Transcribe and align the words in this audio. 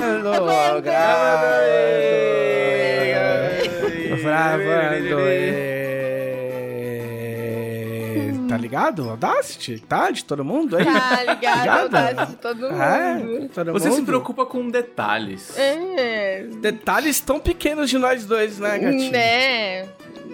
Alô, 0.00 0.80
Gravando. 0.80 1.60
e- 5.30 5.70
Tá 8.48 8.56
ligado? 8.56 9.08
Audacity? 9.08 9.78
Tá? 9.80 10.10
De 10.10 10.24
todo 10.24 10.44
mundo 10.44 10.76
aí? 10.76 10.84
Tá 10.84 11.22
ligado? 11.34 11.68
Audacity, 11.96 12.36
todo 12.38 12.60
mundo. 12.62 12.82
É, 12.82 13.48
todo 13.54 13.72
Você 13.72 13.90
se 13.90 13.96
mundo. 13.98 14.06
preocupa 14.06 14.44
com 14.44 14.68
detalhes. 14.68 15.56
É. 15.56 16.44
Detalhes 16.60 17.20
tão 17.20 17.38
pequenos 17.38 17.88
de 17.88 17.96
nós 17.98 18.24
dois, 18.26 18.58
né, 18.58 18.78
gatinho? 18.78 19.12
Né? 19.12 19.86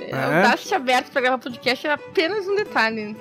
É? 0.06 0.36
Audacity 0.36 0.74
aberto 0.74 1.10
pra 1.10 1.20
gravar 1.20 1.38
podcast 1.38 1.86
é 1.86 1.92
apenas 1.92 2.46
um 2.46 2.54
detalhe. 2.56 3.16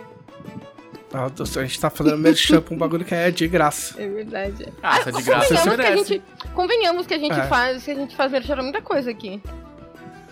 Ah, 1.13 1.27
A 1.33 1.63
gente 1.63 1.79
tá 1.79 1.89
falando 1.89 2.17
merchan 2.17 2.61
pra 2.61 2.73
um 2.73 2.77
bagulho 2.77 3.05
que 3.05 3.15
é 3.15 3.31
de 3.31 3.47
graça. 3.47 3.95
É 4.01 4.07
verdade. 4.07 4.67
Ah, 4.83 4.97
essa 4.99 5.11
de 5.13 5.21
graça 5.21 5.55
você 5.55 5.69
convenhamos, 5.69 5.77
que 5.77 5.85
a 5.85 5.95
gente, 6.17 6.23
convenhamos 6.53 7.07
que 7.07 7.13
a 7.13 7.17
gente 7.19 7.39
É. 7.39 7.47
faz, 7.47 7.83
que 7.85 7.91
a 7.91 7.95
gente 7.95 8.15
faz 8.15 8.31
merchan 8.31 8.53
pra 8.55 8.63
muita 8.63 8.81
coisa 8.81 9.11
aqui. 9.11 9.41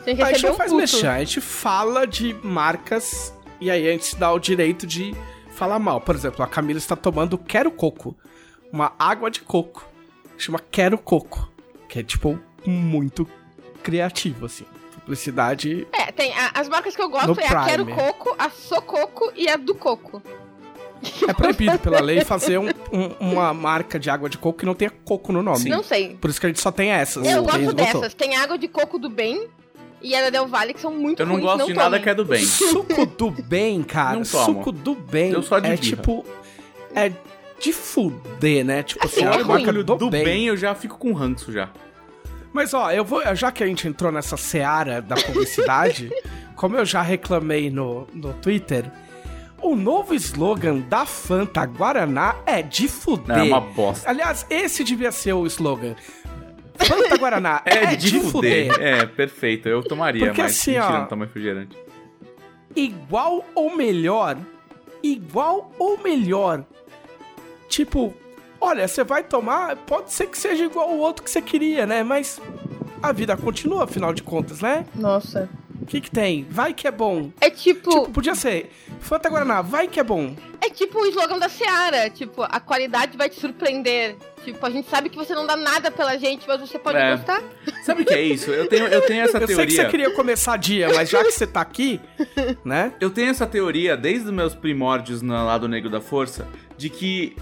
A 0.05 0.09
gente 0.09 0.21
A 0.21 0.33
gente 0.33 0.43
não 0.43 0.51
um 0.51 0.55
faz 0.55 0.69
puto. 0.71 0.77
merchan, 0.79 1.11
a 1.11 1.19
gente 1.19 1.39
fala 1.39 2.05
de 2.05 2.33
marcas 2.43 3.33
e 3.61 3.71
aí 3.71 3.87
a 3.87 3.91
gente 3.93 4.05
se 4.05 4.15
dá 4.17 4.29
o 4.33 4.39
direito 4.39 4.85
de 4.85 5.15
falar 5.51 5.79
mal. 5.79 6.01
Por 6.01 6.15
exemplo, 6.15 6.43
a 6.43 6.47
Camila 6.47 6.77
está 6.79 6.95
tomando 6.97 7.37
Quero 7.37 7.71
Coco, 7.71 8.13
uma 8.71 8.91
água 8.99 9.31
de 9.31 9.39
coco. 9.41 9.87
Chama 10.37 10.59
Quero 10.69 10.97
Coco, 10.97 11.49
que 11.87 11.99
é 11.99 12.03
tipo 12.03 12.37
muito 12.65 13.25
criativo, 13.81 14.47
assim. 14.47 14.65
Publicidade. 15.03 15.87
É, 15.91 16.11
tem 16.11 16.33
a- 16.33 16.51
as 16.55 16.67
marcas 16.69 16.95
que 16.95 17.01
eu 17.01 17.09
gosto 17.09 17.39
é 17.39 17.47
a 17.47 17.65
Quero 17.65 17.85
Prime. 17.85 17.99
Coco, 17.99 18.35
a 18.39 18.49
Sococo 18.49 19.31
e 19.35 19.49
a 19.49 19.57
do 19.57 19.75
Coco. 19.75 20.21
É 21.27 21.33
proibido 21.33 21.77
pela 21.79 21.99
lei 21.99 22.21
fazer 22.21 22.57
um- 22.57 22.69
um- 22.91 23.11
uma 23.19 23.53
marca 23.53 23.99
de 23.99 24.09
água 24.09 24.29
de 24.29 24.37
coco 24.37 24.59
que 24.59 24.65
não 24.65 24.73
tenha 24.73 24.89
coco 25.03 25.33
no 25.33 25.43
nome. 25.43 25.69
Não 25.69 25.83
sei. 25.83 26.15
Por 26.15 26.29
isso 26.29 26.39
que 26.39 26.45
a 26.45 26.49
gente 26.49 26.61
só 26.61 26.71
tem 26.71 26.91
essas. 26.91 27.27
Eu 27.27 27.39
a 27.39 27.41
gosto 27.41 27.59
botou. 27.59 27.73
dessas. 27.73 28.13
Tem 28.13 28.37
água 28.37 28.57
de 28.57 28.69
coco 28.69 28.97
do 28.97 29.09
bem 29.09 29.49
e 30.01 30.15
a 30.15 30.21
da 30.21 30.29
Del 30.29 30.47
Valle, 30.47 30.73
que 30.73 30.79
são 30.79 30.91
muito 30.93 31.21
Eu 31.21 31.25
não 31.25 31.33
ruins, 31.35 31.43
gosto 31.45 31.65
de 31.67 31.73
nada 31.73 31.89
tomem. 31.89 32.01
que 32.03 32.09
é 32.09 32.15
do 32.15 32.23
bem. 32.23 32.39
Suco 32.47 33.05
do 33.05 33.29
bem, 33.29 33.83
cara. 33.83 34.15
Não 34.15 34.23
tomo. 34.23 34.45
Suco 34.45 34.71
do 34.71 34.95
bem. 34.95 35.31
Eu 35.31 35.43
só 35.43 35.59
de 35.59 35.67
é 35.67 35.71
birra. 35.71 35.81
tipo. 35.83 36.25
É 36.95 37.11
de 37.59 37.73
fuder, 37.73 38.63
né? 38.63 38.81
Tipo 38.83 39.05
assim, 39.05 39.25
Assim, 39.25 39.39
é 39.39 39.43
uma 39.43 39.55
marca 39.55 39.71
ruim. 39.73 39.83
do, 39.83 39.95
Do 39.97 40.09
bem. 40.09 40.23
bem 40.23 40.45
eu 40.47 40.55
já 40.55 40.73
fico 40.73 40.97
com 40.97 41.11
ranço 41.11 41.51
já. 41.51 41.69
Mas 42.53 42.73
ó, 42.73 42.91
eu 42.91 43.03
vou. 43.03 43.21
Já 43.35 43.51
que 43.51 43.63
a 43.63 43.67
gente 43.67 43.87
entrou 43.87 44.11
nessa 44.11 44.37
seara 44.37 45.01
da 45.01 45.15
publicidade, 45.15 46.09
como 46.55 46.77
eu 46.77 46.85
já 46.85 47.01
reclamei 47.01 47.69
no, 47.69 48.07
no 48.13 48.31
Twitter, 48.33 48.85
o 49.61 49.75
novo 49.75 50.13
slogan 50.13 50.79
da 50.81 51.05
Fanta 51.05 51.65
Guaraná 51.65 52.35
é 52.45 52.61
de 52.61 52.87
fuder. 52.87 53.37
É 53.37 53.43
uma 53.43 53.59
bosta. 53.61 54.09
Aliás, 54.09 54.45
esse 54.49 54.83
devia 54.83 55.11
ser 55.11 55.33
o 55.33 55.45
slogan. 55.47 55.95
Fanta 56.75 57.17
Guaraná 57.17 57.61
É, 57.65 57.95
de, 57.95 58.19
fuder. 58.19 58.71
É, 58.79 59.05
perfeito. 59.05 59.67
Eu 59.69 59.81
tomaria, 59.83 60.25
Porque 60.25 60.41
mas 60.41 60.51
assim, 60.51 60.71
mentira, 60.71 60.87
ó, 60.93 60.99
não 60.99 61.05
toma 61.07 61.25
refrigerante. 61.25 61.77
igual 62.75 63.45
ou 63.55 63.75
melhor. 63.75 64.37
Igual 65.01 65.71
ou 65.79 65.97
melhor. 66.01 66.63
Tipo, 67.67 68.13
olha, 68.63 68.87
você 68.87 69.03
vai 69.03 69.23
tomar, 69.23 69.75
pode 69.75 70.11
ser 70.13 70.27
que 70.27 70.37
seja 70.37 70.63
igual 70.65 70.89
o 70.89 70.97
outro 70.99 71.23
que 71.23 71.29
você 71.29 71.41
queria, 71.41 71.85
né? 71.85 72.03
Mas 72.03 72.39
a 73.01 73.11
vida 73.11 73.35
continua, 73.37 73.83
afinal 73.83 74.13
de 74.13 74.23
contas, 74.23 74.61
né? 74.61 74.85
Nossa. 74.95 75.49
O 75.81 75.85
que 75.85 75.99
que 75.99 76.09
tem? 76.09 76.47
Vai 76.49 76.73
que 76.73 76.87
é 76.87 76.91
bom. 76.91 77.29
É 77.41 77.49
tipo, 77.49 77.89
Tipo, 77.89 78.09
podia 78.11 78.35
ser 78.35 78.71
Fanta 79.01 79.29
Guaraná, 79.29 79.61
vai 79.61 79.85
que 79.85 79.99
é 79.99 80.03
bom. 80.03 80.33
é 80.61 80.69
tipo 80.69 80.97
o 80.97 81.05
slogan 81.07 81.37
da 81.37 81.49
Seara. 81.49 82.09
Tipo, 82.09 82.43
a 82.43 82.57
qualidade 82.61 83.17
vai 83.17 83.27
te 83.29 83.37
surpreender. 83.37 84.15
Tipo, 84.45 84.65
a 84.65 84.69
gente 84.69 84.89
sabe 84.89 85.09
que 85.09 85.17
você 85.17 85.35
não 85.35 85.45
dá 85.45 85.57
nada 85.57 85.91
pela 85.91 86.17
gente, 86.17 86.47
mas 86.47 86.61
você 86.61 86.79
pode 86.79 86.97
É. 86.97 87.11
gostar. 87.17 87.41
Sabe 87.83 88.03
o 88.03 88.05
que 88.05 88.13
é 88.13 88.21
isso? 88.21 88.49
Eu 88.49 88.69
tenho, 88.69 88.87
eu 88.87 89.01
tenho 89.05 89.23
essa 89.27 89.37
Eu 89.39 89.47
sei 89.47 89.47
que 89.47 89.55
teoria. 89.55 89.75
você 89.83 89.89
queria 89.89 90.11
começar 90.11 90.55
dia, 90.55 90.89
mas 90.93 91.09
já 91.09 91.21
que 91.21 91.31
você 91.31 91.45
tá 91.45 91.59
aqui, 91.59 91.99
né? 92.63 92.93
Eu 93.01 93.09
tenho 93.09 93.29
essa 93.29 93.45
teoria 93.45 93.97
desde 93.97 94.27
os 94.27 94.31
meus 94.33 94.55
primórdios 94.55 95.21
no 95.21 95.33
lado 95.33 95.67
negro 95.67 95.89
da 95.89 95.99
força 95.99 96.47
de 96.77 96.89
que 96.89 97.35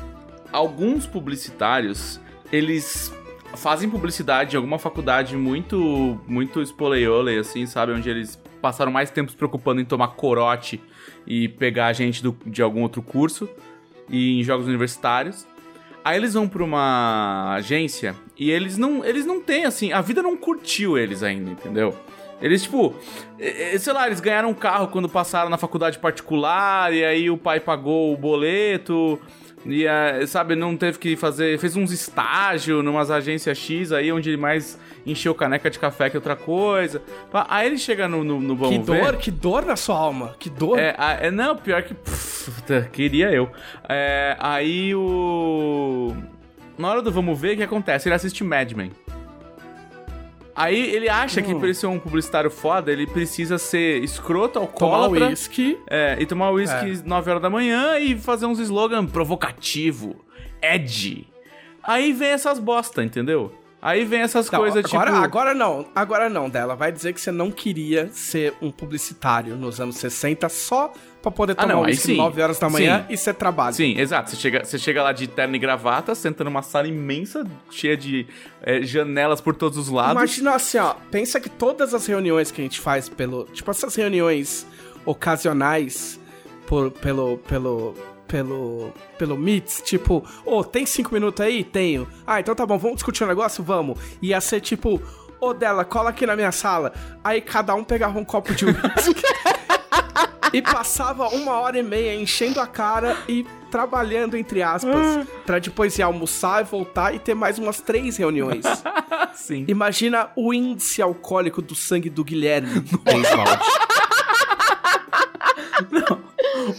alguns 0.51 1.05
publicitários 1.07 2.19
eles 2.51 3.13
fazem 3.55 3.89
publicidade 3.89 4.55
em 4.55 4.57
alguma 4.57 4.79
faculdade 4.79 5.35
muito 5.35 6.19
muito 6.27 6.61
spoleiole 6.61 7.37
assim, 7.37 7.65
sabe, 7.65 7.91
onde 7.93 8.09
eles 8.09 8.39
passaram 8.61 8.91
mais 8.91 9.09
tempo 9.09 9.31
se 9.31 9.37
preocupando 9.37 9.81
em 9.81 9.85
tomar 9.85 10.09
corote 10.09 10.81
e 11.25 11.47
pegar 11.47 11.87
a 11.87 11.93
gente 11.93 12.21
do- 12.21 12.37
de 12.45 12.61
algum 12.61 12.81
outro 12.81 13.01
curso 13.01 13.49
e 14.09 14.39
em 14.39 14.43
jogos 14.43 14.67
universitários. 14.67 15.47
Aí 16.03 16.17
eles 16.17 16.33
vão 16.33 16.47
pra 16.47 16.63
uma 16.63 17.53
agência 17.55 18.15
e 18.37 18.49
eles 18.49 18.77
não, 18.77 19.03
eles 19.05 19.25
não 19.25 19.39
têm 19.41 19.65
assim, 19.65 19.91
a 19.93 20.01
vida 20.01 20.21
não 20.21 20.35
curtiu 20.37 20.97
eles 20.97 21.21
ainda, 21.23 21.51
entendeu? 21.51 21.95
Eles, 22.41 22.63
tipo, 22.63 22.95
sei 23.79 23.93
lá, 23.93 24.07
eles 24.07 24.19
ganharam 24.19 24.49
um 24.49 24.53
carro 24.53 24.87
quando 24.87 25.07
passaram 25.07 25.47
na 25.47 25.57
faculdade 25.59 25.99
particular, 25.99 26.91
e 26.91 27.05
aí 27.05 27.29
o 27.29 27.37
pai 27.37 27.59
pagou 27.59 28.11
o 28.11 28.17
boleto, 28.17 29.19
e, 29.65 29.85
eh, 29.85 30.25
sabe, 30.25 30.55
não 30.55 30.75
teve 30.75 30.97
que 30.97 31.15
fazer. 31.15 31.57
Fez 31.59 31.75
uns 31.75 31.91
estágios 31.91 32.83
numas 32.83 33.11
agências 33.11 33.57
X 33.57 33.91
aí, 33.91 34.11
onde 34.11 34.29
ele 34.29 34.37
mais 34.37 34.79
encheu 35.05 35.33
caneca 35.35 35.69
de 35.69 35.79
café 35.79 36.09
que 36.09 36.17
outra 36.17 36.35
coisa. 36.35 37.01
Aí 37.47 37.67
ele 37.67 37.77
chega 37.77 38.07
no, 38.07 38.23
no, 38.23 38.39
no 38.39 38.57
que 38.69 38.77
dor, 38.79 38.95
Ver. 38.95 39.17
que 39.17 39.31
dor 39.31 39.65
na 39.65 39.75
sua 39.75 39.97
alma. 39.97 40.35
Que 40.39 40.49
dor. 40.49 40.79
É, 40.79 40.95
é, 41.21 41.31
não, 41.31 41.55
pior 41.55 41.83
que. 41.83 41.93
puta, 41.93 42.89
queria 42.91 43.31
eu. 43.31 43.49
É, 43.87 44.35
aí 44.39 44.95
o. 44.95 46.15
Na 46.77 46.89
hora 46.89 47.01
do 47.01 47.11
vamos 47.11 47.39
ver, 47.39 47.53
o 47.53 47.57
que 47.57 47.63
acontece? 47.63 48.07
Ele 48.07 48.15
assiste 48.15 48.43
Mad 48.43 48.71
Men. 48.71 48.91
Aí 50.61 50.79
ele 50.95 51.09
acha 51.09 51.41
que 51.41 51.53
Hum. 51.53 51.57
pra 51.57 51.67
ele 51.67 51.73
ser 51.73 51.87
um 51.87 51.97
publicitário 51.99 52.51
foda, 52.51 52.91
ele 52.91 53.07
precisa 53.07 53.57
ser 53.57 54.03
escroto, 54.03 54.53
Tomar 54.59 54.65
alcoólatra. 54.71 55.27
uísque. 55.29 55.77
É, 55.89 56.17
e 56.19 56.25
tomar 56.25 56.51
uísque 56.51 56.91
É. 56.91 57.03
9 57.07 57.29
horas 57.29 57.41
da 57.41 57.49
manhã 57.49 57.97
e 57.97 58.17
fazer 58.17 58.45
uns 58.45 58.59
slogan 58.59 59.05
provocativo, 59.05 60.15
edgy. 60.61 61.27
Aí 61.83 62.13
vem 62.13 62.29
essas 62.29 62.59
bosta, 62.59 63.03
entendeu? 63.03 63.51
Aí 63.81 64.05
vem 64.05 64.21
essas 64.21 64.49
Não, 64.51 64.59
coisas 64.59 64.85
agora, 64.85 65.11
tipo... 65.11 65.23
agora 65.23 65.53
não, 65.55 65.87
agora 65.95 66.29
não, 66.29 66.47
dela. 66.47 66.75
Vai 66.75 66.91
dizer 66.91 67.13
que 67.13 67.19
você 67.19 67.31
não 67.31 67.49
queria 67.49 68.09
ser 68.13 68.53
um 68.61 68.69
publicitário 68.69 69.55
nos 69.55 69.81
anos 69.81 69.95
60 69.95 70.47
só 70.49 70.93
pra 71.19 71.31
poder 71.31 71.53
Ah, 71.53 71.63
tomar 71.63 71.73
não, 71.73 71.83
aí 71.83 71.91
uísque 71.91 72.07
sim. 72.07 72.17
9 72.17 72.41
horas 72.41 72.59
da 72.59 72.69
manhã 72.69 73.05
Sim. 73.07 73.13
e 73.13 73.17
ser 73.17 73.33
trabalho. 73.33 73.75
Sim, 73.75 73.97
exato. 73.97 74.29
Você 74.29 74.35
chega, 74.35 74.63
você 74.63 74.77
chega 74.77 75.01
lá 75.01 75.11
de 75.11 75.27
terno 75.27 75.55
e 75.55 75.59
gravata, 75.59 76.13
senta 76.13 76.43
numa 76.43 76.61
sala 76.61 76.87
imensa, 76.87 77.43
cheia 77.71 77.97
de 77.97 78.27
é, 78.61 78.83
janelas 78.83 79.41
por 79.41 79.55
todos 79.55 79.79
os 79.79 79.89
lados. 79.89 80.13
Imagina 80.13 80.53
assim, 80.53 80.77
ó. 80.77 80.93
Pensa 81.09 81.39
que 81.39 81.49
todas 81.49 81.93
as 81.95 82.05
reuniões 82.05 82.51
que 82.51 82.61
a 82.61 82.63
gente 82.63 82.79
faz 82.79 83.09
pelo. 83.09 83.45
Tipo, 83.45 83.71
essas 83.71 83.95
reuniões 83.95 84.67
ocasionais 85.05 86.19
por, 86.67 86.91
pelo. 86.91 87.37
pelo. 87.39 87.95
Pelo. 88.31 88.93
pelo 89.17 89.37
Meets, 89.37 89.81
tipo, 89.83 90.23
ô, 90.45 90.63
tem 90.63 90.85
cinco 90.85 91.13
minutos 91.13 91.45
aí? 91.45 91.65
Tenho. 91.65 92.07
Ah, 92.25 92.39
então 92.39 92.55
tá 92.55 92.65
bom, 92.65 92.77
vamos 92.77 92.95
discutir 92.95 93.25
um 93.25 93.27
negócio? 93.27 93.61
Vamos. 93.61 93.99
Ia 94.21 94.39
ser 94.39 94.61
tipo, 94.61 95.01
ô 95.39 95.53
dela, 95.53 95.83
cola 95.83 96.11
aqui 96.11 96.25
na 96.25 96.35
minha 96.35 96.51
sala. 96.51 96.93
Aí 97.21 97.41
cada 97.41 97.75
um 97.75 97.83
pegava 97.83 98.17
um 98.17 98.23
copo 98.23 98.55
de 98.55 98.65
uísque. 98.65 99.21
e 100.53 100.61
passava 100.61 101.27
uma 101.29 101.59
hora 101.59 101.77
e 101.77 101.83
meia 101.83 102.15
enchendo 102.15 102.59
a 102.61 102.67
cara 102.67 103.17
e 103.27 103.45
trabalhando, 103.69 104.35
entre 104.37 104.61
aspas, 104.61 105.25
pra 105.45 105.59
depois 105.59 105.97
ir 105.97 106.01
almoçar 106.01 106.61
e 106.61 106.65
voltar 106.65 107.13
e 107.15 107.19
ter 107.19 107.33
mais 107.33 107.57
umas 107.59 107.81
três 107.81 108.17
reuniões. 108.17 108.65
Sim. 109.35 109.65
Imagina 109.67 110.29
o 110.35 110.53
índice 110.53 111.01
alcoólico 111.01 111.61
do 111.61 111.75
sangue 111.75 112.09
do 112.09 112.23
Guilherme 112.23 112.83
Oswald. 113.05 113.63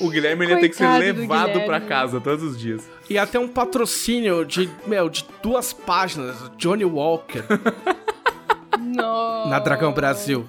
O 0.02 0.10
Guilherme 0.10 0.44
ele 0.44 0.54
ia 0.54 0.60
ter 0.60 0.68
que 0.68 0.76
ser 0.76 0.88
levado 0.98 1.60
pra 1.60 1.80
casa 1.80 2.20
todos 2.20 2.42
os 2.42 2.58
dias. 2.58 2.82
Ia 3.08 3.26
ter 3.26 3.38
um 3.38 3.48
patrocínio 3.48 4.44
de, 4.44 4.68
meu, 4.86 5.08
de 5.08 5.24
duas 5.42 5.72
páginas, 5.72 6.36
Johnny 6.56 6.84
Walker. 6.84 7.44
Nossa. 8.80 9.48
Na 9.48 9.58
Dragão 9.58 9.92
Brasil. 9.92 10.46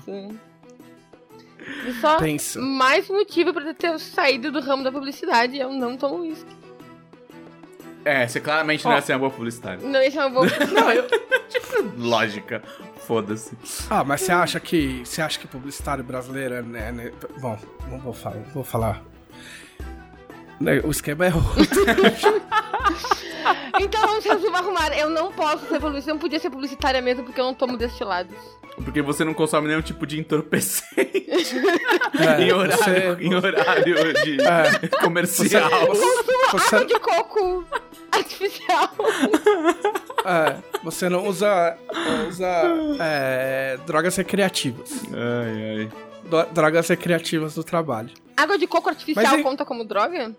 E 1.86 1.94
só 2.02 2.18
Pensa. 2.18 2.60
mais 2.60 3.08
motivo 3.08 3.54
pra 3.54 3.74
ter 3.74 4.00
saído 4.00 4.52
do 4.52 4.60
ramo 4.60 4.84
da 4.84 4.92
publicidade 4.92 5.58
eu 5.58 5.72
não 5.72 5.96
tomo 5.98 6.22
uísque. 6.22 6.50
É, 8.06 8.28
você 8.28 8.40
claramente 8.40 8.84
não 8.84 8.92
Ó. 8.92 8.96
ia 8.96 9.02
ser 9.02 9.14
uma 9.14 9.20
boa 9.20 9.32
publicitária. 9.32 9.80
Não, 9.88 10.02
esse 10.02 10.18
é 10.18 10.26
uma 10.26 10.30
boa. 10.30 10.46
Não, 10.74 10.92
eu... 10.92 11.08
Lógica. 11.98 12.62
Foda-se. 12.98 13.58
Ah, 13.90 14.04
mas 14.04 14.22
você 14.22 14.32
acha 14.32 14.60
que. 14.60 15.02
Você 15.06 15.22
acha 15.22 15.40
que 15.40 15.48
publicitário 15.48 16.04
brasileiro 16.04 16.56
é. 16.56 16.62
Né, 16.62 16.92
né- 16.92 17.12
Bom, 17.40 17.58
não 17.90 18.00
vou 18.00 18.14
falar. 18.14 18.36
não 18.36 18.44
Vou 18.54 18.64
falar. 18.64 19.02
Né, 20.60 20.82
O 20.84 20.92
esquema 20.92 21.26
é 21.26 21.34
outro. 21.34 21.64
então 23.82 24.02
vamos 24.02 24.24
resumir 24.26 24.56
arrumar. 24.56 24.98
Eu 24.98 25.10
não 25.10 25.32
posso 25.32 25.66
ser 25.68 25.80
publicitária, 25.80 26.12
eu 26.12 26.14
não 26.14 26.20
podia 26.22 26.40
ser 26.40 26.50
publicitária 26.50 27.02
mesmo 27.02 27.24
porque 27.24 27.40
eu 27.42 27.46
não 27.46 27.54
tomo 27.54 27.78
destilados. 27.78 28.36
Porque 28.84 29.02
você 29.04 29.24
não 29.24 29.36
consome 29.36 29.68
nenhum 29.68 29.82
tipo 29.84 30.06
de 30.08 30.20
entorpecente 30.20 30.98
É, 32.20 32.42
em, 32.42 32.52
horário, 32.52 32.84
você- 32.84 33.18
em 33.24 33.36
horário 33.36 34.14
de 34.24 34.38
É. 34.42 34.88
comercial. 35.02 35.70
Você- 36.52 36.76
Água 36.76 36.86
de 36.88 37.00
coco 37.00 37.64
artificial. 38.12 38.90
É, 40.26 40.56
você 40.84 41.10
não 41.10 41.28
usa, 41.28 41.78
usa 42.30 42.48
é, 43.00 43.78
drogas 43.86 44.16
recreativas. 44.16 44.92
Ai, 45.12 45.82
ai. 45.82 45.90
Drogas 46.54 46.88
recreativas 46.88 47.54
do 47.56 47.64
trabalho. 47.64 48.10
Água 48.36 48.58
de 48.58 48.68
coco 48.68 48.90
artificial 48.90 49.24
Mas 49.26 49.34
aí- 49.36 49.44
conta 49.44 49.64
como 49.66 49.84
droga? 49.86 50.36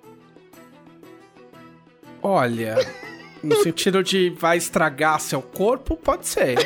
Olha, 2.22 2.76
no 3.44 3.56
sentido 3.62 4.02
de 4.02 4.30
vai 4.30 4.56
estragar 4.56 5.20
seu 5.20 5.42
corpo, 5.42 5.96
pode 5.96 6.26
ser. 6.26 6.56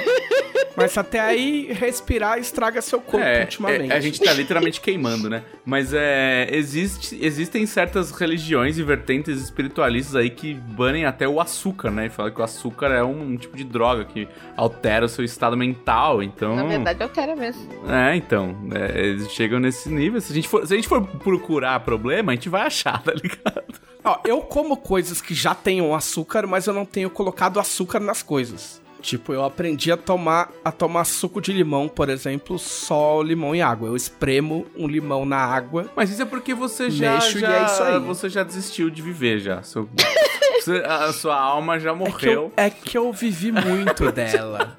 Mas 0.78 0.96
até 0.96 1.18
aí, 1.18 1.72
respirar 1.72 2.38
estraga 2.38 2.80
seu 2.80 3.00
corpo 3.00 3.26
É, 3.26 3.40
ultimamente. 3.40 3.90
é, 3.90 3.96
a 3.96 4.00
gente 4.00 4.20
tá 4.20 4.32
literalmente 4.32 4.80
queimando, 4.80 5.28
né? 5.28 5.42
Mas 5.66 5.92
é, 5.92 6.48
existe, 6.52 7.18
existem 7.20 7.66
certas 7.66 8.12
religiões 8.12 8.78
e 8.78 8.82
vertentes 8.84 9.42
espiritualistas 9.42 10.14
aí 10.14 10.30
que 10.30 10.54
banem 10.54 11.04
até 11.04 11.26
o 11.26 11.40
açúcar, 11.40 11.90
né? 11.90 12.06
E 12.06 12.10
falam 12.10 12.30
que 12.30 12.40
o 12.40 12.44
açúcar 12.44 12.92
é 12.92 13.02
um, 13.02 13.36
tipo 13.36 13.56
de 13.56 13.64
droga 13.64 14.04
que 14.04 14.28
altera 14.56 15.04
o 15.06 15.08
seu 15.08 15.24
estado 15.24 15.56
mental, 15.56 16.22
então... 16.22 16.54
Na 16.54 16.62
verdade, 16.62 17.02
altera 17.02 17.34
mesmo. 17.34 17.68
É, 17.90 18.14
então, 18.14 18.56
é, 18.72 19.00
eles 19.00 19.32
chegam 19.32 19.58
nesse 19.58 19.88
nível. 19.88 20.20
Se 20.20 20.30
a, 20.30 20.34
gente 20.36 20.46
for, 20.46 20.64
se 20.64 20.72
a 20.72 20.76
gente 20.76 20.86
for 20.86 21.04
procurar 21.04 21.80
problema, 21.80 22.30
a 22.30 22.34
gente 22.36 22.48
vai 22.48 22.62
achar, 22.62 23.02
tá 23.02 23.12
ligado? 23.12 23.80
Ó, 24.08 24.18
eu 24.24 24.40
como 24.40 24.76
coisas 24.76 25.20
que 25.20 25.34
já 25.34 25.54
tenham 25.54 25.94
açúcar, 25.94 26.46
mas 26.46 26.66
eu 26.66 26.72
não 26.72 26.84
tenho 26.86 27.10
colocado 27.10 27.60
açúcar 27.60 28.00
nas 28.00 28.22
coisas. 28.22 28.80
Tipo, 29.02 29.32
eu 29.32 29.44
aprendi 29.44 29.92
a 29.92 29.96
tomar, 29.96 30.50
a 30.64 30.72
tomar 30.72 31.04
suco 31.04 31.40
de 31.40 31.52
limão, 31.52 31.86
por 31.88 32.08
exemplo, 32.08 32.58
só 32.58 33.22
limão 33.22 33.54
e 33.54 33.62
água. 33.62 33.86
Eu 33.88 33.94
espremo 33.94 34.66
um 34.76 34.88
limão 34.88 35.24
na 35.24 35.36
água. 35.36 35.88
Mas 35.94 36.10
isso 36.10 36.22
é 36.22 36.24
porque 36.24 36.52
você 36.52 36.90
já, 36.90 37.12
Mexo 37.14 37.38
e 37.38 37.40
já 37.42 37.52
é 37.60 37.64
isso 37.66 37.82
aí. 37.82 37.98
você 38.00 38.28
já 38.28 38.42
desistiu 38.42 38.90
de 38.90 39.00
viver 39.00 39.38
já. 39.38 39.62
Seu- 39.62 39.88
a 40.88 41.12
sua 41.12 41.38
alma 41.38 41.78
já 41.78 41.90
É 41.90 41.92
que, 41.92 41.98
morreu. 41.98 42.32
eu, 42.32 42.52
é 42.56 42.68
que 42.70 42.98
eu 42.98 43.12
vivi 43.12 43.52
muito 43.52 44.10
dela. 44.10 44.76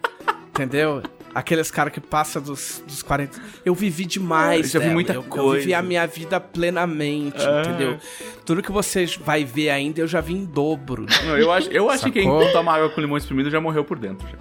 Entendeu? 0.50 1.02
Aqueles 1.34 1.70
caras 1.70 1.94
que 1.94 2.00
passam 2.00 2.42
dos, 2.42 2.82
dos 2.88 3.04
40. 3.04 3.40
Eu 3.64 3.76
vivi 3.76 4.06
demais. 4.06 4.66
Eu 4.66 4.72
já 4.74 4.80
vi 4.80 4.86
dela. 4.86 4.94
muita 4.94 5.14
eu, 5.14 5.22
Eu 5.22 5.28
coisa. 5.28 5.60
vivi 5.60 5.74
a 5.74 5.82
minha 5.82 6.06
vida 6.08 6.40
plenamente, 6.40 7.38
Ah. 7.46 7.62
entendeu? 7.66 7.98
Tudo 8.46 8.64
que 8.64 8.72
você 8.72 9.06
vai 9.24 9.44
ver 9.46 9.70
ainda, 9.70 10.02
eu 10.02 10.08
já 10.08 10.22
vi 10.22 10.34
em 10.34 10.44
dobro. 10.46 11.06
Não, 11.26 11.38
eu 11.38 11.52
acho, 11.52 11.70
eu 11.72 11.90
acho 11.90 12.06
que 12.06 12.12
quem 12.12 12.28
toma 12.52 12.74
água 12.74 12.90
com 12.90 13.00
limão 13.00 13.18
espremido 13.18 13.50
já 13.50 13.62
morreu 13.62 13.84
por 13.86 14.00
dentro. 14.00 14.28
Já. 14.28 14.38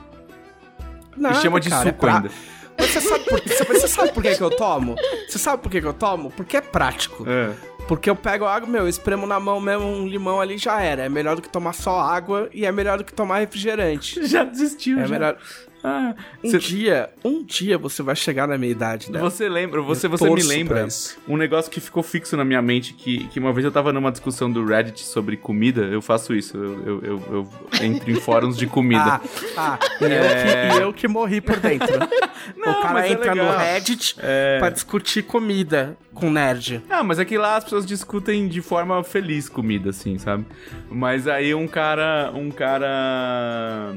Nada, 1.17 1.37
e 1.39 1.43
chama 1.43 1.61
de 1.61 1.69
cara, 1.69 1.83
é 1.83 1.87
suco 1.93 2.01
pra- 2.01 2.17
ainda. 2.17 2.31
Mas 2.79 2.91
Você 2.91 3.01
sabe 3.01 3.25
por, 3.25 3.41
você, 3.43 3.65
você 3.65 3.89
sabe 3.89 4.13
por 4.13 4.23
que, 4.23 4.37
que 4.37 4.41
eu 4.43 4.51
tomo? 4.51 4.95
Você 5.29 5.37
sabe 5.39 5.61
por 5.63 5.69
que, 5.71 5.81
que 5.81 5.87
eu 5.87 5.93
tomo? 5.93 6.31
Porque 6.31 6.57
é 6.57 6.61
prático. 6.61 7.25
É. 7.29 7.53
Porque 7.89 8.09
eu 8.09 8.15
pego 8.15 8.45
a 8.45 8.55
água, 8.55 8.69
meu, 8.69 8.83
eu 8.83 8.89
espremo 8.89 9.27
na 9.27 9.41
mão 9.41 9.61
mesmo 9.61 9.85
um 9.85 10.07
limão 10.07 10.41
ali 10.41 10.59
já 10.59 10.81
era. 10.81 11.03
É 11.05 11.09
melhor 11.09 11.35
do 11.35 11.43
que 11.43 11.49
tomar 11.49 11.73
só 11.73 11.99
água 11.99 12.49
e 12.53 12.65
é 12.65 12.71
melhor 12.71 12.99
do 12.99 13.05
que 13.05 13.13
tomar 13.13 13.39
refrigerante. 13.41 14.25
Já 14.29 14.45
desistiu, 14.45 15.01
É 15.01 15.07
já. 15.07 15.09
melhor. 15.09 15.37
Ah, 15.83 16.15
Um 16.43 16.59
dia, 16.59 17.11
um 17.25 17.43
dia 17.45 17.79
você 17.79 18.03
vai 18.03 18.17
chegar 18.17 18.49
na 18.49 18.59
minha 18.59 18.73
idade, 18.73 19.11
né? 19.11 19.21
Você 19.21 19.49
lembra, 19.49 19.81
você, 19.81 20.09
você 20.09 20.29
me 20.29 20.43
lembra 20.43 20.87
um 21.27 21.37
negócio 21.37 21.71
que 21.71 21.81
ficou 21.81 22.03
fixo 22.03 22.37
na 22.37 22.45
minha 22.45 22.61
mente, 22.61 22.95
que, 22.95 23.27
que 23.29 23.39
uma 23.39 23.53
vez 23.53 23.65
eu 23.65 23.71
tava 23.71 23.93
numa 23.93 24.11
discussão 24.11 24.51
do 24.51 24.65
Reddit 24.65 25.03
sobre 25.03 25.37
comida, 25.37 25.83
eu 25.83 26.03
faço 26.03 26.35
isso, 26.35 26.57
eu, 26.57 26.85
eu, 26.85 27.03
eu, 27.03 27.23
eu 27.31 27.49
entro 27.85 28.11
em 28.11 28.17
fóruns 28.21 28.57
de 28.57 28.67
comida. 28.67 29.21
Ah, 29.57 29.79
ah 29.79 29.79
e, 30.01 30.05
eu 30.05 30.11
que, 30.11 30.79
e 30.79 30.83
eu 30.83 30.93
que 30.93 31.09
morri 31.09 31.41
por 31.41 31.59
dentro. 31.61 31.99
Não, 32.57 32.73
o 32.73 32.83
cara 32.83 33.07
é 33.07 33.13
entra 33.13 33.35
no 33.35 33.43
legal. 33.43 33.59
Reddit 33.59 34.17
É. 34.19 34.59
pra 34.59 34.71
discutir 34.71 35.23
comida 35.23 35.97
com 36.15 36.31
nerd. 36.31 36.83
Ah, 36.89 37.03
mas 37.03 37.19
é 37.19 37.25
que 37.25 37.37
lá 37.39 37.57
as 37.57 37.65
pessoas 37.65 37.87
discutem 37.87 38.49
de 38.49 38.61
forma 38.61 39.03
feliz 39.05 39.49
comida, 39.49 39.91
assim, 39.91 40.19
sabe? 40.19 40.45
Mas 40.91 41.29
aí 41.29 41.55
um 41.55 41.69
cara. 41.69 42.33
Um 42.35 42.51
cara. 42.51 43.95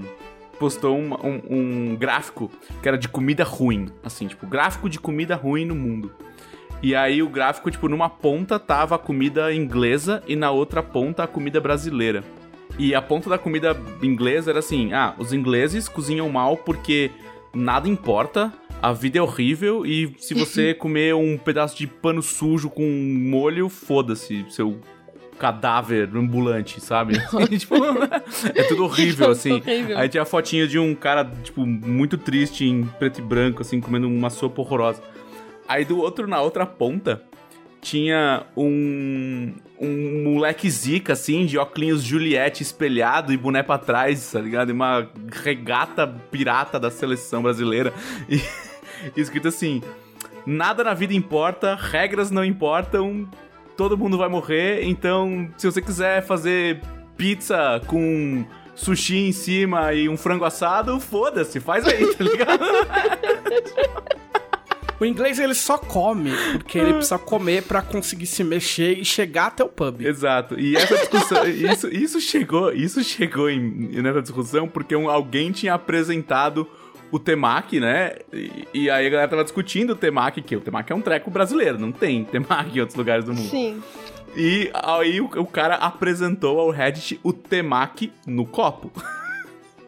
Postou 0.61 0.95
um, 0.95 1.11
um- 1.15 1.41
um 1.91 1.95
gráfico 1.95 2.51
que 2.83 2.87
era 2.87 2.95
de 2.99 3.09
comida 3.09 3.43
ruim. 3.43 3.87
Assim, 4.03 4.27
tipo, 4.27 4.45
gráfico 4.45 4.87
de 4.87 4.99
comida 4.99 5.35
ruim 5.35 5.65
no 5.65 5.73
mundo. 5.73 6.11
E 6.83 6.93
aí 6.95 7.23
o 7.23 7.27
gráfico, 7.29 7.71
tipo, 7.71 7.89
numa 7.89 8.07
ponta 8.09 8.59
tava 8.59 8.93
a 8.93 8.99
comida 8.99 9.51
inglesa 9.51 10.21
e 10.27 10.35
na 10.35 10.51
outra 10.51 10.83
ponta 10.83 11.23
a 11.23 11.27
comida 11.27 11.59
brasileira. 11.59 12.23
E 12.77 12.93
a 12.93 13.01
ponta 13.01 13.27
da 13.27 13.39
comida 13.39 13.75
inglesa 14.03 14.51
era 14.51 14.59
assim: 14.59 14.93
ah, 14.93 15.15
os 15.17 15.33
ingleses 15.33 15.89
cozinham 15.89 16.29
mal 16.29 16.55
porque 16.57 17.09
nada 17.53 17.89
importa, 17.89 18.53
a 18.81 18.93
vida 18.93 19.17
é 19.17 19.21
horrível 19.21 19.83
e 19.83 20.13
se 20.19 20.33
você 20.37 20.73
comer 20.75 21.15
um 21.15 21.37
pedaço 21.39 21.75
de 21.75 21.87
pano 21.87 22.21
sujo 22.21 22.69
com 22.69 22.83
molho, 22.83 23.67
foda-se, 23.67 24.45
seu 24.49 24.79
cadáver 25.41 26.07
ambulante, 26.15 26.79
sabe? 26.79 27.15
tipo, 27.57 27.73
é 28.53 28.61
tudo 28.67 28.83
horrível, 28.83 29.31
assim. 29.31 29.53
Horrível. 29.53 29.97
Aí 29.97 30.07
tinha 30.07 30.21
a 30.21 30.25
fotinha 30.25 30.67
de 30.67 30.77
um 30.77 30.93
cara, 30.93 31.25
tipo, 31.43 31.65
muito 31.65 32.15
triste, 32.15 32.63
em 32.63 32.83
preto 32.83 33.17
e 33.17 33.23
branco, 33.23 33.63
assim, 33.63 33.81
comendo 33.81 34.07
uma 34.07 34.29
sopa 34.29 34.61
horrorosa. 34.61 35.01
Aí 35.67 35.83
do 35.83 35.97
outro, 35.97 36.27
na 36.27 36.39
outra 36.39 36.63
ponta, 36.63 37.23
tinha 37.81 38.43
um, 38.55 39.51
um 39.79 40.23
moleque 40.25 40.69
zica, 40.69 41.13
assim, 41.13 41.47
de 41.47 41.57
óculos 41.57 42.03
Juliette 42.03 42.61
espelhado 42.61 43.33
e 43.33 43.37
boné 43.37 43.63
pra 43.63 43.79
trás, 43.79 44.31
tá 44.31 44.39
ligado? 44.39 44.69
E 44.69 44.73
uma 44.73 45.09
regata 45.43 46.05
pirata 46.29 46.79
da 46.79 46.91
seleção 46.91 47.41
brasileira. 47.41 47.91
E 49.17 49.19
escrito 49.19 49.47
assim: 49.47 49.81
Nada 50.45 50.83
na 50.83 50.93
vida 50.93 51.11
importa, 51.11 51.73
regras 51.73 52.29
não 52.29 52.45
importam, 52.45 53.27
todo 53.77 53.97
mundo 53.97 54.17
vai 54.17 54.29
morrer, 54.29 54.83
então 54.83 55.49
se 55.57 55.65
você 55.69 55.81
quiser 55.81 56.21
fazer 56.23 56.79
pizza 57.17 57.81
com 57.87 58.45
sushi 58.75 59.17
em 59.27 59.31
cima 59.31 59.93
e 59.93 60.07
um 60.09 60.17
frango 60.17 60.45
assado, 60.45 60.99
foda-se, 60.99 61.59
faz 61.59 61.85
aí, 61.87 62.13
tá 62.15 62.23
ligado? 62.23 62.65
O 64.99 65.05
inglês 65.05 65.39
ele 65.39 65.55
só 65.55 65.79
come 65.79 66.29
porque 66.51 66.77
ele 66.77 66.93
precisa 66.93 67.17
comer 67.17 67.63
pra 67.63 67.81
conseguir 67.81 68.27
se 68.27 68.43
mexer 68.43 68.99
e 68.99 69.03
chegar 69.03 69.47
até 69.47 69.63
o 69.63 69.67
pub. 69.67 69.99
Exato. 70.01 70.59
E 70.59 70.75
essa 70.77 70.95
discussão, 70.95 71.43
isso, 71.49 71.87
isso 71.87 72.21
chegou, 72.21 72.71
isso 72.71 73.03
chegou 73.03 73.49
em, 73.49 73.59
nessa 73.99 74.21
discussão 74.21 74.67
porque 74.67 74.95
um- 74.95 75.09
alguém 75.09 75.51
tinha 75.51 75.73
apresentado 75.73 76.67
o 77.11 77.19
temaki, 77.19 77.79
né? 77.79 78.13
E, 78.31 78.67
e 78.73 78.89
aí 78.89 79.05
a 79.05 79.09
galera 79.09 79.27
tava 79.27 79.43
discutindo 79.43 79.91
o 79.91 79.95
temaki, 79.95 80.41
que 80.41 80.55
o 80.55 80.61
temaki 80.61 80.93
é 80.93 80.95
um 80.95 81.01
treco 81.01 81.29
brasileiro, 81.29 81.77
não 81.77 81.91
tem 81.91 82.23
temaki 82.31 82.77
em 82.77 82.79
outros 82.79 82.97
lugares 82.97 83.25
do 83.25 83.33
mundo. 83.33 83.49
Sim. 83.49 83.81
E 84.35 84.71
aí 84.73 85.19
o, 85.19 85.25
o 85.25 85.45
cara 85.45 85.75
apresentou 85.75 86.59
ao 86.59 86.69
Reddit 86.69 87.19
o 87.21 87.33
temaki 87.33 88.11
no 88.25 88.45
copo, 88.45 88.91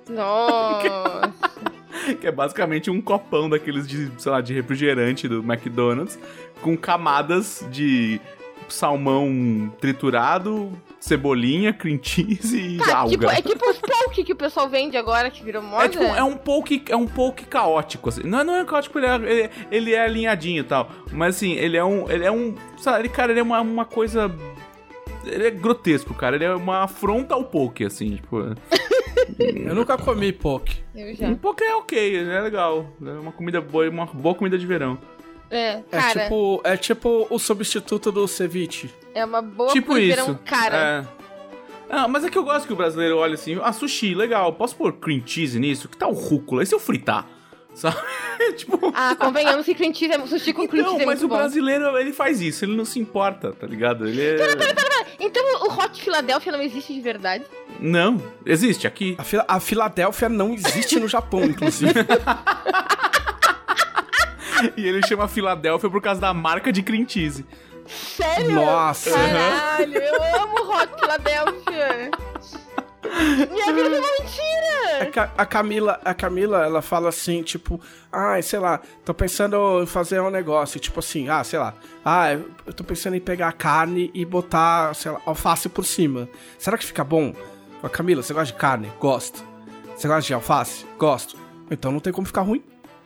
Nossa. 0.09 1.33
que 2.19 2.27
é 2.27 2.31
basicamente 2.31 2.91
um 2.91 3.01
copão 3.01 3.49
daqueles 3.49 3.87
de, 3.87 4.11
sei 4.17 4.31
lá, 4.31 4.41
de 4.41 4.53
refrigerante 4.53 5.29
do 5.29 5.39
McDonald's, 5.39 6.19
com 6.61 6.75
camadas 6.75 7.65
de 7.71 8.19
salmão 8.67 9.71
triturado, 9.79 10.71
cebolinha, 11.03 11.73
cream 11.73 11.99
cheese 12.01 12.57
e 12.57 12.77
Tá, 12.77 12.99
alga. 12.99 13.11
tipo, 13.11 13.29
é 13.29 13.41
tipo 13.41 13.69
os 13.69 13.77
poke 13.77 14.23
que 14.23 14.31
o 14.31 14.35
pessoal 14.37 14.69
vende 14.69 14.95
agora, 14.95 15.29
que 15.29 15.43
virou 15.43 15.61
moda. 15.61 15.83
É, 15.83 15.89
tipo, 15.89 16.03
é 16.03 16.23
um 16.23 16.37
pouco, 16.37 16.69
é 16.87 16.95
um 16.95 17.05
pouco 17.07 17.45
caótico, 17.45 18.07
assim. 18.07 18.23
Não, 18.23 18.41
não 18.43 18.55
é 18.55 18.63
caótico, 18.63 18.97
ele 18.99 19.07
é, 19.07 19.15
ele, 19.15 19.49
ele 19.69 19.93
é 19.93 20.01
alinhadinho 20.05 20.61
e 20.61 20.63
tal. 20.63 20.89
Mas 21.11 21.35
assim, 21.35 21.53
ele 21.53 21.75
é 21.75 21.83
um. 21.83 22.09
Ele 22.09 22.23
é 22.23 22.31
um. 22.31 22.55
Sabe, 22.77 22.99
ele, 22.99 23.09
cara, 23.09 23.31
ele 23.33 23.41
é 23.41 23.43
uma, 23.43 23.59
uma 23.59 23.83
coisa. 23.85 24.33
Ele 25.25 25.47
é 25.47 25.51
grotesco, 25.51 26.13
cara. 26.13 26.35
Ele 26.37 26.45
é 26.45 26.55
uma 26.55 26.83
afronta 26.83 27.33
ao 27.35 27.43
poke, 27.43 27.83
assim, 27.83 28.15
tipo. 28.15 28.37
Eu 29.39 29.75
nunca 29.75 29.97
comi 29.97 30.31
poke. 30.31 30.83
Eu 30.95 31.13
já. 31.15 31.27
Um 31.27 31.35
poke 31.35 31.63
é 31.63 31.75
ok, 31.75 32.17
é 32.29 32.41
legal. 32.41 32.87
É 33.05 33.11
uma 33.19 33.31
comida 33.31 33.59
boa, 33.59 33.89
uma 33.89 34.05
boa 34.05 34.35
comida 34.35 34.57
de 34.57 34.65
verão. 34.65 34.97
É, 35.51 35.79
É 35.79 35.83
cara, 35.91 36.23
tipo, 36.23 36.61
é 36.63 36.77
tipo 36.77 37.27
o 37.29 37.37
substituto 37.37 38.11
do 38.11 38.27
ceviche. 38.27 38.89
É 39.13 39.23
uma 39.25 39.41
boa 39.41 39.71
tipo 39.71 39.97
isso. 39.97 40.15
verão, 40.15 40.39
cara. 40.45 41.07
É. 41.19 41.23
Ah, 41.89 42.07
mas 42.07 42.23
é 42.23 42.29
que 42.29 42.37
eu 42.37 42.43
gosto 42.43 42.65
que 42.65 42.73
o 42.73 42.75
brasileiro 42.75 43.17
olha 43.17 43.35
assim, 43.35 43.59
ah, 43.61 43.71
sushi, 43.73 44.15
legal, 44.15 44.53
posso 44.53 44.75
pôr 44.75 44.93
cream 44.93 45.21
cheese 45.25 45.59
nisso? 45.59 45.87
Que 45.87 45.95
tal 45.97 46.11
rúcula? 46.11 46.63
E 46.63 46.65
se 46.65 46.73
eu 46.73 46.79
fritar? 46.79 47.27
Sabe? 47.75 47.97
tipo... 48.57 48.79
Ah, 48.95 49.15
convenhamos 49.15 49.65
que 49.65 49.73
cream 49.75 49.93
cheese 49.93 50.13
é 50.13 50.25
sushi 50.27 50.53
com 50.53 50.67
cream 50.67 50.81
Então, 50.81 50.91
cheese 50.93 51.03
é 51.03 51.05
mas 51.05 51.23
o 51.23 51.27
bom. 51.27 51.37
brasileiro, 51.37 51.97
ele 51.97 52.13
faz 52.13 52.41
isso, 52.41 52.65
ele 52.65 52.75
não 52.75 52.85
se 52.85 52.99
importa, 52.99 53.51
tá 53.51 53.67
ligado? 53.67 54.07
Ele 54.07 54.21
é... 54.21 54.35
Então 55.19 55.43
o 55.67 55.71
Hot 55.79 56.01
Philadelphia 56.01 56.51
não 56.51 56.61
existe 56.61 56.93
de 56.93 57.01
verdade? 57.01 57.43
Não, 57.79 58.21
existe 58.45 58.85
aqui. 58.87 59.15
A, 59.17 59.23
Fila- 59.23 59.45
a 59.47 59.59
Filadélfia 59.59 60.29
não 60.29 60.53
existe 60.53 60.99
no 60.99 61.07
Japão, 61.07 61.43
inclusive. 61.43 61.93
E 64.77 64.87
ele 64.87 65.05
chama 65.05 65.27
Filadélfia 65.27 65.89
por 65.89 66.01
causa 66.01 66.21
da 66.21 66.33
marca 66.33 66.71
de 66.71 66.81
cream 66.81 67.05
cheese. 67.07 67.45
Sério? 67.87 68.51
Nossa. 68.51 69.11
Caralho, 69.11 69.97
eu 69.97 70.23
amo 70.41 70.55
Hot 70.73 70.89
Philadelphia. 70.99 72.11
Minha 73.51 73.73
vida 73.73 73.95
é 73.95 73.99
uma 73.99 74.07
mentira! 74.19 75.01
A, 75.01 75.05
Ca- 75.11 75.31
a 75.37 75.45
Camila, 75.45 75.99
a 76.03 76.13
Camila, 76.13 76.63
ela 76.65 76.81
fala 76.81 77.09
assim, 77.09 77.43
tipo, 77.43 77.79
ai, 78.11 78.41
sei 78.41 78.59
lá, 78.59 78.79
tô 79.03 79.13
pensando 79.13 79.81
em 79.81 79.85
fazer 79.85 80.19
um 80.21 80.29
negócio, 80.29 80.79
tipo 80.79 80.99
assim, 80.99 81.29
ah, 81.29 81.43
sei 81.43 81.59
lá, 81.59 81.73
ah, 82.03 82.31
eu 82.65 82.73
tô 82.73 82.83
pensando 82.83 83.15
em 83.15 83.19
pegar 83.19 83.49
a 83.49 83.51
carne 83.51 84.09
e 84.13 84.25
botar, 84.25 84.95
sei 84.95 85.11
lá, 85.11 85.21
alface 85.25 85.67
por 85.69 85.85
cima. 85.85 86.27
Será 86.57 86.77
que 86.77 86.85
fica 86.85 87.03
bom? 87.03 87.33
Fala, 87.81 87.89
Camila, 87.93 88.23
você 88.23 88.33
gosta 88.33 88.53
de 88.53 88.59
carne? 88.59 88.91
Gosto. 88.99 89.43
Você 89.95 90.07
gosta 90.07 90.21
de 90.27 90.33
alface? 90.33 90.85
Gosto. 90.97 91.37
Então 91.69 91.91
não 91.91 91.99
tem 91.99 92.11
como 92.13 92.25
ficar 92.25 92.41
ruim. 92.41 92.63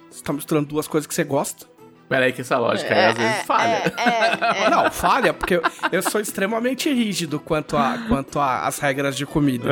Você 0.10 0.24
tá 0.24 0.32
misturando 0.32 0.68
duas 0.68 0.88
coisas 0.88 1.06
que 1.08 1.14
você 1.14 1.24
gosta. 1.24 1.66
Pera 2.10 2.26
aí 2.26 2.32
que 2.34 2.42
essa 2.42 2.58
lógica 2.58 2.94
aí 2.94 3.06
às 3.06 3.18
vezes 3.18 3.42
falha. 3.46 3.94
É, 3.98 4.64
é, 4.66 4.70
Não, 4.70 4.90
falha, 4.92 5.34
porque 5.34 5.56
eu, 5.56 5.62
eu 5.92 6.02
sou 6.02 6.22
extremamente 6.22 6.92
rígido 6.94 7.38
quanto 7.40 7.76
a 7.76 7.98
quanto 8.08 8.40
a- 8.40 8.66
às 8.66 8.80
regras 8.80 9.16
de 9.18 9.26
comida. 9.26 9.68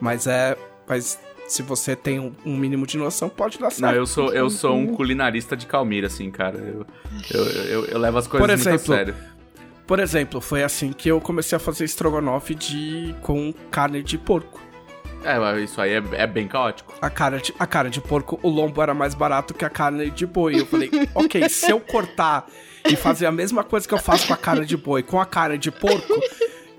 Mas 0.00 0.26
é. 0.26 0.56
Mas 0.88 1.18
se 1.46 1.62
você 1.62 1.94
tem 1.94 2.18
um, 2.18 2.32
um 2.46 2.56
mínimo 2.56 2.86
de 2.86 2.96
noção, 2.96 3.28
pode 3.28 3.58
dar 3.58 3.70
certo. 3.70 3.82
Não, 3.82 3.92
eu 3.94 4.06
sou, 4.06 4.32
eu 4.32 4.48
sou 4.48 4.74
um 4.74 4.86
culinarista 4.94 5.54
de 5.54 5.66
Calmir, 5.66 6.04
assim, 6.06 6.30
cara. 6.30 6.56
Eu, 6.56 6.86
eu, 7.30 7.44
eu, 7.44 7.84
eu 7.84 7.98
levo 7.98 8.16
as 8.16 8.26
coisas 8.26 8.46
Por 8.46 8.50
exemplo, 8.54 8.70
muito 8.78 8.92
a 8.92 8.96
sério. 8.96 9.14
Por 9.86 10.00
exemplo, 10.00 10.40
foi 10.40 10.62
assim 10.62 10.90
que 10.92 11.06
eu 11.06 11.20
comecei 11.20 11.54
a 11.54 11.58
fazer 11.58 11.84
estrogonofe 11.84 12.54
de 12.54 13.14
com 13.20 13.52
carne 13.70 14.02
de 14.02 14.16
porco. 14.16 14.58
É, 15.24 15.38
mas 15.38 15.70
isso 15.70 15.80
aí 15.80 15.92
é, 15.94 16.02
é 16.12 16.26
bem 16.26 16.46
caótico. 16.46 16.94
A 17.00 17.10
cara, 17.10 17.38
de, 17.38 17.54
a 17.58 17.66
cara 17.66 17.88
de 17.90 18.00
porco, 18.00 18.38
o 18.42 18.48
lombo 18.48 18.82
era 18.82 18.94
mais 18.94 19.14
barato 19.14 19.54
que 19.54 19.64
a 19.64 19.70
carne 19.70 20.10
de 20.10 20.26
boi. 20.26 20.60
Eu 20.60 20.66
falei, 20.66 20.90
ok, 21.14 21.48
se 21.48 21.70
eu 21.70 21.80
cortar 21.80 22.46
e 22.88 22.94
fazer 22.96 23.26
a 23.26 23.32
mesma 23.32 23.64
coisa 23.64 23.88
que 23.88 23.94
eu 23.94 23.98
faço 23.98 24.26
com 24.26 24.34
a 24.34 24.36
carne 24.36 24.66
de 24.66 24.76
boi 24.76 25.02
com 25.02 25.20
a 25.20 25.24
carne 25.26 25.56
de 25.56 25.70
porco, 25.70 26.20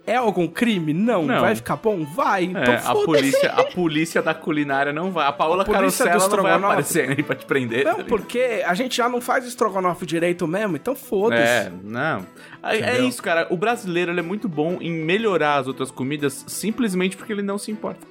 é 0.05 0.15
algum 0.15 0.47
crime? 0.47 0.93
Não. 0.93 1.23
Não. 1.25 1.41
Vai 1.41 1.55
ficar 1.55 1.77
bom? 1.77 2.05
Vai. 2.05 2.43
Então 2.43 2.61
É, 2.73 2.81
a 2.85 2.93
polícia, 2.93 3.51
a 3.51 3.63
polícia 3.63 4.21
da 4.21 4.33
culinária 4.33 4.93
não 4.93 5.11
vai. 5.11 5.25
A 5.27 5.31
Paola 5.31 5.63
A 5.63 5.65
Carosella 5.65 6.27
não 6.27 6.43
vai 6.43 6.53
aparecer 6.53 7.09
aí 7.09 7.23
pra 7.23 7.35
te 7.35 7.45
prender. 7.45 7.83
tá 7.83 7.89
Não, 7.89 7.97
ligado? 7.97 8.09
porque 8.09 8.63
a 8.65 8.73
gente 8.75 8.95
já 8.97 9.09
não 9.09 9.19
faz 9.19 9.45
estrogonofe 9.45 10.05
direito 10.05 10.47
mesmo, 10.47 10.75
então 10.75 10.95
foda-se. 10.95 11.41
É, 11.41 11.71
não. 11.83 12.25
É, 12.61 12.97
é 12.97 12.99
isso, 13.01 13.21
cara. 13.21 13.47
O 13.49 13.57
brasileiro 13.57 14.17
é 14.17 14.21
muito 14.21 14.47
bom 14.47 14.77
em 14.79 14.91
melhorar 14.91 15.55
as 15.57 15.67
outras 15.67 15.89
comidas 15.89 16.45
simplesmente 16.47 17.17
porque 17.17 17.33
ele 17.33 17.41
não 17.41 17.57
se 17.57 17.71
importa. 17.71 18.05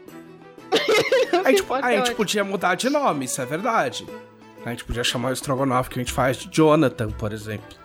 A 1.45 1.51
gente, 1.51 1.65
a 2.11 2.15
podia 2.15 2.45
mudar 2.45 2.75
de 2.75 2.89
nome, 2.89 3.27
isso 3.27 3.41
é 3.41 3.47
verdade. 3.47 4.07
A 4.65 4.71
gente 4.71 4.85
podia 4.85 5.05
chamar 5.05 5.29
o 5.29 5.33
estrogonofe 5.33 5.91
que 5.91 5.99
a 5.99 6.03
gente 6.03 6.13
faz 6.13 6.39
de 6.39 6.49
Jonathan, 6.51 7.11
por 7.11 7.33
exemplo. 7.33 7.77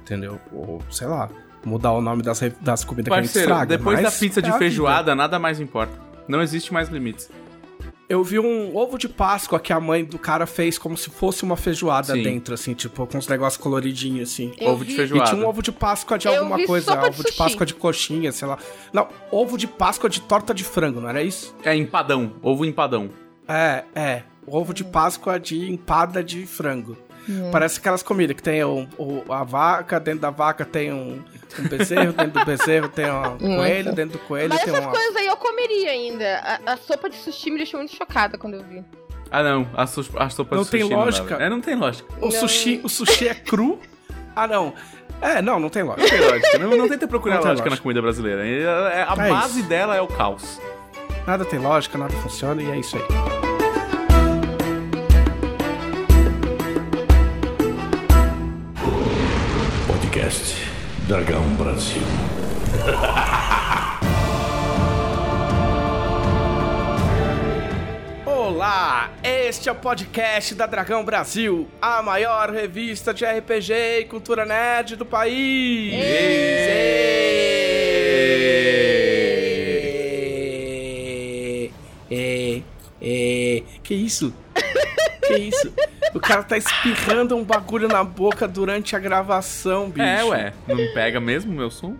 Entendeu? 0.00 0.38
Ou, 0.52 0.82
sei 0.90 1.06
lá, 1.06 1.30
mudar 1.64 1.92
o 1.92 2.00
nome 2.00 2.22
das, 2.22 2.40
das 2.60 2.84
comidas 2.84 3.10
que 3.10 3.14
a 3.14 3.16
Parceiro, 3.22 3.48
gente 3.48 3.52
estraga. 3.52 3.76
depois 3.76 3.96
da 3.98 4.04
mas 4.04 4.18
pizza 4.18 4.40
é 4.40 4.42
de 4.42 4.50
a 4.50 4.58
feijoada, 4.58 5.14
nada 5.14 5.38
mais 5.38 5.58
importa. 5.60 5.92
Não 6.28 6.42
existe 6.42 6.72
mais 6.72 6.88
limites. 6.88 7.30
Eu 8.08 8.22
vi 8.22 8.38
um 8.38 8.76
ovo 8.76 8.96
de 8.96 9.08
Páscoa 9.08 9.58
que 9.58 9.72
a 9.72 9.80
mãe 9.80 10.04
do 10.04 10.18
cara 10.18 10.46
fez 10.46 10.78
como 10.78 10.96
se 10.96 11.10
fosse 11.10 11.42
uma 11.42 11.56
feijoada 11.56 12.12
Sim. 12.14 12.22
dentro, 12.22 12.54
assim, 12.54 12.72
tipo, 12.72 13.04
com 13.04 13.18
uns 13.18 13.26
negócios 13.26 13.60
coloridinhos, 13.60 14.30
assim. 14.30 14.52
Eu 14.58 14.70
Ovo 14.70 14.84
de 14.84 14.90
vi. 14.90 14.92
E 14.92 14.96
feijoada. 14.96 15.30
tinha 15.30 15.44
um 15.44 15.48
ovo 15.48 15.60
de 15.60 15.72
Páscoa 15.72 16.16
de 16.16 16.28
Eu 16.28 16.34
alguma 16.34 16.64
coisa, 16.64 16.92
de 16.92 16.98
ovo 16.98 17.10
de 17.10 17.28
sushi. 17.30 17.38
Páscoa 17.38 17.66
de 17.66 17.74
coxinha, 17.74 18.30
sei 18.30 18.46
lá. 18.46 18.58
Não, 18.92 19.08
ovo 19.30 19.58
de 19.58 19.66
Páscoa 19.66 20.08
de 20.08 20.20
torta 20.20 20.54
de 20.54 20.62
frango, 20.62 21.00
não 21.00 21.08
era 21.08 21.20
isso? 21.22 21.54
É 21.64 21.74
empadão. 21.74 22.32
Ovo 22.42 22.64
empadão. 22.64 23.10
É, 23.48 23.82
é. 23.94 24.22
Ovo 24.46 24.72
de 24.72 24.84
Páscoa 24.84 25.40
de 25.40 25.68
empada 25.68 26.22
de 26.22 26.46
frango. 26.46 26.96
Hum. 27.28 27.50
Parece 27.50 27.78
aquelas 27.80 28.02
comidas 28.02 28.36
que 28.36 28.42
tem 28.42 28.62
o, 28.62 28.86
o- 28.98 29.24
a 29.32 29.42
vaca, 29.44 29.98
dentro 29.98 30.20
da 30.20 30.30
vaca 30.30 30.64
tem 30.64 30.92
um, 30.92 31.22
um 31.58 31.68
bezerro, 31.68 32.12
dentro 32.12 32.38
do 32.40 32.44
bezerro 32.44 32.88
tem 32.88 33.06
um 33.10 33.36
coelho, 33.56 33.92
dentro 33.92 34.18
do 34.18 34.24
coelho 34.26 34.48
Mas 34.50 34.62
tem 34.62 34.72
essas 34.72 34.84
uma... 34.84 34.92
coisas 34.92 35.16
aí 35.16 35.26
eu 35.26 35.36
comeria 35.36 35.90
ainda. 35.90 36.38
A, 36.64 36.72
a 36.72 36.76
sopa 36.76 37.10
de 37.10 37.16
sushi 37.16 37.50
me 37.50 37.56
deixou 37.56 37.78
muito 37.80 37.94
chocada 37.96 38.38
quando 38.38 38.54
eu 38.54 38.62
vi. 38.62 38.84
Ah, 39.30 39.42
não. 39.42 39.68
A, 39.74 39.86
su 39.88 40.06
a 40.16 40.30
sopa 40.30 40.54
Não 40.54 40.62
de 40.62 40.70
tem 40.70 40.80
sushi 40.82 40.92
não 40.92 40.98
dá, 41.00 41.04
lógica. 41.06 41.28
velho. 41.36 41.42
é, 41.42 41.50
não 41.50 41.60
tem 41.60 41.74
lógica. 41.74 42.08
O 42.20 42.30
sushi, 42.30 42.80
o 42.84 42.88
sushi 42.88 43.28
é 43.28 43.34
cru? 43.34 43.80
Ah, 44.38 44.46
não. 44.46 44.74
É, 45.22 45.40
não, 45.40 45.58
não 45.58 45.70
tem 45.70 45.82
Não 45.82 45.92
lógica. 45.92 46.10
tem 46.10 46.20
lógica. 46.20 46.58
Não, 46.58 46.76
não 46.76 46.88
tenta 46.90 47.08
procurar 47.08 47.36
Não 47.36 47.40
tem 47.42 47.48
lógica, 47.52 47.64
lógica. 47.70 47.70
na 47.70 47.82
comida 47.82 48.02
brasileira. 48.02 48.46
É- 48.46 48.98
é- 49.00 49.06
a 49.08 49.14
É 49.26 49.30
base 49.30 49.60
isso. 49.60 49.68
dela 49.70 49.96
é 49.96 50.00
o 50.02 50.06
caos. 50.06 50.60
Nada 51.26 51.42
tem 51.46 51.58
lógica, 51.58 51.96
nada 51.96 52.12
funciona 52.18 52.60
e 52.62 52.70
é 52.70 52.78
isso 52.78 52.96
aí. 52.98 53.45
Podcast 60.26 60.58
Dragão 61.06 61.54
Brasil. 61.54 62.02
Olá, 68.26 69.12
este 69.22 69.68
é 69.68 69.72
o 69.72 69.76
podcast 69.76 70.56
da 70.56 70.66
Dragão 70.66 71.04
Brasil, 71.04 71.68
a 71.80 72.02
maior 72.02 72.50
revista 72.50 73.14
de 73.14 73.24
RPG 73.24 74.00
e 74.00 74.04
cultura 74.06 74.44
nerd 74.44 74.96
do 74.96 75.06
país. 75.06 75.94
Ê! 75.94 77.36
Ê! 82.10 82.64
Que 83.84 83.94
isso? 83.94 84.34
Que 85.26 85.34
isso? 85.36 85.72
O 86.14 86.20
cara 86.20 86.42
tá 86.42 86.56
espirrando 86.56 87.36
um 87.36 87.44
bagulho 87.44 87.88
na 87.88 88.02
boca 88.04 88.46
durante 88.48 88.94
a 88.94 88.98
gravação, 88.98 89.88
bicho. 89.90 90.06
É, 90.06 90.24
ué. 90.24 90.52
Não 90.68 90.76
pega 90.94 91.20
mesmo 91.20 91.52
o 91.52 91.54
meu 91.54 91.70
som? 91.70 91.94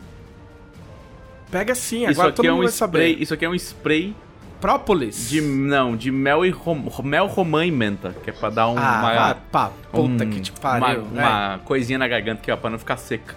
Pega 1.51 1.75
sim, 1.75 2.03
Isso 2.03 2.13
agora 2.13 2.29
aqui 2.29 2.37
todo 2.37 2.47
é 2.47 2.51
mundo 2.51 2.61
um 2.61 2.63
vai 2.65 2.73
spray. 2.73 3.13
saber. 3.13 3.23
Isso 3.23 3.35
aqui 3.35 3.45
é 3.45 3.49
um 3.49 3.55
spray 3.55 4.17
Própolis. 4.61 5.29
de. 5.29 5.41
Não, 5.41 5.97
de 5.97 6.11
mel 6.11 6.45
e 6.45 6.51
rom, 6.51 6.83
mel 7.05 7.27
romã 7.27 7.65
e 7.65 7.71
menta. 7.71 8.15
Que 8.25 8.31
é 8.31 8.33
pra 8.33 8.51
dar 8.51 8.69
um, 8.69 8.77
Ah, 8.79 8.99
uma. 9.01 9.15
vai, 9.15 9.37
pá, 9.53 9.71
puta 9.93 10.25
um- 10.25 10.31
que 10.31 10.41
te 10.41 10.53
pariu. 10.53 11.03
Uma, 11.03 11.23
é. 11.23 11.25
uma 11.27 11.61
coisinha 11.65 11.99
na 11.99 12.09
garganta 12.09 12.41
que 12.43 12.51
ó, 12.51 12.57
pra 12.57 12.71
não 12.71 12.79
ficar 12.79 12.97
seca. 12.97 13.35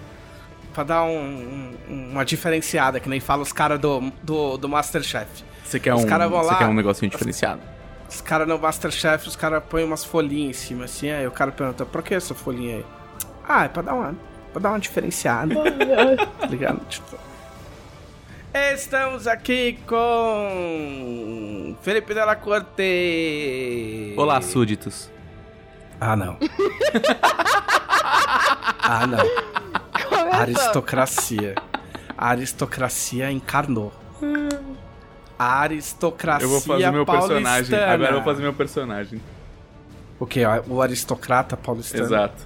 Pra 0.73 0.83
dar 0.83 1.03
um- 1.03 1.73
um- 1.89 2.09
uma 2.11 2.23
diferenciada, 2.25 2.99
que 2.99 3.09
nem 3.09 3.19
fala 3.19 3.41
os 3.43 3.51
caras 3.51 3.79
do, 3.79 4.11
do, 4.23 4.57
do 4.57 4.69
Masterchef. 4.69 5.27
Você 5.63 5.79
quer 5.79 5.93
Os 5.93 6.03
um, 6.03 6.07
caras 6.07 6.29
vão 6.29 6.41
lá- 6.41 6.55
quer 6.55 6.65
um 6.67 6.73
negocinho 6.73 7.11
diferenciado? 7.11 7.61
Os 8.09 8.21
caras 8.21 8.47
no 8.47 8.57
Masterchef, 8.57 9.27
os 9.27 9.35
caras 9.35 9.63
põem 9.69 9.83
umas 9.83 10.03
folhinhas 10.03 10.57
em 10.57 10.59
cima, 10.59 10.85
assim, 10.85 11.11
aí 11.11 11.27
o 11.27 11.31
cara 11.31 11.51
pergunta, 11.51 11.85
pra 11.85 12.01
que 12.01 12.15
essa 12.15 12.33
folhinha 12.33 12.77
aí? 12.77 12.85
Ah, 13.47 13.65
é 13.65 13.67
pra 13.67 13.83
dar 13.83 13.93
uma, 13.93 14.15
pra 14.51 14.61
dar 14.61 14.69
uma 14.69 14.79
diferenciada. 14.79 15.53
tá 16.39 16.47
ligado? 16.47 16.79
Tipo... 16.87 17.17
Estamos 18.73 19.27
aqui 19.27 19.77
com 19.85 21.75
Felipe 21.83 22.15
Della 22.15 22.35
Corte. 22.35 24.15
Olá, 24.17 24.41
súditos. 24.41 25.07
Ah, 26.01 26.15
não. 26.15 26.37
ah, 28.79 29.05
não. 29.05 29.19
Começou. 30.09 30.39
Aristocracia. 30.39 31.55
A 32.17 32.29
aristocracia 32.29 33.31
encarnou. 33.31 33.93
A 35.39 35.61
aristocracia 35.61 36.45
Eu 36.45 36.49
vou 36.49 36.59
fazer 36.59 36.91
meu 36.91 37.05
personagem. 37.05 37.43
paulistana. 37.43 37.93
Agora 37.93 38.09
eu 38.09 38.15
vou 38.15 38.23
fazer 38.23 38.41
meu 38.41 38.53
personagem. 38.53 39.21
O 40.19 40.25
quê? 40.25 40.41
O 40.67 40.81
aristocrata 40.81 41.55
paulistano? 41.55 42.03
Exato. 42.03 42.45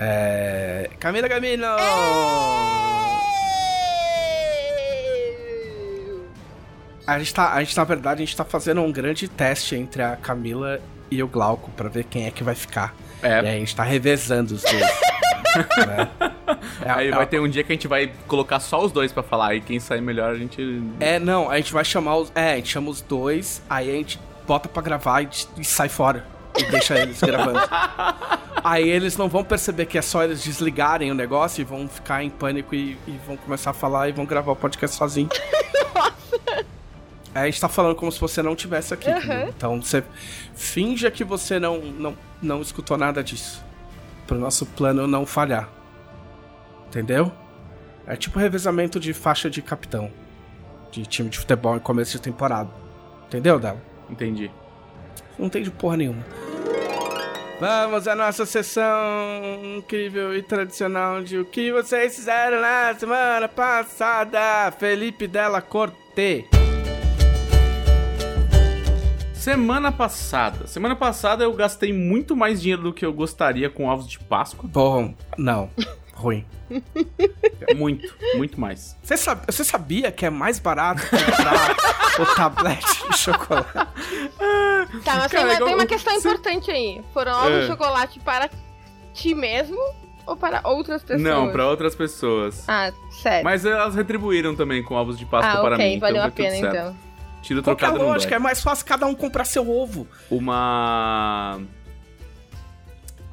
É... 0.00 0.90
Camila 0.98 1.28
Gamino! 1.28 1.64
A 7.06 7.18
gente, 7.18 7.34
tá, 7.34 7.52
a 7.52 7.62
gente, 7.62 7.76
na 7.76 7.84
verdade, 7.84 8.22
a 8.22 8.24
gente 8.24 8.36
tá 8.36 8.44
fazendo 8.44 8.80
um 8.80 8.90
grande 8.90 9.28
teste 9.28 9.76
entre 9.76 10.02
a 10.02 10.16
Camila 10.16 10.80
e 11.10 11.22
o 11.22 11.28
Glauco 11.28 11.70
pra 11.72 11.88
ver 11.88 12.04
quem 12.04 12.26
é 12.26 12.30
que 12.30 12.42
vai 12.42 12.54
ficar. 12.54 12.94
É. 13.22 13.42
E 13.42 13.46
aí 13.46 13.56
a 13.56 13.58
gente 13.58 13.76
tá 13.76 13.84
revezando 13.84 14.54
os 14.54 14.62
dois. 14.62 14.74
né? 15.86 16.08
É, 16.84 16.90
Aí 16.90 17.08
é- 17.08 17.10
vai 17.10 17.26
ter 17.26 17.40
um 17.40 17.48
dia 17.48 17.64
que 17.64 17.72
a 17.72 17.74
gente 17.74 17.88
vai 17.88 18.12
colocar 18.28 18.60
só 18.60 18.84
os 18.84 18.92
dois 18.92 19.12
pra 19.12 19.22
falar. 19.22 19.54
E 19.54 19.60
quem 19.60 19.80
sair 19.80 20.02
melhor 20.02 20.32
a 20.32 20.36
gente. 20.36 20.82
É, 21.00 21.18
não, 21.18 21.50
a 21.50 21.56
gente 21.56 21.72
vai 21.72 21.84
chamar 21.84 22.16
os. 22.16 22.30
É, 22.34 22.52
a 22.52 22.56
gente 22.56 22.68
chama 22.68 22.90
os 22.90 23.00
dois, 23.00 23.62
aí 23.68 23.90
a 23.90 23.94
gente 23.94 24.20
bota 24.46 24.68
pra 24.68 24.82
gravar 24.82 25.22
e, 25.22 25.28
e 25.58 25.64
sai 25.64 25.88
fora. 25.88 26.26
E 26.56 26.64
deixa 26.70 26.98
eles 26.98 27.20
gravando. 27.20 27.58
Aí 28.62 28.88
eles 28.88 29.16
não 29.16 29.28
vão 29.28 29.44
perceber 29.44 29.86
que 29.86 29.98
é 29.98 30.02
só 30.02 30.22
eles 30.22 30.42
desligarem 30.42 31.10
o 31.10 31.14
negócio 31.14 31.60
e 31.60 31.64
vão 31.64 31.88
ficar 31.88 32.22
em 32.22 32.30
pânico 32.30 32.74
e, 32.74 32.96
e 33.06 33.20
vão 33.26 33.36
começar 33.36 33.70
a 33.70 33.74
falar 33.74 34.08
e 34.08 34.12
vão 34.12 34.24
gravar 34.24 34.52
o 34.52 34.56
podcast 34.56 34.96
sozinho. 34.96 35.28
Aí 37.34 37.42
a 37.42 37.46
gente 37.46 37.60
tá 37.60 37.68
falando 37.68 37.96
como 37.96 38.12
se 38.12 38.20
você 38.20 38.40
não 38.40 38.54
tivesse 38.54 38.94
aqui. 38.94 39.10
entendeu? 39.10 39.48
Então 39.48 39.82
você 39.82 40.04
finja 40.54 41.10
que 41.10 41.24
você 41.24 41.58
não, 41.58 41.78
não, 41.78 42.16
não 42.40 42.62
escutou 42.62 42.96
nada 42.96 43.22
disso. 43.22 43.62
Pro 44.26 44.38
nosso 44.38 44.64
plano 44.64 45.08
não 45.08 45.26
falhar. 45.26 45.68
Entendeu? 46.94 47.32
É 48.06 48.14
tipo 48.14 48.38
revezamento 48.38 49.00
de 49.00 49.12
faixa 49.12 49.50
de 49.50 49.60
capitão. 49.60 50.12
De 50.92 51.04
time 51.04 51.28
de 51.28 51.40
futebol 51.40 51.74
em 51.74 51.80
começo 51.80 52.12
de 52.12 52.22
temporada. 52.22 52.70
Entendeu, 53.26 53.58
Dela? 53.58 53.82
Entendi. 54.08 54.48
Não 55.36 55.46
entende 55.46 55.72
porra 55.72 55.96
nenhuma. 55.96 56.24
Vamos 57.58 58.06
à 58.06 58.14
nossa 58.14 58.46
sessão 58.46 58.84
incrível 59.76 60.36
e 60.36 60.42
tradicional 60.44 61.20
de 61.20 61.36
o 61.36 61.44
que 61.44 61.72
vocês 61.72 62.14
fizeram 62.14 62.60
na 62.60 62.94
semana 62.94 63.48
passada. 63.48 64.70
Felipe 64.78 65.26
Della 65.26 65.60
Corte. 65.60 66.44
Semana 69.34 69.90
passada. 69.90 70.68
Semana 70.68 70.94
passada 70.94 71.42
eu 71.42 71.52
gastei 71.54 71.92
muito 71.92 72.36
mais 72.36 72.62
dinheiro 72.62 72.84
do 72.84 72.92
que 72.92 73.04
eu 73.04 73.12
gostaria 73.12 73.68
com 73.68 73.86
ovos 73.86 74.06
de 74.06 74.20
Páscoa. 74.20 74.70
Bom, 74.72 75.12
não. 75.36 75.68
Ruim. 76.24 76.44
Muito, 77.76 78.14
muito 78.36 78.60
mais. 78.60 78.96
Você, 79.02 79.16
sab- 79.16 79.44
você 79.46 79.64
sabia 79.64 80.10
que 80.12 80.24
é 80.26 80.30
mais 80.30 80.58
barato 80.58 81.02
comprar 81.08 81.76
o 82.20 82.34
tablete 82.34 83.08
de 83.10 83.18
chocolate? 83.18 83.72
Tá, 83.72 83.88
mas 84.38 85.04
Cara, 85.04 85.28
tem, 85.28 85.44
uma, 85.44 85.52
igual- 85.54 85.66
tem 85.68 85.74
uma 85.74 85.86
questão 85.86 86.14
você- 86.14 86.28
importante 86.28 86.70
aí. 86.70 87.02
Foram 87.12 87.32
ovos 87.32 87.50
É. 87.52 87.60
de 87.62 87.66
chocolate 87.66 88.20
para 88.20 88.50
ti 89.12 89.34
mesmo 89.34 89.78
ou 90.26 90.36
para 90.36 90.60
outras 90.64 91.02
pessoas? 91.02 91.22
Não, 91.22 91.50
pra 91.50 91.68
outras 91.68 91.94
pessoas. 91.94 92.64
Ah, 92.68 92.92
sério. 93.22 93.44
Mas 93.44 93.64
elas 93.64 93.94
retribuíram 93.94 94.54
também 94.54 94.82
com 94.82 94.94
ovos 94.94 95.18
de 95.18 95.24
Páscoa 95.26 95.52
ah, 95.58 95.62
para 95.62 95.74
ok, 95.76 95.94
mim. 95.94 95.98
valeu 96.00 96.16
então 96.16 96.28
a 96.28 96.30
foi 96.30 96.44
tudo 96.44 96.52
pena 96.60 96.60
certo. 96.72 96.76
então. 96.76 96.96
Tiro 97.42 97.62
Qual 97.62 97.76
que 97.76 97.84
é 97.84 97.86
a 97.86 97.90
trocado 97.90 98.04
não 98.06 98.12
lógica? 98.12 98.34
É 98.34 98.38
mais 98.38 98.62
fácil 98.62 98.86
cada 98.86 99.06
um 99.06 99.14
comprar 99.14 99.44
seu 99.44 99.68
ovo. 99.70 100.06
Uma... 100.30 101.60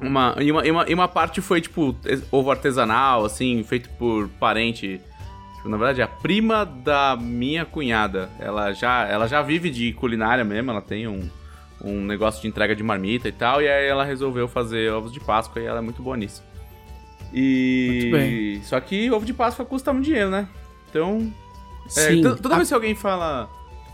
Uma, 0.02 0.34
e, 0.40 0.50
uma, 0.50 0.66
e, 0.66 0.70
uma, 0.70 0.90
e 0.90 0.94
uma 0.94 1.08
parte 1.08 1.40
foi, 1.40 1.60
tipo, 1.60 1.94
ovo 2.30 2.50
artesanal, 2.50 3.24
assim, 3.24 3.62
feito 3.62 3.88
por 3.90 4.28
parente. 4.40 5.00
Tipo, 5.56 5.68
na 5.68 5.76
verdade, 5.76 6.02
a 6.02 6.08
prima 6.08 6.64
da 6.64 7.16
minha 7.20 7.64
cunhada. 7.64 8.28
Ela 8.38 8.72
já, 8.72 9.06
ela 9.06 9.26
já 9.28 9.40
vive 9.42 9.70
de 9.70 9.92
culinária 9.92 10.44
mesmo, 10.44 10.70
ela 10.70 10.82
tem 10.82 11.06
um, 11.06 11.28
um 11.82 12.00
negócio 12.04 12.42
de 12.42 12.48
entrega 12.48 12.74
de 12.74 12.82
marmita 12.82 13.28
e 13.28 13.32
tal. 13.32 13.62
E 13.62 13.68
aí 13.68 13.86
ela 13.86 14.04
resolveu 14.04 14.48
fazer 14.48 14.92
ovos 14.92 15.12
de 15.12 15.20
Páscoa 15.20 15.62
e 15.62 15.66
ela 15.66 15.78
é 15.78 15.82
muito 15.82 16.02
boa 16.02 16.16
nisso. 16.16 16.42
E. 17.32 17.98
Muito 18.02 18.16
bem. 18.16 18.62
Só 18.64 18.78
que 18.80 19.10
ovo 19.10 19.24
de 19.24 19.32
Páscoa 19.32 19.64
custa 19.64 19.92
muito 19.92 20.06
dinheiro, 20.06 20.30
né? 20.30 20.48
Então. 20.90 21.32
É, 21.96 22.20
toda 22.20 22.54
A- 22.54 22.56
vez 22.56 22.68
que 22.68 22.74
alguém 22.74 22.94
fala 22.94 23.48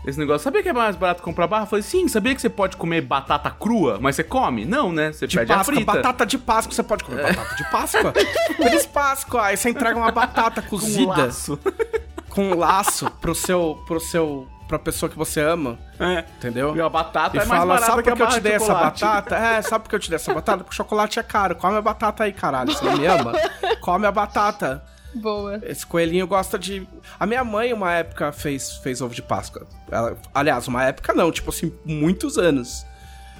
esse 0.05 0.17
negócio, 0.17 0.43
sabia 0.43 0.63
que 0.63 0.69
é 0.69 0.73
mais 0.73 0.95
barato 0.95 1.21
comprar 1.21 1.45
barra? 1.47 1.63
Eu 1.63 1.67
falei, 1.67 1.83
sim, 1.83 2.07
sabia 2.07 2.33
que 2.33 2.41
você 2.41 2.49
pode 2.49 2.77
comer 2.77 3.01
batata 3.01 3.49
crua, 3.51 3.97
mas 4.01 4.15
você 4.15 4.23
come? 4.23 4.65
Não, 4.65 4.91
né? 4.91 5.11
Você 5.11 5.27
De 5.27 5.37
pede 5.37 5.51
a 5.51 5.57
Páscoa, 5.57 5.75
frita. 5.75 5.91
batata 5.93 6.25
de 6.25 6.37
Páscoa, 6.37 6.73
você 6.73 6.83
pode 6.83 7.03
comer 7.03 7.21
batata 7.35 7.55
de 7.55 7.69
Páscoa? 7.69 8.13
Feliz 8.57 8.85
Páscoa! 8.85 9.41
Aí 9.45 9.57
você 9.57 9.69
entrega 9.69 9.97
uma 9.97 10.11
batata 10.11 10.61
Com 10.61 10.69
cozida 10.69 11.25
laço. 11.25 11.59
com 12.29 12.49
um 12.51 12.57
laço 12.57 13.09
pro 13.19 13.33
seu, 13.35 13.83
pro 13.87 13.99
seu, 13.99 14.47
pra 14.67 14.77
pessoa 14.79 15.09
que 15.09 15.17
você 15.17 15.41
ama, 15.41 15.77
É. 15.99 16.23
entendeu? 16.37 16.75
E 16.75 16.81
a 16.81 16.87
batata 16.87 17.35
E 17.35 17.39
é 17.39 17.45
mais 17.45 17.59
fala, 17.59 17.73
barata 17.73 17.85
sabe 17.87 17.99
a 17.99 18.03
por 18.03 18.15
que 18.15 18.21
eu 18.23 18.27
te 18.27 18.33
de 18.35 18.39
dei 18.41 18.53
essa 18.53 18.73
batata? 18.73 19.35
É, 19.35 19.61
sabe 19.61 19.83
por 19.83 19.89
que 19.89 19.95
eu 19.95 19.99
te 19.99 20.09
dei 20.09 20.15
essa 20.15 20.33
batata? 20.33 20.59
Porque 20.63 20.73
o 20.73 20.75
chocolate 20.75 21.19
é 21.19 21.23
caro. 21.23 21.55
Come 21.55 21.75
a 21.77 21.81
batata 21.81 22.23
aí, 22.23 22.31
caralho. 22.31 22.71
Você 22.71 22.85
não 22.85 22.95
me 22.97 23.05
ama? 23.05 23.33
Come 23.81 24.05
a 24.05 24.11
batata. 24.11 24.83
Boa. 25.15 25.59
Esse 25.63 25.85
coelhinho 25.85 26.27
gosta 26.27 26.57
de. 26.57 26.87
A 27.19 27.25
minha 27.25 27.43
mãe, 27.43 27.73
uma 27.73 27.91
época, 27.93 28.31
fez, 28.31 28.77
fez 28.77 29.01
ovo 29.01 29.13
de 29.13 29.21
Páscoa. 29.21 29.65
Ela... 29.91 30.17
Aliás, 30.33 30.67
uma 30.67 30.83
época 30.85 31.13
não, 31.13 31.31
tipo 31.31 31.49
assim, 31.49 31.73
muitos 31.85 32.37
anos. 32.37 32.85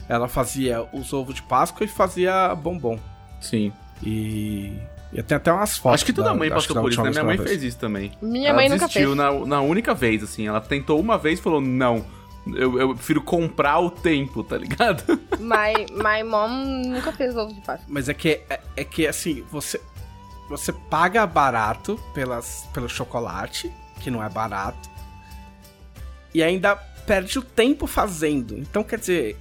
Ela 0.07 0.27
fazia 0.27 0.87
os 0.91 1.13
ovos 1.13 1.35
de 1.35 1.43
Páscoa 1.43 1.85
e 1.85 1.87
fazia 1.87 2.55
bombom. 2.55 2.99
Sim. 3.39 3.71
E. 4.03 4.73
E 5.11 5.23
tem 5.23 5.37
até 5.37 5.51
umas 5.51 5.75
fotos. 5.77 5.95
acho 5.95 6.05
que 6.05 6.13
toda 6.13 6.29
da- 6.29 6.35
mãe 6.35 6.49
passou 6.49 6.79
por 6.79 6.91
isso, 6.91 7.01
né? 7.01 7.09
Minha 7.09 7.23
mãe 7.23 7.37
fez 7.37 7.63
isso 7.63 7.77
também. 7.79 8.11
Minha 8.21 8.49
ela 8.49 8.57
mãe 8.57 8.69
nunca 8.69 8.87
fez. 8.87 9.15
na, 9.15 9.31
na 9.31 9.61
única 9.61 9.93
vez, 9.93 10.23
assim. 10.23 10.47
Ela 10.47 10.61
tentou 10.61 10.99
uma 10.99 11.17
vez 11.17 11.39
e 11.39 11.41
falou, 11.41 11.59
não. 11.61 12.05
Eu, 12.55 12.79
eu 12.79 12.95
prefiro 12.95 13.21
comprar 13.21 13.79
o 13.79 13.89
tempo, 13.91 14.43
tá 14.43 14.57
ligado? 14.57 15.03
My, 15.39 15.85
my 15.91 16.23
mom 16.23 16.47
nunca 16.87 17.11
fez 17.11 17.35
ovo 17.35 17.53
de 17.53 17.61
Páscoa. 17.61 17.85
Mas 17.87 18.07
é 18.07 18.13
que, 18.13 18.41
é, 18.49 18.59
é 18.77 18.83
que 18.83 19.05
assim, 19.07 19.43
você, 19.51 19.79
você 20.49 20.73
paga 20.73 21.25
barato 21.27 21.97
pelas, 22.13 22.67
pelo 22.73 22.89
chocolate, 22.89 23.71
que 24.01 24.09
não 24.11 24.23
é 24.23 24.29
barato, 24.29 24.89
e 26.33 26.41
ainda 26.43 26.75
perde 27.05 27.39
o 27.39 27.41
tempo 27.41 27.87
fazendo. 27.87 28.57
Então, 28.57 28.83
quer 28.83 28.99
dizer, 28.99 29.37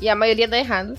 E 0.00 0.08
a 0.08 0.14
maioria 0.16 0.46
dá 0.48 0.58
errado. 0.58 0.98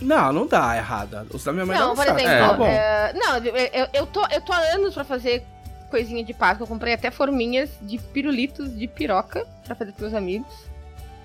não, 0.00 0.32
não 0.32 0.46
dá 0.46 0.76
errada. 0.76 1.26
Os 1.32 1.44
da 1.44 1.52
minha 1.52 1.66
mãe 1.66 1.76
Não, 1.78 1.88
não 1.88 1.94
por 1.96 2.04
certo. 2.04 2.20
exemplo, 2.20 2.56
bom. 2.58 2.66
é, 2.66 3.12
não, 3.14 3.36
eu, 3.38 3.56
eu, 3.56 3.88
eu 3.92 4.06
tô, 4.06 4.26
eu 4.30 4.40
tô 4.40 4.52
há 4.52 4.58
anos 4.74 4.94
pra 4.94 5.04
fazer 5.04 5.42
coisinha 5.90 6.22
de 6.24 6.32
Páscoa. 6.32 6.64
Eu 6.64 6.68
comprei 6.68 6.94
até 6.94 7.10
forminhas 7.10 7.70
de 7.82 7.98
pirulitos 7.98 8.76
de 8.76 8.86
piroca 8.86 9.44
pra 9.64 9.74
fazer 9.74 9.92
pros 9.92 10.10
meus 10.10 10.14
amigos. 10.14 10.69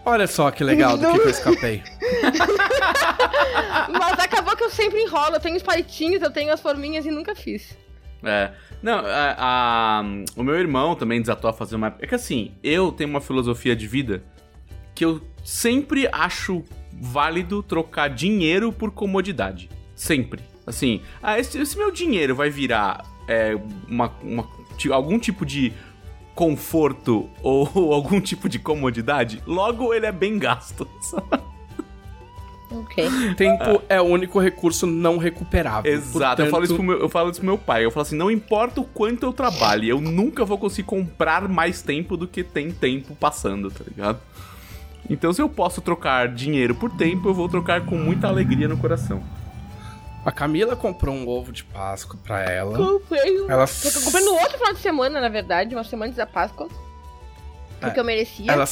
Olha 0.05 0.27
só 0.27 0.51
que 0.51 0.63
legal 0.63 0.97
do 0.97 1.11
que, 1.11 1.19
que 1.19 1.25
eu 1.25 1.29
escapei. 1.31 1.83
Mas 3.91 4.19
acabou 4.19 4.55
que 4.55 4.63
eu 4.63 4.69
sempre 4.69 5.01
enrolo. 5.01 5.35
Eu 5.35 5.39
tenho 5.39 5.55
os 5.55 5.63
palitinhos, 5.63 6.21
eu 6.21 6.31
tenho 6.31 6.53
as 6.53 6.61
forminhas 6.61 7.05
e 7.05 7.11
nunca 7.11 7.35
fiz. 7.35 7.77
É. 8.23 8.51
Não, 8.81 8.99
a- 8.99 9.35
a- 9.37 10.03
o 10.35 10.43
meu 10.43 10.55
irmão 10.55 10.95
também 10.95 11.19
desatou 11.19 11.49
a 11.49 11.53
fazer 11.53 11.75
uma. 11.75 11.95
É 11.99 12.07
que 12.07 12.15
assim, 12.15 12.53
eu 12.63 12.91
tenho 12.91 13.09
uma 13.09 13.21
filosofia 13.21 13.75
de 13.75 13.87
vida 13.87 14.23
que 14.93 15.03
eu 15.03 15.21
sempre 15.43 16.07
acho 16.11 16.63
válido 16.93 17.61
trocar 17.63 18.09
dinheiro 18.09 18.71
por 18.71 18.91
comodidade. 18.91 19.69
Sempre. 19.95 20.41
Assim, 20.65 21.01
ah, 21.21 21.37
esse, 21.39 21.59
esse 21.59 21.77
meu 21.77 21.91
dinheiro 21.91 22.35
vai 22.35 22.49
virar 22.49 23.03
é, 23.27 23.55
uma, 23.87 24.11
uma- 24.21 24.47
algum 24.91 25.19
tipo 25.19 25.45
de 25.45 25.73
conforto 26.35 27.29
ou 27.41 27.65
algum 27.93 28.19
tipo 28.19 28.47
de 28.47 28.59
comodidade, 28.59 29.41
logo 29.47 29.93
ele 29.93 30.05
é 30.05 30.11
bem 30.11 30.37
gasto. 30.37 30.87
Ok. 32.69 33.07
Tempo 33.37 33.81
é 33.87 34.01
o 34.01 34.03
único 34.03 34.37
recurso 34.39 34.85
não 34.85 35.17
recuperável. 35.17 35.91
Exato, 35.91 36.41
eu, 36.41 36.49
falo 36.49 36.65
isso 36.65 36.73
pro 36.75 36.83
meu, 36.83 36.99
eu 36.99 37.07
falo 37.07 37.29
isso 37.29 37.39
pro 37.39 37.47
meu 37.47 37.57
pai. 37.57 37.85
Eu 37.85 37.91
falo 37.91 38.01
assim: 38.01 38.17
não 38.17 38.29
importa 38.29 38.81
o 38.81 38.83
quanto 38.83 39.25
eu 39.25 39.31
trabalhe, 39.31 39.87
eu 39.87 40.01
nunca 40.01 40.43
vou 40.43 40.57
conseguir 40.57 40.87
comprar 40.87 41.47
mais 41.47 41.81
tempo 41.81 42.17
do 42.17 42.27
que 42.27 42.43
tem 42.43 42.71
tempo 42.71 43.15
passando, 43.15 43.71
tá 43.71 43.83
ligado? 43.87 44.19
Então, 45.09 45.31
se 45.31 45.41
eu 45.41 45.47
posso 45.47 45.81
trocar 45.81 46.27
dinheiro 46.27 46.73
por 46.75 46.91
tempo, 46.91 47.29
eu 47.29 47.33
vou 47.33 47.47
trocar 47.47 47.85
com 47.85 47.95
muita 47.95 48.27
alegria 48.27 48.67
no 48.67 48.77
coração. 48.77 49.23
A 50.25 50.31
Camila 50.31 50.75
comprou 50.75 51.13
um 51.13 51.27
ovo 51.27 51.51
de 51.51 51.63
Páscoa 51.63 52.19
pra 52.23 52.41
ela. 52.43 52.75
Comprei 52.77 53.41
um. 53.41 53.49
Ela, 53.49 53.65
Eu 53.83 54.01
comprei 54.01 54.25
no 54.25 54.33
outro 54.33 54.57
final 54.57 54.73
de 54.73 54.79
semana, 54.79 55.21
na 55.21 55.29
verdade, 55.29 55.75
uma 55.75 55.83
semana 55.83 56.07
antes 56.07 56.17
da 56.17 56.25
Páscoa. 56.25 56.67
Porque 57.79 57.99
É. 57.99 58.01
eu 58.01 58.05
merecia. 58.05 58.51
ela 58.51 58.65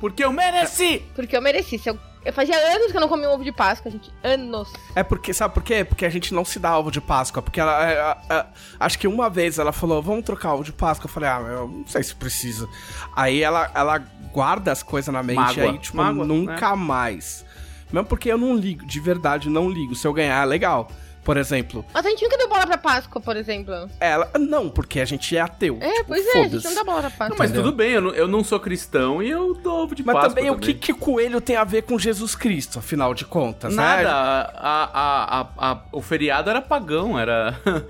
Porque 0.00 0.22
eu 0.22 0.30
mereci! 0.32 1.02
Porque 1.14 1.34
eu 1.34 1.40
mereci. 1.40 1.78
Se 1.78 1.88
eu, 1.88 1.98
eu 2.24 2.32
fazia 2.32 2.56
anos 2.56 2.90
que 2.90 2.96
eu 2.96 3.00
não 3.00 3.08
comia 3.08 3.30
um 3.30 3.32
ovo 3.32 3.44
de 3.44 3.52
Páscoa, 3.52 3.90
gente. 3.90 4.12
Anos. 4.22 4.70
É 4.94 5.02
porque, 5.02 5.32
sabe 5.32 5.54
por 5.54 5.62
quê? 5.62 5.82
Porque 5.82 6.04
a 6.04 6.10
gente 6.10 6.34
não 6.34 6.44
se 6.44 6.58
dá 6.58 6.78
ovo 6.78 6.90
de 6.90 7.00
Páscoa. 7.00 7.40
Porque 7.42 7.58
ela. 7.58 8.18
é, 8.28 8.46
acho 8.78 8.98
que 8.98 9.08
uma 9.08 9.30
vez 9.30 9.58
ela 9.58 9.72
falou, 9.72 10.02
vamos 10.02 10.24
trocar 10.24 10.52
ovo 10.52 10.64
de 10.64 10.72
Páscoa. 10.72 11.06
Eu 11.08 11.12
falei, 11.12 11.28
ah, 11.30 11.40
eu 11.40 11.68
não 11.68 11.86
sei 11.86 12.02
se 12.02 12.14
precisa. 12.14 12.68
Aí 13.16 13.42
ela, 13.42 13.70
ela 13.74 13.98
guarda 14.30 14.70
as 14.72 14.82
coisas 14.82 15.12
na 15.14 15.22
mente 15.22 15.36
Mágoa. 15.38 15.64
aí, 15.64 15.78
tipo, 15.78 15.96
Mágoa, 15.96 16.26
nunca 16.26 16.76
mais. 16.76 17.46
Mesmo 17.94 18.08
porque 18.08 18.28
eu 18.28 18.36
não 18.36 18.56
ligo, 18.56 18.84
de 18.84 18.98
verdade, 18.98 19.48
não 19.48 19.70
ligo. 19.70 19.94
Se 19.94 20.04
eu 20.04 20.12
ganhar, 20.12 20.42
legal. 20.44 20.90
Por 21.24 21.36
exemplo, 21.38 21.84
Mas 21.92 22.04
a 22.04 22.10
gente 22.10 22.22
nunca 22.22 22.36
deu 22.36 22.48
bola 22.48 22.66
pra 22.66 22.76
Páscoa, 22.78 23.20
por 23.20 23.36
exemplo. 23.36 23.88
ela. 23.98 24.30
Não, 24.38 24.68
porque 24.68 25.00
a 25.00 25.04
gente 25.04 25.34
é 25.36 25.40
ateu. 25.40 25.78
É, 25.80 25.90
tipo, 25.90 26.04
pois 26.08 26.26
é, 26.26 26.40
a 26.40 26.48
gente 26.48 26.64
não 26.64 26.74
dá 26.74 26.84
bola 26.84 27.00
pra 27.00 27.10
Páscoa. 27.10 27.28
Não, 27.30 27.36
mas 27.38 27.50
Entendeu? 27.50 27.64
tudo 27.70 27.76
bem, 27.76 27.92
eu 27.92 28.00
não, 28.02 28.10
eu 28.10 28.28
não 28.28 28.44
sou 28.44 28.60
cristão 28.60 29.22
e 29.22 29.30
eu 29.30 29.54
dou 29.54 29.84
ovo 29.84 29.94
de 29.94 30.04
Mas 30.04 30.14
Páscoa 30.14 30.34
também, 30.34 30.50
o 30.50 30.58
que, 30.58 30.74
que 30.74 30.92
coelho 30.92 31.40
tem 31.40 31.56
a 31.56 31.64
ver 31.64 31.82
com 31.82 31.98
Jesus 31.98 32.34
Cristo, 32.36 32.78
afinal 32.78 33.14
de 33.14 33.24
contas, 33.24 33.74
Nada, 33.74 34.02
né? 34.02 34.08
a, 34.08 34.50
a, 34.54 35.40
a- 35.40 35.70
a- 35.72 35.78
o 35.92 36.02
feriado 36.02 36.50
era 36.50 36.60
pagão, 36.60 37.18
era. 37.18 37.58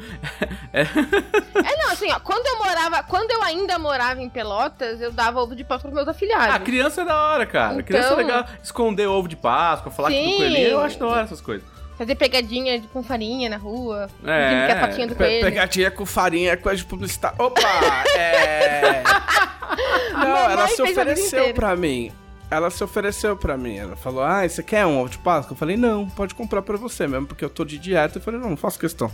É, 0.73 1.77
não, 1.77 1.91
assim, 1.93 2.11
ó, 2.11 2.19
quando 2.21 2.47
eu 2.47 2.59
morava, 2.59 3.03
quando 3.05 3.31
eu 3.31 3.43
ainda 3.43 3.79
morava 3.79 4.21
em 4.21 4.29
Pelotas, 4.29 5.01
eu 5.01 5.13
dava 5.13 5.41
ovo 5.41 5.55
de 5.55 5.63
Páscoa 5.65 5.91
pros 5.91 5.95
meus 5.95 6.09
afilhados. 6.09 6.55
Ah, 6.55 6.59
criança 6.59 7.03
é 7.03 7.05
da 7.05 7.21
hora, 7.21 7.47
cara. 7.47 7.75
Então- 7.75 7.85
Criança 7.85 8.13
é 8.13 8.17
legal. 8.17 8.45
Esconder 8.63 9.07
ovo 9.09 9.29
de 9.29 9.37
Páscoa, 9.37 9.93
falar 9.93 10.09
que 10.11 10.17
Sim. 10.17 10.31
do 10.33 10.37
coelhinho, 10.39 10.69
eu 10.69 10.81
acho 10.81 10.99
da 10.99 11.07
hora 11.07 11.23
essas 11.23 11.41
coisas. 11.41 11.74
Fazer 11.97 12.15
pegadinha 12.17 12.83
com 12.93 13.03
farinha 13.03 13.49
na 13.49 13.57
rua. 13.57 14.09
É. 14.25 14.67
que 14.67 14.73
é 14.73 14.73
a 14.73 14.89
fotinha 14.89 15.07
do 15.07 15.15
coelho. 15.15 15.45
Pegadinha 15.45 15.91
com 15.91 16.05
farinha 16.05 16.53
é 16.53 16.57
coisa 16.57 16.79
de 16.79 16.85
publicitar. 16.85 17.35
Opa! 17.39 17.61
É. 18.17 19.03
Não, 20.13 20.51
ela 20.51 20.69
se 20.69 20.83
ofereceu 20.83 21.53
pra 21.55 21.75
mim. 21.77 22.13
Ela 22.51 22.71
se 22.71 22.83
ofereceu 22.85 23.37
pra 23.37 23.57
mim. 23.57 23.77
Ela 23.77 23.97
falou: 23.97 24.23
Ah, 24.23 24.47
você 24.47 24.63
quer 24.63 24.87
um 24.87 24.99
ovo 25.01 25.09
de 25.11 25.19
Páscoa? 25.19 25.53
Eu 25.55 25.59
falei: 25.59 25.77
Não, 25.77 26.09
pode 26.09 26.35
comprar 26.35 26.63
pra 26.63 26.77
você 26.77 27.07
mesmo, 27.07 27.27
porque 27.27 27.45
eu 27.45 27.51
tô 27.51 27.65
de 27.65 27.79
dieta. 27.79 28.19
Eu 28.19 28.23
falei: 28.23 28.39
Não, 28.41 28.51
não 28.51 28.57
faço 28.57 28.79
questão. 28.79 29.11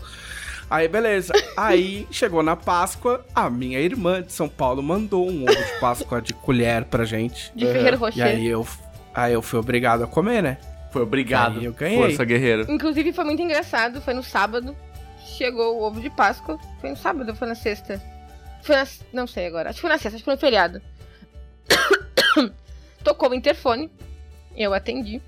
Aí, 0.69 0.87
beleza. 0.89 1.33
Aí, 1.57 2.07
chegou 2.11 2.43
na 2.43 2.55
Páscoa, 2.57 3.25
a 3.35 3.49
minha 3.49 3.79
irmã 3.81 4.23
de 4.23 4.33
São 4.33 4.49
Paulo 4.49 4.83
mandou 4.83 5.29
um 5.29 5.43
ovo 5.45 5.55
de 5.55 5.81
Páscoa 5.81 6.21
de 6.21 6.33
colher 6.35 6.85
pra 6.85 7.05
gente. 7.05 7.51
De 7.55 7.67
Ferreiro 7.67 7.97
E 7.97 7.99
Rocher. 7.99 8.25
aí 8.25 8.47
eu, 8.47 8.67
aí 9.15 9.33
eu 9.33 9.43
fui 9.43 9.59
obrigado 9.59 10.05
a 10.05 10.07
comer, 10.07 10.43
né? 10.43 10.59
Foi 10.93 11.03
obrigado. 11.03 11.59
Aí 11.59 11.65
eu 11.65 11.73
ganhei. 11.73 11.99
Força 11.99 12.25
guerreira. 12.25 12.67
Inclusive, 12.69 13.13
foi 13.13 13.25
muito 13.25 13.41
engraçado. 13.43 14.01
Foi 14.01 14.13
no 14.15 14.23
sábado. 14.23 14.77
Chegou 15.25 15.79
o 15.79 15.83
ovo 15.83 16.01
de 16.01 16.11
Páscoa. 16.11 16.59
Foi 16.81 16.91
no 16.91 16.97
sábado 16.97 17.29
ou 17.31 17.35
foi 17.37 17.49
na 17.49 17.55
sexta? 17.55 18.03
Foi 18.63 18.77
na... 18.77 18.87
Não 19.13 19.27
sei 19.27 19.47
agora. 19.47 19.71
Acho 19.71 19.77
que 19.77 19.81
foi 19.83 19.91
na 19.91 19.97
sexta. 19.99 20.17
Acho 20.17 20.19
que 20.19 20.25
foi 20.25 20.35
no 20.35 20.41
feriado. 20.41 20.83
Tocou 23.05 23.31
o 23.31 23.35
interfone. 23.35 23.91
Eu 24.57 24.75
atendi. 24.75 25.21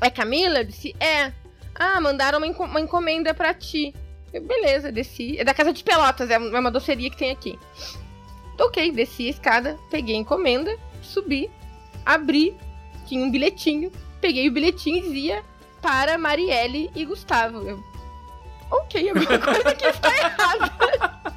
É 0.00 0.10
Camila? 0.10 0.58
Eu 0.60 0.64
disse, 0.64 0.94
é. 1.00 1.32
Ah, 1.74 2.00
mandaram 2.00 2.38
uma, 2.38 2.46
enco- 2.46 2.64
uma 2.64 2.80
encomenda 2.80 3.34
pra 3.34 3.52
ti. 3.54 3.94
Eu, 4.32 4.42
beleza, 4.42 4.92
desci. 4.92 5.38
É 5.38 5.44
da 5.44 5.54
Casa 5.54 5.72
de 5.72 5.82
Pelotas, 5.82 6.30
é 6.30 6.38
uma 6.38 6.70
doceria 6.70 7.10
que 7.10 7.16
tem 7.16 7.30
aqui. 7.30 7.58
Toquei, 8.56 8.92
desci 8.92 9.26
a 9.26 9.30
escada, 9.30 9.78
peguei 9.90 10.14
a 10.14 10.18
encomenda, 10.18 10.76
subi. 11.02 11.50
abri, 12.06 12.56
tinha 13.06 13.24
um 13.24 13.30
bilhetinho, 13.30 13.90
peguei 14.24 14.48
o 14.48 14.52
bilhetinho 14.52 14.96
e 14.96 15.00
dizia 15.02 15.44
para 15.82 16.16
Marielle 16.16 16.90
e 16.94 17.04
Gustavo. 17.04 17.68
Eu, 17.68 17.84
ok, 18.70 19.10
alguma 19.10 19.36
coisa 19.38 19.68
aqui 19.68 19.84
está 19.84 20.16
errada. 20.16 20.72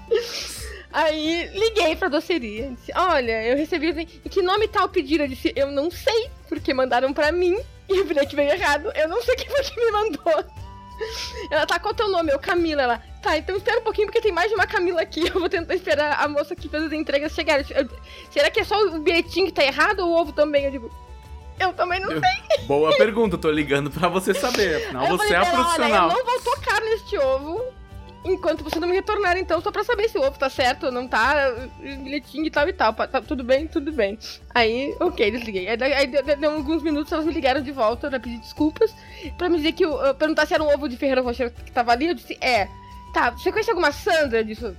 Aí 0.94 1.50
liguei 1.54 1.98
pra 1.98 2.08
doceria. 2.08 2.72
Disse, 2.72 2.94
Olha, 2.96 3.44
eu 3.44 3.58
recebi. 3.58 3.90
assim, 3.90 4.08
E 4.24 4.30
que 4.30 4.42
nome 4.42 4.70
tá 4.70 4.86
o 4.86 4.90
pedido? 4.90 5.26
Eu 5.26 5.28
disse, 5.28 5.52
eu 5.54 5.70
não 5.70 5.92
sei, 5.92 6.30
porque 6.48 6.74
mandaram 6.74 7.12
pra 7.12 7.30
mim 7.30 7.60
e 7.90 8.00
o 8.00 8.06
bilhete 8.06 8.38
veio 8.38 8.52
errado. 8.52 8.90
Eu 8.96 9.10
não 9.10 9.22
sei 9.22 9.36
quem 9.36 9.50
foi 9.50 9.62
que 9.64 9.76
me 9.78 9.92
mandou. 9.92 10.46
Ela 11.52 11.66
tá, 11.66 11.78
qual 11.78 11.94
teu 11.94 12.08
nome? 12.08 12.32
Eu, 12.32 12.40
Camila. 12.40 12.84
Ela, 12.84 13.04
tá, 13.22 13.38
então 13.38 13.58
espera 13.58 13.82
um 13.82 13.84
pouquinho, 13.84 14.08
porque 14.08 14.22
tem 14.22 14.32
mais 14.32 14.48
de 14.48 14.56
uma 14.56 14.66
Camila 14.66 15.02
aqui. 15.02 15.28
Eu 15.28 15.42
vou 15.42 15.50
tentar 15.50 15.76
esperar 15.76 16.24
a 16.24 16.28
moça 16.30 16.56
que 16.56 16.70
fez 16.70 16.84
as 16.84 16.94
entregas 16.94 17.34
chegar. 17.34 17.60
Será 18.32 18.50
que 18.50 18.62
é 18.62 18.64
só 18.64 18.82
o 18.82 19.00
bilhetinho 19.00 19.48
que 19.48 19.52
tá 19.52 19.66
errado 19.66 20.00
ou 20.00 20.14
o 20.14 20.22
ovo 20.22 20.32
também? 20.32 20.64
Eu 20.64 20.72
digo, 20.72 21.07
eu 21.60 21.74
também 21.74 22.00
não 22.00 22.10
sei. 22.10 22.66
Boa 22.66 22.96
pergunta, 22.96 23.38
tô 23.38 23.50
ligando 23.50 23.90
pra 23.90 24.08
você 24.08 24.34
saber. 24.34 24.84
Afinal, 24.84 25.06
eu 25.08 25.18
você 25.18 25.28
falei 25.28 25.34
é 25.34 25.48
a 25.48 25.52
profissional. 25.52 26.10
Olha, 26.10 26.14
eu 26.14 26.18
não 26.18 26.26
vou 26.26 26.56
tocar 26.56 26.82
neste 26.82 27.18
ovo 27.18 27.78
enquanto 28.26 28.64
você 28.64 28.80
não 28.80 28.88
me 28.88 28.96
retornar, 28.96 29.38
então, 29.38 29.62
só 29.62 29.72
pra 29.72 29.84
saber 29.84 30.10
se 30.10 30.18
o 30.18 30.22
ovo 30.22 30.38
tá 30.38 30.50
certo 30.50 30.88
ou 30.88 30.92
não 30.92 31.08
tá, 31.08 31.54
bilhetinho 31.80 32.46
e 32.46 32.52
tal 32.52 32.68
e 32.68 32.74
tal. 32.74 32.94
Tá, 32.94 33.22
tudo 33.22 33.44
bem, 33.44 33.68
tudo 33.68 33.92
bem. 33.92 34.18
Aí, 34.54 34.96
ok, 35.00 35.32
desliguei. 35.32 35.68
Aí, 35.68 35.94
aí 35.94 36.08
deu, 36.08 36.24
deu 36.24 36.52
alguns 36.52 36.84
minutos, 36.84 37.12
elas 37.12 37.26
me 37.26 37.34
ligaram 37.34 37.62
de 37.62 37.72
volta 37.72 38.10
pra 38.10 38.20
pedir 38.20 38.40
desculpas, 38.40 38.94
pra 39.38 39.50
me 39.50 39.58
dizer 39.58 39.72
que, 39.74 39.86
eu 39.86 40.14
perguntar 40.16 40.46
se 40.46 40.54
era 40.54 40.64
um 40.64 40.74
ovo 40.74 40.90
de 40.90 40.98
Ferreira 40.98 41.22
Rocher 41.22 41.52
que 41.52 41.72
tava 41.72 41.92
ali, 41.92 42.08
eu 42.08 42.14
disse, 42.14 42.38
é. 42.42 42.68
Tá, 43.14 43.32
você 43.32 43.52
conhece 43.52 43.70
alguma 43.70 43.92
Sandra? 43.92 44.40
Eu 44.40 44.44
disse, 44.44 44.76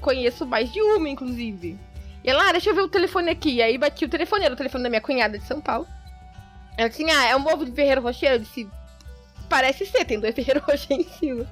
conheço 0.00 0.44
mais 0.44 0.72
de 0.72 0.82
uma, 0.82 1.08
inclusive. 1.08 1.78
E 2.24 2.30
ela, 2.30 2.48
ah, 2.48 2.52
deixa 2.52 2.70
eu 2.70 2.74
ver 2.74 2.82
o 2.82 2.88
telefone 2.88 3.30
aqui. 3.30 3.54
E 3.54 3.62
aí 3.62 3.78
bati 3.78 4.04
o 4.04 4.08
telefone, 4.08 4.44
era 4.44 4.54
o 4.54 4.56
telefone 4.56 4.82
da 4.82 4.90
minha 4.90 5.00
cunhada 5.00 5.38
de 5.38 5.46
São 5.46 5.60
Paulo. 5.60 5.86
Ela 6.78 6.88
disse, 6.88 7.04
ah, 7.10 7.28
é 7.28 7.36
um 7.36 7.44
ovo 7.44 7.64
de 7.64 7.72
Ferreiro 7.72 8.00
Rocher? 8.00 8.30
Eu 8.30 8.38
disse, 8.38 8.68
parece 9.48 9.84
ser, 9.84 10.04
tem 10.04 10.20
dois 10.20 10.32
Ferreiro 10.36 10.62
Rocher 10.64 10.96
em 10.96 11.04
cima. 11.04 11.44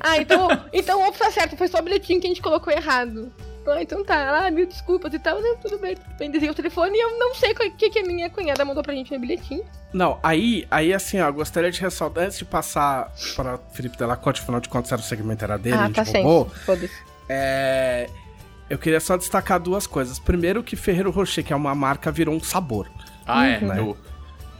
Ah, 0.00 0.16
então, 0.16 0.48
então 0.72 0.98
o 1.00 1.08
ovo 1.08 1.18
tá 1.18 1.30
certo, 1.30 1.56
foi 1.56 1.68
só 1.68 1.78
o 1.78 1.82
bilhetinho 1.82 2.18
que 2.18 2.26
a 2.26 2.30
gente 2.30 2.40
colocou 2.40 2.72
errado. 2.72 3.30
Ah, 3.66 3.82
então 3.82 4.02
tá, 4.02 4.46
ah, 4.46 4.50
mil 4.50 4.66
desculpas 4.66 5.12
e 5.12 5.18
tal, 5.18 5.40
não, 5.40 5.54
tudo 5.58 5.78
bem, 5.78 5.94
tudo 5.94 6.16
bem. 6.18 6.30
Desenhei 6.30 6.50
o 6.50 6.54
telefone 6.54 6.96
e 6.96 7.00
eu 7.00 7.18
não 7.18 7.34
sei 7.34 7.52
o 7.52 7.54
que, 7.76 7.90
que 7.90 7.98
a 7.98 8.02
minha 8.02 8.30
cunhada 8.30 8.64
mandou 8.64 8.82
pra 8.82 8.94
gente 8.94 9.12
no 9.12 9.20
bilhetinho. 9.20 9.62
Não, 9.92 10.18
aí, 10.22 10.66
aí 10.70 10.94
assim, 10.94 11.20
ó, 11.20 11.30
gostaria 11.30 11.70
de 11.70 11.78
ressaltar, 11.78 12.24
antes 12.24 12.38
de 12.38 12.46
passar 12.46 13.12
para 13.36 13.58
Felipe 13.74 13.98
Delacote, 13.98 14.40
afinal 14.40 14.60
de 14.60 14.68
contas 14.68 14.90
era 14.90 15.00
o 15.00 15.04
segmento 15.04 15.44
era 15.44 15.58
dele, 15.58 15.76
a 15.76 15.82
ah, 15.82 15.86
gente 15.86 15.96
tá 15.96 16.02
roubou. 16.04 16.48
Foda-se. 16.64 16.90
É, 17.28 18.08
Eu 18.70 18.78
queria 18.78 18.98
só 18.98 19.16
destacar 19.16 19.60
duas 19.60 19.86
coisas. 19.86 20.18
Primeiro 20.18 20.62
que 20.62 20.74
Ferreiro 20.74 21.10
Rocher, 21.10 21.44
que 21.44 21.52
é 21.52 21.56
uma 21.56 21.74
marca, 21.74 22.10
virou 22.10 22.34
um 22.34 22.40
sabor. 22.40 22.90
Ah, 23.26 23.46
é. 23.46 23.60
Né? 23.60 23.78
Eu- 23.78 23.96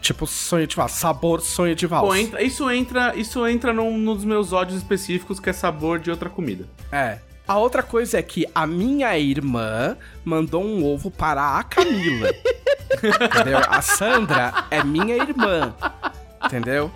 Tipo 0.00 0.26
sonho 0.26 0.66
de 0.66 0.74
valsa. 0.76 0.94
Sabor 0.96 1.40
sonho 1.40 1.74
de 1.74 1.86
Pô, 1.86 1.94
valsa. 1.96 2.18
entra- 2.18 2.42
isso 2.42 2.70
entra, 2.70 3.14
isso 3.16 3.46
entra 3.46 3.72
num, 3.72 3.96
num 3.98 4.14
dos 4.14 4.24
meus 4.24 4.52
ódios 4.52 4.78
específicos, 4.78 5.38
que 5.38 5.50
é 5.50 5.52
sabor 5.52 5.98
de 5.98 6.10
outra 6.10 6.30
comida. 6.30 6.64
É. 6.90 7.18
A 7.46 7.56
outra 7.58 7.82
coisa 7.82 8.18
é 8.18 8.22
que 8.22 8.46
a 8.54 8.66
minha 8.66 9.18
irmã 9.18 9.96
mandou 10.24 10.64
um 10.64 10.84
ovo 10.84 11.10
para 11.10 11.58
a 11.58 11.64
Camila. 11.64 12.28
entendeu? 13.02 13.58
A 13.68 13.82
Sandra 13.82 14.64
é 14.70 14.82
minha 14.84 15.16
irmã. 15.16 15.74
Entendeu? 16.44 16.90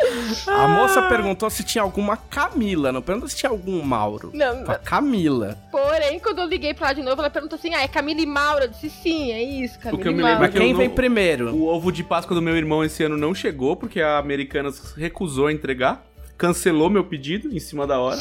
A 0.48 0.66
moça 0.66 1.02
perguntou 1.02 1.50
se 1.50 1.62
tinha 1.62 1.82
alguma 1.82 2.16
Camila, 2.16 2.90
não 2.90 3.02
perguntou 3.02 3.28
se 3.28 3.36
tinha 3.36 3.50
algum 3.50 3.82
Mauro. 3.82 4.30
Não, 4.32 4.64
Foi 4.64 4.74
Camila. 4.78 5.58
porém, 5.70 6.18
quando 6.18 6.38
eu 6.40 6.46
liguei 6.46 6.72
pra 6.72 6.88
lá 6.88 6.92
de 6.94 7.02
novo, 7.02 7.20
ela 7.20 7.28
perguntou 7.30 7.56
assim: 7.56 7.74
ah, 7.74 7.82
é 7.82 7.88
Camila 7.88 8.20
e 8.22 8.26
Maura? 8.26 8.64
Eu 8.64 8.68
disse 8.68 8.88
sim, 8.88 9.32
é 9.32 9.42
isso, 9.42 9.78
Camila 9.78 10.02
que 10.02 10.08
eu 10.08 10.12
e 10.12 10.14
me 10.14 10.22
Maura. 10.22 10.34
lembro 10.34 10.46
Mas 10.46 10.50
que 10.52 10.56
eu 10.58 10.62
quem 10.62 10.72
não- 10.72 10.78
vem 10.80 10.88
primeiro? 10.90 11.54
O 11.54 11.66
ovo 11.66 11.92
de 11.92 12.02
Páscoa 12.02 12.34
do 12.34 12.40
meu 12.42 12.56
irmão 12.56 12.82
esse 12.82 13.02
ano 13.04 13.16
não 13.18 13.34
chegou, 13.34 13.76
porque 13.76 14.00
a 14.00 14.16
Americanas 14.18 14.94
recusou 14.96 15.48
a 15.48 15.52
entregar, 15.52 16.02
cancelou 16.38 16.88
meu 16.88 17.04
pedido 17.04 17.54
em 17.54 17.60
cima 17.60 17.86
da 17.86 17.98
hora. 18.00 18.20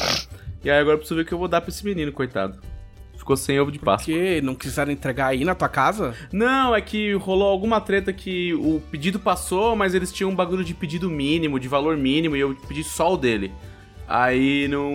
E 0.62 0.70
aí 0.70 0.78
agora 0.78 0.94
eu 0.94 0.98
preciso 0.98 1.16
ver 1.16 1.22
o 1.22 1.24
que 1.26 1.32
eu 1.34 1.38
vou 1.38 1.48
dar 1.48 1.60
pra 1.60 1.70
esse 1.70 1.84
menino, 1.84 2.12
coitado. 2.12 2.58
Ficou 3.24 3.38
sem 3.38 3.58
ovo 3.58 3.72
de 3.72 3.78
Páscoa. 3.78 4.12
Que 4.12 4.42
não 4.42 4.54
quiseram 4.54 4.92
entregar 4.92 5.28
aí 5.28 5.46
na 5.46 5.54
tua 5.54 5.68
casa? 5.68 6.14
Não, 6.30 6.76
é 6.76 6.80
que 6.82 7.14
rolou 7.14 7.48
alguma 7.48 7.80
treta 7.80 8.12
que 8.12 8.52
o 8.52 8.82
pedido 8.90 9.18
passou, 9.18 9.74
mas 9.74 9.94
eles 9.94 10.12
tinham 10.12 10.30
um 10.30 10.34
bagulho 10.34 10.62
de 10.62 10.74
pedido 10.74 11.08
mínimo, 11.08 11.58
de 11.58 11.66
valor 11.66 11.96
mínimo, 11.96 12.36
e 12.36 12.40
eu 12.40 12.54
pedi 12.68 12.84
só 12.84 13.14
o 13.14 13.16
dele. 13.16 13.50
Aí 14.06 14.68
não. 14.68 14.92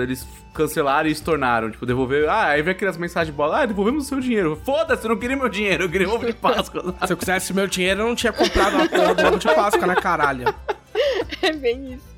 Eles 0.00 0.24
cancelaram 0.54 1.08
e 1.08 1.12
estornaram, 1.12 1.72
tipo, 1.72 1.84
devolver. 1.84 2.28
Ah, 2.28 2.50
aí 2.50 2.62
vem 2.62 2.70
aquelas 2.70 2.96
mensagens 2.96 3.34
de 3.34 3.36
bola, 3.36 3.62
ah, 3.62 3.66
devolvemos 3.66 4.04
o 4.04 4.08
seu 4.08 4.20
dinheiro. 4.20 4.54
Foda-se, 4.64 5.04
eu 5.04 5.10
não 5.10 5.16
queria 5.16 5.36
meu 5.36 5.48
dinheiro, 5.48 5.82
eu 5.82 5.90
queria 5.90 6.08
ovo 6.08 6.24
de 6.24 6.34
Páscoa. 6.34 6.94
Se 7.04 7.12
eu 7.12 7.16
quisesse 7.16 7.52
meu 7.52 7.66
dinheiro, 7.66 8.02
eu 8.02 8.06
não 8.06 8.14
tinha 8.14 8.32
comprado 8.32 8.76
a 8.76 8.88
porra 8.88 9.12
do 9.12 9.26
ovo 9.26 9.38
de 9.40 9.52
Páscoa, 9.52 9.88
né, 9.88 9.96
caralho? 9.96 10.54
É 11.42 11.52
bem 11.52 11.94
isso. 11.94 12.11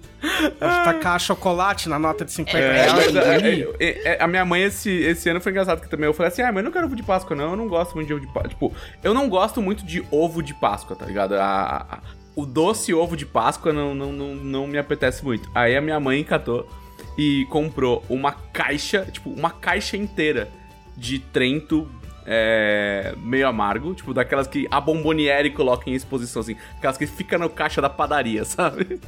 Tacar 0.58 1.18
chocolate 1.20 1.88
na 1.88 1.98
nota 1.98 2.24
de 2.24 2.32
50 2.32 2.58
É, 2.58 2.84
reais. 2.84 3.16
é, 3.16 3.68
é, 3.80 4.08
é, 4.14 4.22
a 4.22 4.26
minha 4.26 4.44
mãe 4.44 4.62
esse, 4.62 4.90
esse 4.90 5.28
ano 5.28 5.40
foi 5.40 5.52
engraçado 5.52 5.80
que 5.80 5.88
também 5.88 6.06
eu 6.06 6.14
falei 6.14 6.32
assim: 6.32 6.42
ah, 6.42 6.48
mas 6.52 6.56
eu 6.58 6.64
não 6.64 6.72
quero 6.72 6.86
ovo 6.86 6.96
de 6.96 7.02
Páscoa, 7.02 7.36
não. 7.36 7.50
Eu 7.50 7.56
não 7.56 7.68
gosto 7.68 7.94
muito 7.94 8.06
de 8.08 8.14
ovo 8.14 8.20
de 8.26 8.32
Páscoa. 8.32 8.48
Tipo, 8.50 8.72
eu 9.02 9.14
não 9.14 9.28
gosto 9.28 9.60
muito 9.62 9.84
de 9.84 10.04
ovo 10.10 10.42
de 10.42 10.54
Páscoa, 10.54 10.96
tá 10.96 11.04
ligado? 11.06 11.34
A- 11.34 11.86
a- 11.90 11.98
o 12.36 12.44
doce 12.44 12.92
ovo 12.92 13.16
de 13.16 13.24
Páscoa 13.26 13.72
não, 13.72 13.94
não, 13.94 14.12
não, 14.12 14.34
não 14.34 14.66
me 14.66 14.76
apetece 14.78 15.24
muito. 15.24 15.48
Aí 15.54 15.76
a 15.76 15.80
minha 15.80 16.00
mãe 16.00 16.20
encatou 16.20 16.68
e 17.16 17.46
comprou 17.48 18.04
uma 18.08 18.32
caixa, 18.32 19.06
tipo, 19.10 19.30
uma 19.30 19.50
caixa 19.50 19.96
inteira 19.96 20.48
de 20.96 21.18
Trento. 21.18 21.88
é, 22.26 23.12
meio 23.18 23.46
amargo, 23.46 23.92
tipo, 23.94 24.14
daquelas 24.14 24.46
que 24.46 24.66
a 24.70 24.80
Bomboniere 24.80 25.50
coloca 25.50 25.90
em 25.90 25.92
exposição, 25.92 26.40
assim, 26.40 26.56
aquelas 26.78 26.96
que 26.96 27.06
fica 27.06 27.36
na 27.36 27.46
caixa 27.50 27.82
da 27.82 27.90
padaria, 27.90 28.44
sabe? 28.46 28.98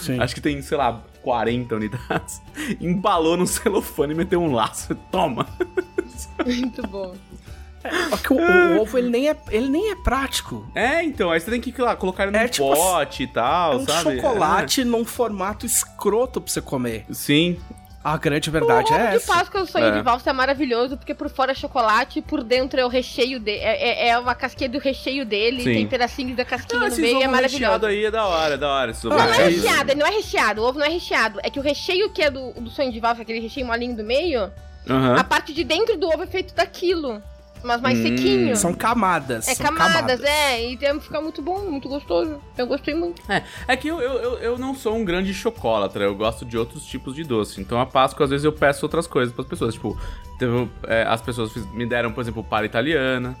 Sim. 0.00 0.20
Acho 0.20 0.34
que 0.34 0.40
tem, 0.40 0.60
sei 0.62 0.76
lá, 0.76 1.02
40 1.22 1.74
unidades. 1.74 2.40
Embalou 2.80 3.36
no 3.36 3.46
celofane 3.46 4.12
e 4.12 4.16
meteu 4.16 4.40
um 4.42 4.52
laço. 4.52 4.94
Toma! 5.10 5.46
Muito 6.44 6.82
bom. 6.88 7.14
Só 8.10 8.16
que 8.16 8.32
o, 8.32 8.36
o 8.36 8.80
ovo, 8.82 8.98
ele 8.98 9.08
nem, 9.08 9.28
é, 9.28 9.36
ele 9.50 9.68
nem 9.68 9.92
é 9.92 9.94
prático. 9.96 10.68
É, 10.74 11.02
então, 11.02 11.30
aí 11.30 11.40
você 11.40 11.50
tem 11.50 11.60
que 11.60 11.80
lá, 11.80 11.94
colocar 11.94 12.24
ele 12.24 12.32
num 12.32 12.38
É 12.38 12.48
tipo 12.48 12.74
pote 12.74 13.22
e 13.22 13.26
tal, 13.28 13.74
É 13.74 13.76
um 13.76 13.86
sabe? 13.86 14.16
chocolate 14.16 14.84
num 14.84 15.04
formato 15.04 15.64
escroto 15.64 16.40
pra 16.40 16.52
você 16.52 16.60
comer. 16.60 17.06
É. 17.08 17.14
Sim. 17.14 17.56
A 18.02 18.16
grande 18.16 18.48
verdade 18.48 18.92
o 18.92 18.94
ovo 18.94 19.04
é 19.04 19.10
de 19.10 19.16
essa. 19.16 19.34
Páscoa, 19.34 19.62
o 19.62 19.66
sonho 19.66 19.86
É. 19.86 19.90
de 19.90 20.00
valsa 20.02 20.30
é 20.30 20.32
maravilhoso, 20.32 20.96
porque 20.96 21.12
por 21.14 21.28
fora 21.28 21.50
é 21.52 21.54
chocolate 21.54 22.20
e 22.20 22.22
por 22.22 22.44
dentro 22.44 22.78
é 22.78 22.84
o 22.84 22.88
recheio 22.88 23.40
dele. 23.40 23.58
É, 23.60 24.06
é, 24.06 24.08
é 24.10 24.18
uma 24.18 24.34
casquinha 24.36 24.68
do 24.70 24.78
recheio 24.78 25.26
dele, 25.26 25.62
Sim. 25.62 25.72
tem 25.74 25.86
pedacinhos 25.86 26.36
da 26.36 26.44
casquinha 26.44 26.80
Ah, 26.86 26.88
no 26.88 26.96
meio, 26.96 27.22
é 27.22 27.26
maravilhoso. 27.26 27.64
recheados 27.64 27.88
aí 27.88 28.04
é 28.04 28.10
da 28.10 28.24
hora, 28.26 28.54
é 28.54 28.56
da 28.56 28.68
hora. 28.68 28.90
Esses 28.92 29.04
ovos 29.04 29.18
Não, 29.18 29.26
não 29.26 29.34
é 29.34 29.44
recheado, 29.48 29.90
ele 29.90 30.00
não 30.00 30.06
é 30.06 30.10
recheado. 30.10 30.62
O 30.62 30.64
ovo 30.68 30.78
não 30.78 30.86
é 30.86 30.90
recheado. 30.90 31.40
É 31.42 31.50
que 31.50 31.58
o 31.58 31.62
recheio 31.62 32.08
que 32.10 32.22
é 32.22 32.30
do, 32.30 32.52
do 32.52 32.70
sonho 32.70 32.92
de 32.92 33.00
valsa, 33.00 33.22
aquele 33.22 33.40
recheio 33.40 33.66
molinho 33.66 33.96
do 33.96 34.04
meio, 34.04 34.50
Aham. 34.88 35.16
a 35.16 35.24
parte 35.24 35.52
de 35.52 35.64
dentro 35.64 35.96
do 35.98 36.08
ovo 36.08 36.22
é 36.22 36.26
feito 36.26 36.54
daquilo. 36.54 37.20
Mas 37.62 37.80
mais 37.80 37.98
Hum. 37.98 38.02
sequinho. 38.02 38.56
São 38.56 38.72
camadas. 38.74 39.48
É 39.48 39.54
são 39.54 39.66
camadas, 39.66 40.22
é. 40.22 40.70
E 40.70 40.76
tem- 40.76 41.00
fica 41.00 41.20
muito 41.20 41.42
bom, 41.42 41.58
muito 41.70 41.88
gostoso. 41.88 42.40
Eu 42.56 42.66
gostei 42.66 42.94
muito. 42.94 43.20
É, 43.30 43.42
é 43.66 43.76
que 43.76 43.88
eu, 43.88 44.00
eu, 44.00 44.12
eu, 44.14 44.38
eu 44.38 44.58
não 44.58 44.74
sou 44.74 44.94
um 44.96 45.04
grande 45.04 45.32
chocólatra, 45.34 46.04
eu 46.04 46.14
gosto 46.14 46.44
de 46.44 46.56
outros 46.56 46.84
tipos 46.84 47.14
de 47.14 47.24
doce. 47.24 47.60
Então 47.60 47.80
a 47.80 47.86
Páscoa, 47.86 48.24
às 48.24 48.30
vezes, 48.30 48.44
eu 48.44 48.52
peço 48.52 48.84
outras 48.84 49.06
coisas 49.06 49.34
pras 49.34 49.46
pessoas. 49.46 49.74
Tipo, 49.74 49.98
teve, 50.38 50.68
é, 50.86 51.02
as 51.02 51.20
pessoas 51.20 51.54
me 51.72 51.86
deram, 51.86 52.12
por 52.12 52.20
exemplo, 52.20 52.42
palha 52.44 52.66
italiana. 52.66 53.36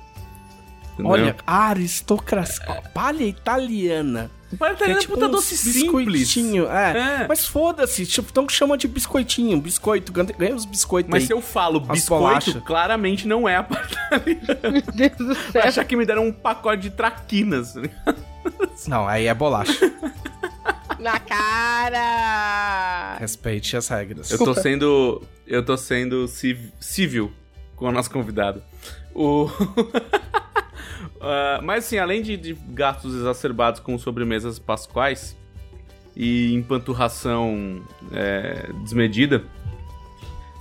Entendeu? 1.00 1.10
Olha, 1.12 1.36
aristocracia. 1.46 2.82
Palha 2.94 3.24
italiana. 3.24 4.30
palha 4.58 4.70
é 4.70 4.74
italiana 4.74 4.98
é 4.98 5.00
tipo 5.02 5.14
puta 5.14 5.26
uns 5.26 5.30
doce 5.32 5.56
simples. 5.56 6.06
biscoitinho. 6.06 6.66
É. 6.70 7.22
É. 7.22 7.26
Mas 7.28 7.46
foda-se, 7.46 8.06
tipo, 8.06 8.28
então 8.30 8.48
chama 8.48 8.76
de 8.78 8.88
biscoitinho. 8.88 9.60
Biscoito, 9.60 10.12
ganha 10.12 10.54
os 10.54 10.64
biscoitos 10.64 11.10
Mas 11.10 11.22
aí. 11.22 11.26
se 11.26 11.32
eu 11.32 11.40
falo 11.40 11.80
As 11.88 11.88
biscoito, 11.88 12.24
bolachas. 12.24 12.62
claramente 12.64 13.26
não 13.28 13.48
é 13.48 13.56
a 13.56 13.62
palha 13.62 13.88
italiana. 14.26 14.70
Meu 14.70 14.82
Deus 14.82 15.16
do 15.16 15.34
céu. 15.52 15.62
achar 15.64 15.84
que 15.84 15.96
me 15.96 16.04
deram 16.06 16.26
um 16.26 16.32
pacote 16.32 16.82
de 16.82 16.90
traquinas. 16.90 17.74
Não, 18.86 19.06
aí 19.08 19.26
é 19.26 19.34
bolacha. 19.34 19.72
Na 20.98 21.18
cara! 21.20 23.16
Respeite 23.20 23.76
as 23.76 23.86
regras. 23.88 24.30
Eu 24.32 24.38
tô 24.38 24.52
sendo. 24.54 25.22
Eu 25.46 25.64
tô 25.64 25.76
sendo 25.76 26.26
civ- 26.26 26.72
civil 26.80 27.32
com 27.76 27.86
o 27.86 27.92
nosso 27.92 28.10
convidado. 28.10 28.60
O. 29.14 29.48
Ah, 31.20 31.60
mas 31.62 31.84
assim, 31.84 31.98
além 31.98 32.22
de, 32.22 32.36
de 32.36 32.54
gastos 32.70 33.14
exacerbados 33.14 33.80
com 33.80 33.98
sobremesas 33.98 34.58
pasquais 34.58 35.36
e 36.16 36.52
empanturração 36.54 37.82
é, 38.12 38.70
desmedida, 38.82 39.44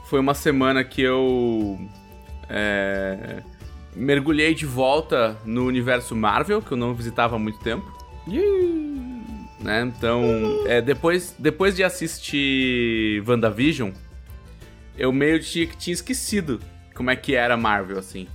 foi 0.06 0.20
uma 0.20 0.34
semana 0.34 0.84
que 0.84 1.02
eu 1.02 1.80
é, 2.50 3.42
mergulhei 3.96 4.54
de 4.54 4.66
volta 4.66 5.38
no 5.46 5.66
universo 5.66 6.16
Marvel, 6.16 6.62
que 6.62 6.72
eu 6.72 6.78
não 6.78 6.94
visitava 6.94 7.36
há 7.36 7.40
muito 7.40 7.60
tempo. 7.60 7.86
né? 9.60 9.82
Então, 9.82 10.24
é, 10.68 10.82
depois, 10.82 11.36
depois 11.38 11.76
de 11.76 11.84
assistir 11.84 13.24
WandaVision, 13.28 13.92
eu 14.98 15.12
meio 15.12 15.40
tinha, 15.40 15.68
tinha 15.68 15.94
esquecido 15.94 16.60
como 16.96 17.10
é 17.10 17.16
que 17.16 17.36
era 17.36 17.58
Marvel, 17.58 18.00
assim. 18.00 18.28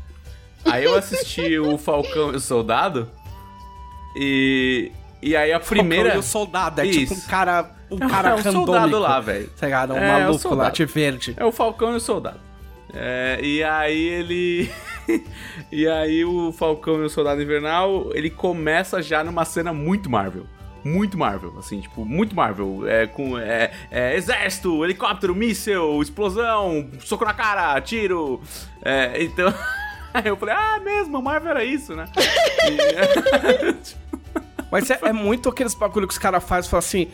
Aí 0.65 0.85
eu 0.85 0.95
assisti 0.95 1.59
o 1.59 1.77
Falcão 1.77 2.33
e 2.33 2.37
o 2.37 2.41
Soldado, 2.41 3.11
E, 4.17 4.93
e 5.21 5.35
aí 5.37 5.53
a 5.53 5.61
primeira. 5.61 6.05
Falcão 6.05 6.17
e 6.17 6.21
o 6.21 6.23
soldado, 6.23 6.81
é 6.81 6.87
tipo 6.87 7.15
um 7.15 7.17
Isso. 7.19 7.29
cara. 7.29 7.71
Um 7.91 7.99
cara 7.99 8.31
é 8.31 8.35
um 8.35 8.37
randômico. 8.37 8.67
soldado 8.67 8.99
lá, 8.99 9.21
velho. 9.21 9.51
Tá 9.51 9.67
ligado? 9.67 9.93
Um 9.93 9.99
É, 9.99 10.09
é 10.09 10.17
o 10.17 10.21
maluco 10.23 10.55
lá 10.55 10.71
de 10.71 10.85
verde. 10.87 11.35
É 11.37 11.45
o 11.45 11.53
Falcão 11.53 11.93
e 11.93 11.97
o 11.97 12.01
Soldado. 12.01 12.41
É, 12.95 13.39
e 13.43 13.63
aí 13.63 13.99
ele. 13.99 14.71
e 15.71 15.87
aí 15.87 16.25
o 16.25 16.53
Falcão 16.53 17.03
e 17.03 17.05
o 17.05 17.11
Soldado 17.11 17.43
Invernal, 17.43 18.11
ele 18.15 18.31
começa 18.31 19.03
já 19.03 19.23
numa 19.23 19.45
cena 19.45 19.73
muito 19.73 20.09
Marvel. 20.09 20.47
Muito 20.85 21.17
Marvel, 21.17 21.55
assim, 21.59 21.81
tipo, 21.81 22.05
muito 22.05 22.35
Marvel. 22.35 22.89
É 22.89 23.07
com 23.07 23.39
é, 23.39 23.71
é, 23.91 24.17
exército, 24.17 24.85
helicóptero, 24.85 25.35
míssel, 25.35 26.03
explosão, 26.03 26.89
soco 27.05 27.25
na 27.25 27.33
cara, 27.35 27.81
tiro. 27.81 28.41
É, 28.83 29.23
então. 29.23 29.53
Aí 30.15 30.27
eu 30.29 30.37
falei, 30.37 30.55
ah, 30.55 30.81
mesmo, 30.81 31.21
Marvel 31.23 31.51
era 31.51 31.65
isso, 31.65 31.95
né? 31.95 32.07
E- 32.69 34.03
Mas 34.71 34.89
é, 34.91 34.99
é 35.03 35.13
muito 35.13 35.49
aqueles 35.49 35.75
bagulho 35.75 36.07
que 36.07 36.13
os 36.15 36.19
caras 36.19 36.43
fazem, 36.43 36.71
falam 36.71 36.79
assim, 36.79 37.11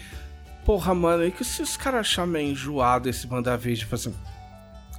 porra, 0.65 0.95
mano, 0.95 1.25
e 1.27 1.33
que 1.33 1.45
se 1.45 1.61
os 1.61 1.77
caras 1.77 2.01
acharem 2.01 2.31
meio 2.31 2.53
enjoado 2.53 3.09
esse 3.09 3.27
WandaVision, 3.27 3.89
fala 3.89 4.01
assim, 4.01 4.15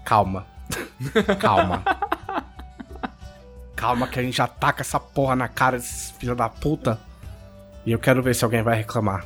calma, 0.03 0.45
calma. 1.39 1.83
Calma 3.75 4.07
que 4.07 4.19
a 4.19 4.23
gente 4.23 4.35
já 4.35 4.45
taca 4.45 4.81
essa 4.81 4.99
porra 4.99 5.37
na 5.37 5.47
cara 5.47 5.77
desses 5.77 6.11
filha 6.11 6.35
da 6.35 6.49
puta. 6.49 6.99
E 7.85 7.93
eu 7.93 7.97
quero 7.99 8.21
ver 8.21 8.35
se 8.35 8.43
alguém 8.43 8.61
vai 8.61 8.75
reclamar 8.75 9.23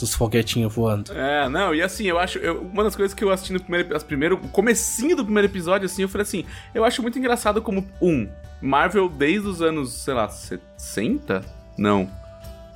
dos 0.00 0.14
foguetinhos 0.14 0.74
voando. 0.74 1.12
É, 1.12 1.48
não, 1.48 1.74
e 1.74 1.82
assim, 1.82 2.06
eu 2.06 2.18
acho. 2.18 2.38
eu- 2.38 2.62
uma 2.62 2.82
das 2.82 2.96
coisas 2.96 3.14
que 3.14 3.22
eu 3.22 3.30
assisti 3.30 3.52
no 3.52 3.60
primeiro, 3.60 3.94
as 3.94 4.02
primeiro. 4.02 4.36
O 4.36 4.48
comecinho 4.48 5.14
do 5.14 5.24
primeiro 5.24 5.46
episódio, 5.46 5.86
assim, 5.86 6.02
eu 6.02 6.08
falei 6.08 6.22
assim, 6.22 6.44
eu 6.74 6.84
acho 6.84 7.02
muito 7.02 7.18
engraçado 7.18 7.60
como, 7.62 7.86
um, 8.00 8.28
Marvel 8.60 9.08
desde 9.08 9.46
os 9.46 9.62
anos, 9.62 9.92
sei 9.92 10.14
lá, 10.14 10.28
60? 10.28 11.42
Não. 11.78 12.10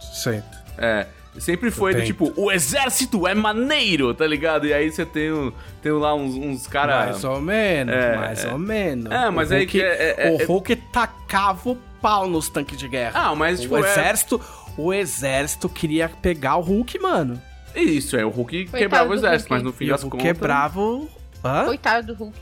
Sempre. 0.00 0.58
É. 0.78 1.06
Sempre 1.38 1.70
foi 1.72 1.94
do 1.96 2.04
tipo, 2.04 2.32
o 2.36 2.52
exército 2.52 3.26
é 3.26 3.34
maneiro, 3.34 4.14
tá 4.14 4.24
ligado? 4.24 4.66
E 4.68 4.72
aí 4.72 4.88
você 4.92 5.04
tem, 5.04 5.32
o- 5.32 5.52
tem 5.82 5.90
lá 5.90 6.14
uns, 6.14 6.34
uns 6.36 6.66
caras. 6.68 7.10
Mais 7.10 7.24
ou 7.24 7.40
menos, 7.40 7.92
é, 7.92 8.16
mais 8.16 8.44
é. 8.44 8.52
ou 8.52 8.58
menos. 8.58 9.10
É, 9.10 9.30
mas 9.30 9.50
o 9.50 9.54
aí 9.54 9.60
Hulk, 9.62 9.72
que 9.72 9.82
é- 9.82 10.14
é- 10.16 10.30
o 10.30 10.40
é- 10.40 10.44
Hulk 10.44 10.76
tacava 10.92 11.70
o 11.70 11.76
pau 12.00 12.28
nos 12.28 12.48
tanques 12.48 12.78
de 12.78 12.86
guerra. 12.86 13.18
Ah, 13.30 13.34
mas 13.34 13.60
tipo. 13.62 13.74
o 13.74 13.84
é- 13.84 13.90
exército, 13.90 14.40
o 14.76 14.92
exército 14.92 15.68
queria 15.68 16.08
pegar 16.08 16.56
o 16.56 16.60
Hulk, 16.60 16.98
mano. 16.98 17.40
Isso, 17.74 18.16
é, 18.16 18.24
o 18.24 18.28
Hulk 18.30 18.56
Coitado 18.66 18.78
quebrava 18.78 19.10
o 19.10 19.14
exército, 19.14 19.50
Hulk. 19.50 19.52
mas 19.52 19.62
no 19.62 19.72
fim 19.72 19.84
E 19.84 19.88
o 19.88 19.90
das 19.92 20.02
Hulk 20.02 20.16
contas. 20.16 20.32
quebrava 20.32 20.80
o... 20.80 21.08
Hã? 21.44 21.64
Coitado 21.66 22.06
do 22.14 22.14
Hulk. 22.24 22.38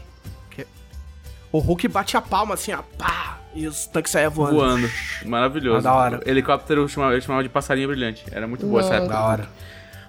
O 1.51 1.59
Hulk 1.59 1.87
bate 1.89 2.17
a 2.17 2.21
palma 2.23 2.55
assim, 2.55 2.73
ó, 2.73 2.81
pá, 2.97 3.39
e 3.55 3.67
os 3.67 3.85
tanques 3.87 4.11
saíam 4.11 4.31
voando. 4.31 4.55
Voando. 4.57 4.91
Maravilhoso. 5.27 5.87
Ah, 5.87 5.91
da 5.91 5.95
hora. 5.95 6.21
Helicóptero 6.25 6.89
chamava, 6.89 7.13
ele 7.13 7.21
chamava 7.21 7.43
de 7.43 7.51
passarinho 7.51 7.89
brilhante. 7.89 8.25
Era 8.33 8.47
muito 8.47 8.65
boa 8.67 8.81
essa 8.81 8.89
Nossa. 8.91 9.03
época. 9.03 9.15
Da 9.15 9.23
hora. 9.27 9.49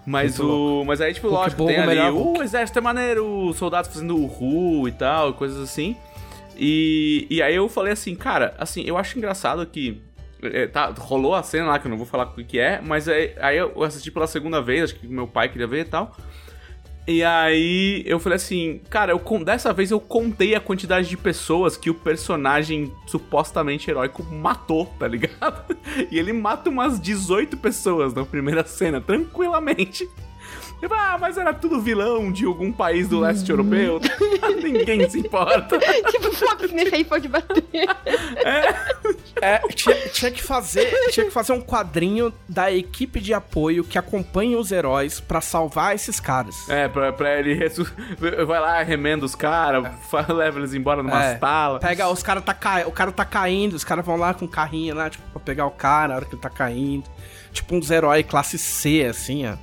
Mas 0.06 0.40
Muito 0.40 0.82
o. 0.82 0.86
Mas 0.86 1.02
aí, 1.02 1.14
tipo, 1.14 1.28
Hulk 1.28 1.42
lógico, 1.42 1.62
bom, 1.64 1.68
tem 1.68 1.78
ali 1.80 1.88
melhor 1.88 2.12
o 2.14 2.16
Hulk. 2.16 2.42
exército 2.44 2.80
é 2.80 2.82
maneiro, 2.82 3.48
os 3.50 3.58
soldados 3.58 3.92
fazendo 3.92 4.18
o 4.18 4.26
Ru 4.26 4.88
e 4.88 4.92
tal, 4.94 5.34
coisas 5.34 5.62
assim. 5.62 5.98
E, 6.56 7.28
e 7.30 7.42
aí 7.42 7.56
eu 7.56 7.68
falei 7.68 7.92
assim, 7.92 8.16
cara, 8.16 8.54
assim, 8.58 8.84
eu 8.86 8.98
acho 8.98 9.18
engraçado 9.18 9.66
que. 9.66 10.02
É, 10.52 10.68
tá, 10.68 10.94
rolou 10.98 11.36
a 11.36 11.44
cena 11.44 11.68
lá, 11.68 11.80
que 11.80 11.88
eu 11.88 11.90
não 11.90 11.98
vou 11.98 12.06
falar 12.06 12.26
o 12.26 12.44
que 12.44 12.60
é, 12.60 12.82
mas 12.82 13.08
aí, 13.08 13.34
aí 13.40 13.58
eu 13.58 13.84
assisti 13.84 14.12
pela 14.12 14.28
segunda 14.28 14.62
vez, 14.62 14.84
acho 14.86 14.96
que 14.96 15.08
meu 15.08 15.28
pai 15.28 15.50
queria 15.50 15.68
ver 15.68 15.82
e 15.82 15.90
tal. 15.90 16.16
E 17.06 17.22
aí 17.22 18.02
eu 18.06 18.18
falei 18.18 18.38
assim, 18.38 18.80
cara, 18.90 19.12
eu, 19.12 19.44
dessa 19.44 19.74
vez 19.74 19.92
eu 19.92 20.00
contei 20.00 20.56
a 20.56 20.60
quantidade 20.62 21.10
de 21.10 21.18
pessoas 21.18 21.76
que 21.76 21.90
o 21.90 21.94
personagem 21.94 22.94
supostamente 23.08 23.90
heróico 23.90 24.24
matou, 24.24 24.86
tá 24.98 25.08
ligado? 25.08 25.76
E 26.10 26.18
ele 26.18 26.32
mata 26.32 26.70
umas 26.70 27.00
18 27.00 27.58
pessoas 27.58 28.14
na 28.14 28.26
primeira 28.26 28.66
cena, 28.66 29.02
tranquilamente. 29.02 30.10
Ah, 30.92 31.18
mas 31.20 31.38
era 31.38 31.54
tudo 31.54 31.80
vilão 31.82 32.32
de 32.32 32.46
algum 32.46 32.72
país 32.72 33.08
do 33.08 33.20
leste 33.20 33.50
europeu. 33.50 34.00
Ninguém 34.64 35.10
se 35.10 35.20
importa. 35.20 35.78
tipo, 35.80 36.32
Fox 36.34 36.72
nesse 36.72 36.96
aí 36.96 37.04
pode 37.04 37.28
bater. 37.28 37.64
É, 39.42 39.60
tinha, 39.70 39.96
tinha 40.10 40.32
que 40.32 40.42
fazer, 40.44 40.90
tinha 41.12 41.26
que 41.26 41.32
fazer 41.32 41.54
um 41.54 41.62
quadrinho 41.62 42.34
da 42.48 42.72
equipe 42.72 43.20
de 43.20 43.34
apoio 43.34 43.84
que 43.84 43.98
acompanha 43.98 44.58
os 44.58 44.72
heróis 44.72 45.20
pra 45.20 45.42
salvar 45.42 45.96
esses 45.96 46.20
caras. 46.20 46.56
É, 46.70 46.88
pra, 46.88 47.12
pra 47.12 47.40
ele 47.40 47.54
ressu... 47.54 47.86
vai 48.48 48.60
lá, 48.60 48.82
remenda 48.84 49.26
os 49.26 49.36
caras, 49.36 49.86
fa- 50.10 50.26
leva 50.32 50.60
eles 50.60 50.74
embora 50.74 51.04
numa 51.04 51.24
É. 51.24 51.36
tala. 51.36 51.80
Pega, 51.80 52.08
os 52.10 52.24
cara 52.24 52.42
tá 52.42 52.54
ca... 52.54 52.84
o 52.88 52.92
cara 52.92 53.12
tá 53.12 53.26
caindo, 53.26 53.74
os 53.74 53.84
caras 53.84 54.06
vão 54.06 54.16
lá 54.16 54.34
com 54.34 54.46
o 54.46 54.50
carrinho 54.50 54.96
lá, 54.96 55.10
tipo, 55.10 55.24
pra 55.32 55.40
pegar 55.42 55.66
o 55.66 55.72
cara 55.72 56.10
na 56.10 56.16
hora 56.16 56.26
que 56.26 56.36
ele 56.36 56.42
tá 56.42 56.50
caindo. 56.50 57.04
Tipo 57.52 57.76
uns 57.76 57.92
heróis 57.92 58.26
classe 58.28 58.58
C, 58.58 59.06
assim, 59.10 59.46
ó. 59.48 59.56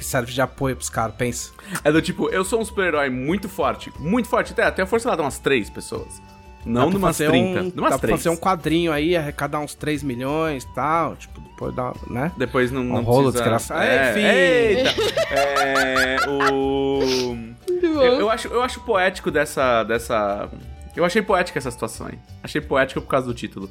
Que 0.00 0.06
serve 0.06 0.32
de 0.32 0.40
apoio 0.40 0.74
pros 0.74 0.88
caras, 0.88 1.14
pensa. 1.14 1.52
É 1.84 1.92
do 1.92 2.00
tipo, 2.00 2.30
eu 2.30 2.42
sou 2.42 2.58
um 2.58 2.64
super-herói 2.64 3.10
muito 3.10 3.50
forte, 3.50 3.92
muito 3.98 4.30
forte, 4.30 4.52
até, 4.52 4.62
até 4.62 4.80
a 4.80 4.86
força 4.86 5.10
lá 5.10 5.14
de 5.14 5.20
umas 5.20 5.38
três 5.38 5.68
pessoas. 5.68 6.22
Não 6.64 6.88
numas 6.88 7.18
fazer 7.18 7.28
30, 7.28 7.60
um, 7.60 7.62
numas 7.64 7.74
Dá 7.74 7.88
pra 7.90 7.98
três. 7.98 8.18
fazer 8.18 8.30
um 8.30 8.36
quadrinho 8.36 8.92
aí, 8.92 9.14
arrecadar 9.14 9.60
uns 9.60 9.74
3 9.74 10.02
milhões 10.02 10.64
e 10.64 10.74
tal, 10.74 11.16
tipo, 11.16 11.38
depois 11.38 11.74
dá, 11.74 11.92
né? 12.08 12.32
Depois 12.38 12.72
não, 12.72 12.82
não 12.82 13.02
rolo 13.02 13.30
precisa... 13.30 13.42
desgraçado. 13.42 13.82
É, 13.82 14.10
Enfim. 14.10 14.24
Eita! 14.24 15.34
É, 15.34 16.16
o... 16.30 17.36
Eu, 17.68 18.20
eu 18.20 18.30
acho, 18.30 18.48
eu 18.48 18.62
acho 18.62 18.80
poético 18.80 19.30
dessa, 19.30 19.84
dessa... 19.84 20.48
Eu 20.96 21.04
achei 21.04 21.20
poética 21.20 21.58
essa 21.58 21.70
situação 21.70 22.06
aí. 22.06 22.18
Achei 22.42 22.62
poética 22.62 23.02
por 23.02 23.08
causa 23.08 23.26
do 23.26 23.34
título. 23.34 23.70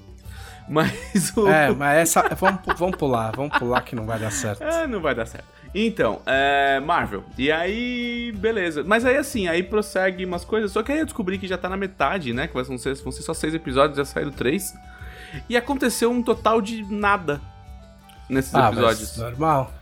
Mas 0.71 1.35
o... 1.35 1.47
É, 1.47 1.71
mas 1.71 1.97
essa. 1.97 2.29
Vamos, 2.35 2.61
vamos 2.77 2.95
pular, 2.95 3.31
vamos 3.35 3.57
pular 3.57 3.81
que 3.81 3.95
não 3.95 4.05
vai 4.05 4.19
dar 4.19 4.31
certo. 4.31 4.61
É, 4.63 4.85
não 4.85 5.01
vai 5.01 5.15
dar 5.15 5.25
certo. 5.25 5.45
Então, 5.73 6.21
é, 6.25 6.79
Marvel. 6.79 7.23
E 7.37 7.51
aí, 7.51 8.31
beleza. 8.37 8.83
Mas 8.83 9.03
aí, 9.03 9.17
assim, 9.17 9.47
aí 9.47 9.63
prossegue 9.63 10.25
umas 10.25 10.45
coisas. 10.45 10.71
Só 10.71 10.83
que 10.83 10.91
aí 10.91 10.99
eu 10.99 11.05
descobri 11.05 11.37
que 11.39 11.47
já 11.47 11.57
tá 11.57 11.67
na 11.69 11.77
metade, 11.77 12.33
né? 12.33 12.47
Que 12.47 12.53
vão 12.53 12.77
ser, 12.77 12.93
vão 12.95 13.11
ser 13.11 13.23
só 13.23 13.33
seis 13.33 13.53
episódios, 13.55 13.97
já 13.97 14.05
saíram 14.05 14.31
três. 14.31 14.73
E 15.49 15.57
aconteceu 15.57 16.11
um 16.11 16.21
total 16.21 16.61
de 16.61 16.83
nada 16.91 17.41
nesses 18.29 18.53
Ah, 18.53 18.69
episódios. 18.69 19.17
normal. 19.17 19.73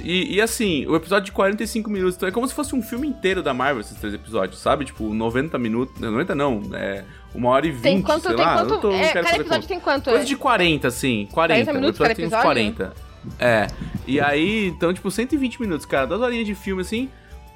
E, 0.00 0.36
e, 0.36 0.40
assim, 0.40 0.86
o 0.86 0.96
episódio 0.96 1.26
de 1.26 1.32
45 1.32 1.90
minutos. 1.90 2.16
Então 2.16 2.28
é 2.28 2.32
como 2.32 2.48
se 2.48 2.54
fosse 2.54 2.74
um 2.74 2.82
filme 2.82 3.06
inteiro 3.06 3.42
da 3.42 3.52
Marvel, 3.52 3.80
esses 3.80 3.98
três 3.98 4.14
episódios, 4.14 4.58
sabe? 4.60 4.86
Tipo, 4.86 5.12
90 5.12 5.58
minutos. 5.58 5.98
90 6.00 6.34
não, 6.34 6.62
é. 6.72 7.04
Uma 7.34 7.48
hora 7.50 7.66
e 7.66 7.70
20, 7.70 7.82
Tem 7.82 8.02
quanto? 8.02 8.22
sei 8.24 8.36
Tem 8.36 8.44
lá. 8.44 8.58
quanto? 8.58 8.74
eu 8.74 8.78
tô- 8.80 8.92
é, 8.92 9.08
cada 9.12 9.20
episódio 9.30 9.44
conta. 9.48 9.66
tem 9.68 9.80
quanto? 9.80 10.10
Coisa 10.10 10.24
de 10.24 10.36
40, 10.36 10.88
assim. 10.88 11.28
40. 11.32 11.64
40 11.64 11.72
minutos 11.72 12.00
o 12.00 12.04
episódio 12.04 12.16
tem 12.16 12.26
uns 12.26 12.32
episódio? 12.32 12.74
40. 12.74 12.92
É. 13.38 13.66
E 14.06 14.20
aí, 14.20 14.66
então, 14.68 14.92
tipo, 14.92 15.10
120 15.10 15.60
minutos, 15.60 15.86
cara. 15.86 16.06
Duas 16.06 16.20
horinhas 16.20 16.46
de 16.46 16.54
filme, 16.54 16.82
assim. 16.82 17.08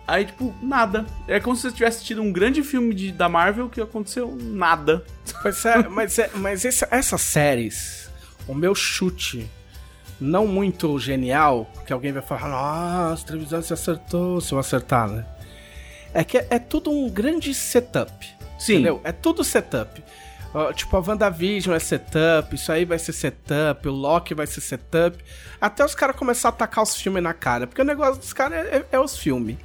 Aí, 0.08 0.24
tipo, 0.24 0.54
nada. 0.62 1.04
É 1.28 1.40
como 1.40 1.56
se 1.56 1.62
você 1.62 1.72
tivesse 1.72 1.96
assistido 1.96 2.22
um 2.22 2.32
grande 2.32 2.62
filme 2.62 2.94
de, 2.94 3.10
da 3.12 3.28
Marvel 3.28 3.68
que 3.68 3.80
aconteceu 3.80 4.36
nada. 4.40 5.04
Mas, 5.44 5.64
é, 5.64 5.88
mas, 5.88 6.18
é, 6.18 6.30
mas 6.36 6.64
essa- 6.64 6.88
essas 6.90 7.20
séries, 7.20 8.08
o 8.46 8.54
meu 8.54 8.74
chute, 8.74 9.50
não 10.20 10.46
muito 10.46 10.98
genial, 10.98 11.68
porque 11.74 11.92
alguém 11.92 12.12
vai 12.12 12.22
falar, 12.22 12.48
nossa, 12.48 13.24
a 13.24 13.26
televisão 13.26 13.60
se 13.60 13.72
acertou, 13.72 14.40
se 14.40 14.52
eu 14.52 14.58
acertar, 14.58 15.08
né? 15.08 15.26
É 16.14 16.22
que 16.24 16.38
é, 16.38 16.46
é 16.50 16.58
tudo 16.60 16.90
um 16.90 17.10
grande 17.10 17.52
setup. 17.52 18.35
Sim. 18.58 18.74
Entendeu? 18.74 19.00
É 19.04 19.12
tudo 19.12 19.42
setup. 19.44 20.02
Ó, 20.54 20.72
tipo, 20.72 20.96
a 20.96 21.00
WandaVision 21.00 21.74
é 21.76 21.78
setup, 21.78 22.54
isso 22.54 22.72
aí 22.72 22.84
vai 22.86 22.98
ser 22.98 23.12
setup, 23.12 23.86
o 23.88 23.92
Loki 23.92 24.32
vai 24.32 24.46
ser 24.46 24.60
setup. 24.62 25.22
Até 25.60 25.84
os 25.84 25.94
caras 25.94 26.16
começarem 26.16 26.52
a 26.54 26.56
atacar 26.56 26.82
os 26.82 26.94
filmes 26.96 27.22
na 27.22 27.34
cara. 27.34 27.66
Porque 27.66 27.82
o 27.82 27.84
negócio 27.84 28.16
dos 28.16 28.32
caras 28.32 28.66
é, 28.66 28.76
é- 28.78 28.84
é 28.92 29.00
os 29.00 29.18
filmes. 29.18 29.56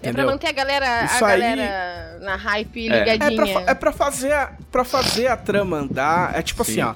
É 0.00 0.12
pra 0.12 0.24
manter 0.24 0.46
a 0.46 0.52
galera, 0.52 1.04
Isso 1.06 1.24
a 1.24 1.28
aí- 1.28 1.40
galera 1.40 2.18
na 2.20 2.36
hype 2.36 2.88
É. 2.88 2.92
É 2.98 3.14
ligadinha. 3.16 3.52
pra, 3.54 3.72
é 3.72 3.74
pra 3.74 3.90
fazer 3.92 4.32
a, 4.32 4.52
pra 4.70 4.84
fazer 4.84 5.26
a 5.26 5.36
trama 5.36 5.78
andar. 5.78 6.38
É 6.38 6.42
tipo 6.42 6.62
Sim. 6.64 6.80
assim, 6.80 6.82
ó. 6.82 6.94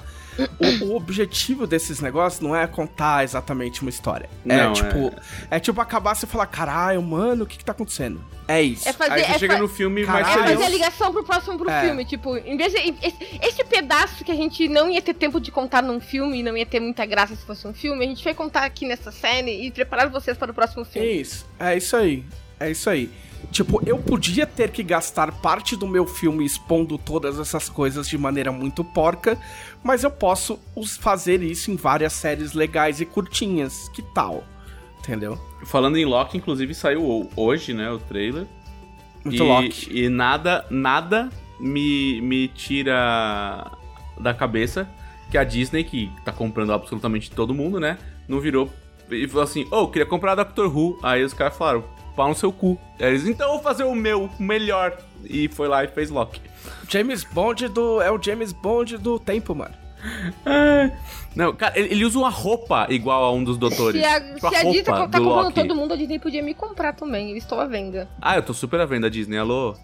O, 0.81 0.87
o 0.87 0.97
objetivo 0.97 1.66
desses 1.66 2.01
negócios 2.01 2.40
não 2.40 2.57
é 2.57 2.66
contar 2.66 3.23
exatamente 3.25 3.83
uma 3.83 3.90
história. 3.90 4.29
Não, 4.45 4.71
é 4.71 4.75
tipo. 4.75 5.12
É... 5.51 5.61
tipo 5.61 5.81
acabar 5.81 6.14
você 6.14 6.27
falar, 6.27 6.47
caralho, 6.47 7.03
mano, 7.03 7.45
o 7.45 7.47
que 7.47 7.59
que 7.59 7.64
tá 7.64 7.73
acontecendo? 7.73 8.21
É 8.49 8.61
isso. 8.61 8.88
É 8.88 8.92
fazer, 8.92 9.12
Aí 9.12 9.25
você 9.25 9.33
é 9.33 9.38
chega 9.38 9.55
fa- 9.55 9.61
no 9.61 9.68
filme 9.68 10.05
Caralho. 10.05 10.25
mais 10.25 10.37
É 10.37 10.40
feliz. 10.42 10.55
fazer 10.55 10.64
a 10.66 10.68
ligação 10.71 11.12
pro 11.12 11.23
próximo 11.25 11.59
pro 11.59 11.71
É. 11.71 11.83
filme. 11.85 12.05
Tipo, 12.05 12.37
em 12.37 12.57
vez 12.57 12.73
de. 12.73 12.79
Esse, 13.03 13.38
esse 13.42 13.64
pedaço 13.64 14.25
que 14.25 14.33
a 14.33 14.35
gente 14.35 14.68
não 14.68 14.90
ia 14.90 15.01
ter 15.03 15.14
tempo 15.14 15.40
de 15.40 15.51
contar 15.51 15.83
num 15.83 16.01
filme 16.01 16.40
e 16.40 16.42
não 16.42 16.57
ia 16.57 16.66
ter 16.66 16.81
muita 16.81 17.05
graça 17.07 17.37
se 17.37 17.45
fosse 17.45 17.66
um 17.68 17.73
filme, 17.75 18.05
a 18.05 18.09
gente 18.09 18.25
vai 18.25 18.35
contar 18.35 18.64
aqui 18.64 18.87
nessa 18.87 19.12
série 19.12 19.66
e 19.66 19.71
preparar 19.71 20.09
vocês 20.09 20.37
para 20.37 20.51
o 20.51 20.55
próximo 20.55 20.85
filme. 20.85 21.21
Isso. 21.21 21.47
É 21.59 21.77
isso 21.77 21.97
aí. 21.97 22.25
É 22.59 22.71
isso 22.71 22.88
aí. 22.90 23.11
Tipo, 23.51 23.83
eu 23.85 23.99
podia 23.99 24.47
ter 24.47 24.71
que 24.71 24.83
gastar 24.83 25.33
parte 25.41 25.77
do 25.77 25.87
meu 25.87 26.07
filme 26.07 26.45
expondo 26.45 26.97
todas 26.97 27.39
essas 27.39 27.69
coisas 27.69 28.09
de 28.09 28.17
maneira 28.17 28.51
muito 28.51 28.83
porca, 28.83 29.39
mas 29.83 30.05
eu 30.05 30.11
posso 30.11 30.59
fazer 31.01 31.43
isso 31.43 31.71
em 31.71 31.77
várias 31.77 32.13
séries 32.15 32.53
legais 32.55 33.01
e 33.01 33.05
curtinhas. 33.05 33.89
Que 33.91 34.01
tal? 34.15 34.45
Entendeu? 35.01 35.39
Falando 35.65 35.97
em 35.99 36.05
Loki, 36.05 36.39
inclusive 36.39 36.75
saiu 36.75 37.03
ho- 37.05 37.29
hoje, 37.37 37.75
né, 37.75 37.91
o 37.91 37.99
trailer. 37.99 38.47
Muito 39.25 39.37
e, 39.43 39.47
Loki. 39.47 39.89
E 39.91 40.09
nada, 40.09 40.65
nada 40.71 41.29
me, 41.61 42.21
me 42.23 42.49
tira 42.49 43.71
da 44.19 44.33
cabeça 44.33 44.89
que 45.31 45.37
a 45.37 45.45
Disney, 45.45 45.85
que 45.85 46.11
tá 46.25 46.33
comprando 46.33 46.73
absolutamente 46.73 47.31
todo 47.31 47.55
mundo, 47.55 47.81
né? 47.81 47.99
Não 48.29 48.41
virou 48.41 48.71
e 49.11 49.27
falou 49.29 49.43
assim: 49.45 49.67
Ô, 49.71 49.83
oh, 49.83 49.89
queria 49.89 50.07
comprar 50.07 50.35
Doctor 50.35 50.75
Who. 50.75 50.99
Aí 51.03 51.23
os 51.25 51.33
caras 51.35 51.57
falaram: 51.57 51.85
pau 52.16 52.29
no 52.29 52.35
seu 52.35 52.53
cu. 52.53 52.79
Aí 53.01 53.09
eles, 53.09 53.27
então 53.27 53.46
eu 53.48 53.55
vou 53.55 53.62
fazer 53.62 53.85
o 53.85 53.94
meu, 53.94 54.25
o 54.38 54.42
melhor. 54.42 54.96
E 55.25 55.48
foi 55.48 55.68
lá 55.68 55.85
e 55.85 55.88
fez 55.88 56.11
Loki. 56.11 56.40
James 56.88 57.25
Bond 57.25 57.68
do. 57.68 58.01
É 58.03 58.11
o 58.11 58.20
James 58.22 58.53
Bond 58.53 58.98
do 58.98 59.18
tempo, 59.18 59.55
mano. 59.55 59.75
Não, 61.35 61.55
cara, 61.55 61.79
ele 61.79 62.05
usa 62.05 62.18
uma 62.18 62.29
roupa 62.29 62.87
igual 62.90 63.25
a 63.25 63.33
um 63.33 63.42
dos 63.42 63.57
doutores. 63.57 64.01
Se 64.01 64.07
a, 64.07 64.20
Tipo, 64.35 64.48
se 64.51 64.57
a 64.57 64.62
Disney 64.64 64.83
tá 64.83 64.92
do 64.92 64.98
comprando 65.25 65.25
Loki. 65.25 65.55
todo 65.55 65.75
mundo, 65.75 65.94
a 65.94 65.96
Disney 65.96 66.18
podia 66.18 66.42
me 66.42 66.53
comprar 66.55 66.92
também. 66.92 67.31
Eu 67.31 67.37
estou 67.37 67.59
à 67.61 67.66
venda. 67.66 68.09
Ah, 68.20 68.37
eu 68.37 68.42
tô 68.42 68.53
super 68.53 68.81
à 68.81 68.85
venda, 68.85 69.09
Disney, 69.11 69.38
alô? 69.38 69.75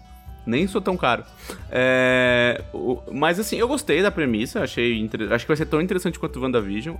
Nem 0.45 0.67
sou 0.67 0.79
tão 0.81 0.95
caro. 0.95 1.23
É, 1.71 2.63
o- 2.73 2.99
Mas 3.11 3.39
assim, 3.39 3.55
eu 3.57 3.67
gostei 3.67 4.01
da 4.01 4.11
premissa, 4.11 4.61
achei 4.61 4.99
inter- 4.99 5.31
acho 5.31 5.43
que 5.45 5.47
vai 5.49 5.57
ser 5.57 5.65
tão 5.65 5.81
interessante 5.81 6.19
quanto 6.19 6.37
o 6.37 6.41
WandaVision. 6.43 6.95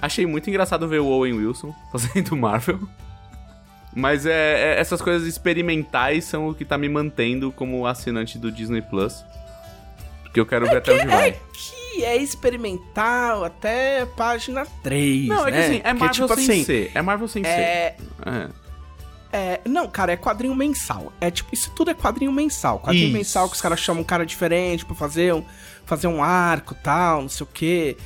Achei 0.00 0.24
muito 0.26 0.48
engraçado 0.48 0.86
ver 0.88 1.00
o 1.00 1.06
Owen 1.06 1.34
Wilson 1.34 1.74
fazendo 1.92 2.34
Marvel. 2.36 2.78
Mas 3.94 4.24
é, 4.26 4.74
é- 4.76 4.80
essas 4.80 5.02
coisas 5.02 5.26
experimentais 5.26 6.24
são 6.24 6.48
o 6.48 6.54
que 6.54 6.64
tá 6.64 6.78
me 6.78 6.88
mantendo 6.88 7.50
como 7.52 7.86
assinante 7.86 8.38
do 8.38 8.50
Disney 8.52 8.82
Plus. 8.82 9.24
Porque 10.22 10.38
eu 10.38 10.46
quero 10.46 10.66
ver 10.66 10.76
até 10.76 10.92
onde 10.94 11.06
vai. 11.08 11.32
Que 11.32 12.04
é 12.04 12.16
experimental 12.16 13.44
até 13.44 14.06
página 14.06 14.64
3. 14.82 15.26
Não, 15.26 15.46
é 15.46 15.50
que 15.50 15.58
né? 15.58 15.64
assim, 15.64 15.76
é 15.76 15.78
Porque, 15.80 15.98
Marvel 15.98 16.28
tipo 16.28 16.40
sem 16.40 16.44
assim, 16.44 16.64
ser. 16.64 16.92
É 16.94 17.02
Marvel 17.02 17.28
sem 17.28 17.42
É, 17.44 17.96
ser. 17.96 18.04
É. 18.30 18.48
é. 19.32 19.60
Não, 19.66 19.88
cara, 19.88 20.12
é 20.12 20.16
quadrinho 20.16 20.54
mensal. 20.54 21.12
É 21.20 21.30
tipo, 21.32 21.50
isso 21.52 21.72
tudo 21.74 21.90
é 21.90 21.94
quadrinho 21.94 22.30
mensal. 22.32 22.78
Quadrinho 22.78 23.06
Isso. 23.08 23.12
mensal 23.16 23.48
que 23.48 23.56
os 23.56 23.60
caras 23.60 23.80
chamam 23.80 24.02
um 24.02 24.06
cara 24.06 24.24
diferente 24.24 24.86
pra 24.86 24.94
fazer 24.94 25.34
um, 25.34 25.44
fazer 25.84 26.06
um 26.06 26.22
arco 26.22 26.76
tal, 26.76 27.22
não 27.22 27.28
sei 27.28 27.44
o 27.44 27.48
quê. 27.52 27.96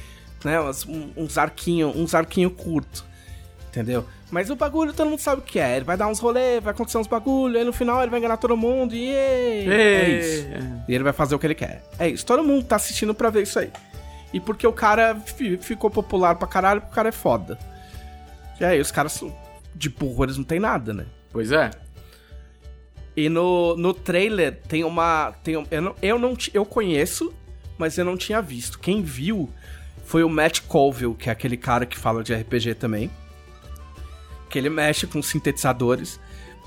Né? 0.42 0.58
Uns, 0.60 0.86
um- 0.86 1.10
uns 1.16 1.36
arquinhos 1.36 1.94
uns 1.94 2.14
arquinho 2.14 2.50
curto. 2.50 3.04
Entendeu? 3.68 4.06
Mas 4.34 4.50
o 4.50 4.56
bagulho 4.56 4.92
todo 4.92 5.08
mundo 5.08 5.20
sabe 5.20 5.42
o 5.42 5.44
que 5.44 5.60
é. 5.60 5.76
Ele 5.76 5.84
vai 5.84 5.96
dar 5.96 6.08
uns 6.08 6.18
rolês, 6.18 6.60
vai 6.60 6.72
acontecer 6.72 6.98
uns 6.98 7.06
bagulho, 7.06 7.56
aí 7.56 7.64
no 7.64 7.72
final 7.72 8.02
ele 8.02 8.10
vai 8.10 8.18
enganar 8.18 8.36
todo 8.36 8.56
mundo 8.56 8.92
e. 8.92 9.14
É 9.14 10.08
isso. 10.18 10.46
E 10.88 10.92
ele 10.94 11.04
vai 11.04 11.12
fazer 11.12 11.36
o 11.36 11.38
que 11.38 11.46
ele 11.46 11.54
quer. 11.54 11.84
É 12.00 12.08
isso. 12.08 12.26
Todo 12.26 12.42
mundo 12.42 12.64
tá 12.64 12.74
assistindo 12.74 13.14
pra 13.14 13.30
ver 13.30 13.42
isso 13.44 13.60
aí. 13.60 13.70
E 14.32 14.40
porque 14.40 14.66
o 14.66 14.72
cara 14.72 15.14
fi- 15.14 15.56
ficou 15.58 15.88
popular 15.88 16.34
pra 16.34 16.48
caralho, 16.48 16.80
porque 16.80 16.92
o 16.92 16.96
cara 16.96 17.10
é 17.10 17.12
foda. 17.12 17.56
E 18.60 18.64
aí, 18.64 18.80
os 18.80 18.90
caras 18.90 19.22
de 19.72 19.88
burro, 19.88 20.24
eles 20.24 20.36
não 20.36 20.42
tem 20.44 20.58
nada, 20.58 20.92
né? 20.92 21.06
Pois 21.32 21.52
é. 21.52 21.70
E 23.16 23.28
no, 23.28 23.76
no 23.76 23.94
trailer 23.94 24.58
tem 24.66 24.82
uma. 24.82 25.32
Tem 25.44 25.56
um, 25.56 25.64
eu, 25.70 25.80
não, 25.80 25.94
eu 26.02 26.18
não 26.18 26.36
Eu 26.52 26.66
conheço, 26.66 27.32
mas 27.78 27.96
eu 27.96 28.04
não 28.04 28.16
tinha 28.16 28.42
visto. 28.42 28.80
Quem 28.80 29.00
viu 29.00 29.48
foi 30.04 30.24
o 30.24 30.28
Matt 30.28 30.60
Colville, 30.62 31.14
que 31.14 31.28
é 31.28 31.32
aquele 31.32 31.56
cara 31.56 31.86
que 31.86 31.96
fala 31.96 32.24
de 32.24 32.34
RPG 32.34 32.74
também. 32.74 33.08
Que 34.54 34.58
ele 34.60 34.70
mexe 34.70 35.04
com 35.04 35.20
sintetizadores. 35.20 36.20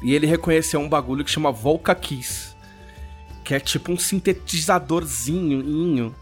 E 0.03 0.13
ele 0.13 0.27
reconheceu 0.27 0.77
um 0.77 0.89
bagulho 0.89 1.23
que 1.23 1.31
chama 1.31 1.53
Volca 1.53 1.95
Keys. 1.95 2.53
Que 3.45 3.55
é 3.55 3.61
tipo 3.61 3.93
um 3.93 3.97
sintetizadorzinho, 3.97 5.61
inho, 5.61 6.13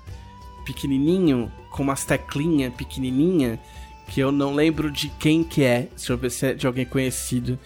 pequenininho, 0.64 1.52
com 1.72 1.82
umas 1.82 2.06
teclinhas 2.06 2.72
pequenininha, 2.72 3.60
que 4.08 4.20
eu 4.20 4.32
não 4.32 4.54
lembro 4.54 4.92
de 4.92 5.10
quem 5.10 5.44
que 5.44 5.64
é. 5.64 5.88
Deixa 5.90 6.14
eu 6.14 6.18
ver 6.20 6.30
se 6.30 6.46
é 6.46 6.54
de 6.54 6.68
alguém 6.68 6.86
conhecido. 6.86 7.58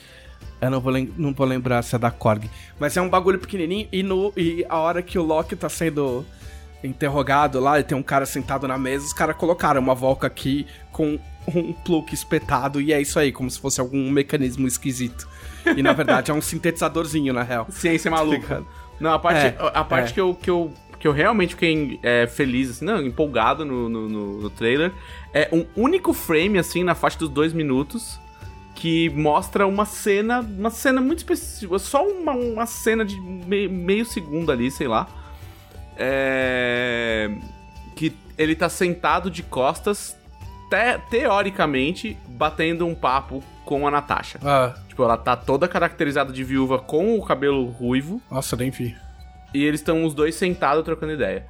Eu 0.61 0.71
não 0.71 0.79
vou, 0.79 0.93
não 1.17 1.33
vou 1.33 1.45
lembrar 1.45 1.81
se 1.81 1.93
é 1.93 1.99
da 1.99 2.09
Korg. 2.09 2.49
Mas 2.79 2.95
é 2.95 3.01
um 3.01 3.09
bagulho 3.09 3.37
pequenininho 3.37 3.89
e, 3.91 4.01
no, 4.01 4.31
e 4.37 4.65
a 4.69 4.77
hora 4.77 5.01
que 5.01 5.19
o 5.19 5.23
Loki 5.23 5.57
tá 5.57 5.67
sendo 5.67 6.25
interrogado 6.81 7.59
lá, 7.59 7.81
e 7.81 7.83
tem 7.83 7.97
um 7.97 8.01
cara 8.01 8.25
sentado 8.25 8.65
na 8.65 8.77
mesa, 8.77 9.05
os 9.05 9.11
caras 9.11 9.35
colocaram 9.35 9.81
uma 9.81 9.93
Volca 9.93 10.27
aqui 10.27 10.65
com 10.89 11.19
um 11.55 11.73
plug 11.73 12.13
espetado 12.13 12.79
e 12.81 12.93
é 12.93 13.01
isso 13.01 13.17
aí, 13.19 13.31
como 13.31 13.49
se 13.49 13.59
fosse 13.59 13.79
algum 13.81 14.09
mecanismo 14.09 14.67
esquisito. 14.67 15.27
E 15.75 15.81
na 15.83 15.93
verdade 15.93 16.31
é 16.31 16.33
um 16.33 16.41
sintetizadorzinho, 16.41 17.33
na 17.33 17.43
real. 17.43 17.67
Ciência 17.69 18.09
maluca. 18.09 18.37
ligado? 18.37 18.67
Não, 18.99 19.13
a 19.13 19.19
parte, 19.19 19.39
É, 19.45 19.55
a 19.73 19.83
parte 19.83 20.11
é. 20.11 20.13
que, 20.13 20.19
eu, 20.21 20.33
que, 20.35 20.49
eu, 20.49 20.73
que 20.99 21.07
eu 21.07 21.11
realmente 21.11 21.55
fiquei 21.55 21.99
é, 22.03 22.27
feliz, 22.27 22.69
assim, 22.71 22.85
não, 22.85 23.01
empolgado 23.01 23.63
no, 23.65 23.87
no, 23.89 24.09
no- 24.09 24.41
no 24.41 24.49
trailer, 24.49 24.91
é 25.33 25.47
um 25.51 25.65
único 25.75 26.11
frame, 26.13 26.57
assim, 26.59 26.83
na 26.83 26.95
faixa 26.95 27.17
dos 27.19 27.29
dois 27.29 27.53
minutos, 27.53 28.19
que 28.75 29.09
mostra 29.09 29.65
uma 29.67 29.85
cena, 29.85 30.39
uma 30.41 30.69
cena 30.69 30.99
muito 31.01 31.19
específica, 31.19 31.77
só 31.79 32.05
uma, 32.07 32.33
uma 32.33 32.65
cena 32.65 33.03
de 33.05 33.19
me- 33.19 33.67
meio 33.67 34.05
segundo 34.05 34.51
ali, 34.51 34.69
sei 34.71 34.87
lá. 34.87 35.07
É, 36.01 37.29
que 37.95 38.13
ele 38.37 38.55
tá 38.55 38.69
sentado 38.69 39.29
de 39.29 39.43
costas, 39.43 40.15
te- 40.69 40.99
teoricamente, 41.09 42.17
batendo 42.27 42.85
um 42.85 42.93
papo 42.95 43.43
com 43.65 43.87
a 43.87 43.91
Natasha. 43.91 44.39
Ah, 44.43 44.75
Tipo, 44.87 45.03
ela 45.03 45.17
tá 45.17 45.35
toda 45.35 45.67
caracterizada 45.67 46.31
de 46.33 46.43
viúva 46.43 46.77
com 46.79 47.17
o 47.17 47.23
cabelo 47.25 47.65
ruivo. 47.69 48.21
nossa, 48.29 48.55
nem 48.55 48.69
vi. 48.69 48.95
E 49.53 49.63
eles 49.63 49.79
estão 49.79 50.03
os 50.03 50.13
dois 50.13 50.35
sentados 50.35 50.83
trocando 50.83 51.13
ideia. 51.13 51.45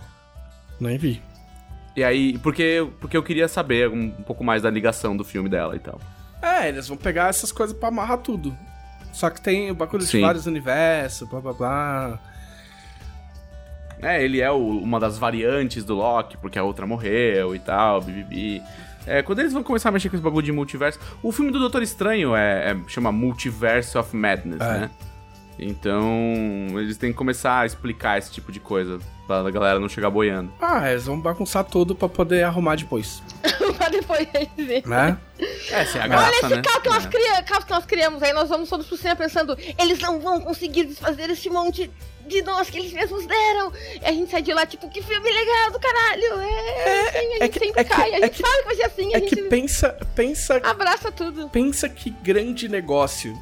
Nem 0.79 0.97
vi. 0.97 1.21
E 1.95 2.03
aí, 2.03 2.37
porque, 2.39 2.87
porque 3.01 3.17
eu 3.17 3.23
queria 3.23 3.47
saber 3.47 3.89
um, 3.89 4.03
um 4.19 4.23
pouco 4.23 4.43
mais 4.43 4.61
da 4.61 4.69
ligação 4.69 5.17
do 5.17 5.23
filme 5.25 5.49
dela 5.49 5.75
e 5.75 5.79
tal. 5.79 5.99
É, 6.41 6.69
eles 6.69 6.87
vão 6.87 6.95
pegar 6.95 7.27
essas 7.29 7.51
coisas 7.51 7.75
pra 7.75 7.89
amarrar 7.89 8.19
tudo. 8.19 8.55
Só 9.11 9.29
que 9.29 9.41
tem 9.41 9.69
o 9.71 9.75
bagulho 9.75 10.05
de 10.05 10.21
vários 10.21 10.45
universos, 10.45 11.27
blá 11.27 11.41
blá 11.41 11.53
blá. 11.53 12.19
É, 14.01 14.23
ele 14.23 14.39
é 14.39 14.49
o- 14.49 14.57
uma 14.79 14.99
das 14.99 15.17
variantes 15.17 15.83
do 15.83 15.95
Loki, 15.95 16.37
porque 16.37 16.57
a 16.57 16.63
outra 16.63 16.85
morreu 16.87 17.53
e 17.53 17.59
tal, 17.59 17.99
bibibi. 18.01 18.61
É, 19.09 19.23
quando 19.23 19.39
eles 19.39 19.51
vão 19.53 19.63
começar 19.63 19.89
a 19.89 19.91
mexer 19.91 20.09
com 20.09 20.15
esse 20.15 20.23
bagulho 20.23 20.45
de 20.45 20.51
multiverso. 20.51 20.99
O 21.23 21.31
filme 21.31 21.51
do 21.51 21.59
Doutor 21.59 21.81
Estranho 21.81 22.35
é, 22.35 22.71
é- 22.71 22.77
chama 22.87 23.11
Multiverse 23.11 23.97
of 23.97 24.15
Madness, 24.15 24.61
É. 24.61 24.79
né? 24.79 24.89
Então, 25.61 26.07
eles 26.79 26.97
têm 26.97 27.11
que 27.11 27.17
começar 27.17 27.59
a 27.59 27.65
explicar 27.65 28.17
esse 28.17 28.31
tipo 28.31 28.49
de 28.51 28.59
coisa 28.61 28.97
pra 29.27 29.49
galera 29.51 29.77
não 29.79 29.89
chegar 29.89 30.09
boiando. 30.09 30.51
Ah, 30.61 30.89
eles 30.89 31.05
vão 31.05 31.19
bagunçar 31.19 31.65
tudo 31.65 31.93
pra 31.93 32.07
poder 32.07 32.43
arrumar 32.43 32.75
depois, 32.77 33.21
pra 33.77 33.89
depois 33.89 34.25
a 34.33 34.39
gente 34.39 34.63
ver. 34.63 34.87
né? 34.87 35.17
Essa 35.69 35.97
é 35.97 36.01
a 36.01 36.03
Olha 36.05 36.07
graça, 36.07 36.45
esse 36.45 36.55
né? 36.55 36.61
caos 36.61 36.81
que, 36.81 36.89
nós 36.89 37.05
É. 37.05 37.09
cria, 37.09 37.43
caos 37.43 37.63
que 37.65 37.71
nós 37.71 37.85
criamos 37.85 38.23
aí, 38.23 38.31
nós 38.31 38.47
vamos 38.47 38.69
todos 38.69 38.87
pro 38.87 38.95
cinema 38.97 39.17
pensando, 39.17 39.57
eles 39.77 39.99
não 39.99 40.19
vão 40.21 40.39
conseguir 40.39 40.85
desfazer 40.85 41.29
esse 41.29 41.49
monte 41.49 41.91
de 42.29 42.41
nós 42.43 42.69
que 42.69 42.77
eles 42.77 42.93
mesmos 42.93 43.25
deram. 43.25 43.73
E 44.01 44.05
a 44.05 44.13
gente 44.13 44.31
sai 44.31 44.41
de 44.41 44.53
lá, 44.53 44.65
tipo, 44.65 44.89
que 44.89 45.01
filme 45.01 45.29
legal 45.29 45.71
do 45.71 45.79
caralho. 45.79 46.39
É, 46.39 47.09
assim, 47.09 47.17
a 47.17 47.21
é 47.21 47.39
gente 47.41 47.51
que- 47.51 47.59
sempre 47.65 47.81
é 47.81 47.83
que- 47.83 47.89
cai, 47.89 48.13
a 48.13 48.17
é 48.17 48.21
gente 48.21 48.31
que- 48.31 48.41
sabe 48.47 48.57
que 48.59 48.65
vai 48.65 48.75
ser 48.75 48.83
assim, 48.85 49.13
a 49.13 49.17
É 49.17 49.21
que 49.21 49.35
gente 49.35 49.49
pensa, 49.49 49.89
pensa, 50.15 50.57
abraça 50.63 51.11
tudo. 51.11 51.49
pensa 51.49 51.89
que 51.89 52.09
grande 52.09 52.69
negócio. 52.69 53.37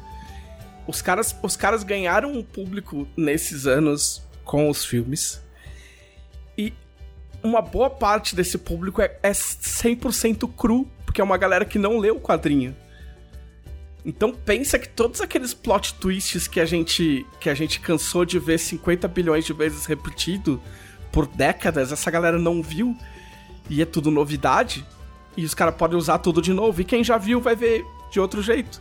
Os 0.86 1.00
caras, 1.02 1.36
os 1.42 1.56
caras 1.56 1.82
ganharam 1.84 2.32
um 2.32 2.42
público 2.42 3.06
nesses 3.16 3.66
anos 3.66 4.22
com 4.44 4.68
os 4.70 4.84
filmes. 4.84 5.40
E 6.56 6.72
uma 7.42 7.60
boa 7.60 7.90
parte 7.90 8.34
desse 8.34 8.56
público 8.58 9.02
é, 9.02 9.16
é 9.22 9.32
100% 9.32 10.48
cru, 10.48 10.90
porque 11.04 11.20
é 11.20 11.24
uma 11.24 11.36
galera 11.36 11.64
que 11.64 11.78
não 11.78 11.98
leu 11.98 12.16
o 12.16 12.20
quadrinho. 12.20 12.74
Então 14.04 14.32
pensa 14.32 14.78
que 14.78 14.88
todos 14.88 15.20
aqueles 15.20 15.52
plot 15.52 15.94
twists 15.94 16.46
que 16.48 16.60
a 16.60 16.64
gente 16.64 17.26
que 17.40 17.50
a 17.50 17.54
gente 17.54 17.80
cansou 17.80 18.24
de 18.24 18.38
ver 18.38 18.58
50 18.58 19.06
bilhões 19.08 19.44
de 19.44 19.52
vezes 19.52 19.84
repetido 19.86 20.60
por 21.12 21.26
décadas, 21.26 21.90
essa 21.92 22.10
galera 22.10 22.38
não 22.38 22.62
viu 22.62 22.96
e 23.68 23.82
é 23.82 23.84
tudo 23.84 24.10
novidade. 24.10 24.84
E 25.36 25.44
os 25.44 25.54
caras 25.54 25.74
podem 25.74 25.96
usar 25.98 26.18
tudo 26.18 26.40
de 26.42 26.52
novo. 26.52 26.80
E 26.80 26.84
quem 26.84 27.04
já 27.04 27.16
viu 27.18 27.40
vai 27.40 27.54
ver 27.54 27.84
de 28.10 28.18
outro 28.18 28.42
jeito. 28.42 28.80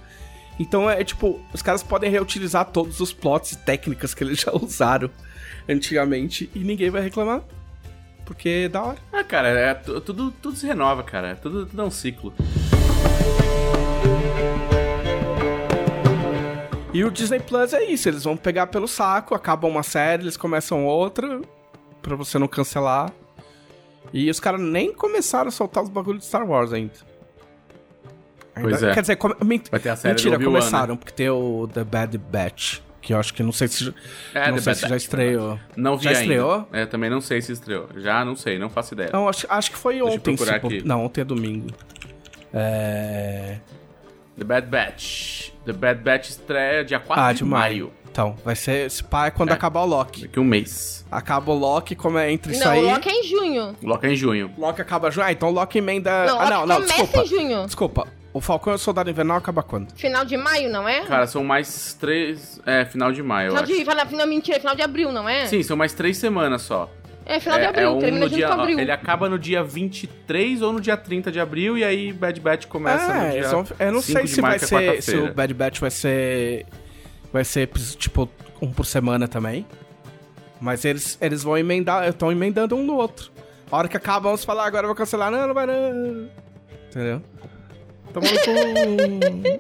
Então 0.60 0.90
é 0.90 1.04
tipo, 1.04 1.40
os 1.54 1.62
caras 1.62 1.84
podem 1.84 2.10
reutilizar 2.10 2.66
todos 2.66 3.00
os 3.00 3.14
plots 3.14 3.52
e 3.52 3.58
técnicas 3.58 4.14
que 4.14 4.24
eles 4.24 4.40
já 4.42 4.52
usaram 4.54 5.10
antigamente 5.70 6.50
e 6.56 6.60
ninguém 6.60 6.90
vai 6.90 7.02
reclamar. 7.02 7.42
Porque 8.26 8.50
é 8.66 8.70
da 8.70 8.82
hora. 8.84 8.98
Ah, 9.14 9.24
cara, 9.24 9.50
é, 9.50 9.74
tu- 9.74 10.02
tudo, 10.02 10.32
tudo 10.42 10.58
se 10.58 10.66
renova, 10.66 11.04
cara. 11.04 11.36
Tudo, 11.36 11.66
tudo 11.66 11.82
é 11.82 11.86
um 11.86 11.92
ciclo. 11.92 12.34
E 16.98 17.04
o 17.06 17.12
Disney 17.12 17.39
Plus 17.39 17.73
é 17.73 17.83
isso, 17.83 18.10
eles 18.10 18.23
vão 18.23 18.35
pegar 18.35 18.67
pelo 18.67 18.87
saco, 18.87 19.35
acabam 19.35 19.69
uma 19.69 19.83
série, 19.83 20.23
eles 20.23 20.35
começam 20.35 20.85
outra, 20.85 21.41
pra 22.02 22.15
você 22.15 22.39
não 22.39 22.48
cancelar. 22.48 23.12
E 24.12 24.29
os 24.31 24.39
caras 24.39 24.60
nem 24.60 24.91
começaram 24.93 25.50
a 25.50 25.52
soltar 25.52 25.83
os 25.83 25.89
bagulhos 25.89 26.21
de 26.23 26.27
Star 26.27 26.43
Wars 26.50 26.73
ainda. 26.73 26.93
Ainda- 28.56 28.69
Pois 28.69 28.81
é. 28.81 28.93
Quer 28.95 29.02
dizer, 29.02 29.15
come... 29.17 29.35
ment- 29.43 29.69
Vai 29.69 29.79
ter 29.79 29.89
a 29.89 29.95
série 29.95 30.13
mentira, 30.15 30.35
Obi-Wan, 30.37 30.52
começaram, 30.54 30.98
porque 30.98 31.12
tem 31.13 31.29
o 31.29 31.69
The 31.71 31.83
Bad 31.83 32.17
Batch, 32.17 32.79
que 33.00 33.13
eu 33.13 33.19
acho 33.19 33.31
que 33.33 33.43
não 33.43 33.52
sei 33.52 33.67
se, 33.67 33.93
É, 34.33 34.50
não 34.50 34.58
sei 34.58 34.73
se 34.73 34.87
já 34.87 34.95
estreou. 34.98 35.60
Não 35.75 35.98
vi 35.98 36.06
Já 36.06 36.10
ainda. 36.12 36.21
estreou? 36.21 36.67
É, 36.71 36.85
também 36.87 37.10
não 37.12 37.21
sei 37.21 37.41
se 37.43 37.52
estreou. 37.52 37.89
Já 37.98 38.25
não 38.25 38.35
sei, 38.35 38.58
não 38.58 38.69
faço 38.71 38.95
ideia. 38.95 39.12
Não, 39.13 39.29
acho, 39.29 39.45
acho 39.48 39.69
que 39.69 39.77
foi 39.77 39.98
eu 40.02 40.08
ontem. 40.08 40.35
se 40.35 40.50
aqui. 40.50 40.81
Não, 40.83 41.06
ontem 41.06 41.21
é 41.21 41.25
domingo. 41.25 41.67
É... 42.52 43.58
The 44.38 44.44
Bad 44.44 44.67
Batch. 44.67 45.50
The 45.65 45.73
Bad 45.73 46.02
Batch 46.02 46.29
estreia 46.29 46.83
dia 46.85 47.00
4 47.00 47.23
Ah, 47.23 47.33
de, 47.33 47.44
maio. 47.44 47.92
então. 48.10 48.35
Vai 48.46 48.56
ser. 48.56 48.85
Esse 48.85 49.04
pá 49.04 49.27
é 49.27 49.31
quando 49.31 49.50
É. 49.50 49.54
acabar 49.54 49.81
o 49.81 49.85
Loki. 49.85 50.21
Daqui 50.21 50.40
um 50.40 50.44
mês. 50.44 51.06
Acaba 51.12 51.52
o 51.52 51.56
Loki, 51.58 51.96
como 51.96 52.17
é 52.17 52.31
entre 52.31 52.52
isso 52.54 52.63
Não, 52.63 52.71
aí. 52.71 52.83
o 52.83 52.92
Loki 52.92 53.10
é 53.10 53.13
em 53.13 53.23
junho. 53.23 53.75
Loki 53.81 54.06
é 54.06 54.12
em 54.12 54.15
junho. 54.15 54.52
Loki 54.58 54.81
acaba 54.81 55.10
junho. 55.10 55.25
Ah, 55.25 55.31
então 55.31 55.50
o 55.50 55.52
Loki 55.52 55.79
emenda. 55.79 56.25
Não, 56.25 56.38
o 56.38 56.40
ah, 56.40 56.44
Loki 56.44 56.52
não, 56.54 56.65
não, 56.67 56.75
começa 56.75 56.94
desculpa. 57.04 57.21
em 57.21 57.27
junho. 57.27 57.65
Desculpa. 57.65 58.08
O 58.33 58.42
Falcão 58.42 58.73
e 58.73 58.75
o 58.75 58.79
Soldado 58.79 59.10
Invernal 59.10 59.38
acaba 59.38 59.63
quando? 59.63 59.92
Final 59.96 60.23
de 60.23 60.38
maio, 60.38 60.69
não 60.69 60.88
é? 60.88 61.02
Cara, 61.06 61.25
são 61.25 61.44
mais 61.44 61.94
três. 62.00 62.62
É, 62.67 62.85
final 62.85 63.12
de 63.12 63.23
maio, 63.23 63.48
eu 63.48 63.52
final 63.52 63.63
acho. 63.63 63.73
de. 63.73 63.79
Final, 63.83 64.06
final, 64.06 64.27
mentira, 64.27 64.60
final 64.60 64.75
de 64.75 64.81
abril, 64.83 65.12
não 65.12 65.27
é? 65.27 65.48
Sim, 65.48 65.63
são 65.63 65.75
mais 65.75 65.94
três 65.94 66.17
semanas 66.17 66.62
só. 66.62 66.88
É 67.30 67.40
final 67.42 67.60
de 67.60 67.65
é, 67.65 67.67
abril, 67.67 67.84
é 67.84 67.90
um 67.90 68.00
termina 68.00 68.19
no 68.25 68.30
junto 68.30 68.36
dia, 68.38 68.48
com 68.48 68.54
abril. 68.62 68.80
Ele 68.80 68.92
acaba 68.92 69.28
no 69.30 69.38
dia 69.38 69.62
23 69.63 70.62
ou 70.62 70.71
no 70.73 70.80
dia 70.80 70.96
30 70.96 71.32
de 71.32 71.40
abril, 71.40 71.78
e 71.78 71.84
aí 71.84 72.13
Bad 72.13 72.40
Batch 72.40 72.65
começa 72.67 73.13
no 73.13 73.19
é, 73.21 73.30
dia 73.32 73.40
eles 73.40 73.52
vão- 73.52 73.65
eu 73.80 73.92
não 73.92 74.02
5 74.02 74.17
sei 74.19 74.23
de 74.25 74.30
se 74.32 74.42
vai 74.42 74.56
é 74.56 74.60
ser. 74.60 75.02
Se 75.04 75.15
o 75.17 75.34
Bad 75.34 75.54
Batch 75.54 75.80
vai 75.80 75.92
ser. 75.92 76.65
Vai 77.34 77.44
ser, 77.44 77.67
tipo, 77.98 78.30
um 78.62 78.71
por 78.71 78.86
semana 78.86 79.28
também. 79.28 79.65
Mas 80.62 80.86
eles, 80.86 81.17
eles 81.21 81.44
vão 81.44 81.58
emendar. 81.58 82.08
Estão 82.08 82.32
emendando 82.32 82.75
um 82.75 82.84
no 82.84 82.96
outro. 82.96 83.30
A 83.69 83.75
hora 83.78 83.88
que 83.90 83.98
acaba, 83.98 84.21
vamos 84.30 84.46
falar, 84.46 84.65
agora 84.65 84.86
eu 84.86 84.88
vou 84.88 84.96
cancelar. 84.96 85.30
Não, 85.30 85.46
não 85.48 85.54
vai 85.54 85.67
não. 85.67 86.30
Entendeu? 86.90 87.21
Tamo 88.13 88.25
com. 88.46 89.58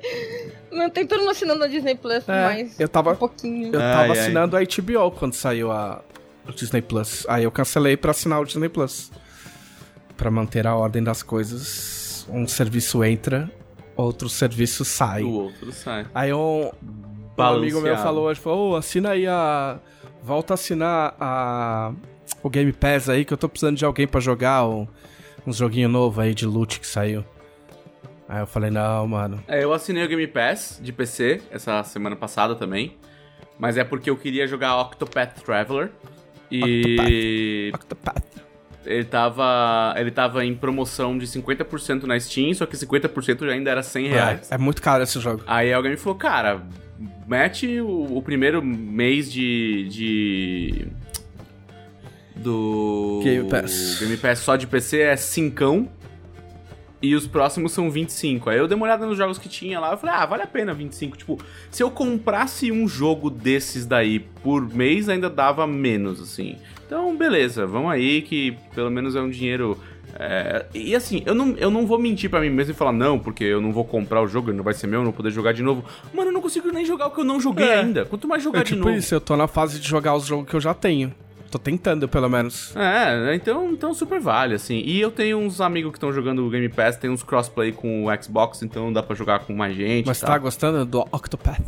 Não 0.77 0.89
tem 0.91 1.07
todo 1.07 1.19
mundo 1.21 1.31
assinando 1.31 1.63
a 1.63 1.67
Disney 1.67 1.95
Plus, 1.95 2.27
É, 2.27 2.43
mas. 2.43 2.79
eu 2.79 2.87
tava- 2.87 3.13
Um 3.13 3.15
pouquinho. 3.15 3.73
Eu 3.73 3.79
Ai, 3.81 3.93
tava 3.93 4.13
ai. 4.13 4.19
assinando 4.19 4.55
a 4.57 4.59
HBO 4.61 5.11
quando 5.11 5.33
saiu 5.33 5.71
a 5.71 6.01
o 6.51 6.53
Disney 6.53 6.81
Plus. 6.81 7.25
Aí 7.27 7.43
eu 7.43 7.51
cancelei 7.51 7.97
pra 7.97 8.11
assinar 8.11 8.41
o 8.41 8.45
Disney 8.45 8.69
Plus. 8.69 9.11
Pra 10.15 10.31
manter 10.31 10.65
a 10.65 10.75
ordem 10.75 11.03
das 11.03 11.21
coisas. 11.21 12.27
Um 12.29 12.47
serviço 12.47 13.03
entra, 13.03 13.51
outro 13.95 14.27
serviço 14.27 14.83
sai. 14.83 15.21
Do 15.21 15.31
outro 15.31 15.71
sai. 15.71 16.05
Aí 16.13 16.33
um, 16.33 16.71
um 17.37 17.41
amigo 17.41 17.79
meu 17.81 17.97
falou 17.97 18.25
hoje, 18.25 18.39
falou, 18.39 18.71
ô, 18.71 18.75
assina 18.75 19.11
aí 19.11 19.27
a... 19.27 19.79
Volta 20.23 20.53
a 20.53 20.55
assinar 20.55 21.15
a... 21.19 21.93
o 22.43 22.49
Game 22.49 22.73
Pass 22.73 23.07
aí, 23.07 23.23
que 23.23 23.31
eu 23.31 23.37
tô 23.37 23.47
precisando 23.47 23.77
de 23.77 23.85
alguém 23.85 24.07
pra 24.07 24.19
jogar 24.19 24.67
um, 24.67 24.87
um 25.45 25.53
joguinho 25.53 25.87
novo 25.87 26.19
aí 26.19 26.33
de 26.33 26.45
loot 26.45 26.79
que 26.79 26.87
saiu. 26.87 27.23
Aí 28.27 28.41
eu 28.41 28.47
falei, 28.47 28.69
não, 28.69 29.07
mano. 29.07 29.41
É, 29.47 29.63
eu 29.63 29.71
assinei 29.71 30.03
o 30.03 30.07
Game 30.07 30.27
Pass 30.27 30.79
de 30.81 30.91
PC 30.91 31.41
essa 31.49 31.81
semana 31.83 32.15
passada 32.15 32.55
também. 32.55 32.97
Mas 33.57 33.77
é 33.77 33.83
porque 33.83 34.09
eu 34.09 34.17
queria 34.17 34.45
jogar 34.45 34.79
Octopath 34.81 35.41
Traveler. 35.43 35.91
E 36.51 37.71
Octopath. 37.73 38.23
ele 38.85 39.03
tava, 39.03 39.93
ele 39.97 40.11
tava 40.11 40.45
em 40.45 40.55
promoção 40.55 41.17
de 41.17 41.27
50% 41.27 42.03
na 42.03 42.19
Steam, 42.19 42.53
só 42.53 42.65
que 42.65 42.75
50% 42.75 43.49
ainda 43.49 43.71
era 43.71 43.83
100 43.83 44.07
reais. 44.07 44.51
É, 44.51 44.55
é 44.55 44.57
muito 44.57 44.81
caro 44.81 45.03
esse 45.03 45.19
jogo. 45.19 45.43
Aí 45.45 45.73
alguém 45.73 45.91
me 45.91 45.97
falou, 45.97 46.17
cara, 46.17 46.61
mete 47.27 47.79
o, 47.81 48.17
o 48.17 48.21
primeiro 48.21 48.63
mês 48.63 49.31
de. 49.31 49.87
de. 49.89 50.87
Do. 52.35 53.19
Game 53.23 53.49
Pass. 53.49 53.97
Game 53.99 54.15
Pass 54.17 54.39
só 54.39 54.55
de 54.55 54.67
PC 54.67 55.01
é 55.01 55.15
5. 55.15 55.87
E 57.01 57.13
os 57.13 57.27
próximos 57.27 57.71
são 57.73 57.91
25. 57.91 58.49
Aí 58.49 58.57
eu 58.57 58.67
dei 58.67 58.75
uma 58.75 58.85
olhada 58.85 59.05
nos 59.05 59.17
jogos 59.17 59.37
que 59.37 59.47
tinha 59.47 59.79
lá. 59.79 59.91
Eu 59.91 59.97
falei, 59.97 60.15
ah, 60.15 60.25
vale 60.25 60.43
a 60.43 60.47
pena 60.47 60.73
25. 60.73 61.15
Tipo, 61.17 61.39
se 61.69 61.83
eu 61.83 61.91
comprasse 61.91 62.71
um 62.71 62.87
jogo 62.87 63.29
desses 63.29 63.85
daí 63.85 64.19
por 64.19 64.67
mês, 64.73 65.07
ainda 65.07 65.29
dava 65.29 65.67
menos, 65.67 66.19
assim. 66.19 66.55
Então, 66.85 67.15
beleza, 67.15 67.67
vamos 67.67 67.91
aí, 67.91 68.21
que 68.23 68.57
pelo 68.73 68.89
menos 68.89 69.15
é 69.15 69.21
um 69.21 69.29
dinheiro. 69.29 69.77
é, 70.19 70.65
E 70.73 70.95
assim, 70.95 71.21
eu 71.25 71.35
não, 71.35 71.51
eu 71.57 71.69
não 71.69 71.85
vou 71.85 71.99
mentir 71.99 72.29
pra 72.31 72.39
mim 72.41 72.49
mesmo 72.49 72.71
e 72.71 72.75
falar, 72.75 72.93
não, 72.93 73.19
porque 73.19 73.43
eu 73.43 73.61
não 73.61 73.71
vou 73.71 73.85
comprar 73.85 74.21
o 74.23 74.27
jogo, 74.27 74.49
ele 74.49 74.57
não 74.57 74.63
vai 74.63 74.73
ser 74.73 74.87
meu, 74.87 75.01
eu 75.01 75.03
não 75.03 75.11
vou 75.11 75.17
poder 75.17 75.29
jogar 75.31 75.51
de 75.53 75.61
novo. 75.61 75.83
Mano, 76.13 76.29
eu 76.29 76.33
não 76.33 76.41
consigo 76.41 76.71
nem 76.71 76.83
jogar 76.85 77.07
o 77.07 77.11
que 77.11 77.19
eu 77.19 77.23
não 77.25 77.39
joguei 77.39 77.67
É. 77.67 77.79
ainda. 77.81 78.05
Quanto 78.05 78.27
mais 78.27 78.41
jogar 78.41 78.61
É 78.61 78.63
de 78.63 78.69
tipo 78.73 78.85
novo. 78.85 78.97
isso, 78.97 79.13
eu 79.13 79.21
tô 79.21 79.35
na 79.37 79.47
fase 79.47 79.79
de 79.79 79.87
jogar 79.87 80.15
os 80.15 80.25
jogos 80.25 80.49
que 80.49 80.55
eu 80.55 80.61
já 80.61 80.73
tenho. 80.73 81.13
Tô 81.49 81.57
tentando, 81.57 82.07
pelo 82.09 82.27
menos. 82.29 82.75
É, 82.75 83.33
então, 83.33 83.71
então 83.71 83.93
super 83.93 84.19
vale, 84.19 84.55
assim. 84.55 84.81
E 84.85 84.99
eu 84.99 85.09
tenho 85.09 85.37
uns 85.37 85.61
amigos 85.61 85.91
que 85.91 85.97
estão 85.97 86.11
jogando 86.11 86.45
o 86.45 86.49
Game 86.49 86.67
Pass, 86.69 86.97
tem 86.97 87.09
uns 87.09 87.23
crossplay 87.23 87.71
com 87.71 88.05
o 88.05 88.23
Xbox, 88.23 88.61
então 88.63 88.91
dá 88.91 89.01
pra 89.01 89.15
jogar 89.15 89.39
com 89.39 89.53
mais 89.53 89.75
gente. 89.75 90.05
Mas 90.05 90.19
tá 90.19 90.37
gostando 90.37 90.85
do 90.85 90.99
Octopath? 91.11 91.61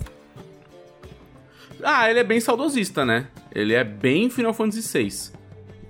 Ah, 1.84 2.10
ele 2.10 2.20
é 2.20 2.24
bem 2.24 2.40
saudosista, 2.42 3.06
né? 3.06 3.28
Ele 3.56 3.74
é 3.74 3.84
bem 3.84 4.30
Final 4.30 4.54
Fantasy 4.54 4.82
VI. 5.02 5.32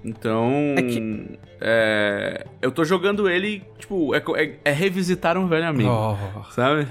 Então. 0.05 0.51
É 0.77 0.81
que- 0.83 1.39
é, 1.59 2.45
eu 2.61 2.71
tô 2.71 2.85
jogando 2.85 3.27
ele, 3.27 3.63
tipo, 3.79 4.13
é, 4.15 4.21
é- 4.35 4.55
é 4.65 4.71
revisitar 4.71 5.35
um 5.37 5.47
velho 5.47 5.65
amigo. 5.67 5.89
Oh. 5.89 6.43
Sabe? 6.51 6.87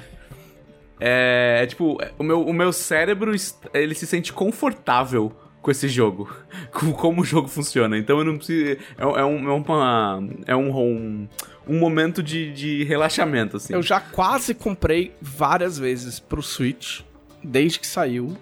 É, 1.00 1.60
é 1.62 1.66
tipo, 1.66 1.96
o 2.18 2.22
meu, 2.24 2.42
o 2.44 2.52
meu 2.52 2.72
cérebro, 2.72 3.32
ele 3.72 3.94
se 3.94 4.06
sente 4.06 4.32
confortável 4.32 5.32
com 5.60 5.70
esse 5.70 5.88
jogo. 5.88 6.34
Com 6.72 6.92
como 6.92 7.22
o 7.22 7.24
jogo 7.24 7.48
funciona. 7.48 7.96
Então 7.98 8.18
eu 8.18 8.24
não 8.24 8.36
preciso. 8.36 8.72
É, 8.72 9.02
é 9.02 9.24
um, 9.24 9.50
é 9.50 9.52
uma. 9.52 10.22
É 10.46 10.56
um, 10.56 10.76
um, 10.76 11.28
um 11.66 11.78
momento 11.78 12.22
de, 12.22 12.52
de 12.52 12.84
relaxamento, 12.84 13.56
assim. 13.56 13.72
Eu 13.72 13.82
já 13.82 14.00
quase 14.00 14.54
comprei 14.54 15.12
várias 15.20 15.78
vezes 15.78 16.20
pro 16.20 16.42
Switch, 16.42 17.00
desde 17.42 17.80
que 17.80 17.86
saiu. 17.86 18.36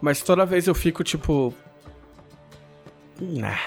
Mas 0.00 0.22
toda 0.22 0.44
vez 0.44 0.66
eu 0.66 0.74
fico 0.74 1.02
tipo. 1.02 1.54
Nah. 3.20 3.58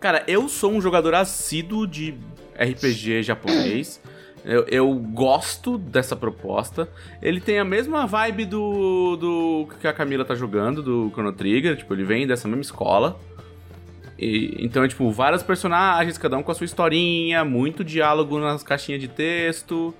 Cara, 0.00 0.24
eu 0.26 0.48
sou 0.48 0.72
um 0.72 0.80
jogador 0.80 1.14
assíduo 1.14 1.86
de 1.86 2.14
RPG 2.56 3.22
japonês. 3.22 4.00
Eu, 4.44 4.64
eu 4.68 4.94
gosto 4.94 5.78
dessa 5.78 6.16
proposta. 6.16 6.88
Ele 7.20 7.40
tem 7.40 7.58
a 7.58 7.64
mesma 7.64 8.06
vibe 8.06 8.44
do, 8.44 9.16
do 9.16 9.68
que 9.80 9.86
a 9.86 9.92
Camila 9.92 10.24
tá 10.24 10.34
jogando, 10.34 10.82
do 10.82 11.10
Chrono 11.10 11.32
Trigger. 11.32 11.76
Tipo, 11.76 11.94
ele 11.94 12.04
vem 12.04 12.26
dessa 12.26 12.48
mesma 12.48 12.62
escola. 12.62 13.18
E, 14.18 14.56
então 14.58 14.84
é 14.84 14.88
tipo, 14.88 15.10
vários 15.10 15.42
personagens, 15.42 16.18
cada 16.18 16.36
um 16.36 16.42
com 16.42 16.52
a 16.52 16.54
sua 16.54 16.64
historinha, 16.64 17.44
muito 17.44 17.84
diálogo 17.84 18.38
nas 18.38 18.62
caixinhas 18.62 19.00
de 19.00 19.08
texto. 19.08 19.94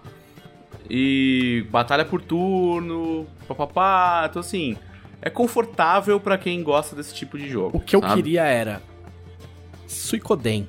E 0.90 1.64
batalha 1.70 2.04
por 2.04 2.20
turno, 2.20 3.26
papapá. 3.46 4.26
Então 4.28 4.40
assim, 4.40 4.76
é 5.20 5.30
confortável 5.30 6.18
pra 6.18 6.36
quem 6.36 6.62
gosta 6.62 6.96
desse 6.96 7.14
tipo 7.14 7.38
de 7.38 7.48
jogo. 7.48 7.76
O 7.76 7.80
que 7.80 7.94
eu 7.94 8.00
sabe? 8.00 8.14
queria 8.16 8.42
era. 8.42 8.82
Suicoden. 9.86 10.68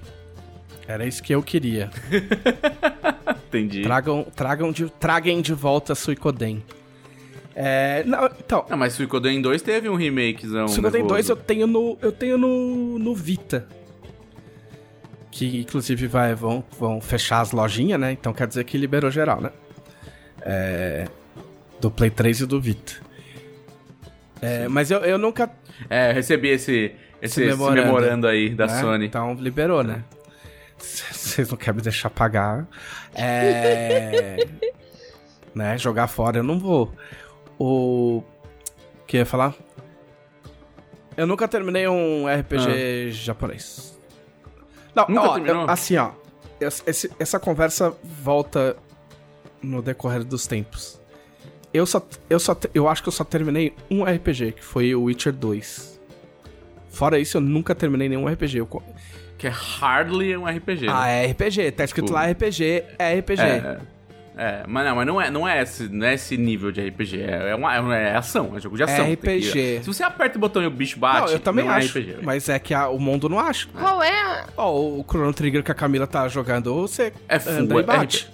Era 0.88 1.06
isso 1.06 1.24
que 1.24 1.34
eu 1.34 1.42
queria. 1.42 1.90
Entendi. 3.48 3.82
Tragam, 3.84 4.26
tragam 4.36 4.72
de, 4.72 4.90
traguem 4.90 5.42
de 5.42 5.54
volta 5.54 5.96
Suicoden. 5.96 6.64
É, 7.56 8.04
não, 8.06 8.26
então, 8.26 8.66
Não, 8.68 8.76
mas 8.78 8.94
Suicoden 8.94 9.40
2 9.42 9.62
teve 9.62 9.88
um 9.88 9.96
remakezão. 9.96 10.68
Suicoden 10.68 11.06
2 11.06 11.30
eu 11.30 11.36
tenho 11.36 11.68
no 11.68 11.98
eu 12.02 12.12
tenho 12.12 12.38
no, 12.38 12.98
no 12.98 13.14
Vita. 13.16 13.68
Que 15.32 15.60
inclusive 15.62 16.08
vai 16.08 16.34
vão, 16.36 16.64
vão 16.80 17.00
fechar 17.00 17.42
as 17.42 17.52
lojinhas, 17.52 18.00
né? 18.00 18.12
Então 18.12 18.34
quer 18.34 18.48
dizer 18.48 18.64
que 18.64 18.78
liberou 18.78 19.10
geral, 19.12 19.40
né? 19.40 19.52
É, 20.42 21.08
do 21.80 21.90
Play 21.92 22.10
3 22.10 22.42
e 22.42 22.46
do 22.46 22.60
Vita. 22.60 22.94
É, 24.42 24.68
mas 24.68 24.90
eu, 24.92 25.00
eu 25.00 25.18
nunca 25.18 25.50
É, 25.90 26.10
eu 26.10 26.16
recebi 26.16 26.50
esse, 26.50 26.92
esse, 27.22 27.40
esse 27.42 27.46
memorando. 27.46 27.82
memorando, 27.86 28.28
aí 28.28 28.50
da 28.50 28.66
né? 28.68 28.82
Sony. 28.82 29.06
Então 29.06 29.36
liberou, 29.36 29.84
né? 29.84 30.04
C- 30.04 30.23
Vocês 31.12 31.50
não 31.50 31.58
querem 31.58 31.78
me 31.78 31.82
deixar 31.82 32.10
pagar. 32.10 32.68
É. 33.16 34.46
né? 35.56 35.78
Jogar 35.78 36.08
fora 36.08 36.38
eu 36.40 36.44
não 36.44 36.60
vou. 36.60 36.92
O. 37.58 38.24
O 39.02 39.06
que 39.06 39.18
ia 39.18 39.26
falar? 39.26 39.54
Eu 41.16 41.28
nunca 41.28 41.48
terminei 41.48 41.88
um 41.88 42.26
RPG 42.28 43.12
japonês. 43.12 43.98
Não, 44.96 45.04
Ah. 45.04 45.08
Nunca 45.10 45.30
ó, 45.30 45.38
eu- 45.38 45.70
assim, 45.70 45.98
ó. 45.98 46.12
esse- 46.60 47.12
essa 47.20 47.40
conversa 47.40 47.96
volta 48.04 48.76
no 49.62 49.82
decorrer 49.82 50.24
dos 50.24 50.48
tempos. 50.48 51.00
Eu 51.74 51.86
só, 51.86 52.06
eu 52.30 52.40
só, 52.40 52.56
eu 52.74 52.88
acho 52.88 53.02
que 53.04 53.10
eu 53.10 53.14
só 53.14 53.24
terminei 53.24 53.76
um 53.90 54.04
RPG, 54.04 54.54
que 54.54 54.64
foi 54.64 54.94
o 54.96 55.04
Witcher 55.04 55.34
2. 55.34 56.00
Fora 56.90 57.18
isso, 57.20 57.38
eu 57.38 57.42
nunca 57.42 57.74
terminei 57.76 58.08
nenhum 58.10 58.28
RPG. 58.28 58.60
Eu, 58.60 58.84
Que 59.38 59.48
é 59.48 59.50
hardly 59.50 60.38
um 60.38 60.46
RPG. 60.46 60.88
ah, 60.88 61.04
né? 61.06 61.26
é 61.26 61.32
RPG. 61.32 61.72
Tá 61.72 61.84
escrito 61.84 62.06
Tipo- 62.06 62.16
lá 62.18 62.26
RPG, 62.30 62.84
é 62.98 63.14
RPG. 63.20 63.42
é, 63.42 63.78
é, 64.38 64.64
mas 64.68 64.86
não, 64.86 64.96
mas 64.96 65.06
não 65.08 65.22
é, 65.22 65.30
não 65.30 65.48
é, 65.48 65.62
esse, 65.62 65.88
não 65.90 66.06
é 66.08 66.14
esse 66.14 66.38
nível 66.38 66.72
de 66.72 66.82
RPG. 66.88 67.22
É, 67.22 67.50
é, 67.50 67.56
uma, 67.56 67.96
é 67.96 68.16
ação, 68.16 68.54
é 68.56 68.60
jogo 68.60 68.78
de 68.78 68.84
ação. 68.84 69.06
É 69.06 69.16
Tem 69.16 69.40
que- 69.42 69.48
RPG. 69.50 69.80
se 69.84 69.88
você 69.88 70.04
aperta 70.04 70.38
o 70.38 70.42
botão 70.42 70.64
e 70.64 70.66
o 70.68 70.72
bicho 70.72 70.98
bate, 70.98 71.28
não, 71.28 71.34
eu 71.34 71.40
também 71.40 71.66
não 71.66 71.72
acho. 71.74 71.98
é 71.98 72.02
RPG. 72.02 72.18
mas 72.24 72.48
é 72.50 72.58
que 72.58 72.74
a- 72.74 72.88
o 72.90 72.98
mundo 73.00 73.28
não 73.28 73.40
acha. 73.40 73.68
Qual 73.78 74.02
é? 74.02 74.46
Ó, 74.56 74.72
o 74.72 75.06
Chrono 75.10 75.34
Trigger 75.34 75.62
que 75.64 75.72
a 75.72 75.76
Camila 75.76 76.08
tá 76.08 76.28
jogando, 76.28 76.74
você 76.76 77.12
É 77.28 77.38
full 77.40 77.52
anda 77.54 77.80
e 77.80 77.84
bate. 77.84 78.26
RPG. 78.26 78.34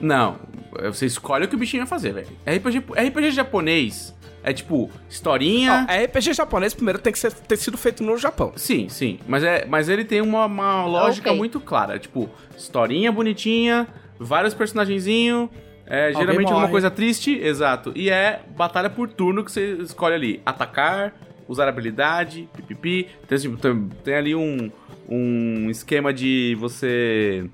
Não, 0.00 0.36
você 0.82 1.06
escolhe 1.06 1.44
o 1.46 1.48
que 1.48 1.54
o 1.54 1.58
bichinho 1.58 1.82
vai 1.84 1.88
fazer, 1.88 2.12
velho. 2.12 2.28
RPG, 2.46 2.84
RPG 2.96 3.30
japonês 3.32 4.14
é 4.44 4.52
tipo, 4.52 4.90
historinha. 5.10 5.86
Ó, 5.88 5.92
é 5.92 6.04
RPG 6.04 6.34
japonês, 6.34 6.72
primeiro 6.74 6.98
tem 7.00 7.12
que 7.12 7.18
ser- 7.18 7.32
ter 7.32 7.56
sido 7.56 7.76
feito 7.78 8.02
no 8.04 8.16
Japão. 8.16 8.52
Sim, 8.54 8.88
sim. 8.88 9.18
Mas, 9.26 9.42
é, 9.42 9.64
mas 9.66 9.88
ele 9.88 10.04
tem 10.04 10.20
uma, 10.20 10.44
uma 10.46 10.84
lógica 10.86 11.30
Ok. 11.30 11.38
muito 11.38 11.58
clara. 11.58 11.98
Tipo, 11.98 12.28
historinha 12.56 13.10
bonitinha, 13.10 13.88
vários 14.18 14.54
personagenzinhos, 14.54 15.48
É 15.86 16.06
Alguém 16.08 16.20
geralmente 16.22 16.48
uma 16.50 16.60
morre. 16.60 16.70
coisa 16.70 16.90
triste, 16.90 17.38
exato. 17.38 17.92
E 17.94 18.08
é 18.08 18.40
batalha 18.56 18.88
por 18.88 19.06
turno 19.10 19.44
que 19.44 19.52
você 19.52 19.72
escolhe 19.82 20.14
ali. 20.14 20.42
Atacar, 20.46 21.12
usar 21.46 21.68
habilidade, 21.68 22.48
pipipi. 22.56 23.08
Tem, 23.28 23.36
tipo, 23.38 23.56
tem, 23.58 23.88
tem 24.02 24.14
ali 24.14 24.34
um, 24.34 24.70
um 25.06 25.68
esquema 25.68 26.10
de 26.10 26.56
você 26.58 27.50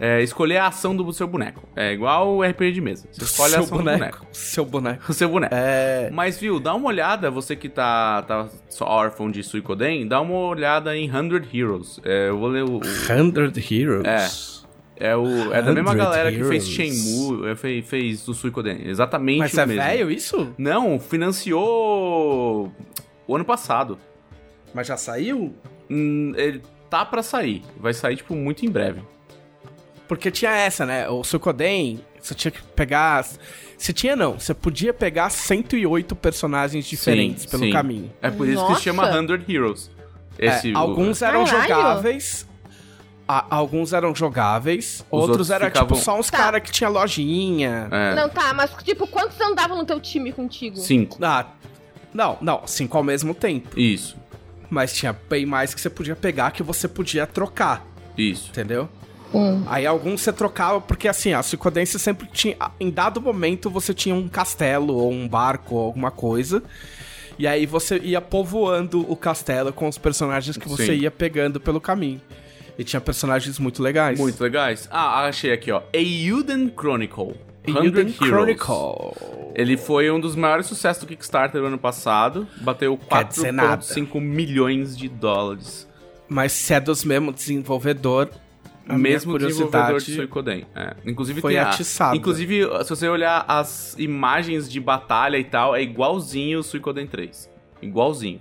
é, 0.00 0.22
escolher 0.22 0.58
a 0.58 0.66
ação 0.66 0.94
do 0.94 1.12
seu 1.12 1.26
boneco. 1.26 1.62
É 1.76 1.92
igual 1.92 2.36
o 2.36 2.42
RPG 2.42 2.72
de 2.72 2.80
mesa. 2.80 3.08
Você 3.12 3.24
escolhe 3.24 3.52
a 3.54 3.56
Seu 3.56 3.62
ação 3.64 3.78
do 3.78 3.84
boneco. 3.84 4.26
Seu 4.32 4.64
boneco. 4.64 5.04
O 5.08 5.12
seu 5.14 5.28
boneco. 5.28 5.54
É. 5.54 6.10
Mas, 6.12 6.38
viu, 6.38 6.58
dá 6.58 6.74
uma 6.74 6.88
olhada, 6.88 7.30
você 7.30 7.54
que 7.54 7.68
tá, 7.68 8.22
tá 8.22 8.48
só 8.68 8.84
órfão 8.86 9.30
de 9.30 9.42
Suicoden, 9.42 10.06
dá 10.06 10.20
uma 10.20 10.34
olhada 10.34 10.96
em 10.96 11.10
100 11.10 11.42
Heroes. 11.60 12.00
É, 12.04 12.28
eu 12.28 12.38
vou 12.38 12.48
ler 12.48 12.64
o... 12.64 12.78
o- 12.78 12.84
100 12.84 13.32
Heroes. 13.80 14.64
é, 14.96 15.16
o, 15.16 15.52
é 15.52 15.62
da 15.62 15.72
mesma 15.72 15.90
100 15.92 15.98
galera 15.98 16.32
que 16.32 16.44
fez 16.44 16.78
Heroes. 16.78 16.98
Shenmue, 16.98 17.48
é, 17.50 17.54
fez, 17.56 17.86
fez 17.86 18.28
o 18.28 18.34
Suicoden. 18.34 18.78
Exatamente 18.84 19.38
Mas 19.38 19.56
é 19.56 19.66
mesmo. 19.66 19.82
velho 19.82 20.10
isso? 20.10 20.52
Não, 20.58 20.98
financiou 20.98 22.72
o 23.26 23.34
ano 23.34 23.44
passado. 23.44 23.98
Mas 24.74 24.86
já 24.88 24.96
saiu? 24.96 25.54
Hum, 25.88 26.32
ele 26.36 26.60
tá 26.90 27.04
pra 27.04 27.22
sair. 27.22 27.62
Vai 27.78 27.94
sair, 27.94 28.16
tipo, 28.16 28.34
muito 28.34 28.66
em 28.66 28.70
breve. 28.70 29.00
Porque 30.08 30.30
tinha 30.30 30.50
essa, 30.52 30.84
né? 30.84 31.08
O 31.08 31.24
Suikoden, 31.24 32.00
você 32.20 32.34
tinha 32.34 32.50
que 32.52 32.62
pegar. 32.62 33.24
Você 33.76 33.92
tinha 33.92 34.14
não, 34.14 34.38
você 34.38 34.52
podia 34.54 34.92
pegar 34.92 35.30
108 35.30 36.14
personagens 36.16 36.86
diferentes 36.86 37.42
Sim, 37.44 37.48
pelo 37.48 37.64
sim. 37.64 37.70
caminho. 37.72 38.12
É 38.22 38.30
por 38.30 38.46
isso 38.46 38.62
que 38.62 38.68
Nossa! 38.68 38.76
se 38.80 38.84
chama 38.84 39.10
100 39.12 39.44
Heroes. 39.54 39.90
Esse, 40.38 40.72
É, 40.72 40.74
alguns 40.74 41.22
eram 41.22 41.44
Caralho! 41.44 41.62
jogáveis. 41.68 42.46
a- 43.26 43.46
alguns 43.56 43.94
eram 43.94 44.14
jogáveis, 44.14 45.02
outros, 45.10 45.30
outros 45.30 45.50
eram 45.50 45.66
ficavam- 45.68 45.88
tipo 45.88 45.98
só 46.04 46.18
uns 46.18 46.28
Tá. 46.30 46.36
caras 46.36 46.62
que 46.62 46.70
tinha 46.70 46.90
lojinha. 46.90 47.88
É, 47.90 48.14
Não, 48.14 48.28
tá, 48.28 48.52
mas 48.52 48.70
tipo, 48.82 49.06
quantos 49.06 49.40
andavam 49.40 49.78
no 49.78 49.84
teu 49.86 49.98
time 49.98 50.30
contigo? 50.30 50.76
cinco. 50.76 51.16
Ah, 51.24 51.46
não, 52.12 52.36
não, 52.42 52.66
cinco 52.66 52.98
ao 52.98 53.02
mesmo 53.02 53.34
tempo. 53.34 53.78
Isso, 53.80 54.14
Mas 54.68 54.92
tinha 54.92 55.12
bem 55.30 55.46
mais 55.46 55.72
que 55.72 55.80
você 55.80 55.88
podia 55.88 56.14
pegar 56.16 56.50
que 56.50 56.62
você 56.62 56.86
podia 56.88 57.26
trocar, 57.26 57.86
isso. 58.18 58.50
entendeu? 58.50 58.88
Hum. 59.34 59.64
Aí 59.66 59.86
alguns 59.86 60.20
você 60.20 60.32
trocava, 60.32 60.80
porque 60.80 61.08
assim, 61.08 61.32
a 61.32 61.42
Suicodense 61.42 61.98
sempre 61.98 62.28
tinha. 62.32 62.56
Em 62.78 62.90
dado 62.90 63.20
momento 63.20 63.68
você 63.68 63.92
tinha 63.92 64.14
um 64.14 64.28
castelo, 64.28 64.94
ou 64.94 65.12
um 65.12 65.28
barco, 65.28 65.74
ou 65.74 65.86
alguma 65.86 66.10
coisa. 66.10 66.62
E 67.38 67.46
aí 67.46 67.66
você 67.66 67.98
ia 67.98 68.20
povoando 68.20 69.00
o 69.10 69.16
castelo 69.16 69.72
com 69.72 69.88
os 69.88 69.98
personagens 69.98 70.56
que 70.56 70.68
você 70.68 70.86
Sim. 70.86 71.02
ia 71.02 71.10
pegando 71.10 71.58
pelo 71.58 71.80
caminho. 71.80 72.20
E 72.78 72.84
tinha 72.84 73.00
personagens 73.00 73.58
muito 73.58 73.82
legais. 73.82 74.18
Muito 74.18 74.40
legais. 74.42 74.88
Ah, 74.90 75.26
achei 75.26 75.52
aqui, 75.52 75.70
ó. 75.70 75.82
Euden 75.92 76.72
Chronicle. 76.76 77.34
100 77.64 77.76
Elden 77.76 78.06
Heroes. 78.06 78.16
Chronicle. 78.16 79.52
Ele 79.54 79.76
foi 79.76 80.10
um 80.10 80.20
dos 80.20 80.36
maiores 80.36 80.66
sucessos 80.66 81.02
do 81.02 81.06
Kickstarter 81.06 81.60
do 81.60 81.66
ano 81.66 81.78
passado. 81.78 82.46
Bateu 82.60 82.98
Quer 83.08 83.24
dizer 83.24 83.52
nada. 83.52 83.82
4,5 83.82 84.20
milhões 84.20 84.96
de 84.96 85.08
dólares. 85.08 85.88
Mas 86.28 86.52
se 86.52 86.74
é 86.74 86.80
dos 86.80 87.04
mesmos 87.04 87.34
desenvolvedor, 87.34 88.28
a 88.88 88.96
Mesmo 88.98 89.38
desenvolvedor 89.38 90.00
de 90.00 90.14
Suicoden. 90.14 90.66
É. 90.74 90.94
Inclusive 91.06 91.40
foi 91.40 91.52
tem 91.54 91.60
a- 91.60 91.68
atiçada. 91.70 92.16
Inclusive, 92.16 92.62
se 92.84 92.90
você 92.90 93.08
olhar 93.08 93.44
as 93.48 93.94
imagens 93.98 94.70
de 94.70 94.78
batalha 94.80 95.38
e 95.38 95.44
tal, 95.44 95.74
é 95.74 95.82
igualzinho 95.82 96.58
o 96.58 96.62
Suicoden 96.62 97.06
3. 97.06 97.50
Igualzinho. 97.80 98.40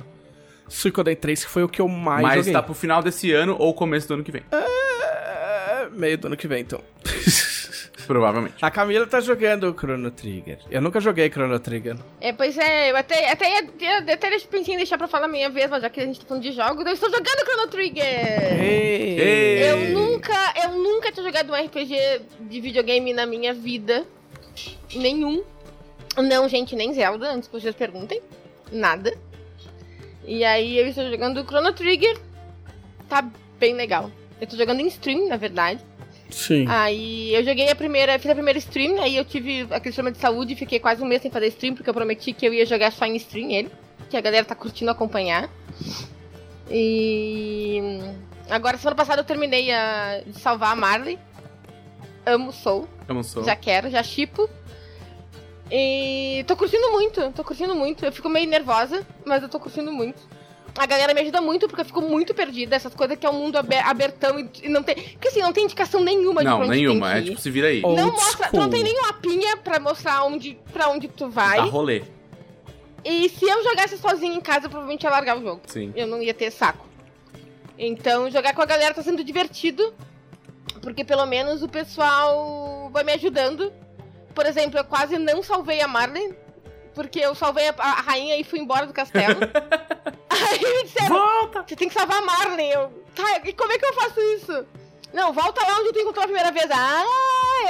Suicoden 0.68 1.16
3 1.16 1.44
que 1.46 1.50
foi 1.52 1.64
o 1.64 1.70
que 1.70 1.82
eu 1.82 1.88
mais 1.88 2.22
Mas 2.24 2.36
joguei. 2.38 2.54
tá 2.54 2.62
pro 2.64 2.74
final 2.74 3.02
desse 3.04 3.32
ano 3.32 3.56
ou 3.60 3.74
começo 3.74 4.08
do 4.08 4.16
ano 4.16 4.24
que 4.24 4.32
vem. 4.32 4.42
É, 4.52 5.90
meio 5.92 6.18
do 6.18 6.28
ano 6.28 6.38
que 6.38 6.48
vem, 6.48 6.62
então. 6.62 6.82
Provavelmente. 8.08 8.56
A 8.62 8.70
Camila 8.72 9.06
tá 9.08 9.20
jogando 9.20 9.70
o 9.70 9.74
Chrono 9.78 10.12
Trigger. 10.12 10.60
Eu 10.70 10.82
nunca 10.82 11.00
joguei 11.00 11.30
Chrono 11.30 11.60
Trigger. 11.60 11.96
É, 12.22 12.32
pois 12.34 12.58
é, 12.58 12.92
eu 12.92 12.96
até, 12.98 13.32
até, 13.32 13.50
ia- 13.50 13.70
ia- 13.80 14.14
até 14.14 14.40
pensei 14.40 14.74
em 14.74 14.78
deixar 14.78 14.98
pra 14.98 15.08
falar 15.08 15.26
a 15.26 15.30
minha 15.30 15.50
vez, 15.50 15.70
mas 15.70 15.82
já 15.82 15.90
que 15.90 16.00
a 16.00 16.06
gente 16.06 16.20
tá 16.20 16.26
falando 16.28 16.44
de 16.44 16.52
jogos, 16.52 16.86
eu 16.86 16.94
estou 16.94 17.10
jogando 17.10 17.46
Chrono 17.46 17.68
Trigger! 17.68 18.62
Ei. 18.64 19.20
Ei. 19.20 19.72
Eu 19.72 19.78
nunca, 20.00 20.54
eu 20.64 20.70
nunca 20.72 21.12
tinha 21.12 21.26
jogado 21.26 21.52
um 21.52 21.56
RPG 21.56 22.22
de 22.42 22.62
videogame 22.62 23.14
na 23.14 23.26
minha 23.26 23.54
vida. 23.54 24.06
Nenhum. 24.96 25.44
Não, 26.18 26.48
gente, 26.48 26.76
nem 26.76 26.94
Zelda, 26.94 27.32
antes 27.32 27.48
que 27.48 27.60
vocês 27.60 27.74
perguntem. 27.76 28.22
Nada. 28.72 29.14
E 30.26 30.44
aí 30.44 30.78
eu 30.78 30.88
estou 30.88 31.10
jogando 31.10 31.42
o 31.42 31.46
Chrono 31.46 31.74
Trigger. 31.74 32.18
Tá 33.10 33.28
bem 33.60 33.74
legal. 33.76 34.10
Eu 34.40 34.48
tô 34.48 34.56
jogando 34.58 34.80
em 34.80 34.88
stream, 34.88 35.28
na 35.28 35.38
verdade. 35.38 35.82
Sim. 36.30 36.66
Aí 36.68 37.34
eu 37.34 37.44
joguei 37.44 37.70
a 37.70 37.76
primeira, 37.76 38.18
fiz 38.18 38.32
a 38.32 38.36
primeira 38.36 38.58
stream, 38.60 39.02
aí 39.02 39.16
eu 39.16 39.26
tive 39.26 39.62
aquele 39.70 39.94
problema 39.94 40.12
de 40.12 40.18
saúde 40.18 40.54
e 40.54 40.56
fiquei 40.56 40.80
quase 40.80 41.02
um 41.04 41.06
mês 41.06 41.22
sem 41.22 41.30
fazer 41.30 41.48
stream, 41.48 41.76
porque 41.76 41.90
eu 41.90 41.94
prometi 41.94 42.34
que 42.34 42.46
eu 42.46 42.54
ia 42.54 42.66
jogar 42.66 42.92
só 42.92 43.06
em 43.06 43.16
stream 43.16 43.52
ele. 43.52 43.72
Que 44.10 44.18
a 44.18 44.22
galera 44.22 44.46
tá 44.46 44.56
curtindo 44.56 44.92
acompanhar. 44.92 45.50
E. 46.70 48.00
Agora, 48.50 48.78
semana 48.78 48.96
passada 48.96 49.22
eu 49.22 49.26
terminei 49.26 49.72
a, 49.72 50.22
de 50.26 50.40
salvar 50.40 50.74
a 50.74 50.76
Marley. 50.76 51.18
Amo 52.26 52.52
Soul. 52.52 52.88
Eu 53.08 53.16
não 53.16 53.24
sou. 53.24 53.44
Já 53.44 53.56
quero, 53.56 53.90
já 53.90 54.02
chipo. 54.02 54.50
E 55.72 56.44
tô 56.48 56.56
curtindo 56.56 56.92
muito, 56.92 57.32
tô 57.32 57.44
curtindo 57.44 57.76
muito. 57.76 58.06
Eu 58.06 58.12
fico 58.12 58.30
meio 58.30 58.48
nervosa, 58.48 59.06
mas 59.26 59.42
eu 59.42 59.50
tô 59.50 59.60
curtindo 59.60 59.92
muito. 59.92 60.22
A 60.78 60.86
galera 60.88 61.14
me 61.14 61.22
ajuda 61.22 61.40
muito, 61.40 61.68
porque 61.68 61.82
eu 61.82 61.86
fico 61.86 62.02
muito 62.02 62.34
perdida. 62.34 62.76
Essas 62.76 62.96
coisas 62.96 63.16
que 63.18 63.26
é 63.26 63.30
um 63.30 63.34
mundo 63.34 63.58
aber- 63.58 63.86
abertão 63.86 64.40
e, 64.40 64.68
não 64.70 64.82
tem. 64.82 64.96
Porque 64.96 65.28
assim, 65.28 65.42
não 65.42 65.54
tem 65.54 65.66
indicação 65.66 66.02
nenhuma 66.04 66.42
de 66.42 66.46
pra 66.48 66.52
Não, 66.52 66.62
onde 66.62 66.70
nenhuma. 66.70 67.10
tem 67.12 67.18
É 67.18 67.22
que 67.22 67.28
ir. 67.28 67.30
tipo, 67.30 67.42
se 67.42 67.52
vira 67.52 67.68
aí. 67.68 67.82
Old 67.84 68.02
Não 68.02 68.12
mostra, 68.12 68.48
school. 68.48 68.60
não 68.60 68.70
tem 68.70 68.84
nem 68.84 69.02
mapinha 69.02 69.56
pra 69.58 69.80
mostrar 69.80 70.24
onde, 70.26 70.58
pra 70.72 70.90
onde 70.90 71.08
tu 71.08 71.30
vai. 71.30 71.58
Dá 71.58 71.64
rolê. 71.66 72.02
E 73.06 73.30
se 73.30 73.46
eu 73.46 73.64
jogasse 73.64 73.98
sozinho 73.98 74.34
em 74.34 74.42
casa, 74.42 74.66
eu 74.66 74.70
provavelmente 74.70 75.04
ia 75.04 75.10
largar 75.12 75.38
o 75.38 75.42
jogo. 75.44 75.62
Sim. 75.68 75.94
Eu 75.96 76.08
não 76.08 76.22
ia 76.24 76.34
ter 76.34 76.50
saco. 76.52 76.88
Então, 77.78 78.30
jogar 78.32 78.54
com 78.56 78.62
a 78.62 78.66
galera 78.66 78.94
tá 78.94 79.04
sendo 79.04 79.24
divertido. 79.24 79.94
Porque 80.82 81.04
pelo 81.06 81.26
menos 81.26 81.62
o 81.62 81.68
pessoal 81.70 82.90
vai 82.92 83.04
me 83.04 83.14
ajudando. 83.14 83.72
Por 84.34 84.46
exemplo, 84.46 84.80
eu 84.80 84.84
quase 84.84 85.18
não 85.20 85.44
salvei 85.44 85.82
a 85.82 85.88
Marley. 85.88 86.34
Porque 86.96 87.20
eu 87.20 87.36
salvei 87.36 87.68
a, 87.70 87.74
a 87.78 88.02
rainha 88.02 88.38
e 88.38 88.44
fui 88.44 88.60
embora 88.60 88.86
do 88.88 88.94
castelo. 88.94 89.36
Aí 90.52 90.60
me 90.78 90.84
disseram, 90.84 91.08
Volta! 91.10 91.64
você 91.68 91.76
tem 91.76 91.88
que 91.88 91.94
salvar 91.94 92.18
a 92.18 92.22
Marley. 92.26 92.72
Eu, 92.72 92.92
tá, 93.16 93.42
e 93.44 93.54
como 93.54 93.72
é 93.72 93.78
que 93.78 93.86
eu 93.86 93.94
faço 93.94 94.20
isso? 94.20 94.66
Não, 95.14 95.32
volta 95.32 95.66
lá 95.66 95.80
onde 95.80 95.94
tu 95.94 96.00
encontrou 96.00 96.24
a 96.24 96.28
primeira 96.28 96.52
vez. 96.52 96.66
Ah, 96.72 97.04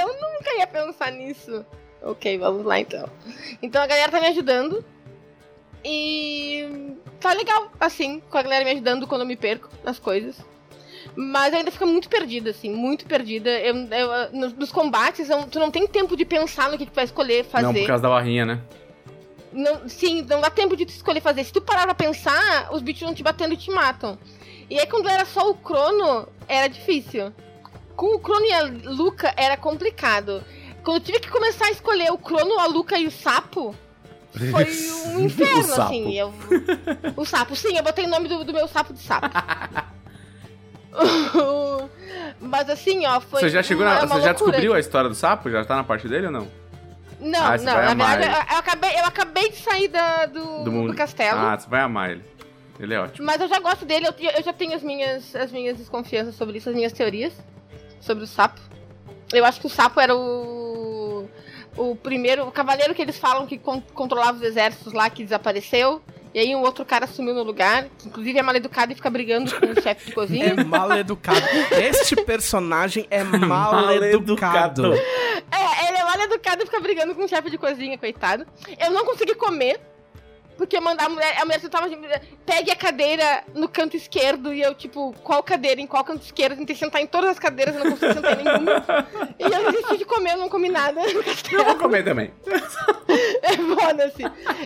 eu 0.00 0.08
nunca 0.08 0.54
ia 0.58 0.66
pensar 0.66 1.10
nisso. 1.12 1.64
Ok, 2.02 2.38
vamos 2.38 2.64
lá 2.64 2.80
então. 2.80 3.08
Então 3.62 3.82
a 3.82 3.86
galera 3.86 4.10
tá 4.10 4.20
me 4.20 4.26
ajudando. 4.28 4.84
E 5.84 6.94
tá 7.20 7.32
legal, 7.32 7.70
assim, 7.78 8.20
com 8.30 8.38
a 8.38 8.42
galera 8.42 8.64
me 8.64 8.70
ajudando 8.70 9.06
quando 9.06 9.20
eu 9.22 9.26
me 9.26 9.36
perco 9.36 9.68
nas 9.84 9.98
coisas. 9.98 10.36
Mas 11.14 11.52
ainda 11.52 11.70
fica 11.70 11.84
muito 11.86 12.08
perdida, 12.08 12.50
assim, 12.50 12.70
muito 12.70 13.04
perdida. 13.06 13.50
Eu, 13.50 13.74
eu- 13.76 14.32
nos, 14.32 14.52
nos 14.54 14.72
combates, 14.72 15.28
eu- 15.28 15.46
tu 15.46 15.58
não 15.60 15.70
tem 15.70 15.86
tempo 15.86 16.16
de 16.16 16.24
pensar 16.24 16.70
no 16.70 16.78
que, 16.78 16.86
que 16.86 16.90
tu 16.92 16.94
vai 16.94 17.04
escolher 17.04 17.44
fazer. 17.44 17.66
Não, 17.66 17.74
por 17.74 17.86
causa 17.86 18.02
da 18.02 18.08
barrinha, 18.08 18.46
né? 18.46 18.60
Não, 19.54 19.88
sim, 19.88 20.22
não 20.22 20.40
dá 20.40 20.50
tempo 20.50 20.76
de 20.76 20.84
tu 20.84 20.90
escolher 20.90 21.20
fazer. 21.20 21.44
Se 21.44 21.52
tu 21.52 21.60
parar 21.62 21.84
pra 21.84 21.94
pensar, 21.94 22.68
os 22.72 22.82
bichos 22.82 23.02
vão 23.02 23.14
te 23.14 23.22
batendo 23.22 23.54
e 23.54 23.56
te 23.56 23.70
matam. 23.70 24.18
E 24.68 24.78
aí, 24.78 24.86
quando 24.86 25.08
era 25.08 25.24
só 25.24 25.48
o 25.48 25.54
Crono, 25.54 26.28
era 26.48 26.66
difícil. 26.66 27.32
Com 27.94 28.16
o 28.16 28.18
Crono 28.18 28.44
e 28.44 28.52
a 28.52 28.62
Luca, 28.62 29.32
era 29.36 29.56
complicado. 29.56 30.44
Quando 30.82 30.96
eu 30.96 31.02
tive 31.02 31.20
que 31.20 31.30
começar 31.30 31.66
a 31.66 31.70
escolher 31.70 32.10
o 32.12 32.18
Crono, 32.18 32.58
a 32.58 32.66
Luca 32.66 32.98
e 32.98 33.06
o 33.06 33.10
Sapo, 33.10 33.74
foi 34.50 34.64
um 35.14 35.20
inferno, 35.20 35.60
O 35.60 35.62
sapo. 35.62 35.82
assim. 35.82 36.12
Eu... 36.14 36.34
O 37.16 37.24
sapo, 37.24 37.54
sim, 37.54 37.76
eu 37.76 37.84
botei 37.84 38.04
o 38.06 38.08
nome 38.08 38.28
do, 38.28 38.42
do 38.42 38.52
meu 38.52 38.66
sapo 38.66 38.92
de 38.92 39.00
sapo. 39.00 39.28
Mas 42.40 42.70
assim, 42.70 43.06
ó, 43.06 43.20
foi. 43.20 43.40
você 43.40 43.48
já 43.48 43.62
chegou 43.62 43.84
uma, 43.84 43.94
na, 43.94 44.00
uma 44.04 44.16
Você 44.16 44.22
já 44.22 44.32
descobriu 44.32 44.74
a 44.74 44.80
história 44.80 45.08
do 45.08 45.14
sapo? 45.14 45.50
Já 45.50 45.64
tá 45.64 45.76
na 45.76 45.84
parte 45.84 46.08
dele 46.08 46.26
ou 46.26 46.32
não? 46.32 46.48
Não, 47.24 47.40
Ah, 47.46 47.56
não, 47.56 47.64
na 47.64 47.94
verdade, 47.94 48.24
eu, 48.24 48.30
eu 48.54 48.58
acabei, 48.58 48.90
eu 49.00 49.04
acabei 49.04 49.50
de 49.50 49.56
sair 49.56 49.88
da, 49.88 50.26
do, 50.26 50.64
Do 50.64 50.86
do 50.88 50.94
castelo. 50.94 51.38
Ah, 51.40 51.58
você 51.58 51.68
vai 51.68 51.80
amar 51.80 52.10
ele. 52.10 52.22
Ele 52.78 52.92
é 52.92 53.00
ótimo. 53.00 53.26
Mas 53.26 53.40
eu 53.40 53.48
já 53.48 53.58
gosto 53.60 53.84
dele, 53.84 54.06
eu, 54.06 54.14
eu 54.36 54.42
já 54.42 54.52
tenho 54.52 54.74
as 54.74 54.82
minhas, 54.82 55.34
as 55.34 55.50
minhas 55.52 55.76
desconfianças 55.78 56.34
sobre 56.34 56.58
isso, 56.58 56.68
as 56.68 56.74
minhas 56.74 56.92
teorias 56.92 57.32
sobre 58.00 58.24
o 58.24 58.26
sapo. 58.26 58.60
Eu 59.32 59.44
acho 59.44 59.60
que 59.60 59.66
o 59.66 59.70
sapo 59.70 60.00
era 60.00 60.14
o. 60.14 61.28
O 61.76 61.96
primeiro. 61.96 62.46
O 62.46 62.52
cavaleiro 62.52 62.94
que 62.94 63.02
eles 63.02 63.18
falam 63.18 63.46
que 63.46 63.58
con- 63.58 63.82
controlava 63.94 64.36
os 64.36 64.42
exércitos 64.42 64.92
lá 64.92 65.08
que 65.10 65.24
desapareceu. 65.24 66.02
E 66.34 66.40
aí 66.40 66.54
um 66.56 66.62
outro 66.62 66.84
cara 66.84 67.06
sumiu 67.06 67.32
no 67.32 67.44
lugar, 67.44 67.84
que 67.96 68.08
inclusive 68.08 68.36
é 68.36 68.42
mal 68.42 68.56
educado 68.56 68.90
e 68.90 68.96
fica 68.96 69.08
brigando 69.08 69.54
com 69.54 69.66
o 69.66 69.80
chefe 69.80 70.06
de 70.06 70.12
cozinha. 70.16 70.46
É 70.46 70.64
mal 70.64 70.90
educado. 70.92 71.40
Este 71.80 72.16
personagem 72.16 73.06
é 73.08 73.22
mal, 73.22 73.88
educado. 74.02 74.94
É, 74.94 75.88
ele 75.88 75.96
é 75.96 76.04
mal 76.04 76.20
educado 76.20 76.64
e 76.64 76.66
fica 76.66 76.80
brigando 76.80 77.14
com 77.14 77.22
o 77.22 77.28
chefe 77.28 77.50
de 77.50 77.56
cozinha, 77.56 77.96
coitado. 77.96 78.44
Eu 78.84 78.90
não 78.90 79.04
consegui 79.04 79.36
comer. 79.36 79.80
Porque 80.56 80.78
mandar 80.78 81.06
a 81.06 81.08
mulher, 81.08 81.36
a 81.40 81.44
mulher 81.44 81.60
tentava. 81.60 81.88
Pegue 82.46 82.70
a 82.70 82.76
cadeira 82.76 83.42
no 83.54 83.68
canto 83.68 83.96
esquerdo 83.96 84.54
e 84.54 84.62
eu, 84.62 84.72
tipo, 84.72 85.12
qual 85.24 85.42
cadeira, 85.42 85.80
em 85.80 85.86
qual 85.86 86.04
canto 86.04 86.22
esquerdo? 86.22 86.56
Tentei 86.56 86.76
sentar 86.76 87.02
em 87.02 87.08
todas 87.08 87.30
as 87.30 87.38
cadeiras, 87.40 87.74
eu 87.74 87.82
não 87.82 87.90
consegui 87.90 88.14
sentar 88.14 88.40
em 88.40 88.44
nenhuma. 88.44 88.84
E 89.36 89.42
eu 89.42 89.72
desisti 89.72 89.98
de 89.98 90.04
comer, 90.04 90.34
eu 90.34 90.38
não 90.38 90.48
comi 90.48 90.68
nada. 90.68 91.00
Eu 91.52 91.64
vou 91.64 91.74
comer 91.74 92.04
também. 92.04 92.32
É 93.42 93.56
foda-se. 93.56 94.22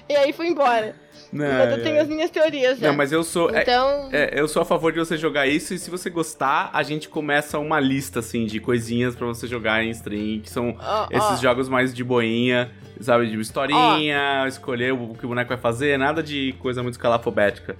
E 0.08 0.14
aí 0.14 0.30
fui 0.34 0.48
embora. 0.48 0.94
Não, 1.32 1.46
mas 1.46 1.70
eu 1.70 1.76
é. 1.76 1.80
tenho 1.80 2.00
as 2.00 2.08
minhas 2.08 2.30
teorias 2.30 2.78
já. 2.78 2.88
Não, 2.88 2.96
mas 2.96 3.12
eu 3.12 3.22
sou. 3.22 3.50
é- 3.54 3.62
Então. 3.62 4.08
É, 4.12 4.40
eu 4.40 4.48
sou 4.48 4.62
a 4.62 4.64
favor 4.64 4.92
de 4.92 4.98
você 4.98 5.16
jogar 5.16 5.46
isso 5.46 5.74
e 5.74 5.78
se 5.78 5.90
você 5.90 6.08
gostar, 6.08 6.70
a 6.72 6.82
gente 6.82 7.08
começa 7.08 7.58
uma 7.58 7.78
lista, 7.78 8.20
assim, 8.20 8.46
de 8.46 8.58
coisinhas 8.60 9.14
pra 9.14 9.26
você 9.26 9.46
jogar 9.46 9.82
em 9.84 9.90
stream, 9.90 10.40
que 10.40 10.48
são 10.50 10.76
ó, 10.80 11.06
esses 11.10 11.38
ó, 11.38 11.42
jogos 11.42 11.68
mais 11.68 11.94
de 11.94 12.02
boinha, 12.02 12.70
sabe? 13.00 13.26
De 13.28 13.38
historinha, 13.38 14.44
escolher 14.48 14.92
o 14.92 15.14
que 15.14 15.24
o 15.26 15.28
boneco 15.28 15.48
vai 15.48 15.58
fazer, 15.58 15.98
nada 15.98 16.22
de 16.22 16.54
coisa 16.60 16.82
muito 16.82 16.94
escalafobética. 16.94 17.76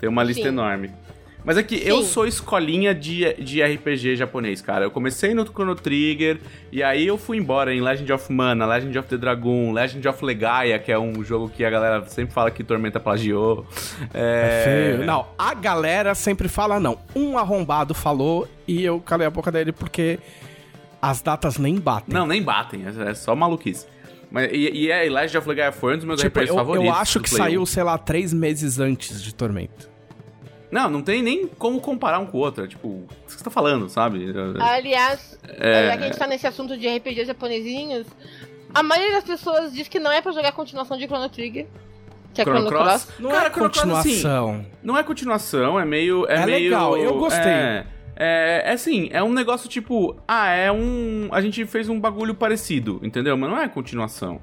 Tem 0.00 0.08
uma 0.08 0.22
lista 0.22 0.42
Sim. 0.42 0.48
enorme. 0.48 0.90
Mas 1.48 1.56
é 1.56 1.62
que 1.62 1.76
eu 1.82 2.02
Sim. 2.02 2.08
sou 2.08 2.26
escolinha 2.26 2.94
de, 2.94 3.32
de 3.42 3.62
RPG 3.62 4.16
japonês, 4.16 4.60
cara. 4.60 4.84
Eu 4.84 4.90
comecei 4.90 5.32
no 5.32 5.46
Chrono 5.46 5.74
Trigger, 5.74 6.38
e 6.70 6.82
aí 6.82 7.06
eu 7.06 7.16
fui 7.16 7.38
embora 7.38 7.74
em 7.74 7.80
Legend 7.80 8.12
of 8.12 8.30
Mana, 8.30 8.66
Legend 8.66 8.98
of 8.98 9.08
the 9.08 9.16
Dragon, 9.16 9.72
Legend 9.72 10.06
of 10.06 10.22
Legaia, 10.22 10.78
que 10.78 10.92
é 10.92 10.98
um 10.98 11.24
jogo 11.24 11.48
que 11.48 11.64
a 11.64 11.70
galera 11.70 12.04
sempre 12.06 12.34
fala 12.34 12.50
que 12.50 12.62
Tormenta 12.62 13.00
plagiou. 13.00 13.66
É 14.12 14.60
feio. 14.62 15.06
Não, 15.06 15.24
a 15.38 15.54
galera 15.54 16.14
sempre 16.14 16.48
fala 16.48 16.78
não. 16.78 16.98
Um 17.16 17.38
arrombado 17.38 17.94
falou 17.94 18.46
e 18.66 18.84
eu 18.84 19.00
calei 19.00 19.26
a 19.26 19.30
boca 19.30 19.50
dele 19.50 19.72
porque 19.72 20.18
as 21.00 21.22
datas 21.22 21.56
nem 21.56 21.76
batem. 21.80 22.12
Não, 22.14 22.26
nem 22.26 22.42
batem, 22.42 22.84
é 22.84 23.08
é 23.08 23.14
só 23.14 23.34
maluquice. 23.34 23.86
Mas, 24.30 24.50
e, 24.52 24.70
e 24.70 24.90
é, 24.90 25.08
Legend 25.08 25.38
of 25.38 25.48
Legaia 25.48 25.72
foi 25.72 25.94
um 25.94 25.96
dos 25.96 26.04
meus 26.04 26.20
Tipo, 26.20 26.40
RPGs 26.40 26.50
eu, 26.50 26.56
favoritos. 26.56 26.88
eu 26.88 26.94
acho 26.94 27.20
que 27.20 27.30
saiu, 27.30 27.62
1. 27.62 27.64
sei 27.64 27.82
lá, 27.84 27.96
três 27.96 28.34
meses 28.34 28.78
antes 28.78 29.22
de 29.22 29.34
Tormenta. 29.34 29.96
Não, 30.70 30.90
não 30.90 31.00
tem 31.02 31.22
nem 31.22 31.46
como 31.46 31.80
comparar 31.80 32.18
um 32.18 32.26
com 32.26 32.36
o 32.38 32.40
outro. 32.40 32.64
É, 32.64 32.68
tipo, 32.68 32.88
o 32.88 33.06
que 33.26 33.32
você 33.32 33.42
tá 33.44 33.50
falando, 33.50 33.88
sabe? 33.88 34.26
Aliás, 34.60 35.38
É. 35.48 35.86
já 35.88 35.96
que 35.96 36.04
a 36.04 36.06
gente 36.08 36.18
tá 36.18 36.26
nesse 36.26 36.46
assunto 36.46 36.76
de 36.76 36.86
RPG 36.88 37.24
japonesinhos, 37.24 38.06
a 38.74 38.82
maioria 38.82 39.14
das 39.14 39.24
pessoas 39.24 39.72
diz 39.72 39.88
que 39.88 39.98
não 39.98 40.12
é 40.12 40.20
pra 40.20 40.32
jogar 40.32 40.48
a 40.50 40.52
continuação 40.52 40.96
de 40.98 41.04
Chrono 41.06 41.28
Trigger. 41.28 41.66
Que 42.34 42.42
é 42.42 42.44
Chrono 42.44 42.66
Chrono, 42.68 42.84
Cross? 42.84 43.04
Cross. 43.04 43.18
Não 43.20 43.30
Cara, 43.30 43.46
é 43.48 43.50
Chrono 43.50 43.70
Cross, 43.70 43.84
assim, 43.84 43.92
continuação. 44.10 44.66
Não 44.82 44.98
é 44.98 45.02
continuação, 45.02 45.80
é 45.80 45.84
meio. 45.84 46.26
É, 46.28 46.34
É 46.42 46.46
meio, 46.46 46.64
legal, 46.70 46.96
eu 46.98 47.18
gostei. 47.18 47.50
É, 47.50 47.86
é, 48.14 48.62
é 48.66 48.72
assim, 48.72 49.08
é 49.12 49.22
um 49.22 49.32
negócio 49.32 49.68
tipo. 49.68 50.14
Ah, 50.28 50.50
é 50.50 50.70
um. 50.70 51.28
A 51.32 51.40
gente 51.40 51.64
fez 51.64 51.88
um 51.88 51.98
bagulho 51.98 52.34
parecido, 52.34 53.00
entendeu? 53.02 53.36
Mas 53.36 53.50
não 53.50 53.58
é 53.58 53.66
continuação. 53.68 54.40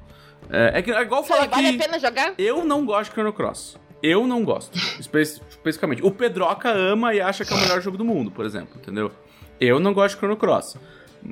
É, 0.49 0.79
é, 0.79 0.81
que- 0.81 0.91
é 0.91 1.01
igual 1.01 1.23
falar 1.23 1.47
vale 1.47 1.69
que. 1.73 1.75
a 1.81 1.85
pena 1.85 1.99
jogar? 1.99 2.33
Eu 2.37 2.65
não 2.65 2.85
gosto 2.85 3.09
de 3.09 3.13
Chrono 3.15 3.31
Cross. 3.31 3.77
Eu 4.03 4.27
não 4.27 4.43
gosto. 4.43 4.75
espe- 4.99 5.21
especificamente. 5.21 6.03
O 6.03 6.11
Pedroca 6.11 6.69
ama 6.71 7.13
e 7.13 7.21
acha 7.21 7.43
que 7.45 7.53
é 7.53 7.55
o 7.55 7.59
melhor 7.59 7.81
jogo 7.81 7.97
do 7.97 8.05
mundo, 8.05 8.29
por 8.31 8.45
exemplo, 8.45 8.79
entendeu? 8.81 9.11
Eu 9.59 9.79
não 9.79 9.93
gosto 9.93 10.15
de 10.15 10.19
Chrono 10.19 10.35
Cross. 10.37 10.77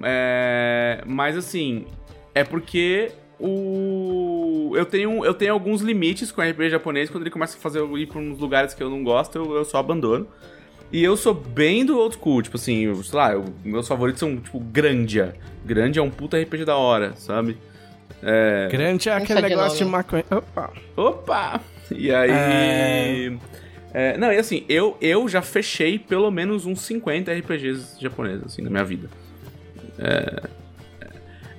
É, 0.01 1.03
mas 1.05 1.37
assim, 1.37 1.85
é 2.33 2.43
porque 2.43 3.11
o 3.39 4.73
eu 4.75 4.85
tenho 4.85 5.23
eu 5.25 5.33
tenho 5.33 5.53
alguns 5.53 5.81
limites 5.81 6.31
com 6.31 6.41
RPG 6.41 6.69
japonês 6.71 7.09
quando 7.09 7.23
ele 7.23 7.29
começa 7.29 7.57
a 7.57 7.59
fazer 7.61 7.83
ir 7.97 8.07
para 8.07 8.19
uns 8.19 8.39
lugares 8.39 8.73
que 8.73 8.81
eu 8.81 8.89
não 8.89 9.03
gosto, 9.03 9.37
eu, 9.37 9.55
eu 9.55 9.65
só 9.65 9.77
abandono. 9.77 10.27
E 10.91 11.03
eu 11.03 11.17
sou 11.17 11.33
bem 11.33 11.83
do 11.85 11.97
old 11.97 12.15
school, 12.15 12.41
tipo 12.43 12.55
assim, 12.55 12.81
eu- 12.85 13.03
sei 13.03 13.17
lá, 13.17 13.33
eu- 13.33 13.45
meus 13.63 13.87
favoritos 13.87 14.19
são 14.19 14.37
tipo 14.37 14.59
Grandia. 14.59 15.35
Grandia 15.65 15.99
é 16.01 16.03
um 16.03 16.09
puta 16.11 16.37
RPG 16.37 16.65
da 16.65 16.75
hora, 16.77 17.13
sabe? 17.17 17.57
É, 18.21 18.69
Grande 18.71 19.09
é 19.09 19.13
aquele 19.13 19.41
de 19.41 19.49
negócio 19.49 19.77
de 19.77 19.83
nome. 19.83 19.97
maconha. 19.97 20.25
Opa. 20.29 20.73
Opa! 20.95 21.61
E 21.91 22.13
aí. 22.13 23.37
é, 23.93 24.17
não, 24.17 24.31
e 24.31 24.37
assim, 24.37 24.65
eu, 24.69 24.97
eu 25.01 25.27
já 25.27 25.41
fechei 25.41 25.99
pelo 25.99 26.29
menos 26.31 26.65
uns 26.65 26.81
50 26.81 27.31
RPGs 27.33 27.99
japoneses, 27.99 28.45
assim, 28.45 28.61
na 28.61 28.69
minha 28.69 28.83
vida. 28.83 29.09
É, 29.99 30.43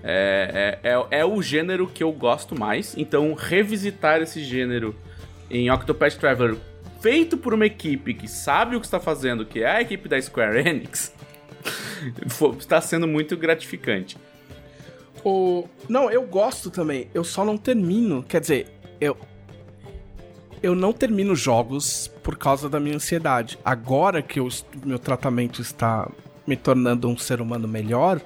é, 0.06 0.78
é, 0.82 0.90
é, 0.90 1.20
é 1.20 1.24
o 1.24 1.40
gênero 1.40 1.86
que 1.86 2.02
eu 2.02 2.12
gosto 2.12 2.58
mais, 2.58 2.94
então 2.98 3.32
revisitar 3.32 4.20
esse 4.20 4.44
gênero 4.44 4.94
em 5.50 5.70
Octopath 5.70 6.16
Traveler, 6.16 6.56
feito 7.00 7.38
por 7.38 7.54
uma 7.54 7.64
equipe 7.64 8.12
que 8.12 8.28
sabe 8.28 8.76
o 8.76 8.80
que 8.80 8.86
está 8.86 9.00
fazendo, 9.00 9.46
que 9.46 9.62
é 9.62 9.70
a 9.70 9.80
equipe 9.80 10.06
da 10.06 10.20
Square 10.20 10.58
Enix, 10.58 11.14
está 12.58 12.82
sendo 12.82 13.08
muito 13.08 13.34
gratificante. 13.34 14.18
O... 15.24 15.64
Não, 15.88 16.10
eu 16.10 16.22
gosto 16.26 16.70
também. 16.70 17.08
Eu 17.14 17.24
só 17.24 17.44
não 17.44 17.56
termino. 17.56 18.22
Quer 18.22 18.40
dizer, 18.40 18.66
eu. 19.00 19.16
Eu 20.62 20.74
não 20.74 20.92
termino 20.92 21.34
jogos 21.34 22.10
por 22.22 22.36
causa 22.36 22.68
da 22.68 22.80
minha 22.80 22.96
ansiedade. 22.96 23.58
Agora 23.64 24.22
que 24.22 24.40
o 24.40 24.48
meu 24.84 24.98
tratamento 24.98 25.60
está 25.60 26.10
me 26.46 26.56
tornando 26.56 27.08
um 27.08 27.16
ser 27.18 27.40
humano 27.40 27.66
melhor, 27.68 28.20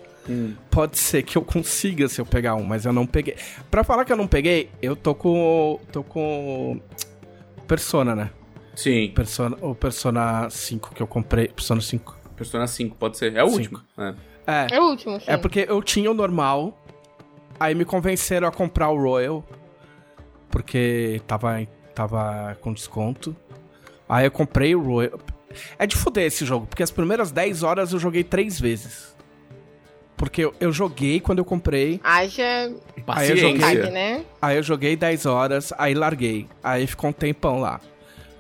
pode 0.71 0.99
ser 0.99 1.23
que 1.23 1.37
eu 1.39 1.43
consiga 1.43 2.07
se 2.09 2.21
eu 2.21 2.27
pegar 2.27 2.55
um, 2.55 2.63
mas 2.63 2.85
eu 2.85 2.93
não 2.93 3.07
peguei. 3.07 3.37
Pra 3.71 3.83
falar 3.83 4.05
que 4.05 4.13
eu 4.13 4.17
não 4.17 4.27
peguei, 4.29 4.71
eu 4.83 4.95
tô 4.95 5.15
com. 5.15 5.81
tô 5.93 6.03
com. 6.03 6.81
Persona, 7.67 8.15
né? 8.15 8.31
Sim, 8.75 9.11
Persona, 9.15 9.57
o 9.61 9.75
Persona 9.75 10.49
5 10.49 10.95
que 10.95 11.03
eu 11.03 11.07
comprei. 11.07 11.49
Persona 11.49 11.81
5. 11.81 12.17
Persona 12.37 12.67
5 12.69 12.97
pode 12.97 13.19
ser. 13.19 13.35
É 13.35 13.43
o 13.43 13.49
Cinco. 13.49 13.59
último. 13.59 13.81
né? 13.97 14.15
É. 14.47 14.77
É 14.77 14.81
o 14.81 14.85
último, 14.85 15.19
sim. 15.21 15.27
É 15.27 15.37
porque 15.37 15.67
eu 15.69 15.83
tinha 15.83 16.11
o 16.11 16.15
normal, 16.15 16.83
aí 17.59 17.75
me 17.75 17.85
convenceram 17.85 18.47
a 18.49 18.53
comprar 18.53 18.89
o 18.91 19.01
Royal, 19.03 19.45
porque 20.51 21.21
tava, 21.27 21.67
tava 21.95 22.57
com 22.61 22.73
desconto. 22.73 23.35
Aí 24.09 24.27
eu 24.27 24.31
comprei 24.31 24.75
o 24.75 24.83
Royal. 24.83 25.19
É 25.79 25.87
de 25.87 25.97
fuder 25.97 26.25
esse 26.27 26.45
jogo, 26.45 26.67
porque 26.67 26.83
as 26.83 26.91
primeiras 26.91 27.31
10 27.31 27.63
horas 27.63 27.93
eu 27.93 27.99
joguei 27.99 28.23
três 28.23 28.61
vezes. 28.61 29.17
Porque 30.17 30.45
eu, 30.45 30.55
eu 30.59 30.73
joguei 30.73 31.21
quando 31.21 31.39
eu 31.39 31.45
comprei, 31.45 32.01
Haja 32.03 32.73
Aí 33.07 33.31
eu 33.31 33.37
joguei- 33.37 33.53
vontade, 33.61 33.91
né? 33.93 34.25
aí 34.43 34.57
eu 34.57 34.63
joguei 34.63 34.97
10 34.97 35.27
horas, 35.27 35.73
aí 35.79 35.95
larguei. 35.95 36.49
Aí 36.63 36.87
ficou 36.87 37.11
um 37.11 37.13
tempão 37.13 37.61
lá. 37.61 37.81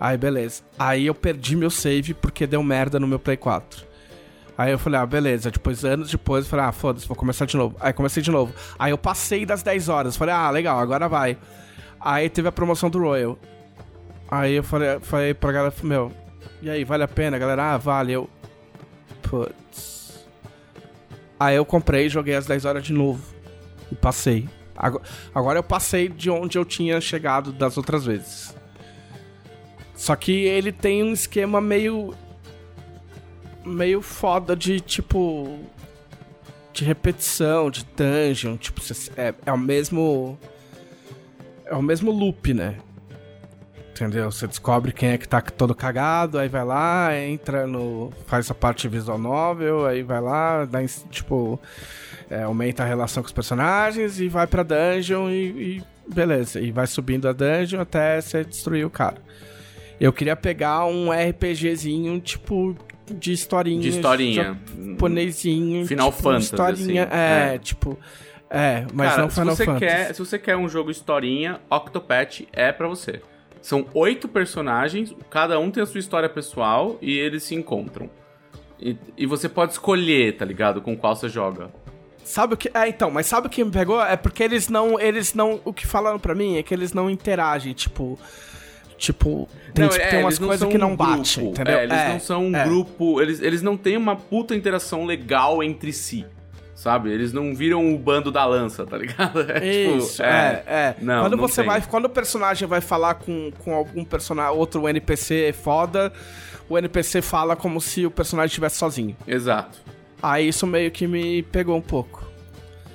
Aí 0.00 0.16
beleza. 0.16 0.62
Aí 0.78 1.06
eu 1.06 1.14
perdi 1.14 1.56
meu 1.56 1.70
save 1.70 2.14
porque 2.14 2.46
deu 2.46 2.62
merda 2.62 2.98
no 3.00 3.06
meu 3.06 3.18
Play 3.18 3.36
4. 3.36 3.86
Aí 4.58 4.72
eu 4.72 4.78
falei, 4.78 5.00
ah, 5.00 5.06
beleza. 5.06 5.50
Depois, 5.50 5.84
anos 5.84 6.10
depois, 6.10 6.44
eu 6.44 6.50
falei, 6.50 6.66
ah, 6.66 6.72
foda-se, 6.72 7.06
vou 7.06 7.16
começar 7.16 7.46
de 7.46 7.56
novo. 7.56 7.76
Aí 7.80 7.92
comecei 7.92 8.22
de 8.22 8.30
novo. 8.30 8.52
Aí 8.78 8.90
eu 8.90 8.98
passei 8.98 9.46
das 9.46 9.62
10 9.62 9.88
horas. 9.88 10.16
Falei, 10.16 10.34
ah, 10.34 10.50
legal, 10.50 10.78
agora 10.80 11.08
vai. 11.08 11.38
Aí 12.00 12.28
teve 12.28 12.48
a 12.48 12.52
promoção 12.52 12.90
do 12.90 12.98
Royal. 12.98 13.38
Aí 14.28 14.54
eu 14.54 14.64
falei, 14.64 14.98
falei 15.00 15.32
pra 15.32 15.52
galera, 15.52 15.74
meu, 15.82 16.12
e 16.60 16.68
aí, 16.68 16.82
vale 16.82 17.04
a 17.04 17.08
pena? 17.08 17.38
Galera, 17.38 17.74
ah, 17.74 17.76
vale. 17.76 18.12
Eu, 18.12 18.28
putz. 19.22 20.26
Aí 21.38 21.54
eu 21.54 21.64
comprei 21.64 22.08
joguei 22.08 22.34
as 22.34 22.46
10 22.46 22.64
horas 22.64 22.82
de 22.82 22.92
novo. 22.92 23.22
E 23.92 23.94
passei. 23.94 24.48
Agora 25.34 25.58
eu 25.58 25.62
passei 25.62 26.08
de 26.08 26.30
onde 26.30 26.58
eu 26.58 26.64
tinha 26.64 27.00
chegado 27.00 27.52
das 27.52 27.76
outras 27.76 28.04
vezes. 28.04 28.54
Só 29.94 30.14
que 30.16 30.32
ele 30.32 30.72
tem 30.72 31.02
um 31.02 31.12
esquema 31.12 31.60
meio. 31.60 32.14
Meio 33.64 34.00
foda 34.02 34.54
de 34.56 34.80
tipo. 34.80 35.58
de 36.72 36.84
repetição, 36.84 37.70
de 37.70 37.84
dungeon. 37.96 38.56
Tipo, 38.56 38.80
é, 39.16 39.34
é 39.46 39.52
o 39.52 39.58
mesmo. 39.58 40.38
É 41.66 41.74
o 41.74 41.82
mesmo 41.82 42.10
loop, 42.10 42.54
né? 42.54 42.76
Entendeu? 43.90 44.30
Você 44.30 44.46
descobre 44.46 44.92
quem 44.92 45.10
é 45.10 45.18
que 45.18 45.26
tá 45.26 45.40
todo 45.40 45.74
cagado, 45.74 46.38
aí 46.38 46.48
vai 46.48 46.64
lá, 46.64 47.18
entra 47.18 47.66
no. 47.66 48.12
faz 48.26 48.50
a 48.50 48.54
parte 48.54 48.86
visual 48.88 49.18
novel, 49.18 49.86
aí 49.86 50.02
vai 50.02 50.20
lá, 50.20 50.64
dá, 50.64 50.78
tipo. 51.10 51.60
é, 52.30 52.42
aumenta 52.42 52.82
a 52.82 52.86
relação 52.86 53.22
com 53.22 53.26
os 53.26 53.32
personagens 53.32 54.20
e 54.20 54.28
vai 54.28 54.46
pra 54.46 54.62
dungeon 54.62 55.28
e, 55.30 55.78
e 55.78 55.82
beleza. 56.06 56.60
E 56.60 56.70
vai 56.70 56.86
subindo 56.86 57.28
a 57.28 57.32
dungeon 57.32 57.80
até 57.80 58.20
você 58.20 58.44
destruir 58.44 58.86
o 58.86 58.90
cara. 58.90 59.16
Eu 60.00 60.12
queria 60.12 60.36
pegar 60.36 60.84
um 60.86 61.10
RPGzinho, 61.10 62.20
tipo, 62.20 62.76
de 63.14 63.32
historinha. 63.32 63.80
De 63.80 63.88
historinha. 63.88 64.58
Japonesinho. 64.76 65.86
Final 65.86 66.10
tipo, 66.10 66.22
Fantasy, 66.22 66.44
Historinha, 66.46 67.04
assim. 67.04 67.14
é, 67.16 67.54
É. 67.54 67.58
tipo. 67.58 67.98
É, 68.50 68.86
mas 68.94 69.10
Cara, 69.10 69.22
não 69.22 69.30
Final 69.30 69.50
se 69.50 69.56
você 69.56 69.64
Fantasy. 69.66 69.86
Quer, 69.86 70.14
se 70.14 70.18
você 70.20 70.38
quer 70.38 70.56
um 70.56 70.68
jogo 70.68 70.90
historinha, 70.90 71.60
Octopath 71.70 72.40
é 72.52 72.72
pra 72.72 72.88
você. 72.88 73.20
São 73.60 73.86
oito 73.92 74.26
personagens, 74.28 75.14
cada 75.28 75.58
um 75.58 75.70
tem 75.70 75.82
a 75.82 75.86
sua 75.86 75.98
história 76.00 76.28
pessoal 76.28 76.96
e 77.02 77.18
eles 77.18 77.42
se 77.42 77.54
encontram. 77.54 78.08
E, 78.80 78.96
e 79.16 79.26
você 79.26 79.48
pode 79.48 79.72
escolher, 79.72 80.36
tá 80.36 80.44
ligado? 80.44 80.80
Com 80.80 80.96
qual 80.96 81.14
você 81.14 81.28
joga. 81.28 81.68
Sabe 82.24 82.54
o 82.54 82.56
que. 82.56 82.70
É, 82.72 82.88
então, 82.88 83.10
mas 83.10 83.26
sabe 83.26 83.48
o 83.48 83.50
que 83.50 83.64
me 83.64 83.70
pegou? 83.70 84.00
É 84.02 84.16
porque 84.16 84.42
eles 84.42 84.68
não. 84.68 84.98
Eles 85.00 85.34
não. 85.34 85.60
O 85.64 85.72
que 85.72 85.86
falaram 85.86 86.18
pra 86.18 86.34
mim 86.34 86.56
é 86.56 86.62
que 86.62 86.72
eles 86.72 86.92
não 86.92 87.10
interagem, 87.10 87.72
tipo. 87.72 88.18
Tipo. 88.98 89.48
Tem, 89.72 89.84
Não, 89.84 89.90
tipo, 89.92 90.04
é, 90.04 90.08
tem 90.08 90.20
umas 90.20 90.38
coisas 90.38 90.68
que 90.68 90.76
não 90.76 90.92
um 90.92 90.96
batem, 90.96 91.50
entendeu? 91.50 91.78
É, 91.78 91.84
eles 91.84 91.96
É, 91.96 92.08
não 92.08 92.20
são 92.20 92.44
um 92.46 92.54
é. 92.56 92.64
grupo. 92.64 93.22
Eles, 93.22 93.40
eles 93.40 93.62
não 93.62 93.76
têm 93.76 93.96
uma 93.96 94.16
puta 94.16 94.54
interação 94.54 95.06
legal 95.06 95.62
entre 95.62 95.92
si. 95.92 96.26
Sabe? 96.74 97.10
Eles 97.10 97.32
não 97.32 97.54
viram 97.54 97.92
o 97.92 97.98
bando 97.98 98.30
da 98.30 98.44
lança, 98.44 98.84
tá 98.86 98.96
ligado? 98.96 99.40
É, 99.50 99.60
tipo, 99.60 99.98
Isso, 99.98 100.22
é, 100.22 100.62
é. 100.66 100.94
Não, 101.00 101.22
quando 101.22 101.36
não 101.36 101.48
você 101.48 101.62
tem. 101.62 101.70
vai. 101.70 101.80
Quando 101.82 102.04
o 102.04 102.08
personagem 102.08 102.68
vai 102.68 102.80
falar 102.80 103.14
com, 103.14 103.50
com 103.64 103.74
algum 103.74 104.04
personagem, 104.04 104.56
outro 104.56 104.88
NPC 104.88 105.52
foda, 105.62 106.12
o 106.68 106.76
NPC 106.76 107.22
fala 107.22 107.56
como 107.56 107.80
se 107.80 108.04
o 108.04 108.10
personagem 108.10 108.48
estivesse 108.48 108.76
sozinho. 108.76 109.16
Exato. 109.26 109.78
Aí 110.22 110.48
isso 110.48 110.66
meio 110.66 110.90
que 110.90 111.06
me 111.06 111.42
pegou 111.44 111.76
um 111.76 111.80
pouco. 111.80 112.24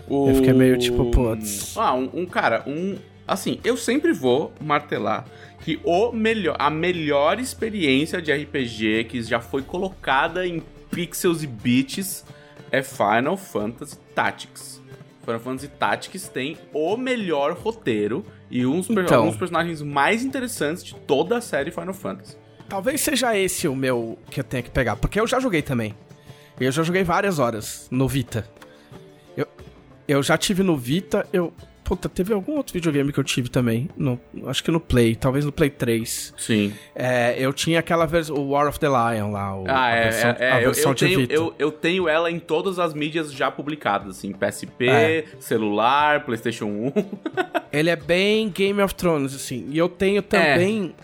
O... 0.08 0.30
Eu 0.30 0.36
fiquei 0.36 0.54
meio 0.54 0.78
tipo, 0.78 1.10
putz. 1.12 1.78
Ah, 1.78 1.93
um, 1.93 2.10
um 2.14 2.26
cara, 2.26 2.64
um. 2.68 2.97
Assim, 3.28 3.60
eu 3.64 3.78
sempre 3.78 4.12
vou 4.14 4.54
martelar 4.62 5.26
que 5.64 5.80
o 5.84 6.11
melhor, 6.11 6.55
a 6.59 6.70
melhor 6.70 7.39
experiência 7.39 8.22
de 8.22 8.32
RPG 8.34 9.05
que 9.05 9.22
já 9.24 9.39
foi 9.39 9.61
colocada 9.61 10.45
em 10.45 10.61
pixels 10.91 11.41
e 11.43 11.47
bits 11.47 12.26
é 12.72 12.82
Final 12.84 13.38
Fantasy 13.38 13.97
Tactics. 14.14 14.82
Final 15.24 15.39
Fantasy 15.39 15.68
Tactics 15.70 16.28
tem 16.28 16.57
o 16.74 16.97
melhor 16.97 17.53
roteiro 17.53 18.26
e 18.51 18.66
uns 18.66 18.88
per- 18.88 19.05
Então. 19.05 19.20
alguns 19.24 19.38
personagens 19.38 19.82
mais 19.82 20.24
interessantes 20.24 20.84
de 20.84 20.95
toda 20.95 21.38
a 21.38 21.41
série 21.41 21.72
Final 21.72 21.93
Fantasy. 21.93 22.36
Talvez 22.68 22.99
seja 23.01 23.38
esse 23.38 23.68
o 23.68 23.76
meu 23.76 24.18
que 24.30 24.39
eu 24.39 24.43
tenha 24.43 24.61
que 24.64 24.70
pegar, 24.70 24.95
porque 24.97 25.20
eu 25.20 25.26
já 25.28 25.39
joguei 25.39 25.61
também. 25.61 25.93
Eu 26.59 26.72
já 26.72 26.84
joguei 26.84 27.03
várias 27.03 27.39
horas 27.39 27.88
no 27.89 28.07
Vita. 28.07 28.47
Eu, 29.38 29.47
eu 30.07 30.22
já 30.22 30.38
tive 30.38 30.61
no 30.61 30.76
Vita, 30.76 31.26
eu. 31.32 31.53
Puta, 31.84 32.07
teve 32.07 32.34
algum 32.34 32.55
outro 32.55 32.73
videogame 32.73 33.11
que 33.11 33.19
eu 33.19 33.23
tive 33.25 33.49
também. 33.49 33.89
No, 33.97 34.17
acho 34.47 34.63
que 34.63 34.71
no 34.71 34.79
Play, 34.79 35.15
talvez 35.15 35.43
no 35.43 35.51
Play 35.51 35.69
3. 35.69 36.34
Sim. 36.38 36.73
É, 36.95 37.36
eu 37.38 37.51
tinha 37.51 37.79
aquela 37.79 38.05
versão, 38.05 38.38
o 38.38 38.51
War 38.51 38.67
of 38.69 38.79
the 38.79 38.88
Lion 38.88 39.31
lá. 39.31 39.55
O, 39.57 39.65
Ah, 39.67 39.86
a 39.88 39.91
é, 39.95 40.03
versão, 40.03 40.29
é, 40.31 40.36
é, 40.39 40.65
eu, 40.65 40.71
eu 40.71 40.95
tenho, 40.95 41.21
eu, 41.29 41.55
eu 41.59 41.71
tenho 41.71 42.07
ela 42.07 42.31
em 42.31 42.39
todas 42.39 42.79
as 42.79 42.93
mídias 42.93 43.34
já 43.34 43.51
publicadas, 43.51 44.17
assim, 44.17 44.31
PSP, 44.31 44.88
É. 44.88 45.25
celular, 45.39 46.23
Playstation 46.23 46.65
1. 46.67 46.93
Ele 47.73 47.89
é 47.89 47.95
bem 47.97 48.49
Game 48.49 48.81
of 48.81 48.95
Thrones, 48.95 49.36
assim. 49.36 49.67
E 49.69 49.77
eu 49.77 49.89
tenho 49.89 50.21
também. 50.21 50.95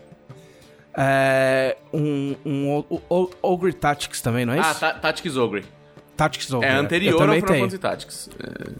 é, 0.97 1.77
um, 1.93 2.35
um 2.45 2.69
o- 2.89 3.01
o- 3.09 3.29
Ogre 3.41 3.73
Tactics 3.73 4.21
também, 4.21 4.45
não 4.45 4.53
é 4.53 4.59
ah, 4.59 4.71
isso? 4.71 4.79
Ta- 4.79 4.93
Tactics 4.93 5.35
Ogre. 5.37 5.63
Tactics 6.19 6.53
Ogre. 6.53 6.67
É 6.69 6.75
eu 6.75 6.79
anterior 6.79 7.13
ao 7.13 7.19
Final 7.35 7.41
tenho. 7.47 7.59
Fantasy 7.59 7.77
Tactics. 7.79 8.29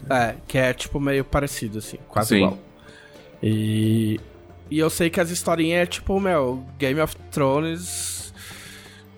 É, 0.08 0.34
que 0.46 0.58
é 0.58 0.72
tipo 0.72 1.00
meio 1.00 1.24
parecido, 1.24 1.78
assim, 1.78 1.98
quase 2.08 2.28
Sim. 2.30 2.36
igual. 2.36 2.58
E. 3.42 4.20
E 4.70 4.78
eu 4.78 4.88
sei 4.88 5.10
que 5.10 5.20
as 5.20 5.30
historinhas 5.30 5.82
é 5.82 5.86
tipo, 5.86 6.20
meu, 6.20 6.64
Game 6.78 7.00
of 7.00 7.16
Thrones. 7.32 8.32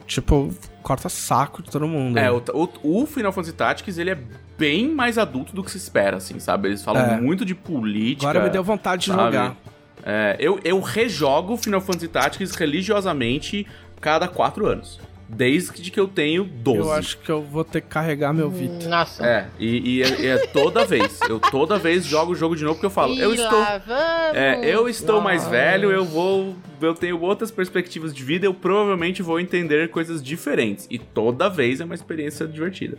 Tipo, 0.06 0.52
corta 0.82 1.08
saco 1.08 1.62
de 1.62 1.70
todo 1.70 1.86
mundo. 1.86 2.18
É, 2.18 2.30
o, 2.30 2.42
o, 2.54 3.02
o 3.02 3.06
Final 3.06 3.32
Fantasy 3.32 3.52
Tactics, 3.54 3.98
ele 3.98 4.10
é 4.10 4.18
bem 4.58 4.88
mais 4.88 5.18
adulto 5.18 5.54
do 5.54 5.62
que 5.62 5.70
se 5.70 5.76
espera, 5.76 6.16
assim, 6.18 6.38
sabe? 6.38 6.68
Eles 6.68 6.82
falam 6.82 7.02
É. 7.02 7.20
muito 7.20 7.44
de 7.44 7.54
política. 7.54 8.28
Agora 8.30 8.44
me 8.44 8.50
deu 8.50 8.62
vontade 8.64 9.02
de 9.04 9.08
sabe? 9.10 9.22
jogar. 9.36 9.56
É, 10.04 10.36
eu, 10.38 10.58
eu 10.64 10.80
rejogo 10.80 11.56
Final 11.56 11.80
Fantasy 11.80 12.08
Tactics 12.08 12.54
religiosamente 12.54 13.66
cada 14.00 14.26
quatro 14.28 14.66
anos. 14.66 14.98
Desde 15.34 15.90
que 15.90 15.98
eu 15.98 16.06
tenho 16.06 16.44
12. 16.44 16.78
Eu 16.78 16.92
acho 16.92 17.18
que 17.18 17.30
eu 17.30 17.42
vou 17.42 17.64
ter 17.64 17.80
que 17.80 17.88
carregar 17.88 18.34
meu 18.34 18.50
Vita. 18.50 18.86
Nossa. 18.86 19.26
É, 19.26 19.48
e, 19.58 19.96
e 19.96 20.02
é, 20.02 20.26
é 20.26 20.46
toda 20.48 20.84
vez. 20.84 21.18
Eu 21.26 21.40
toda 21.40 21.78
vez 21.78 22.04
jogo 22.04 22.32
o 22.32 22.34
jogo 22.34 22.54
de 22.54 22.62
novo 22.62 22.74
porque 22.74 22.84
eu 22.86 22.90
falo, 22.90 23.14
E 23.14 23.20
eu 23.20 23.32
estou. 23.32 23.58
lá 23.58 23.78
vamos. 23.78 24.36
É, 24.36 24.60
eu 24.62 24.86
estou 24.90 25.22
mais 25.22 25.44
Nossa. 25.44 25.50
velho, 25.56 25.90
eu 25.90 26.04
vou. 26.04 26.54
Eu 26.82 26.94
tenho 26.94 27.18
outras 27.18 27.50
perspectivas 27.50 28.12
de 28.14 28.22
vida, 28.22 28.44
eu 28.44 28.52
provavelmente 28.52 29.22
vou 29.22 29.40
entender 29.40 29.88
coisas 29.88 30.22
diferentes. 30.22 30.86
E 30.90 30.98
toda 30.98 31.48
vez 31.48 31.80
é 31.80 31.84
uma 31.86 31.94
experiência 31.94 32.46
divertida. 32.46 32.98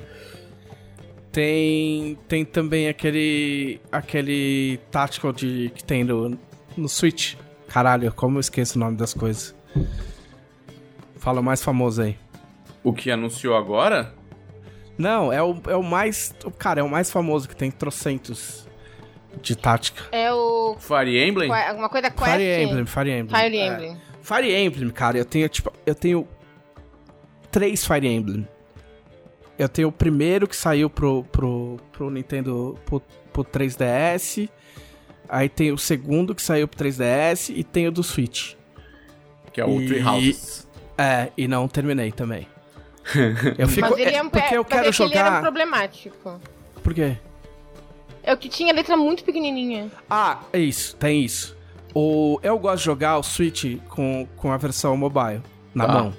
Tem. 1.32 2.18
Tem 2.28 2.44
também 2.44 2.88
aquele. 2.88 3.80
aquele 3.92 4.80
Tactical 4.90 5.32
de, 5.32 5.72
que 5.76 5.84
tem 5.84 6.04
no, 6.04 6.36
no 6.76 6.90
Switch. 6.90 7.36
Caralho, 7.68 8.12
como 8.12 8.38
eu 8.38 8.42
esqueço 8.42 8.78
o 8.78 8.80
nome 8.80 8.98
das 8.98 9.14
coisas. 9.14 9.56
Fala 11.18 11.40
o 11.40 11.44
mais 11.44 11.64
famoso 11.64 12.02
aí. 12.02 12.23
O 12.84 12.92
que 12.94 13.10
anunciou 13.10 13.56
agora? 13.56 14.14
Não, 14.98 15.32
é 15.34 15.42
o, 15.42 15.60
é 15.68 15.76
o 15.76 15.84
mais. 15.84 16.36
o- 16.46 16.52
Cara, 16.52 16.82
é 16.82 16.84
o 16.84 16.90
mais 16.90 17.10
famoso 17.10 17.48
que 17.48 17.56
tem 17.56 17.72
trocentos 17.72 18.68
de 19.42 19.56
tática. 19.56 20.04
É 20.12 20.32
o. 20.34 20.76
Fire 20.80 21.18
Emblem? 21.28 21.50
que- 21.50 21.56
Alguma 21.56 21.90
coisa 21.90 22.12
Quest? 22.12 22.30
Fire 22.32 22.64
Emblem, 22.64 22.86
Fire 22.86 23.10
Emblem. 23.12 23.42
Fire 23.42 23.58
É. 23.58 23.68
Emblem. 23.68 23.98
Fire 24.22 24.56
Emblem, 24.56 24.90
cara, 24.92 25.18
eu 25.18 25.26
tenho, 25.26 25.50
tipo, 25.50 25.72
eu 25.86 25.96
tenho 25.96 26.28
três 27.52 27.86
Fire 27.86 28.08
Emblem. 28.08 28.48
Eu 29.58 29.70
tenho 29.70 29.88
o 29.90 29.92
primeiro 29.92 30.48
que 30.48 30.56
saiu 30.56 30.90
pro, 30.90 31.24
pro, 31.26 31.78
pro 31.92 32.10
Nintendo, 32.10 32.78
pro, 32.86 33.02
pro 33.32 33.44
3DS. 33.44 34.50
Aí 35.30 35.48
tem 35.50 35.72
o 35.72 35.78
segundo 35.78 36.34
que 36.36 36.42
saiu 36.42 36.68
pro 36.68 36.78
3DS 36.78 37.50
e 37.56 37.64
tem 37.64 37.88
o 37.88 37.92
do 37.92 38.04
Switch. 38.04 38.54
Que 39.52 39.62
é 39.62 39.66
o 39.66 39.80
E- 39.82 39.88
Three 39.88 40.04
Houses. 40.04 40.68
É, 40.98 41.32
e 41.38 41.48
não 41.48 41.68
terminei 41.68 42.12
também. 42.12 42.48
Eu 43.58 43.68
fico, 43.68 43.90
Mas 43.90 44.00
ele 44.00 44.12
é, 44.12 44.16
é, 44.18 44.24
um 44.24 44.30
porque 44.30 44.56
eu 44.56 44.62
mas 44.64 44.70
quero 44.72 44.88
é 44.88 44.92
que 44.92 45.04
ele 45.04 45.14
era 45.18 45.28
jogar. 45.30 45.42
problemático. 45.42 46.42
Por 46.82 46.94
quê? 46.94 47.18
É 48.24 48.34
o 48.34 48.38
que 48.38 48.48
tinha 48.48 48.74
letra 48.74 48.96
muito 48.96 49.24
pequenininha. 49.24 49.92
Ah, 50.10 50.40
é 50.54 50.60
isso, 50.60 50.96
tem 50.96 51.24
isso. 51.24 51.56
O, 51.94 52.40
eu 52.42 52.58
gosto 52.58 52.78
de 52.80 52.86
jogar 52.86 53.18
o 53.18 53.24
Switch 53.24 53.78
com, 53.90 54.28
com 54.38 54.52
a 54.52 54.58
versão 54.58 54.96
mobile 54.96 55.42
na 55.76 55.86
Tá. 55.86 55.94
mão. 55.94 56.14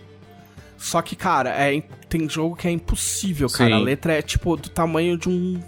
Só 0.76 1.00
que, 1.00 1.16
cara, 1.16 1.50
é, 1.50 1.80
tem 2.08 2.28
jogo 2.28 2.54
que 2.54 2.68
é 2.68 2.70
impossível, 2.70 3.48
cara. 3.48 3.70
Sim. 3.70 3.76
A 3.76 3.78
letra 3.78 4.12
é 4.12 4.20
tipo 4.22 4.54
do 4.56 4.68
tamanho 4.68 5.16
de 5.16 5.28
um 5.30 5.58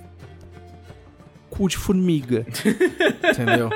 cu 1.48 1.68
de 1.68 1.78
formiga. 1.78 2.44
entendeu? 3.32 3.70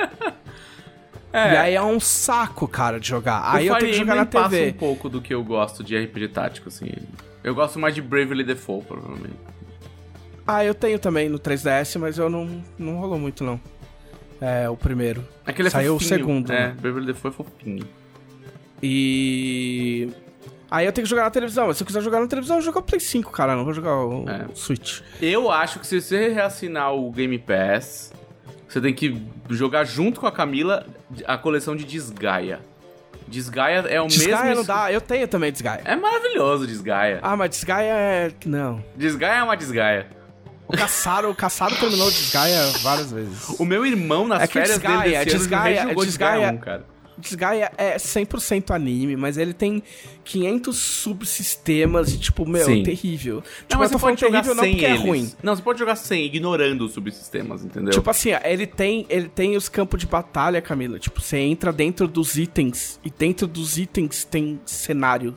É. 1.33 1.55
E 1.55 1.57
aí 1.57 1.75
é 1.75 1.83
um 1.83 1.99
saco, 2.01 2.69
cara, 2.69 3.01
de 3.01 3.09
jogar. 3.09 3.41
O 3.55 3.57
Aí 3.57 3.67
eu 3.67 3.75
Fire 3.75 3.87
tenho 3.87 3.93
que 3.93 3.99
jogar 4.01 4.15
na 4.17 4.23
Emblem 4.23 4.43
passa 4.43 4.51
TV. 4.57 4.71
um 4.71 4.73
pouco 4.75 5.09
do 5.09 5.23
que 5.23 5.33
eu 5.33 5.43
gosto 5.43 5.83
de 5.83 5.97
RPG 5.97 6.29
tático, 6.29 6.69
assim. 6.69 6.91
Eu 7.43 7.55
gosto 7.55 7.79
mais 7.79 7.95
de 7.95 8.03
Bravely 8.03 8.45
Default, 8.45 8.87
provavelmente. 8.87 9.35
Ah, 10.47 10.65
eu 10.65 10.75
tenho 10.75 10.99
também 10.99 11.29
no 11.29 11.39
3DS, 11.39 11.99
mas 11.99 12.19
eu 12.19 12.29
não, 12.29 12.63
não 12.79 12.97
rolou 12.99 13.19
muito, 13.19 13.45
não. 13.45 13.61
É, 14.41 14.69
o 14.69 14.77
primeiro. 14.77 15.25
Aquele 15.47 15.69
é 15.69 15.71
Saiu 15.71 15.95
o 15.97 15.99
fofinho. 16.01 16.19
segundo, 16.19 16.53
É, 16.53 16.69
né? 16.69 16.77
Bravely 16.81 17.07
Default 17.07 17.41
é 17.41 17.45
fofinho. 17.45 17.87
E. 18.83 20.09
Aí 20.71 20.87
eu 20.87 20.93
tenho 20.93 21.05
que 21.05 21.11
jogar 21.11 21.25
na 21.25 21.31
televisão. 21.31 21.67
Mas 21.67 21.77
se 21.77 21.83
eu 21.83 21.87
quiser 21.87 22.01
jogar 22.03 22.21
na 22.21 22.27
televisão, 22.27 22.57
eu 22.57 22.63
jogo 22.63 22.79
o 22.79 22.83
Play 22.83 23.01
5, 23.01 23.31
cara. 23.33 23.57
Não 23.57 23.65
vou 23.65 23.73
jogar 23.75 23.95
o, 23.97 24.29
É. 24.29 24.47
o 24.51 24.57
Switch. 24.57 25.01
Eu 25.21 25.51
acho 25.51 25.79
que 25.81 25.87
se 25.87 26.01
você 26.01 26.29
reassinar 26.29 26.95
o 26.95 27.11
Game 27.11 27.39
Pass, 27.39 28.13
você 28.69 28.81
tem 28.81 28.95
que 28.95 29.21
jogar 29.51 29.85
junto 29.85 30.21
com 30.21 30.27
a 30.27 30.33
Camila 30.33 30.87
a 31.27 31.37
coleção 31.37 31.75
de 31.77 31.85
Desgaia. 31.85 32.61
Desgaia 33.31 33.79
é 33.89 34.01
o 34.01 34.07
Desgaia 34.07 34.43
mesmo. 34.45 34.57
não 34.57 34.65
dá. 34.65 34.93
Eu 34.93 35.01
tenho 35.01 35.27
também 35.29 35.51
Desgaia. 35.53 35.81
É 35.85 35.97
maravilhoso 35.97 36.67
Desgaia. 36.67 37.19
Ah, 37.23 37.37
mas 37.37 37.51
Desgaia 37.51 37.93
é. 37.93 38.31
Não. 38.45 38.85
Desgaia 38.97 39.39
é 39.41 39.43
uma 39.43 39.57
desgaia. 39.57 40.07
O 40.69 40.77
Caçaro, 40.77 41.31
o 41.31 41.35
Caçaro 41.35 41.75
terminou 41.77 42.07
o 42.07 42.11
Desgaia 42.13 42.65
várias 42.83 43.11
vezes. 43.11 43.49
O 43.59 43.65
meu 43.65 43.85
irmão, 43.85 44.29
nas 44.29 44.43
É 44.43 44.47
que 44.47 44.53
férias 44.53 44.79
Desgaia, 44.79 44.99
dele 45.01 45.11
desse 45.17 45.31
ano, 45.31 45.39
Desgaia, 45.39 45.81
rejogou 45.83 46.05
Desgaia- 46.05 46.31
Desgaia 46.33 46.53
1, 46.53 46.59
cara. 46.59 46.79
Desgaia 46.79 47.00
é 47.77 47.97
100% 47.97 48.71
anime, 48.75 49.17
mas 49.17 49.37
ele 49.37 49.53
tem 49.53 49.83
500 50.25 50.77
subsistemas 50.77 52.13
e, 52.13 52.19
tipo, 52.19 52.47
meu, 52.47 52.65
Sim. 52.65 52.83
terrível. 52.83 53.37
Não, 53.37 53.43
tipo, 53.43 53.79
mas 53.79 53.93
eu 53.93 53.99
tô 53.99 53.99
você 53.99 53.99
pode 53.99 54.01
falando 54.01 54.19
jogar 54.21 54.43
terrível 54.43 54.55
não 54.55 54.63
sem 54.63 54.73
porque 54.73 54.87
é 54.87 54.91
eles. 54.91 55.03
ruim. 55.03 55.33
Não, 55.43 55.57
você 55.57 55.63
pode 55.63 55.79
jogar 55.79 55.97
sem, 55.97 56.25
ignorando 56.25 56.85
os 56.85 56.93
subsistemas, 56.93 57.65
entendeu? 57.65 57.93
Tipo 57.93 58.11
assim, 58.11 58.31
ele 58.45 58.67
tem, 58.67 59.07
ele 59.09 59.29
tem 59.29 59.57
os 59.57 59.69
campos 59.69 60.01
de 60.01 60.07
batalha, 60.07 60.61
Camila. 60.61 60.99
Tipo, 60.99 61.21
você 61.21 61.39
entra 61.39 61.73
dentro 61.73 62.07
dos 62.07 62.37
itens 62.37 62.99
e 63.05 63.11
dentro 63.11 63.47
dos 63.47 63.79
itens 63.79 64.25
tem 64.25 64.61
cenário. 64.65 65.35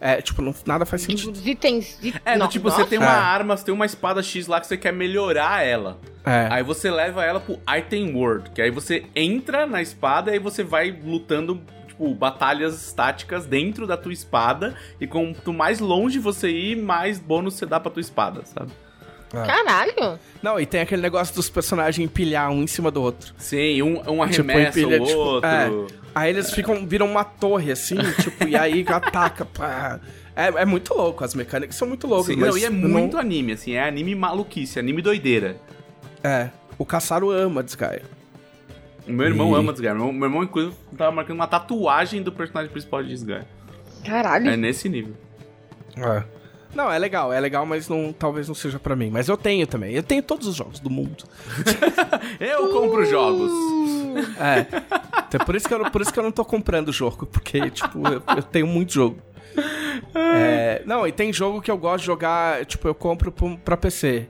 É, 0.00 0.22
tipo, 0.22 0.40
não, 0.42 0.54
nada 0.64 0.86
faz 0.86 1.02
sentido. 1.02 1.32
Os 1.32 1.46
itens. 1.46 1.98
De... 2.00 2.14
é, 2.24 2.34
do 2.34 2.38
Não, 2.38 2.48
tipo, 2.48 2.68
nossa. 2.68 2.82
você 2.82 2.88
tem 2.88 2.98
uma 2.98 3.06
É. 3.06 3.18
arma, 3.18 3.56
você 3.56 3.64
tem 3.64 3.74
uma 3.74 3.86
espada 3.86 4.22
X 4.22 4.46
lá 4.46 4.60
que 4.60 4.66
você 4.66 4.76
quer 4.76 4.92
melhorar 4.92 5.64
ela. 5.64 5.98
É. 6.24 6.46
Aí 6.50 6.62
você 6.62 6.90
leva 6.90 7.24
ela 7.24 7.40
pro 7.40 7.58
Item 7.76 8.14
World, 8.14 8.50
que 8.50 8.62
aí 8.62 8.70
você 8.70 9.04
entra 9.16 9.66
na 9.66 9.82
espada 9.82 10.30
e 10.30 10.34
aí 10.34 10.38
você 10.38 10.62
vai 10.62 10.90
lutando, 11.04 11.60
tipo, 11.88 12.14
batalhas 12.14 12.92
táticas 12.92 13.44
dentro 13.46 13.86
da 13.86 13.96
tua 13.96 14.12
espada. 14.12 14.76
E 15.00 15.06
quanto 15.06 15.52
mais 15.52 15.80
longe 15.80 16.18
você 16.18 16.48
ir, 16.48 16.76
mais 16.76 17.18
bônus 17.18 17.54
você 17.54 17.66
dá 17.66 17.80
pra 17.80 17.90
tua 17.90 18.00
espada, 18.00 18.42
sabe? 18.44 18.70
Caralho. 19.30 20.18
Não, 20.42 20.58
e 20.58 20.64
tem 20.64 20.80
aquele 20.80 21.02
negócio 21.02 21.34
dos 21.34 21.50
personagens 21.50 22.02
empilhar 22.02 22.50
um 22.50 22.62
em 22.62 22.66
cima 22.66 22.90
do 22.90 23.02
outro. 23.02 23.34
Sim, 23.36 23.82
um, 23.82 23.98
um 23.98 24.02
Tipo, 24.02 24.22
arremessa 24.22 24.80
empilha, 24.80 25.02
o 25.02 25.06
tipo, 25.06 25.18
outro. 25.18 25.48
é. 25.50 25.68
Aí 26.18 26.30
eles 26.30 26.50
ficam, 26.52 26.86
viram 26.86 27.06
uma 27.06 27.22
torre, 27.24 27.70
assim, 27.70 27.96
tipo, 28.22 28.46
e 28.48 28.56
aí 28.56 28.84
ataca. 28.88 29.44
pá. 29.44 30.00
É, 30.34 30.46
é 30.62 30.64
muito 30.64 30.94
louco, 30.94 31.22
as 31.24 31.34
mecânicas 31.34 31.76
são 31.76 31.86
muito 31.86 32.06
loucas. 32.06 32.26
Sim, 32.34 32.36
mas 32.40 32.50
não, 32.50 32.58
e 32.58 32.64
é 32.64 32.70
não- 32.70 32.88
muito 32.88 33.16
anime, 33.18 33.52
assim, 33.52 33.72
é 33.72 33.86
anime 33.86 34.14
maluquice, 34.14 34.78
anime 34.78 35.02
doideira. 35.02 35.56
É, 36.22 36.48
o 36.78 36.84
Caçaro 36.84 37.30
ama 37.30 37.62
Desgaia. 37.62 38.02
O 39.06 39.12
meu 39.12 39.26
irmão 39.26 39.52
E- 39.52 39.58
ama 39.58 39.72
Desgaia. 39.72 39.94
Meu, 39.94 40.12
meu 40.12 40.24
irmão, 40.28 40.42
inclusive, 40.44 40.74
tava 40.96 41.10
marcando 41.12 41.36
uma 41.36 41.46
tatuagem 41.46 42.22
do 42.22 42.30
personagem 42.32 42.70
principal 42.70 43.02
de 43.02 43.08
Desgaia. 43.10 43.46
Caralho. 44.04 44.48
É 44.50 44.56
nesse 44.56 44.88
nível. 44.88 45.14
É. 45.96 46.22
Não, 46.78 46.92
é 46.92 46.96
legal, 46.96 47.32
é 47.32 47.40
legal, 47.40 47.66
mas 47.66 47.88
não, 47.88 48.12
talvez 48.12 48.46
não 48.46 48.54
seja 48.54 48.78
pra 48.78 48.94
mim. 48.94 49.10
Mas 49.10 49.26
eu 49.26 49.36
tenho 49.36 49.66
também. 49.66 49.92
Eu 49.94 50.02
tenho 50.04 50.22
todos 50.22 50.46
os 50.46 50.54
jogos 50.54 50.78
do 50.78 50.88
mundo. 50.88 51.24
Eu 52.38 52.68
compro 52.68 53.04
jogos. 53.04 53.50
É. 54.38 54.64
Então, 55.26 55.44
por, 55.44 55.56
isso 55.56 55.66
que 55.66 55.74
eu, 55.74 55.90
por 55.90 56.00
isso 56.00 56.12
que 56.12 56.18
eu 56.20 56.22
não 56.22 56.30
tô 56.30 56.44
comprando 56.44 56.92
jogo, 56.92 57.26
porque, 57.26 57.68
tipo, 57.70 57.98
eu, 58.08 58.22
eu 58.36 58.42
tenho 58.42 58.66
muito 58.66 58.92
jogo. 58.92 59.18
É, 60.14 60.82
não, 60.86 61.06
e 61.06 61.10
tem 61.10 61.32
jogo 61.32 61.60
que 61.60 61.70
eu 61.70 61.76
gosto 61.76 62.00
de 62.00 62.06
jogar, 62.06 62.64
tipo, 62.64 62.86
eu 62.86 62.94
compro 62.94 63.32
pra, 63.32 63.56
pra 63.56 63.76
PC. 63.76 64.28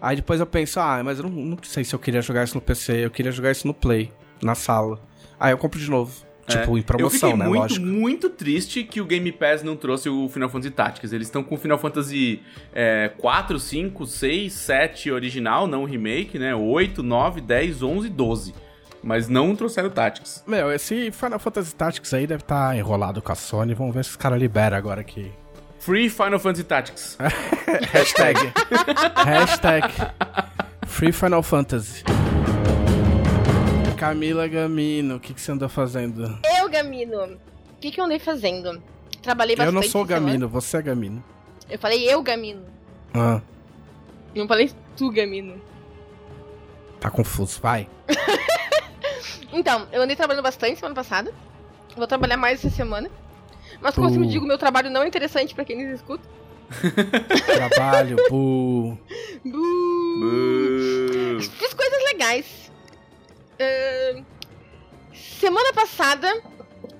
Aí 0.00 0.14
depois 0.14 0.40
eu 0.40 0.46
penso, 0.46 0.78
ah, 0.78 1.02
mas 1.02 1.18
eu 1.18 1.24
não, 1.24 1.30
não 1.30 1.58
sei 1.62 1.84
se 1.84 1.94
eu 1.94 1.98
queria 1.98 2.20
jogar 2.20 2.44
isso 2.44 2.54
no 2.54 2.60
PC, 2.60 3.06
eu 3.06 3.10
queria 3.10 3.32
jogar 3.32 3.50
isso 3.50 3.66
no 3.66 3.74
Play, 3.74 4.12
na 4.42 4.54
sala. 4.54 5.00
Aí 5.40 5.52
eu 5.52 5.58
compro 5.58 5.80
de 5.80 5.90
novo. 5.90 6.27
Tipo, 6.48 6.76
É. 6.76 6.80
em 6.80 6.82
promoção, 6.82 7.30
eu 7.30 7.34
fiquei 7.34 7.36
né? 7.36 7.44
muito, 7.48 7.60
Lógico. 7.60 7.86
muito 7.86 8.30
triste 8.30 8.82
que 8.84 9.00
o 9.00 9.04
Game 9.04 9.30
Pass 9.32 9.62
não 9.62 9.76
trouxe 9.76 10.08
o 10.08 10.28
Final 10.28 10.48
Fantasy 10.48 10.70
Tactics. 10.70 11.12
Eles 11.12 11.26
estão 11.28 11.42
com 11.44 11.54
o 11.54 11.58
Final 11.58 11.78
Fantasy 11.78 12.40
é, 12.74 13.10
4, 13.18 13.58
5, 13.60 14.06
6, 14.06 14.52
7 14.52 15.10
original, 15.10 15.66
não 15.66 15.82
o 15.82 15.86
remake, 15.86 16.38
né? 16.38 16.54
8, 16.54 17.02
9, 17.02 17.40
10, 17.40 17.82
11 17.82 18.08
12. 18.08 18.54
Mas 19.02 19.28
não 19.28 19.54
trouxeram 19.54 19.90
Tactics. 19.90 20.42
Meu, 20.46 20.72
esse 20.72 21.12
Final 21.12 21.38
Fantasy 21.38 21.74
Tactics 21.74 22.12
aí 22.14 22.26
deve 22.26 22.42
estar 22.42 22.76
enrolado 22.76 23.22
com 23.22 23.30
a 23.30 23.34
Sony. 23.34 23.72
Vamos 23.74 23.94
ver 23.94 24.04
se 24.04 24.10
os 24.10 24.16
caras 24.16 24.40
liberam 24.40 24.76
agora 24.76 25.00
aqui. 25.02 25.30
Free 25.78 26.08
Final 26.10 26.38
Fantasy 26.40 26.64
Tactics. 26.64 27.16
Hashtag. 27.92 28.38
Hashtag. 29.14 29.88
Free 30.86 31.12
Final 31.12 31.42
Fantasy. 31.44 32.02
Camila 33.98 34.46
Gamino, 34.46 35.16
o 35.16 35.20
que, 35.20 35.34
que 35.34 35.40
você 35.40 35.50
andou 35.52 35.68
fazendo? 35.68 36.38
Eu, 36.58 36.68
Gamino, 36.68 37.24
o 37.24 37.38
que, 37.80 37.90
que 37.90 38.00
eu 38.00 38.04
andei 38.04 38.18
fazendo? 38.18 38.82
Trabalhei 39.22 39.54
Eu 39.54 39.58
bastante. 39.58 39.74
não 39.74 39.82
sou 39.82 40.02
essa 40.02 40.08
semana. 40.14 40.26
Gamino, 40.30 40.48
você 40.48 40.76
é 40.76 40.82
Gamino. 40.82 41.24
Eu 41.68 41.78
falei 41.78 42.04
eu, 42.10 42.22
Gamino. 42.22 42.62
Ah, 43.12 43.40
Não 44.34 44.46
falei 44.46 44.70
tu, 44.96 45.10
Gamino. 45.10 45.60
tá 47.00 47.10
confuso, 47.10 47.60
vai. 47.60 47.88
Então, 49.50 49.88
eu 49.92 50.02
andei 50.02 50.14
trabalhando 50.14 50.42
bastante 50.44 50.78
semana 50.78 50.94
passada. 50.94 51.32
Vou 51.96 52.06
trabalhar 52.06 52.36
mais 52.36 52.62
essa 52.62 52.68
semana. 52.74 53.10
Mas 53.80 53.94
como 53.94 54.06
eu 54.06 54.12
sempre 54.12 54.28
digo, 54.28 54.46
meu 54.46 54.58
trabalho 54.58 54.90
não 54.90 55.02
é 55.02 55.08
interessante 55.08 55.54
pra 55.54 55.64
quem 55.64 55.82
nos 55.86 55.94
escuta. 55.94 56.22
Trabalho, 57.56 58.16
bu. 58.28 58.98
Boo. 59.42 61.40
Fiz 61.40 61.72
coisas 61.72 62.04
legais. 62.12 62.67
Semana 65.12 65.72
passada 65.72 66.42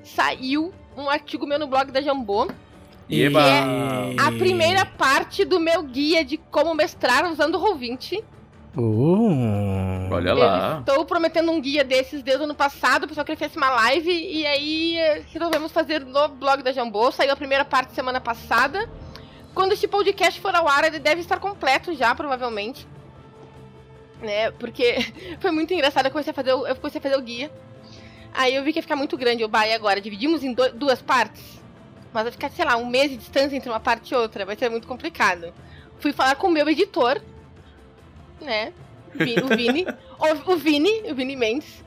saiu 0.02 0.72
um 0.96 1.08
artigo 1.08 1.46
meu 1.46 1.58
no 1.58 1.66
blog 1.66 1.90
da 1.92 2.00
Jambô. 2.00 2.48
Eba. 3.08 3.40
A 4.18 4.32
primeira 4.32 4.84
parte 4.84 5.44
do 5.44 5.58
meu 5.60 5.82
guia 5.82 6.24
de 6.24 6.36
como 6.36 6.74
mestrar 6.74 7.24
usando 7.30 7.54
o 7.56 7.60
Roll20. 7.62 8.22
Uh. 8.76 10.08
Olha 10.10 10.30
Eu 10.30 10.36
lá. 10.36 10.78
estou 10.80 11.04
prometendo 11.04 11.50
um 11.50 11.60
guia 11.60 11.82
desses 11.84 12.22
desde 12.22 12.42
o 12.42 12.44
ano 12.44 12.54
passado, 12.54 13.04
o 13.04 13.08
pessoal 13.08 13.24
que 13.24 13.34
fez 13.34 13.54
uma 13.56 13.70
live, 13.70 14.10
e 14.10 14.46
aí 14.46 14.96
eh, 14.96 15.22
resolvemos 15.32 15.72
fazer 15.72 16.04
no 16.04 16.28
blog 16.28 16.62
da 16.62 16.70
Jambô. 16.72 17.10
Saiu 17.10 17.32
a 17.32 17.36
primeira 17.36 17.64
parte 17.64 17.92
semana 17.92 18.20
passada. 18.20 18.88
Quando 19.54 19.72
este 19.72 19.88
podcast 19.88 20.40
for 20.40 20.54
ao 20.54 20.68
ar, 20.68 20.84
ele 20.84 20.98
deve 20.98 21.20
estar 21.20 21.38
completo 21.40 21.94
já, 21.94 22.14
provavelmente. 22.14 22.86
Né? 24.20 24.50
Porque 24.52 24.96
foi 25.40 25.50
muito 25.50 25.72
engraçado. 25.72 26.06
Eu 26.06 26.10
comecei 26.10 26.30
a 26.30 26.34
fazer 26.34 26.52
o, 26.52 26.66
eu 26.66 26.74
comecei 26.76 26.98
a 26.98 27.02
fazer 27.02 27.16
o 27.16 27.22
guia. 27.22 27.50
Aí 28.34 28.54
eu 28.54 28.62
vi 28.62 28.72
que 28.72 28.78
ia 28.78 28.82
ficar 28.82 28.96
muito 28.96 29.16
grande. 29.16 29.42
Eu, 29.42 29.48
bah, 29.48 29.66
e 29.66 29.72
agora? 29.72 30.00
Dividimos 30.00 30.42
em 30.44 30.52
do- 30.52 30.72
duas 30.72 31.00
partes? 31.00 31.42
Mas 32.12 32.22
vai 32.24 32.32
ficar, 32.32 32.50
sei 32.50 32.64
lá, 32.64 32.76
um 32.76 32.86
mês 32.86 33.10
de 33.10 33.16
distância 33.16 33.56
entre 33.56 33.68
uma 33.70 33.80
parte 33.80 34.12
e 34.12 34.16
outra. 34.16 34.44
Vai 34.44 34.56
ser 34.56 34.68
muito 34.70 34.86
complicado. 34.88 35.52
Fui 36.00 36.12
falar 36.12 36.34
com 36.36 36.46
o 36.46 36.50
meu 36.50 36.68
editor, 36.68 37.20
né? 38.40 38.72
O 39.42 39.56
Vini. 39.56 39.86
o, 40.46 40.52
o 40.52 40.56
Vini, 40.56 41.10
o 41.10 41.14
Vini 41.14 41.36
Mendes. 41.36 41.84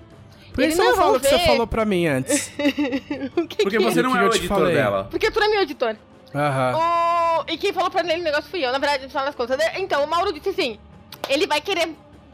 Por 0.53 0.63
Ele 0.63 0.73
isso 0.73 0.81
não 0.83 0.89
eu 0.91 0.95
falo 0.97 1.11
vão 1.13 1.19
que 1.21 1.27
você 1.29 1.39
falou 1.39 1.65
pra 1.67 1.85
mim 1.85 2.07
antes. 2.07 2.51
O 3.37 3.47
que 3.47 3.63
Porque 3.63 3.77
que- 3.77 3.83
você 3.83 4.01
não 4.01 4.11
que 4.11 4.17
é 4.17 4.21
o 4.23 4.27
editor 4.27 4.57
falei? 4.57 4.75
dela. 4.75 5.07
Porque 5.09 5.31
tu 5.31 5.39
não 5.39 5.47
é 5.47 5.49
meu 5.49 5.61
editor. 5.61 5.95
Aham. 6.35 6.77
O... 7.47 7.51
E 7.51 7.57
quem 7.57 7.71
falou 7.73 7.89
pra 7.89 8.01
ele 8.01 8.21
o 8.21 8.23
negócio 8.23 8.49
fui 8.49 8.65
eu, 8.65 8.71
na 8.71 8.77
verdade, 8.77 9.03
no 9.03 9.09
final 9.09 9.25
das 9.25 9.35
contas. 9.35 9.57
Então, 9.77 10.03
o 10.03 10.07
Mauro 10.07 10.33
disse 10.33 10.49
assim: 10.49 10.77
ele 11.29 11.47
vai 11.47 11.61
querer 11.61 11.89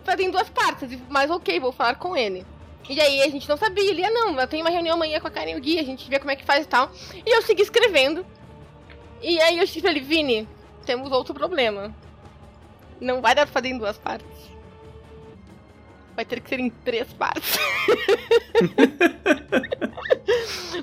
fazer 0.08 0.24
em 0.24 0.32
duas 0.32 0.50
partes, 0.50 0.98
mas 1.10 1.30
ok, 1.30 1.60
vou 1.60 1.74
falar 1.74 1.96
com 1.96 2.16
ele. 2.16 2.46
E 2.90 3.02
aí 3.02 3.22
a 3.22 3.28
gente 3.28 3.50
não 3.50 3.58
sabia, 3.58 3.90
ele 3.90 4.00
ia, 4.00 4.10
não, 4.10 4.40
eu 4.40 4.48
tenho 4.48 4.64
uma 4.64 4.72
reunião 4.72 4.96
amanhã 4.96 5.20
com 5.20 5.28
a 5.28 5.32
Karen 5.32 5.52
e 5.52 5.58
o 5.58 5.60
Gui, 5.60 5.78
a 5.78 5.84
gente 5.84 6.10
vê 6.10 6.18
como 6.18 6.32
é 6.32 6.38
que 6.38 6.46
faz 6.46 6.64
e 6.64 6.68
tal. 6.70 6.90
E 7.26 7.36
eu 7.36 7.42
segui 7.42 7.62
escrevendo. 7.62 8.26
E 9.22 9.42
aí 9.42 9.58
eu 9.58 9.66
disse 9.66 9.82
pra 9.82 9.92
ele, 9.92 10.00
Vini, 10.00 10.48
temos 10.86 11.12
outro 11.12 11.34
problema. 11.34 11.94
Não 13.02 13.22
vai 13.22 13.36
dar 13.36 13.46
pra 13.46 13.52
fazer 13.52 13.68
em 13.68 13.78
duas 13.78 13.98
partes. 13.98 14.50
Vai 16.16 16.24
ter 16.24 16.40
que 16.40 16.48
ser 16.48 16.62
em 16.62 16.70
três 16.70 17.12
partes. 17.12 17.58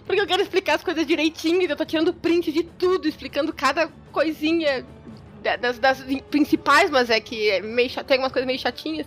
Porque 0.04 0.20
eu 0.20 0.26
quero 0.26 0.42
explicar 0.42 0.74
as 0.74 0.84
coisas 0.84 1.06
direitinho, 1.06 1.62
eu 1.62 1.76
tô 1.76 1.86
tirando 1.86 2.12
print 2.12 2.52
de 2.52 2.62
tudo, 2.62 3.08
explicando 3.08 3.54
cada 3.54 3.88
coisinha 4.12 4.84
das, 5.56 5.78
das 5.78 6.00
principais, 6.30 6.90
mas 6.90 7.10
é 7.10 7.20
que 7.20 7.50
é 7.50 7.60
meio 7.60 7.88
tem 7.90 8.16
algumas 8.16 8.32
coisas 8.32 8.46
meio 8.46 8.58
chatinhas. 8.58 9.06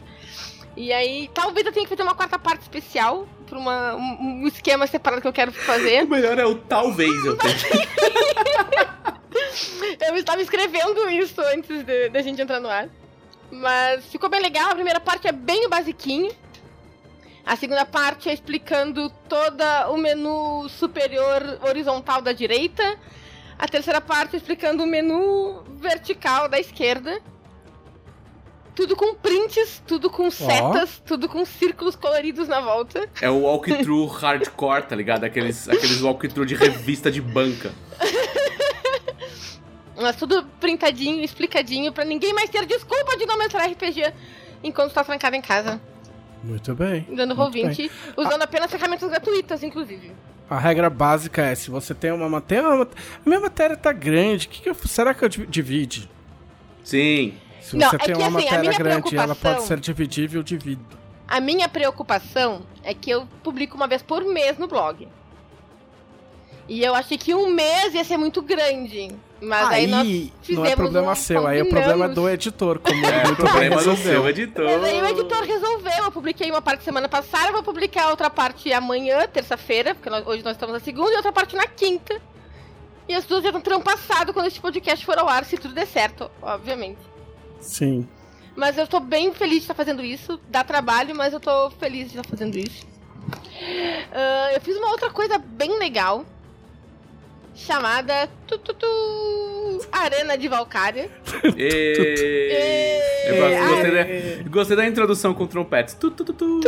E 0.76 0.94
aí, 0.94 1.28
talvez 1.34 1.66
eu 1.66 1.74
tenha 1.74 1.86
que 1.86 1.90
fazer 1.90 2.04
uma 2.04 2.14
quarta 2.14 2.38
parte 2.38 2.62
especial 2.62 3.28
pra 3.48 3.58
uma, 3.58 3.96
um, 3.96 4.44
um 4.44 4.48
esquema 4.48 4.86
separado 4.86 5.22
que 5.22 5.28
eu 5.28 5.34
quero 5.34 5.52
fazer. 5.52 6.04
O 6.06 6.08
melhor 6.08 6.38
é 6.38 6.46
o 6.46 6.56
talvez 6.56 7.26
eu 7.26 7.36
tenha. 7.36 7.56
Eu 10.08 10.16
estava 10.16 10.42
escrevendo 10.42 11.10
isso 11.10 11.40
antes 11.42 11.84
de- 11.84 12.10
da 12.10 12.22
gente 12.22 12.42
entrar 12.42 12.60
no 12.60 12.70
ar. 12.70 12.90
Mas 13.52 14.06
ficou 14.06 14.30
bem 14.30 14.42
legal. 14.42 14.72
A 14.72 14.76
primeira 14.76 15.00
parte 15.00 15.28
é 15.28 15.32
bem 15.32 15.66
o 15.66 15.70
basiquinho. 15.70 16.32
A 17.46 17.56
segunda 17.56 17.86
parte 17.86 18.30
é 18.30 18.34
explicando 18.34 19.10
todo 19.30 19.64
o 19.92 19.98
menu 19.98 20.68
superior 20.70 21.60
horizontal 21.68 22.22
da 22.22 22.34
direita. 22.34 22.98
A 23.58 23.68
terceira 23.68 23.99
parte 23.99 24.36
explicando 24.38 24.84
o 24.84 24.88
menu 24.88 25.64
vertical 25.80 26.47
da 26.47 26.60
esquerda. 26.60 27.22
Tudo 28.76 28.95
com 28.95 29.16
prints, 29.16 29.82
tudo 29.88 30.08
com 30.08 30.30
setas, 30.30 31.01
tudo 31.03 31.28
com 31.28 31.43
círculos 31.43 31.95
coloridos 31.95 32.47
na 32.47 32.62
volta. 32.62 33.10
É 33.20 33.28
o 33.28 33.41
walkthrough 33.41 34.05
hardcore, 34.14 34.84
tá 34.84 34.95
ligado? 34.95 35.24
Aqueles, 35.24 35.68
aqueles 35.68 35.99
walkthrough 36.01 36.45
de 36.45 36.53
revista 36.53 37.10
de 37.10 37.20
banca. 37.20 37.72
Mas 39.99 40.16
tudo 40.16 40.45
printadinho, 40.60 41.24
explicadinho, 41.24 41.91
pra 41.91 42.05
ninguém 42.05 42.34
mais 42.34 42.51
ter 42.51 42.68
desculpa 42.68 43.18
de 43.18 43.26
não 43.26 43.36
mestrar 43.39 43.68
RPG 43.68 44.14
enquanto 44.64 44.93
tá 44.93 45.03
trancado 45.03 45.36
em 45.36 45.41
casa. 45.41 45.82
Muito 46.43 46.76
bem. 46.76 47.08
Dando 47.10 47.36
bem. 47.36 47.66
Roll20, 47.66 47.89
usando 48.16 48.43
apenas 48.43 48.70
ferramentas 48.70 49.10
gratuitas, 49.10 49.64
inclusive. 49.64 50.14
A 50.50 50.58
regra 50.58 50.89
básica 50.89 51.41
é, 51.41 51.54
se 51.56 51.70
você 51.70 51.93
tem 51.93 52.12
uma 52.12 52.30
matéria... 52.30 52.70
uma- 52.70 52.84
A 52.86 53.28
minha 53.30 53.39
matéria 53.39 53.76
tá 53.76 53.91
grande, 53.91 54.48
que 54.48 54.62
que 54.62 54.70
eu- 54.70 54.76
será 54.76 55.14
que 55.14 55.24
eu 55.24 55.30
div- 55.30 55.48
divide? 55.50 56.10
Sim. 56.84 57.34
Se 57.62 57.76
Não, 57.76 57.89
você 57.89 57.95
é 57.98 58.00
tem 58.00 58.16
que, 58.16 58.22
uma 58.22 58.28
assim, 58.39 58.48
a 58.48 58.52
matéria 58.52 58.60
minha 58.62 58.78
grande 58.78 59.16
ela 59.16 59.24
preocupação- 59.26 59.54
pode 59.56 59.68
ser 59.68 59.80
dividível, 59.80 60.39
eu 60.39 60.43
divido. 60.43 60.86
A 61.28 61.41
minha 61.41 61.68
preocupação 61.68 62.62
é 62.82 62.93
que 62.93 63.10
eu 63.10 63.28
publico 63.43 63.76
uma 63.76 63.88
vez 63.88 64.02
por 64.02 64.24
mês 64.24 64.58
no 64.58 64.68
blog. 64.68 65.06
E 66.68 66.84
eu 66.84 66.93
achei 66.93 67.18
que 67.18 67.34
um 67.34 67.49
mês 67.49 67.93
ia 67.93 68.03
ser 68.03 68.18
muito 68.18 68.41
grande. 68.41 69.09
Mas 69.39 69.68
aí, 69.70 69.88
nós 69.88 70.05
não 70.07 70.32
fizemos 70.41 70.70
é 70.70 70.76
problema 70.76 71.11
um- 71.11 71.15
seu, 71.15 71.45
aí 71.47 71.59
é 71.59 71.63
problema 71.63 72.09
do 72.09 72.28
editor, 72.28 72.80
como 72.80 73.05
É 73.05 73.24
muito 73.26 73.36
problema 73.38 73.76
do 73.84 73.95
seu 73.95 74.28
editor. 74.28 74.65
Mas 74.65 74.84
aí 74.84 75.01
o 75.01 75.05
editor 75.07 75.43
resolveu. 75.43 76.03
Eu 76.03 76.11
publiquei 76.11 76.49
uma 76.49 76.61
parte 76.61 76.84
semana 76.84 77.07
passada, 77.07 77.47
eu 77.49 77.53
vou 77.53 77.61
publicar 77.63 78.09
outra 78.09 78.30
parte 78.32 78.74
amanhã, 78.74 79.28
terça-feira, 79.28 79.93
porque 79.93 80.09
nós- 80.09 80.26
hoje 80.26 80.43
nós 80.43 80.53
estamos 80.53 80.74
na 80.74 80.80
segunda, 80.80 81.11
e 81.13 81.15
outra 81.18 81.32
parte 81.32 81.55
na 81.55 81.68
quinta. 81.68 82.20
E 83.07 83.13
as 83.13 83.26
duas 83.26 83.43
já 83.43 83.51
terão 83.61 83.80
passado 83.80 84.34
quando 84.34 84.47
esse 84.47 84.59
podcast 84.59 85.05
for 85.05 85.18
ao 85.20 85.30
ar, 85.30 85.45
se 85.45 85.55
tudo 85.55 85.74
der 85.74 85.86
certo, 85.88 86.30
obviamente. 86.41 86.99
Sim. 87.61 88.07
Mas 88.55 88.76
eu 88.78 88.88
tô 88.88 88.99
bem 88.99 89.32
feliz 89.34 89.57
de 89.57 89.61
estar 89.61 89.76
fazendo 89.76 90.03
isso. 90.03 90.39
Dá 90.49 90.63
trabalho, 90.63 91.15
mas 91.15 91.32
eu 91.32 91.39
tô 91.39 91.70
feliz 91.80 92.11
de 92.11 92.18
estar 92.18 92.28
fazendo 92.28 92.57
isso. 92.57 92.86
Ah, 94.11 94.51
eu 94.53 94.61
fiz 94.61 94.76
uma 94.78 94.89
outra 94.89 95.09
coisa 95.11 95.38
bem 95.38 95.78
legal. 95.78 96.26
Chamada 97.58 98.30
tu, 98.45 98.55
tu, 98.60 98.72
tu, 98.72 99.88
Arena 99.91 100.38
de 100.38 100.47
Valkyria. 100.47 101.10
E... 101.58 103.01
Eu 103.26 103.36
gostei, 103.68 103.91
da, 103.91 104.49
gostei 104.49 104.78
da 104.78 104.86
introdução 104.86 105.34
com 105.34 105.47
trompetes. 105.47 105.95
Tu, 105.95 106.12
tu, 106.12 106.24
tu, 106.24 106.34
tu. 106.34 106.62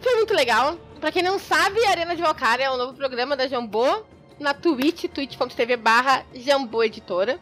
Foi 0.00 0.14
muito 0.14 0.32
legal. 0.32 0.78
Pra 1.00 1.10
quem 1.10 1.22
não 1.22 1.38
sabe, 1.40 1.84
Arena 1.84 2.14
de 2.14 2.22
Valkyria 2.22 2.66
é 2.66 2.70
o 2.70 2.76
novo 2.76 2.94
programa 2.94 3.36
da 3.36 3.48
Jambô. 3.48 4.04
Na 4.38 4.54
Twitch, 4.54 5.04
twitch.tv 5.06 5.76
barra 5.76 6.24
Jambô 6.32 6.84
Editora. 6.84 7.38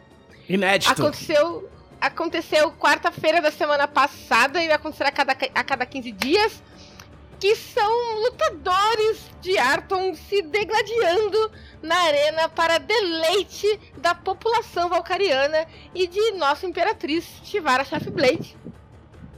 Inédito. 0.49 0.91
Aconteceu, 0.91 1.69
aconteceu 2.01 2.71
quarta-feira 2.73 3.41
da 3.41 3.51
semana 3.51 3.87
passada 3.87 4.61
e 4.61 4.67
vai 4.67 4.75
acontecer 4.75 5.03
a 5.03 5.11
cada, 5.11 5.33
a 5.33 5.63
cada 5.63 5.85
15 5.85 6.11
dias. 6.11 6.63
Que 7.41 7.55
são 7.55 8.21
lutadores 8.21 9.31
de 9.41 9.57
Arton 9.57 10.13
se 10.13 10.43
degladiando 10.43 11.51
na 11.81 11.95
arena 11.95 12.47
para 12.47 12.77
deleite 12.77 13.79
da 13.97 14.13
população 14.13 14.87
valcariana 14.87 15.65
e 15.95 16.05
de 16.05 16.33
nossa 16.33 16.67
imperatriz 16.67 17.25
Shivara 17.43 17.83
Blade. 18.11 18.55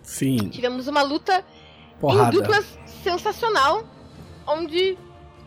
Sim. 0.02 0.50
Tivemos 0.50 0.90
uma 0.90 1.02
luta 1.02 1.46
Porrada. 1.98 2.28
em 2.28 2.32
duplas 2.42 2.78
sensacional, 3.02 3.86
onde 4.46 4.98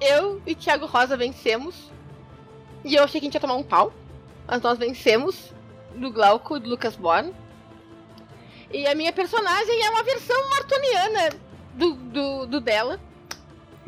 eu 0.00 0.40
e 0.46 0.54
Thiago 0.54 0.86
Rosa 0.86 1.14
vencemos. 1.14 1.92
E 2.82 2.94
eu 2.94 3.04
achei 3.04 3.20
que 3.20 3.26
a 3.26 3.28
gente 3.28 3.34
ia 3.34 3.40
tomar 3.40 3.56
um 3.56 3.62
pau, 3.62 3.92
mas 4.46 4.62
nós 4.62 4.78
vencemos 4.78 5.52
do 5.94 6.10
Glauco 6.10 6.56
e 6.56 6.60
do 6.60 6.70
Lucas 6.70 6.96
Born. 6.96 7.34
E 8.72 8.86
a 8.86 8.94
minha 8.94 9.12
personagem 9.12 9.84
é 9.84 9.90
uma 9.90 10.02
versão 10.02 10.48
martoniana 10.48 11.45
do, 11.76 11.94
do, 11.94 12.46
do 12.46 12.60
dela. 12.60 12.98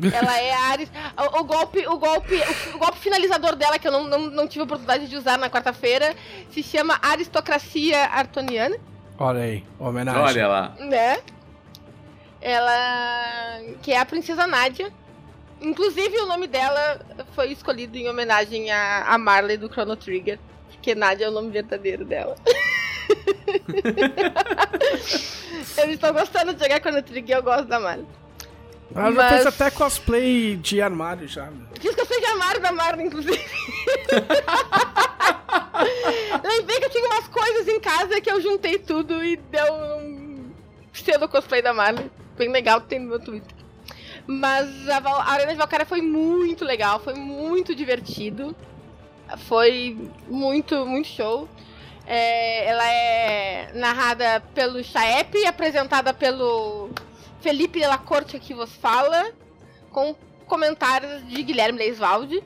Ela 0.01 0.39
é 0.39 0.53
a 0.53 0.59
Ares. 0.67 0.89
O, 1.17 1.41
o 1.41 1.43
golpe, 1.43 1.85
o 1.85 1.97
golpe, 1.97 2.35
o, 2.35 2.75
o 2.75 2.79
golpe 2.79 2.99
finalizador 2.99 3.55
dela, 3.55 3.77
que 3.77 3.87
eu 3.87 3.91
não, 3.91 4.05
não, 4.05 4.19
não 4.29 4.47
tive 4.47 4.61
a 4.61 4.63
oportunidade 4.63 5.07
de 5.07 5.15
usar 5.17 5.37
na 5.37 5.49
quarta-feira, 5.49 6.15
se 6.51 6.63
chama 6.63 6.97
Aristocracia 7.01 8.05
Artoniana, 8.05 8.77
Olha 9.21 9.41
aí, 9.41 9.65
homenagem. 9.77 10.21
Olha 10.21 10.47
lá. 10.47 10.75
né? 10.79 11.19
Ela. 12.39 13.59
que 13.81 13.91
é 13.91 13.99
a 13.99 14.05
Princesa 14.05 14.47
Nádia. 14.47 14.89
Inclusive, 15.59 16.17
o 16.21 16.25
nome 16.25 16.47
dela 16.47 17.01
foi 17.35 17.51
escolhido 17.51 17.97
em 17.97 18.07
homenagem 18.07 18.71
a, 18.71 19.03
a 19.13 19.17
Marley 19.17 19.57
do 19.57 19.67
Chrono 19.67 19.97
Trigger. 19.97 20.39
Porque 20.71 20.95
Nádia 20.95 21.25
é 21.25 21.29
o 21.29 21.33
nome 21.33 21.51
verdadeiro 21.51 22.05
dela. 22.05 22.37
eu 25.77 25.89
estou 25.91 26.13
gostando 26.13 26.53
de 26.53 26.63
jogar 26.63 26.79
Chrono 26.79 27.01
Trigger 27.03 27.37
eu 27.37 27.43
gosto 27.43 27.65
da 27.65 27.79
Marley. 27.79 28.05
Ela 28.95 29.11
já 29.13 29.29
fez 29.29 29.45
até 29.45 29.69
cosplay 29.69 30.55
de 30.55 30.81
armário 30.81 31.27
já. 31.27 31.45
né? 31.45 31.65
Fiz 31.79 31.93
que 31.93 32.01
eu 32.01 32.05
sei 32.05 32.19
de 32.19 32.25
armário 32.25 32.61
da 32.61 32.71
Marley, 32.71 33.05
inclusive. 33.05 33.39
Lembrei 36.43 36.79
que 36.79 36.85
eu 36.85 36.89
tinha 36.89 37.05
umas 37.05 37.27
coisas 37.27 37.67
em 37.67 37.79
casa 37.79 38.19
que 38.21 38.31
eu 38.31 38.41
juntei 38.41 38.77
tudo 38.79 39.23
e 39.23 39.37
deu 39.37 39.73
um 39.73 40.51
pseudo 40.91 41.27
cosplay 41.29 41.61
da 41.61 41.73
Marley. 41.73 42.09
Bem 42.37 42.49
legal, 42.51 42.81
tem 42.81 42.99
no 42.99 43.09
meu 43.09 43.19
Twitter. 43.19 43.55
Mas 44.25 44.87
a, 44.89 44.99
Val- 44.99 45.19
a 45.21 45.31
Arena 45.31 45.51
de 45.51 45.57
Valkyria 45.57 45.85
foi 45.85 46.01
muito 46.01 46.65
legal, 46.65 46.99
foi 46.99 47.13
muito 47.13 47.75
divertido. 47.75 48.55
Foi 49.47 49.97
muito, 50.27 50.85
muito 50.85 51.07
show. 51.07 51.47
É, 52.11 52.65
ela 52.65 52.91
é 52.91 53.71
narrada 53.75 54.41
pelo 54.55 54.83
Chaep, 54.83 55.45
apresentada 55.45 56.11
pelo 56.11 56.89
Felipe 57.39 57.79
Della 57.79 57.99
Corte 57.99 58.39
que 58.39 58.51
vos 58.51 58.73
fala, 58.77 59.31
com 59.91 60.15
comentários 60.47 61.27
de 61.27 61.43
Guilherme 61.43 61.77
Leisvaldi. 61.77 62.43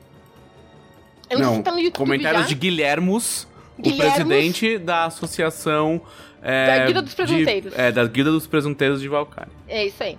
Eu 1.30 1.38
não, 1.38 1.48
sei 1.48 1.56
se 1.56 1.62
tá 1.62 1.72
no 1.72 1.78
YouTube 1.78 1.96
comentários 1.96 2.42
já. 2.42 2.48
de 2.48 2.54
Guilhermos, 2.54 3.48
o 3.78 3.96
presidente 3.96 4.76
da 4.76 5.06
associação... 5.06 6.02
é, 6.42 6.66
Da 6.66 6.84
Guilda 6.84 7.00
dos 7.02 7.14
Presunteiros. 7.14 7.72
De, 7.72 7.80
é, 7.80 7.90
da 7.90 8.04
Guilda 8.04 8.30
dos 8.32 8.46
Presunteiros 8.46 9.00
de 9.00 9.08
Valkyrie. 9.08 9.48
É 9.66 9.86
isso 9.86 10.02
aí. 10.02 10.18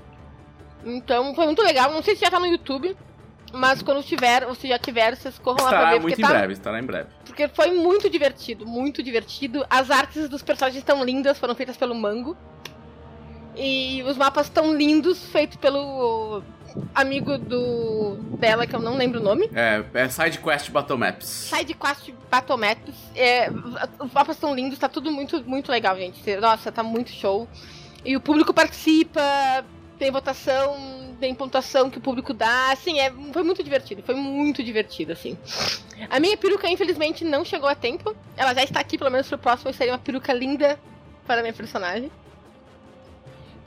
Então 0.84 1.36
foi 1.36 1.46
muito 1.46 1.62
legal. 1.62 1.94
Não 1.94 2.02
sei 2.02 2.16
se 2.16 2.22
já 2.22 2.32
tá 2.32 2.40
no 2.40 2.48
YouTube, 2.48 2.98
mas 3.56 3.82
quando 3.82 4.04
tiver, 4.04 4.46
ou 4.48 4.54
se 4.56 4.68
já 4.68 4.78
tiver, 4.78 5.16
vocês 5.16 5.38
corram 5.40 5.64
lá 5.64 5.70
pra 5.70 5.78
Estará 5.80 5.92
ver. 5.94 6.02
muito 6.02 6.20
em 6.20 6.22
tá, 6.22 6.28
breve, 6.30 6.54
estará 6.54 6.80
em 6.80 6.84
breve. 6.84 7.10
porque 7.26 7.48
foi 7.48 7.72
muito 7.72 8.10
divertido, 8.10 8.66
muito 8.66 9.02
divertido. 9.02 9.66
As 9.70 9.90
artes 9.90 10.30
dos 10.30 10.42
personagens 10.42 10.80
estão 10.82 11.04
lindas, 11.04 11.38
foram 11.38 11.56
feitas 11.56 11.78
pelo 11.78 11.96
Mango. 11.96 12.36
E 13.58 14.04
os 14.04 14.18
mapas 14.18 14.48
estão 14.48 14.76
lindos, 14.76 15.26
feitos 15.28 15.56
pelo 15.56 16.44
amigo 16.94 17.38
do 17.38 18.18
dela, 18.38 18.68
que 18.68 18.76
eu 18.76 18.82
não 18.82 18.98
lembro 18.98 19.20
o 19.22 19.24
nome. 19.24 19.50
É, 19.56 19.84
é 19.94 20.10
Side 20.10 20.40
Quest 20.40 20.72
Battle 20.72 20.98
Maps. 20.98 21.26
Side 21.26 21.74
Quest 21.74 22.12
Battle 22.30 22.58
Maps. 22.58 22.96
É, 23.16 23.50
os 24.00 24.12
mapas 24.12 24.36
estão 24.36 24.54
lindos, 24.54 24.78
tá 24.78 24.90
tudo 24.90 25.10
muito, 25.12 25.42
muito 25.48 25.72
legal, 25.72 25.96
gente. 25.96 26.36
Nossa, 26.36 26.72
tá 26.72 26.84
muito 26.84 27.12
show. 27.12 27.48
E 28.04 28.16
o 28.18 28.20
público 28.20 28.54
participa, 28.54 29.22
tem 29.98 30.12
votação, 30.12 31.05
tem 31.20 31.34
pontuação 31.34 31.90
que 31.90 31.98
o 31.98 32.02
público 32.02 32.34
dá. 32.34 32.72
Assim, 32.72 33.00
é, 33.00 33.12
foi 33.32 33.44
muito 33.44 33.64
divertido. 33.64 34.04
Foi 34.04 34.16
muito 34.16 34.64
divertido, 34.64 35.12
assim. 35.12 35.38
A 36.10 36.20
minha 36.20 36.38
peruca, 36.38 36.70
infelizmente, 36.70 37.24
não 37.24 37.44
chegou 37.44 37.70
a 37.70 37.76
tempo. 37.76 38.16
Ela 38.36 38.54
já 38.54 38.64
está 38.64 38.80
aqui, 38.80 38.98
pelo 38.98 39.12
menos 39.12 39.28
pro 39.28 39.38
próximo, 39.38 39.74
seria 39.74 39.94
uma 39.94 40.00
peruca 40.00 40.34
linda 40.34 40.80
para 41.26 41.40
a 41.40 41.42
minha 41.42 41.54
personagem. 41.54 42.12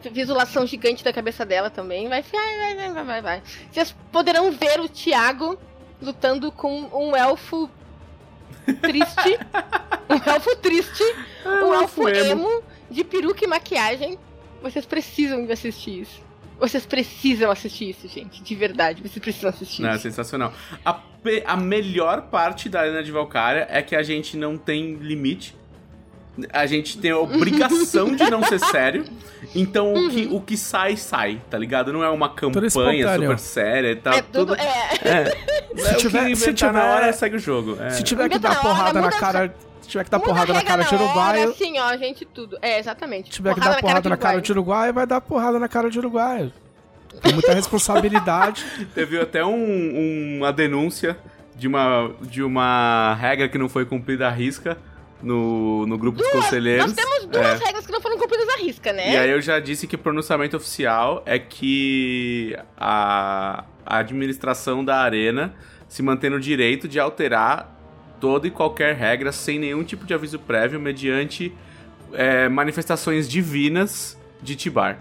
Visualização 0.00 0.66
gigante 0.66 1.02
da 1.02 1.12
cabeça 1.12 1.44
dela 1.44 1.70
também. 1.70 2.08
Vai, 2.08 2.22
vai, 2.22 2.76
vai, 2.76 2.92
vai, 2.92 3.04
vai, 3.04 3.22
vai. 3.22 3.42
Vocês 3.70 3.94
poderão 4.12 4.52
ver 4.52 4.80
o 4.80 4.88
Thiago 4.88 5.58
lutando 6.00 6.52
com 6.52 6.88
um 6.92 7.16
elfo 7.16 7.68
triste. 8.80 9.38
um 10.08 10.30
elfo 10.30 10.56
triste. 10.56 11.02
um 11.44 11.74
elfo 11.74 12.08
emo 12.08 12.62
de 12.88 13.02
peruca 13.02 13.44
e 13.44 13.48
maquiagem. 13.48 14.18
Vocês 14.62 14.86
precisam 14.86 15.44
de 15.44 15.52
assistir 15.52 16.02
isso. 16.02 16.27
Vocês 16.58 16.84
precisam 16.84 17.50
assistir 17.50 17.90
isso, 17.90 18.08
gente. 18.08 18.42
De 18.42 18.54
verdade. 18.54 19.00
Vocês 19.02 19.18
precisam 19.18 19.50
assistir 19.50 19.82
Não, 19.82 19.90
é 19.90 19.94
isso. 19.94 20.02
sensacional. 20.02 20.52
A, 20.84 20.98
a 21.46 21.56
melhor 21.56 22.22
parte 22.22 22.68
da 22.68 22.80
Arena 22.80 23.02
de 23.02 23.12
Valkyria 23.12 23.66
é 23.70 23.80
que 23.82 23.94
a 23.94 24.02
gente 24.02 24.36
não 24.36 24.56
tem 24.56 24.94
limite. 24.94 25.56
A 26.52 26.66
gente 26.66 26.98
tem 26.98 27.10
a 27.10 27.18
obrigação 27.18 28.14
de 28.14 28.30
não 28.30 28.42
ser 28.44 28.60
sério. 28.70 29.04
Então 29.54 29.92
o, 29.92 30.08
que, 30.10 30.28
o 30.30 30.40
que 30.40 30.56
sai, 30.56 30.96
sai, 30.96 31.40
tá 31.50 31.58
ligado? 31.58 31.92
Não 31.92 32.02
é 32.04 32.08
uma 32.10 32.28
campanha 32.28 32.70
super 32.70 33.38
séria 33.38 33.90
e 33.92 33.96
tal. 33.96 34.12
é 34.14 34.22
tudo. 34.22 34.54
É. 34.54 34.64
É, 35.04 35.24
Se 35.76 35.88
é 35.90 35.94
tiver- 35.94 36.24
se 36.24 36.30
inventar 36.30 36.72
na 36.72 36.80
tiver- 36.80 36.94
hora, 36.94 37.12
segue 37.12 37.36
o 37.36 37.40
jogo. 37.40 37.76
É. 37.82 37.90
Se 37.90 38.02
tiver 38.04 38.28
que 38.28 38.38
dar 38.38 38.50
na 38.50 38.54
hora, 38.60 38.68
porrada 38.68 39.00
na 39.00 39.10
cara. 39.10 39.54
Se 39.88 39.92
tiver 39.92 40.04
que 40.04 40.10
dar 40.10 40.20
porrada 40.20 40.52
na 40.52 40.62
cara 40.62 40.82
de 40.84 40.92
na 40.92 40.98
hora, 41.00 41.04
uruguaio. 41.10 41.50
Assim, 41.50 41.78
ó, 41.78 41.96
gente, 41.96 42.24
tudo. 42.26 42.58
É, 42.60 42.78
exatamente. 42.78 43.26
Se 43.26 43.32
tiver 43.36 43.54
que 43.54 43.60
dar 43.60 43.80
porrada 43.80 44.08
na 44.08 44.16
cara 44.16 44.40
de 44.40 44.52
uruguaio, 44.52 44.92
vai 44.92 45.06
dar 45.06 45.20
porrada 45.20 45.58
na 45.58 45.66
cara 45.66 45.90
de 45.90 45.98
uruguaio. 45.98 46.52
Tem 47.22 47.32
muita 47.32 47.52
responsabilidade. 47.54 48.64
Teve 48.94 49.18
até 49.18 49.44
um- 49.44 50.36
uma 50.38 50.52
denúncia 50.52 51.16
de 51.56 51.66
uma, 51.66 52.10
de 52.20 52.42
uma 52.42 53.14
regra 53.14 53.48
que 53.48 53.56
não 53.58 53.68
foi 53.68 53.84
cumprida 53.86 54.28
à 54.28 54.30
risca 54.30 54.76
no, 55.22 55.86
no 55.86 55.96
grupo 55.98 56.18
dos 56.18 56.28
conselheiros. 56.28 56.86
Nós 56.86 56.94
temos 56.94 57.24
duas 57.24 57.60
É. 57.60 57.64
regras 57.64 57.86
que 57.86 57.90
não 57.92 58.00
foram 58.00 58.18
cumpridas 58.18 58.48
à 58.50 58.56
risca, 58.58 58.92
né? 58.92 59.14
E 59.14 59.16
aí 59.16 59.30
eu 59.30 59.40
já 59.40 59.58
disse 59.58 59.86
que 59.86 59.94
o 59.96 59.98
pronunciamento 59.98 60.56
oficial 60.56 61.22
é 61.26 61.38
que 61.38 62.54
a, 62.76 63.64
a 63.86 63.98
administração 63.98 64.84
da 64.84 64.98
arena 65.00 65.54
se 65.88 66.02
mantém 66.02 66.28
no 66.30 66.38
direito 66.38 66.86
de 66.86 67.00
alterar 67.00 67.74
toda 68.20 68.46
e 68.46 68.50
qualquer 68.50 68.94
regra 68.94 69.32
sem 69.32 69.58
nenhum 69.58 69.82
tipo 69.84 70.04
de 70.06 70.14
aviso 70.14 70.38
prévio 70.38 70.78
mediante 70.80 71.52
é, 72.12 72.48
manifestações 72.48 73.28
divinas 73.28 74.16
de 74.42 74.54
Tibar. 74.56 74.98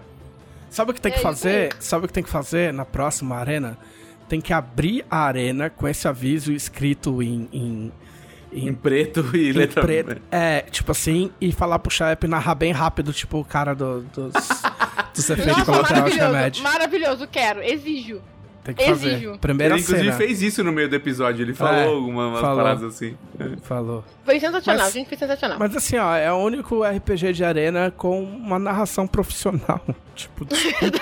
Sabe 0.70 0.90
o 0.90 0.94
que 0.94 1.00
tem 1.00 1.12
que 1.12 1.20
fazer? 1.20 1.72
Sabe 1.80 2.04
o 2.04 2.08
que 2.08 2.12
tem 2.12 2.22
que 2.22 2.28
fazer 2.30 2.72
na 2.72 2.84
próxima 2.84 3.36
arena? 3.36 3.78
Tem 4.28 4.40
que 4.40 4.52
abrir 4.52 5.04
a 5.10 5.20
arena 5.24 5.70
com 5.70 5.88
esse 5.88 6.06
aviso 6.06 6.52
escrito 6.52 7.22
em, 7.22 7.48
em, 7.50 7.92
Em 8.52 8.68
em, 8.68 8.74
preto 8.74 9.24
e 9.34 9.48
em 9.48 9.52
letra 9.52 9.80
preto. 9.80 10.20
É, 10.30 10.60
tipo 10.62 10.92
assim, 10.92 11.30
e 11.40 11.50
falar 11.52 11.78
pro 11.78 11.90
Shep 11.90 12.26
narrar 12.28 12.54
bem 12.54 12.72
rápido, 12.72 13.12
tipo 13.12 13.38
o 13.38 13.44
cara 13.44 13.74
do- 13.74 14.02
dos, 14.02 14.32
dos 15.14 15.30
efeitos 15.30 15.56
Nossa, 15.58 15.64
colaterais 15.72 16.12
de 16.12 16.18
remédio. 16.20 16.62
Maravilhoso, 16.62 17.26
quero. 17.26 17.62
Exijo. 17.62 18.20
Tem 18.74 18.86
que 18.86 18.90
fazer. 18.92 19.12
exijo. 19.14 19.38
Primeira 19.38 19.74
Ele 19.74 19.82
inclusive 19.82 20.06
cena. 20.06 20.16
fez 20.18 20.42
isso 20.42 20.62
no 20.64 20.72
meio 20.72 20.88
do 20.88 20.96
episódio, 20.96 21.42
ele 21.42 21.54
falou 21.54 21.74
É, 21.74 21.84
algumas 21.86 22.40
paradas 22.40 22.82
assim. 22.84 23.16
Falou. 23.62 24.04
Foi 24.24 24.38
sensacional, 24.38 24.84
Mas- 24.84 24.92
gente, 24.92 25.08
foi 25.08 25.16
sensacional. 25.18 25.58
Mas 25.58 25.76
assim, 25.76 25.96
ó, 25.96 26.14
é 26.14 26.32
o 26.32 26.36
único 26.36 26.82
RPG 26.84 27.32
de 27.32 27.44
arena 27.44 27.90
com 27.96 28.22
uma 28.22 28.58
narração 28.58 29.06
profissional. 29.06 29.80
tipo, 30.14 30.44
desculpa. 30.44 30.98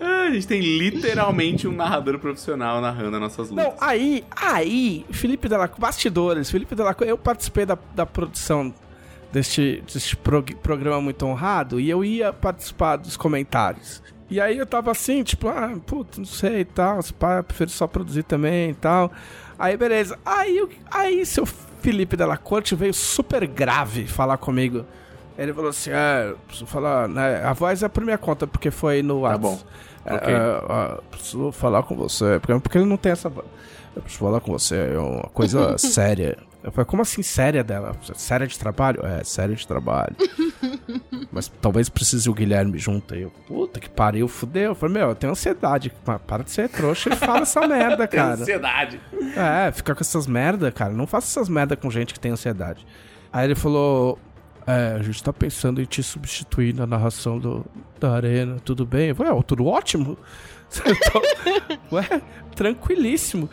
Ah, 0.00 0.26
a 0.28 0.30
gente 0.30 0.46
tem 0.46 0.60
literalmente 0.60 1.66
um 1.66 1.72
narrador 1.72 2.18
profissional 2.18 2.80
narrando 2.80 3.16
as 3.16 3.22
nossas 3.22 3.50
lutas. 3.50 3.64
Não, 3.66 3.74
aí, 3.80 4.24
aí, 4.30 5.04
Felipe 5.10 5.48
Delacour, 5.48 5.80
bastidores, 5.80 6.48
Felipe 6.50 6.74
Delacour, 6.76 7.06
eu 7.06 7.18
participei 7.18 7.66
da, 7.66 7.76
da 7.94 8.06
produção 8.06 8.72
deste, 9.32 9.82
deste 9.92 10.16
prog- 10.16 10.54
programa 10.62 11.00
muito 11.00 11.26
honrado 11.26 11.80
e 11.80 11.90
eu 11.90 12.04
ia 12.04 12.32
participar 12.32 12.96
dos 12.96 13.16
comentários. 13.16 14.00
E 14.32 14.40
aí 14.40 14.56
eu 14.58 14.66
tava 14.66 14.90
assim, 14.90 15.22
tipo, 15.22 15.48
ah, 15.48 15.72
puta, 15.86 16.18
não 16.18 16.24
sei 16.24 16.60
e 16.60 16.64
tal, 16.64 17.02
se 17.02 17.12
pá, 17.12 17.36
eu 17.38 17.44
prefiro 17.44 17.70
só 17.70 17.86
produzir 17.86 18.22
também 18.22 18.70
e 18.70 18.74
tal. 18.74 19.12
Aí, 19.58 19.76
beleza. 19.76 20.18
Aí, 20.24 20.66
aí 20.90 21.26
seu 21.26 21.44
Felipe 21.46 22.16
Delacorte 22.16 22.74
veio 22.74 22.94
super 22.94 23.46
grave 23.46 24.06
falar 24.06 24.36
comigo. 24.38 24.84
Ele 25.36 25.52
falou 25.52 25.70
assim, 25.70 25.90
é, 25.92 26.34
preciso 26.46 26.66
falar, 26.66 27.08
né, 27.08 27.42
a 27.44 27.52
voz 27.52 27.82
é 27.82 27.88
por 27.88 28.04
minha 28.04 28.18
conta, 28.18 28.46
porque 28.46 28.70
foi 28.70 29.02
no 29.02 29.14
Tá 29.14 29.20
WhatsApp. 29.20 29.42
bom. 29.42 29.58
É, 30.04 30.14
Ok. 30.14 30.34
é, 30.34 30.38
é, 30.38 31.00
preciso 31.10 31.52
falar 31.52 31.82
com 31.84 31.94
você, 31.96 32.38
porque, 32.40 32.58
porque 32.60 32.78
ele 32.78 32.86
não 32.86 32.96
tem 32.96 33.12
essa 33.12 33.28
voz. 33.28 33.46
Eu 33.94 34.02
preciso 34.02 34.24
falar 34.24 34.40
com 34.40 34.52
você, 34.52 34.92
é 34.94 34.98
uma 34.98 35.28
coisa 35.32 35.76
séria. 35.78 36.38
Eu 36.64 36.70
falei, 36.70 36.84
como 36.86 37.02
assim 37.02 37.22
séria 37.22 37.64
dela? 37.64 37.96
Séria 38.14 38.46
de 38.46 38.56
trabalho? 38.58 39.04
É, 39.04 39.24
séria 39.24 39.54
de 39.56 39.66
trabalho. 39.66 40.14
Mas 41.32 41.48
talvez 41.60 41.88
precise 41.88 42.28
o 42.30 42.34
Guilherme 42.34 42.78
junto 42.78 43.14
aí. 43.14 43.22
Eu, 43.22 43.30
puta 43.48 43.80
que 43.80 43.88
pariu, 43.90 44.28
fudeu. 44.28 44.70
Eu 44.70 44.74
falei, 44.74 44.94
meu, 44.98 45.08
eu 45.08 45.14
tenho 45.14 45.32
ansiedade. 45.32 45.90
Pa- 46.04 46.18
Para 46.20 46.44
de 46.44 46.50
ser 46.52 46.68
trouxa 46.68 47.10
e 47.12 47.16
fala 47.16 47.40
essa 47.40 47.66
merda, 47.66 48.06
Tem 48.08 48.20
cara. 48.20 48.40
ansiedade. 48.42 49.00
É, 49.36 49.72
ficar 49.72 49.94
com 49.94 50.02
essas 50.02 50.26
merda, 50.26 50.70
cara. 50.70 50.92
Não 50.92 51.06
faça 51.06 51.26
essas 51.26 51.48
merda 51.48 51.74
com 51.76 51.90
gente 51.90 52.14
que 52.14 52.20
tem 52.20 52.30
ansiedade. 52.30 52.86
Aí 53.32 53.46
ele 53.46 53.54
falou: 53.56 54.18
É, 54.66 54.96
a 54.98 55.02
gente 55.02 55.22
tá 55.22 55.32
pensando 55.32 55.80
em 55.82 55.84
te 55.84 56.00
substituir 56.02 56.74
na 56.74 56.86
narração 56.86 57.38
do, 57.40 57.64
da 57.98 58.12
arena, 58.12 58.56
tudo 58.64 58.86
bem? 58.86 59.08
Eu 59.08 59.16
falei, 59.16 59.32
"É, 59.36 59.42
tudo 59.42 59.66
ótimo. 59.66 60.16
Tô- 60.70 61.96
Ué, 61.96 62.22
tranquilíssimo. 62.54 63.50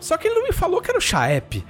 Só 0.00 0.16
que 0.16 0.26
ele 0.28 0.36
não 0.36 0.44
me 0.44 0.52
falou 0.52 0.80
que 0.80 0.90
era 0.90 0.98
o 0.98 1.02
Chaep. 1.02 1.64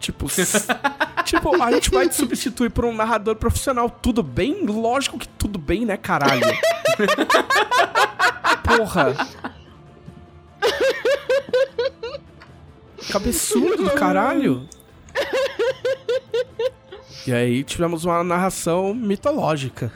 Tipo, 0.00 0.26
tipo, 1.24 1.62
a 1.62 1.70
gente 1.70 1.90
vai 1.90 2.08
te 2.08 2.16
substituir 2.16 2.70
por 2.70 2.84
um 2.86 2.94
narrador 2.94 3.36
profissional. 3.36 3.88
Tudo 3.88 4.22
bem? 4.22 4.64
Lógico 4.66 5.18
que 5.18 5.28
tudo 5.28 5.58
bem, 5.58 5.84
né, 5.84 5.96
caralho? 5.96 6.40
Porra. 8.64 9.14
Cabeçudo 13.12 13.84
do 13.84 13.90
caralho. 13.92 14.68
E 17.26 17.32
aí 17.32 17.62
tivemos 17.64 18.04
uma 18.04 18.22
narração 18.24 18.94
mitológica. 18.94 19.92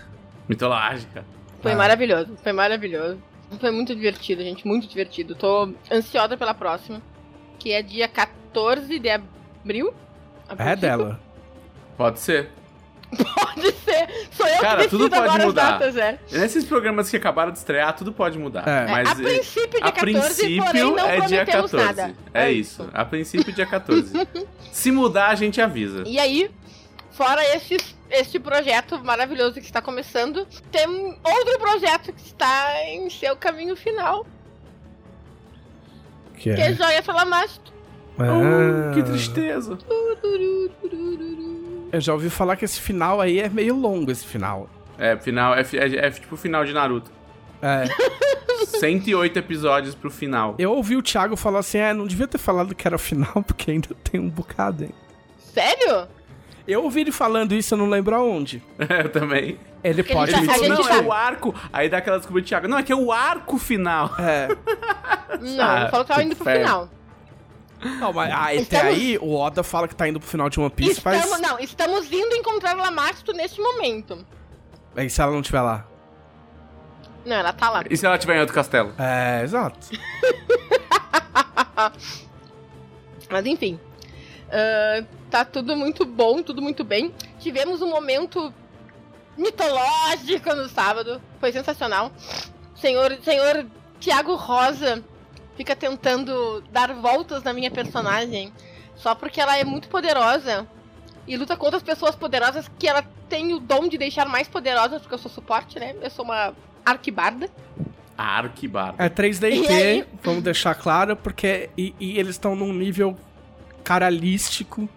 Mitológica. 0.48 1.24
Foi 1.62 1.72
Ah. 1.72 1.76
maravilhoso, 1.76 2.36
foi 2.42 2.52
maravilhoso. 2.52 3.18
Foi 3.60 3.70
muito 3.70 3.94
divertido, 3.94 4.42
gente, 4.42 4.66
muito 4.66 4.86
divertido. 4.88 5.34
Tô 5.34 5.72
ansiosa 5.90 6.36
pela 6.36 6.52
próxima, 6.52 7.00
que 7.58 7.72
é 7.72 7.82
dia 7.82 8.08
14 8.08 8.98
de 8.98 9.08
abril. 9.08 9.30
A 10.48 10.52
É 10.52 10.56
princípio. 10.56 10.76
dela. 10.76 11.20
Pode 11.96 12.20
ser. 12.20 12.50
Pode 13.16 13.70
ser. 13.72 14.28
Sou 14.32 14.46
eu 14.46 14.60
Cara, 14.60 14.82
que 14.82 14.88
tudo 14.90 15.08
pode 15.08 15.22
agora 15.22 15.46
mudar. 15.46 15.74
as 15.74 15.94
datas, 15.94 15.96
é. 15.96 16.18
Nesses 16.32 16.64
programas 16.64 17.08
que 17.08 17.16
acabaram 17.16 17.52
de 17.52 17.58
estrear, 17.58 17.94
tudo 17.94 18.12
pode 18.12 18.36
mudar. 18.38 18.66
É. 18.66 18.86
Mas 18.90 19.08
a 19.10 19.14
princípio 19.14 19.80
dia 19.80 19.88
a 19.88 19.92
14, 19.92 20.02
porém 20.02 20.14
princípio 20.62 20.90
não 20.96 20.98
é 21.06 21.20
dia 21.20 21.44
prometemos 21.44 21.70
14. 21.70 21.76
nada. 22.02 22.16
É 22.34 22.50
isso. 22.50 22.88
A 22.92 23.04
princípio 23.04 23.52
dia 23.52 23.66
14. 23.66 24.12
Se 24.72 24.90
mudar, 24.90 25.28
a 25.28 25.34
gente 25.36 25.60
avisa. 25.60 26.02
E 26.06 26.18
aí, 26.18 26.50
fora 27.12 27.40
esse, 27.54 27.76
este 28.10 28.40
projeto 28.40 28.98
maravilhoso 29.04 29.54
que 29.54 29.60
está 29.60 29.80
começando, 29.80 30.44
tem 30.72 30.86
outro 31.22 31.58
projeto 31.60 32.12
que 32.12 32.22
está 32.26 32.82
em 32.86 33.08
seu 33.10 33.36
caminho 33.36 33.76
final, 33.76 34.26
Que 36.36 36.52
que 36.54 36.60
é 36.60 36.70
é. 36.70 36.74
Joia 36.74 37.02
Falamástico. 37.02 37.72
Ah, 38.18 38.90
Oh, 38.90 38.94
que 38.94 39.02
tristeza. 39.02 39.78
Eu 41.92 42.00
já 42.00 42.12
ouvi 42.12 42.28
falar 42.30 42.56
que 42.56 42.64
esse 42.64 42.80
final 42.80 43.20
aí 43.20 43.38
é 43.38 43.48
meio 43.48 43.76
longo, 43.76 44.10
esse 44.10 44.26
final. 44.26 44.68
É, 44.98 45.16
final, 45.16 45.54
é, 45.54 45.60
é, 45.60 46.06
é 46.06 46.10
tipo 46.10 46.34
o 46.34 46.38
final 46.38 46.64
de 46.64 46.72
Naruto. 46.72 47.10
É. 47.62 47.84
108 48.78 49.38
episódios 49.38 49.94
pro 49.94 50.10
final. 50.10 50.54
Eu 50.58 50.72
ouvi 50.72 50.96
o 50.96 51.02
Thiago 51.02 51.36
falar 51.36 51.60
assim: 51.60 51.78
é, 51.78 51.92
não 51.92 52.06
devia 52.06 52.26
ter 52.26 52.38
falado 52.38 52.74
que 52.74 52.86
era 52.86 52.96
o 52.96 52.98
final, 52.98 53.42
porque 53.46 53.70
ainda 53.70 53.88
tem 54.10 54.20
um 54.20 54.28
bocado, 54.28 54.84
hein? 54.84 54.90
Sério? 55.38 56.08
Eu 56.66 56.82
ouvi 56.82 57.02
ele 57.02 57.12
falando 57.12 57.52
isso, 57.52 57.74
eu 57.74 57.78
não 57.78 57.88
lembro 57.88 58.14
aonde. 58.16 58.62
Eu 58.88 59.10
também. 59.10 59.58
Ele 59.82 60.02
Porque 60.02 60.14
pode 60.14 60.32
Ele 60.32 60.40
me 60.40 60.50
a 60.50 60.56
gente 60.56 60.68
não, 60.70 60.88
é 60.88 61.00
o 61.02 61.12
arco. 61.12 61.54
Aí 61.70 61.90
dá 61.90 61.98
aquela 61.98 62.16
desculpa 62.16 62.40
de 62.40 62.48
Thiago. 62.48 62.66
Não, 62.66 62.78
é 62.78 62.82
que 62.82 62.90
é 62.90 62.96
o 62.96 63.12
arco 63.12 63.58
final. 63.58 64.10
É. 64.18 64.48
Não, 65.42 65.62
Ah, 65.62 65.80
ele 65.82 65.90
falou 65.90 66.06
que 66.06 66.08
tava 66.08 66.22
indo 66.22 66.34
pro 66.34 66.42
inferno. 66.42 66.64
final. 66.66 66.90
Não, 67.84 68.12
mas 68.12 68.32
ah, 68.32 68.44
até 68.44 68.54
Estamos- 68.56 68.94
aí 68.94 69.18
o 69.18 69.34
Oda 69.34 69.62
fala 69.62 69.86
que 69.86 69.94
tá 69.94 70.08
indo 70.08 70.18
pro 70.18 70.28
final 70.28 70.48
de 70.48 70.58
One 70.58 70.70
Piece 70.70 70.92
Estamos, 70.92 71.20
faz. 71.28 71.40
Não, 71.40 71.58
estamos 71.58 72.10
indo 72.10 72.34
encontrar 72.34 72.74
Lamarto 72.76 73.32
neste 73.32 73.60
momento. 73.60 74.24
Aí 74.96 75.10
se 75.10 75.20
ela 75.20 75.32
não 75.32 75.40
estiver 75.40 75.60
lá. 75.60 75.86
Não, 77.26 77.36
ela 77.36 77.52
tá 77.52 77.70
lá. 77.70 77.84
E 77.88 77.96
se 77.96 78.04
ela 78.06 78.18
tiver 78.18 78.36
em 78.36 78.40
outro 78.40 78.54
castelo? 78.54 78.92
É, 78.98 79.42
exato. 79.42 79.78
Mas 83.30 83.46
enfim. 83.46 83.78
Ah, 84.50 85.04
tá 85.30 85.44
tudo 85.44 85.76
muito 85.76 86.04
bom, 86.04 86.42
tudo 86.42 86.62
muito 86.62 86.84
bem. 86.84 87.12
Tivemos 87.40 87.82
um 87.82 87.88
momento 87.88 88.52
mitológico 89.36 90.54
no 90.54 90.68
sábado. 90.68 91.20
Foi 91.40 91.50
sensacional. 91.52 92.12
Senhor, 92.76 93.18
senhor 93.22 93.66
Tiago 93.98 94.34
Rosa 94.36 95.02
fica 95.56 95.74
tentando 95.74 96.62
dar 96.70 96.92
voltas 96.94 97.42
na 97.42 97.52
minha 97.52 97.70
personagem 97.70 98.52
só 98.96 99.14
porque 99.14 99.40
ela 99.40 99.56
é 99.56 99.64
muito 99.64 99.88
poderosa 99.88 100.66
e 101.26 101.36
luta 101.36 101.56
contra 101.56 101.76
as 101.76 101.82
pessoas 101.82 102.14
poderosas 102.14 102.70
que 102.78 102.86
ela 102.86 103.02
tem 103.28 103.52
o 103.54 103.58
dom 103.58 103.88
de 103.88 103.96
deixar 103.96 104.28
mais 104.28 104.46
poderosas, 104.46 105.00
porque 105.00 105.14
eu 105.14 105.18
sou 105.18 105.30
suporte, 105.30 105.78
né? 105.78 105.94
Eu 106.00 106.10
sou 106.10 106.24
uma 106.24 106.54
arquibarda. 106.84 107.48
Arquibarda. 108.16 109.02
É 109.02 109.06
E 109.06 109.10
3DT, 109.10 109.70
aí? 109.70 110.06
vamos 110.22 110.42
deixar 110.42 110.74
claro, 110.74 111.16
porque. 111.16 111.70
E, 111.76 111.94
e 111.98 112.18
eles 112.18 112.32
estão 112.32 112.54
num 112.54 112.72
nível 112.72 113.16
caralístico. 113.82 114.88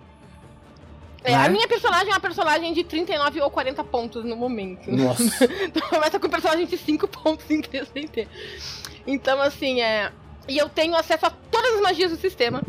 É, 1.23 1.31
Né? 1.31 1.45
A 1.45 1.49
minha 1.49 1.67
personagem 1.67 2.09
é 2.09 2.13
uma 2.13 2.19
personagem 2.19 2.73
de 2.73 2.83
39 2.83 3.41
ou 3.41 3.49
40 3.49 3.83
pontos 3.85 4.23
no 4.23 4.35
momento. 4.35 4.89
Nossa. 4.91 5.47
Então 5.63 5.87
começa 5.89 6.19
com 6.19 6.27
um 6.27 6.29
personagem 6.29 6.65
de 6.65 6.77
5 6.77 7.07
pontos 7.07 7.49
em 7.49 7.61
3DT. 7.61 8.27
Então, 9.05 9.41
assim, 9.41 9.81
é. 9.81 10.11
E 10.47 10.57
eu 10.57 10.69
tenho 10.69 10.95
acesso 10.95 11.25
a 11.25 11.29
todas 11.29 11.73
as 11.75 11.81
magias 11.81 12.11
do 12.11 12.17
sistema, 12.17 12.61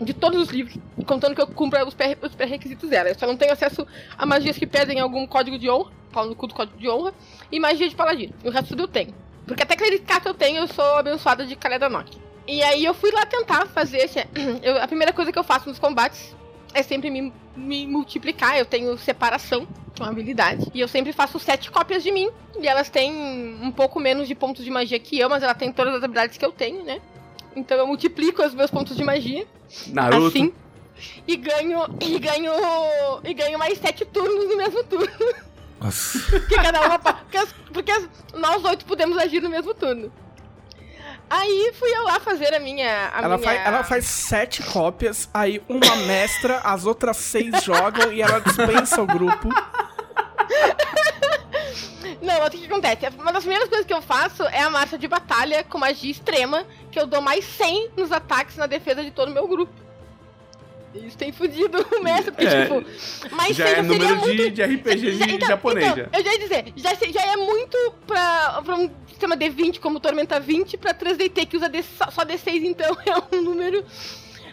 de 0.00 0.14
todos 0.14 0.40
os 0.40 0.48
livros, 0.48 0.76
contando 1.06 1.34
que 1.34 1.40
eu 1.40 1.46
cumpra 1.46 1.86
os 1.86 1.94
pré- 1.94 2.16
os 2.22 2.34
pré-requisitos 2.34 2.88
dela. 2.88 3.08
Eu 3.10 3.18
só 3.18 3.26
não 3.26 3.36
tenho 3.36 3.52
acesso 3.52 3.86
a 4.16 4.24
magias 4.24 4.56
que 4.56 4.66
pedem 4.66 5.00
algum 5.00 5.26
código 5.26 5.58
de 5.58 5.68
honra, 5.68 5.90
pau 6.12 6.24
no 6.26 6.34
cu 6.34 6.46
do 6.46 6.54
código 6.54 6.78
de 6.78 6.88
honra, 6.88 7.12
e 7.52 7.60
magia 7.60 7.88
de 7.88 7.94
paladino. 7.94 8.32
O 8.44 8.50
resto 8.50 8.68
tudo 8.70 8.84
eu 8.84 8.88
tenho. 8.88 9.14
Porque 9.46 9.62
até 9.62 9.76
clericato 9.76 10.28
eu 10.28 10.34
tenho, 10.34 10.58
eu 10.58 10.68
sou 10.68 10.84
abençoada 10.96 11.44
de 11.46 11.54
Kaledanock. 11.56 12.18
E 12.46 12.62
aí 12.62 12.84
eu 12.84 12.94
fui 12.94 13.10
lá 13.10 13.26
tentar 13.26 13.66
fazer 13.66 13.98
esse. 13.98 14.18
eu- 14.62 14.82
a 14.82 14.86
primeira 14.86 15.12
coisa 15.12 15.30
que 15.32 15.38
eu 15.38 15.44
faço 15.44 15.68
nos 15.68 15.78
combates 15.78 16.34
é 16.72 16.82
sempre 16.82 17.10
me, 17.10 17.32
me 17.56 17.86
multiplicar. 17.86 18.58
Eu 18.58 18.64
tenho 18.64 18.96
separação, 18.98 19.66
que 19.94 20.00
é 20.02 20.04
uma 20.04 20.10
habilidade. 20.12 20.66
E 20.72 20.80
eu 20.80 20.88
sempre 20.88 21.12
faço 21.12 21.38
sete 21.38 21.70
cópias 21.70 22.02
de 22.02 22.10
mim. 22.10 22.30
E 22.60 22.66
elas 22.66 22.88
têm 22.88 23.12
um 23.62 23.70
pouco 23.70 23.98
menos 24.00 24.26
de 24.28 24.34
pontos 24.34 24.64
de 24.64 24.70
magia 24.70 24.98
que 24.98 25.18
eu, 25.18 25.28
mas 25.28 25.42
ela 25.42 25.54
tem 25.54 25.70
todas 25.72 25.94
as 25.94 26.02
habilidades 26.02 26.36
que 26.38 26.44
eu 26.44 26.52
tenho, 26.52 26.82
né? 26.84 27.00
Então 27.58 27.76
eu 27.76 27.86
multiplico 27.86 28.42
os 28.42 28.54
meus 28.54 28.70
pontos 28.70 28.96
de 28.96 29.04
magia. 29.04 29.46
Naruto. 29.88 30.28
Assim. 30.28 30.52
E 31.26 31.36
ganho. 31.36 31.84
E 32.00 32.18
ganho. 32.18 32.52
E 33.24 33.34
ganho 33.34 33.58
mais 33.58 33.78
sete 33.78 34.04
turnos 34.04 34.48
no 34.48 34.56
mesmo 34.56 34.82
turno. 34.84 35.08
Nossa. 35.80 36.18
Porque 36.40 36.54
cada 36.56 36.80
uma. 36.86 36.98
Porque, 36.98 37.36
as- 37.36 37.54
porque 37.72 37.90
as- 37.92 38.08
nós 38.34 38.64
oito 38.64 38.84
podemos 38.84 39.16
agir 39.18 39.40
no 39.42 39.48
mesmo 39.48 39.74
turno. 39.74 40.12
Aí 41.30 41.72
fui 41.78 41.90
eu 41.94 42.04
lá 42.04 42.18
fazer 42.20 42.54
a 42.54 42.58
minha. 42.58 43.10
A 43.14 43.18
Ela, 43.22 43.36
minha... 43.36 43.48
faz, 43.50 43.66
ela 43.66 43.84
faz 43.84 44.04
sete 44.06 44.62
cópias, 44.62 45.28
aí 45.34 45.62
uma 45.68 45.94
mestra, 46.06 46.58
as 46.64 46.86
outras 46.86 47.18
seis 47.18 47.62
jogam 47.62 48.10
e 48.12 48.22
ela 48.22 48.40
dispensa 48.40 49.02
o 49.02 49.06
grupo. 49.06 49.48
Não, 52.20 52.38
mas 52.40 52.48
o 52.48 52.50
que, 52.50 52.66
acontece? 52.66 53.06
Uma 53.18 53.32
das 53.32 53.42
primeiras 53.44 53.68
coisas 53.68 53.86
que 53.86 53.92
eu 53.94 54.02
faço 54.02 54.42
é 54.44 54.60
a 54.62 54.70
marcha 54.70 54.98
de 54.98 55.06
batalha 55.06 55.62
com 55.64 55.78
magia 55.78 56.10
extrema, 56.10 56.64
que 56.90 56.98
eu 56.98 57.06
dou 57.06 57.20
mais 57.20 57.44
100 57.44 57.90
nos 57.96 58.10
ataques 58.10 58.56
na 58.56 58.66
defesa 58.66 59.02
de 59.04 59.10
todo 59.10 59.28
o 59.30 59.34
meu 59.34 59.46
grupo. 59.46 59.72
Isso 60.94 61.16
tem 61.18 61.30
fudido 61.30 61.86
o 61.96 62.02
mestre, 62.02 62.32
porque, 62.32 62.46
É, 62.46 62.62
tipo, 62.62 63.36
mais 63.36 63.54
Já 63.54 63.66
100 63.66 63.74
é 63.74 63.82
número 63.82 64.16
muito... 64.16 64.36
de, 64.36 64.50
de 64.50 64.62
RPG 64.64 65.12
Já- 65.18 65.26
de 65.26 65.34
então- 65.34 65.48
japonês. 65.48 65.86
então, 65.86 65.96
já. 66.12 66.18
eu 66.18 66.24
já 66.24 66.32
ia 66.32 66.38
dizer, 66.38 66.72
já, 66.76 66.94
já 66.94 67.26
é 67.32 67.36
muito 67.36 67.76
pra, 68.06 68.62
pra 68.64 68.74
um 68.74 68.90
sistema 69.06 69.36
D20 69.36 69.78
como 69.80 70.00
Tormenta 70.00 70.40
20, 70.40 70.76
pra 70.78 70.94
3DT 70.94 71.46
que 71.46 71.56
usa 71.56 71.68
D, 71.68 71.82
só, 71.82 72.10
só 72.10 72.24
D6, 72.24 72.64
então 72.64 72.96
é 73.06 73.36
um 73.36 73.42
número 73.42 73.84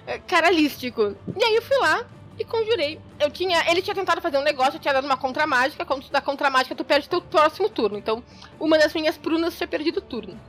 é, 0.05 0.20
caralístico. 0.20 1.16
E 1.36 1.43
aí 1.43 1.55
eu 1.55 1.61
fui 1.61 1.78
lá 1.78 2.03
e 2.38 2.43
conjurei. 2.43 3.00
Eu 3.20 3.32
tinha, 3.32 3.63
ele 3.70 3.82
tinha 3.82 3.96
tentado 3.96 4.21
fazer 4.21 4.37
um 4.37 4.43
negócio, 4.43 4.75
eu 4.75 4.79
tinha 4.79 4.93
dado 4.93 5.05
uma 5.05 5.16
contramágica, 5.16 5.86
quando 5.86 6.04
tu 6.04 6.12
dá 6.12 6.20
contramágica 6.20 6.75
tu 6.75 6.83
perde 6.83 7.08
teu 7.08 7.21
próximo 7.21 7.70
turno. 7.70 7.97
Então, 7.97 8.24
uma 8.59 8.78
das 8.78 8.93
minhas 8.93 9.17
prunas 9.17 9.55
tinha 9.55 9.67
perdido 9.67 9.97
o 9.97 10.01
turno. 10.01 10.39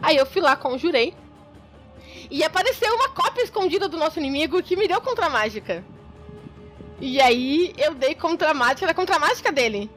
Aí 0.00 0.16
eu 0.16 0.26
fui 0.26 0.40
lá, 0.40 0.54
conjurei. 0.56 1.14
E 2.30 2.44
apareceu 2.44 2.94
uma 2.94 3.08
cópia 3.08 3.42
escondida 3.42 3.88
do 3.88 3.96
nosso 3.96 4.18
inimigo 4.18 4.62
que 4.62 4.76
me 4.76 4.86
deu 4.86 5.00
contramágica. 5.00 5.84
E 7.00 7.20
aí 7.20 7.74
eu 7.78 7.94
dei 7.94 8.14
contramágica 8.14 8.86
da 8.86 8.94
contramágica 8.94 9.50
dele. 9.50 9.90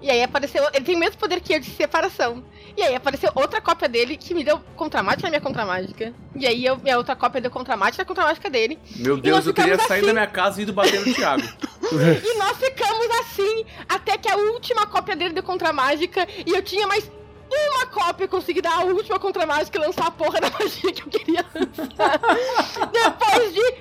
E 0.00 0.10
aí 0.10 0.22
apareceu. 0.22 0.64
Ele 0.72 0.84
tem 0.84 0.96
o 0.96 0.98
mesmo 0.98 1.18
poder 1.18 1.40
que 1.40 1.54
eu 1.54 1.60
de 1.60 1.70
separação. 1.70 2.44
E 2.76 2.82
aí 2.82 2.94
apareceu 2.94 3.30
outra 3.34 3.60
cópia 3.60 3.88
dele 3.88 4.16
que 4.16 4.34
me 4.34 4.44
deu 4.44 4.60
contramágica 4.76 5.22
da 5.22 5.28
minha 5.30 5.40
contramágica. 5.40 6.12
E 6.34 6.46
aí 6.46 6.64
eu, 6.64 6.76
minha 6.76 6.98
outra 6.98 7.16
cópia 7.16 7.40
deu 7.40 7.50
contramágica 7.50 8.04
da 8.04 8.08
contramágica 8.08 8.50
dele. 8.50 8.78
Meu 8.96 9.16
Deus, 9.16 9.46
eu 9.46 9.54
queria 9.54 9.78
sair 9.78 9.98
assim. 9.98 10.06
da 10.06 10.12
minha 10.12 10.26
casa 10.26 10.60
e 10.60 10.64
ir 10.64 10.72
bater 10.72 11.04
no 11.04 11.14
Thiago. 11.14 11.42
E 11.86 12.38
nós 12.38 12.58
ficamos 12.58 13.06
assim 13.20 13.64
até 13.88 14.18
que 14.18 14.28
a 14.28 14.34
última 14.36 14.86
cópia 14.86 15.14
dele 15.14 15.34
deu 15.34 15.42
contramágica. 15.42 16.26
E 16.44 16.50
eu 16.50 16.60
tinha 16.60 16.84
mais 16.84 17.08
uma 17.48 17.86
cópia, 17.86 18.26
consegui 18.26 18.60
dar 18.60 18.80
a 18.80 18.84
última 18.84 19.20
contramágica 19.20 19.78
e 19.78 19.80
lançar 19.80 20.08
a 20.08 20.10
porra 20.10 20.40
da 20.40 20.50
magia 20.50 20.92
que 20.92 21.02
eu 21.02 21.08
queria 21.08 21.46
lançar. 21.54 22.20
Depois 22.92 23.54
de 23.54 23.74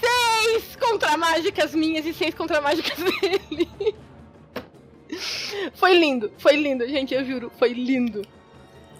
seis 0.00 0.76
contra 0.76 1.16
mágicas 1.16 1.74
minhas 1.74 2.06
e 2.06 2.14
seis 2.14 2.32
contra 2.34 2.60
mágicas 2.60 2.96
dele. 2.96 3.68
Foi 5.74 5.98
lindo, 5.98 6.30
foi 6.38 6.56
lindo, 6.56 6.86
gente, 6.88 7.14
eu 7.14 7.24
juro, 7.24 7.50
foi 7.58 7.72
lindo. 7.72 8.22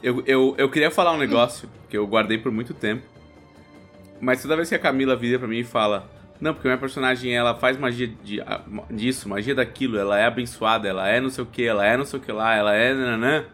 Eu, 0.03 0.23
eu, 0.27 0.55
eu 0.59 0.69
queria 0.71 0.91
falar 0.91 1.13
um 1.13 1.19
negócio 1.19 1.69
que 1.89 1.97
eu 1.97 2.07
guardei 2.07 2.39
por 2.39 2.51
muito 2.51 2.75
tempo. 2.75 3.03
Mas 4.21 4.43
toda 4.43 4.57
vez 4.57 4.69
que 4.69 4.75
a 4.75 4.79
Camila 4.79 5.17
vira 5.17 5.39
pra 5.39 5.49
mim 5.49 5.59
e 5.59 5.65
fala: 5.65 6.11
Não, 6.41 6.55
porque 6.55 6.69
minha 6.69 6.79
personagem 6.79 7.35
ela 7.35 7.55
faz 7.55 7.77
magia 7.77 8.09
de, 8.23 8.43
disso, 8.91 9.29
magia 9.29 9.55
daquilo, 9.55 9.99
ela 9.99 10.19
é 10.19 10.25
abençoada, 10.25 10.89
ela 10.89 11.09
é 11.09 11.21
não 11.21 11.31
sei 11.31 11.45
o 11.45 11.47
que, 11.47 11.65
ela 11.65 11.87
é 11.87 11.97
não 11.97 12.05
sei 12.05 12.19
o 12.19 12.23
que 12.23 12.33
lá, 12.33 12.55
ela 12.55 12.75
é. 12.75 12.95
Nananã. 12.95 13.45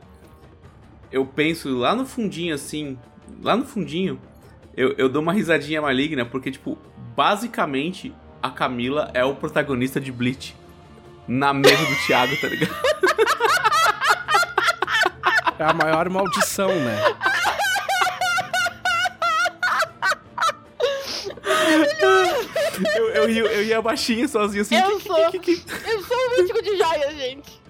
Eu 1.10 1.24
penso 1.24 1.74
lá 1.76 1.94
no 1.94 2.04
fundinho 2.04 2.54
assim, 2.54 2.98
lá 3.42 3.56
no 3.56 3.64
fundinho, 3.64 4.20
eu, 4.76 4.94
eu 4.96 5.08
dou 5.08 5.22
uma 5.22 5.32
risadinha 5.32 5.82
maligna, 5.82 6.24
porque, 6.24 6.50
tipo, 6.50 6.78
basicamente 7.16 8.14
a 8.42 8.50
Camila 8.50 9.10
é 9.12 9.24
o 9.24 9.34
protagonista 9.34 10.00
de 10.00 10.12
Bleach. 10.12 10.54
Na 11.28 11.52
mesa 11.52 11.84
do 11.84 11.94
Thiago, 12.06 12.34
tá 12.40 12.48
ligado? 12.48 12.74
É 15.58 15.64
a 15.64 15.72
maior 15.74 16.08
maldição, 16.08 16.68
né? 16.68 17.14
Eu, 22.96 23.08
eu, 23.10 23.30
ia, 23.30 23.42
eu 23.42 23.64
ia 23.64 23.82
baixinho 23.82 24.28
sozinho 24.28 24.62
assim. 24.62 24.76
Eu 24.76 25.00
sou. 25.00 25.18
Eu 25.18 25.30
sou 25.30 26.16
um 26.16 26.36
mítico 26.38 26.62
de 26.62 26.76
joias, 26.76 27.16
gente. 27.16 27.60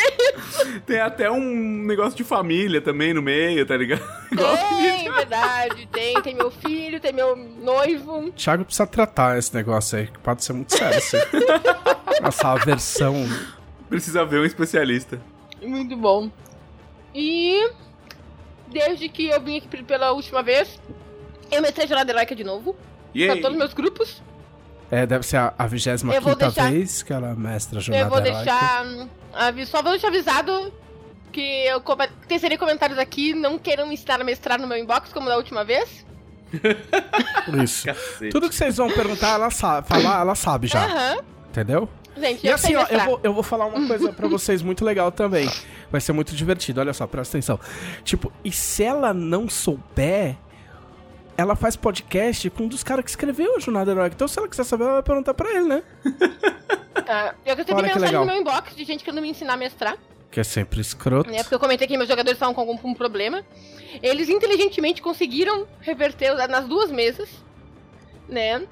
Tem 0.86 1.00
até 1.00 1.30
um 1.30 1.84
negócio 1.84 2.16
de 2.16 2.24
família 2.24 2.80
também 2.80 3.12
no 3.14 3.22
meio, 3.22 3.64
tá 3.66 3.76
ligado? 3.76 4.02
Tem, 4.30 5.10
verdade, 5.12 5.88
tem. 5.92 6.20
Tem 6.22 6.34
meu 6.34 6.50
filho, 6.50 7.00
tem 7.00 7.12
meu 7.12 7.36
noivo. 7.36 8.30
Thiago 8.32 8.64
precisa 8.64 8.86
tratar 8.86 9.38
esse 9.38 9.54
negócio 9.54 9.98
aí, 9.98 10.06
que 10.08 10.18
pode 10.18 10.44
ser 10.44 10.52
muito 10.52 10.76
sério, 10.76 10.98
assim. 10.98 11.16
Essa 12.22 12.48
aversão. 12.52 13.14
Precisa 13.88 14.24
ver 14.24 14.40
um 14.40 14.44
especialista. 14.44 15.20
Muito 15.62 15.96
bom. 15.96 16.30
E 17.14 17.70
desde 18.68 19.08
que 19.08 19.26
eu 19.28 19.40
vim 19.40 19.58
aqui 19.58 19.82
pela 19.84 20.12
última 20.12 20.42
vez, 20.42 20.80
eu 21.50 21.62
mestrei 21.62 21.86
Jornada 21.86 22.10
Heróica 22.12 22.34
de 22.34 22.44
novo. 22.44 22.76
E 23.14 23.24
Pra 23.24 23.34
aí? 23.34 23.40
todos 23.40 23.54
os 23.54 23.58
meus 23.58 23.72
grupos. 23.74 24.22
É, 24.90 25.04
deve 25.06 25.26
ser 25.26 25.36
a, 25.38 25.52
a 25.58 25.66
25 25.66 26.12
Eu 26.12 26.20
vou 26.22 26.32
quinta 26.34 26.46
deixar- 26.46 26.70
vez 26.70 27.02
que 27.02 27.12
ela 27.12 27.34
mestra 27.34 27.78
a 27.78 27.80
eu 27.80 27.82
jornada 27.82 28.08
vou 28.08 28.18
heróica. 28.18 28.38
deixar. 28.44 28.84
hum, 28.86 29.08
Só 29.66 29.82
vou 29.82 29.92
deixar 29.92 30.08
avisado 30.08 30.72
que 31.32 31.40
eu 31.66 31.82
tecerei 32.28 32.56
comentários 32.56 32.98
aqui. 32.98 33.34
Não 33.34 33.58
queiram 33.58 33.86
me 33.86 33.94
ensinar 33.94 34.20
a 34.20 34.24
mestrar 34.24 34.60
no 34.60 34.66
meu 34.66 34.78
inbox, 34.78 35.12
como 35.12 35.28
da 35.28 35.36
última 35.36 35.64
vez. 35.64 36.06
Isso. 37.62 37.84
Cacete. 37.86 38.30
Tudo 38.30 38.48
que 38.48 38.54
vocês 38.54 38.76
vão 38.76 38.90
perguntar, 38.90 39.34
ela 39.34 39.50
sabe. 39.50 39.88
Falar, 39.88 40.20
ela 40.20 40.34
sabe 40.34 40.66
já. 40.66 40.84
Aham. 40.84 41.18
Entendeu? 41.50 41.88
Gente, 42.18 42.44
E 42.44 42.48
eu 42.48 42.54
assim, 42.54 42.74
ó, 42.76 42.86
eu 42.88 43.00
vou, 43.00 43.20
eu 43.24 43.34
vou 43.34 43.42
falar 43.42 43.66
uma 43.66 43.84
coisa 43.88 44.12
pra 44.12 44.26
vocês 44.28 44.62
muito 44.62 44.84
legal 44.84 45.10
também. 45.12 45.50
Vai 45.90 46.00
ser 46.00 46.12
muito 46.12 46.34
divertido, 46.34 46.80
olha 46.80 46.92
só, 46.94 47.06
presta 47.06 47.36
atenção. 47.36 47.60
Tipo, 48.04 48.32
e 48.44 48.50
se 48.50 48.82
ela 48.84 49.12
não 49.12 49.48
souber, 49.48 50.36
ela 51.36 51.54
faz 51.54 51.76
podcast 51.76 52.48
com 52.50 52.64
um 52.64 52.68
dos 52.68 52.82
caras 52.82 53.04
que 53.04 53.10
escreveu 53.10 53.56
a 53.56 53.60
Jornada 53.60 53.90
Heróica. 53.90 54.14
Então, 54.14 54.26
se 54.28 54.38
ela 54.38 54.48
quiser 54.48 54.64
saber, 54.64 54.84
ela 54.84 54.94
vai 54.94 55.02
perguntar 55.02 55.34
pra 55.34 55.50
ele, 55.50 55.66
né? 55.68 55.82
Ah, 57.08 57.34
eu 57.44 57.54
recebi 57.54 57.74
Olha 57.74 57.94
mensagem 57.94 58.18
no 58.18 58.24
meu 58.24 58.40
inbox 58.40 58.74
de 58.74 58.82
gente 58.82 59.04
querendo 59.04 59.20
me 59.22 59.28
ensinar 59.28 59.52
a 59.52 59.56
mestrar. 59.56 59.96
Que 60.28 60.40
é 60.40 60.42
sempre 60.44 60.80
escroto. 60.80 61.30
né? 61.30 61.40
Porque 61.42 61.54
eu 61.54 61.60
comentei 61.60 61.86
que 61.86 61.96
meus 61.96 62.08
jogadores 62.08 62.36
estavam 62.36 62.52
com 62.52 62.62
algum 62.62 62.76
um 62.82 62.94
problema. 62.94 63.44
Eles 64.02 64.28
inteligentemente 64.28 65.00
conseguiram 65.00 65.68
reverter 65.80 66.34
nas 66.48 66.66
duas 66.66 66.90
mesas, 66.90 67.28
né? 68.28 68.66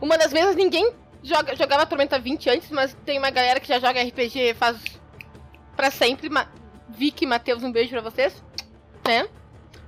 Uma 0.00 0.18
das 0.18 0.32
mesas 0.32 0.56
ninguém 0.56 0.90
joga, 1.22 1.54
jogava 1.54 1.86
Tormenta 1.86 2.18
20 2.18 2.50
antes, 2.50 2.70
mas 2.70 2.96
tem 3.04 3.18
uma 3.18 3.30
galera 3.30 3.60
que 3.60 3.68
já 3.68 3.78
joga 3.78 4.02
RPG 4.02 4.54
faz 4.54 4.78
pra 5.76 5.90
sempre. 5.90 6.28
Ma 6.28 6.48
Vicky 6.88 7.24
e 7.24 7.28
Matheus, 7.28 7.62
um 7.62 7.70
beijo 7.70 7.90
pra 7.90 8.00
vocês, 8.00 8.42
né? 9.06 9.28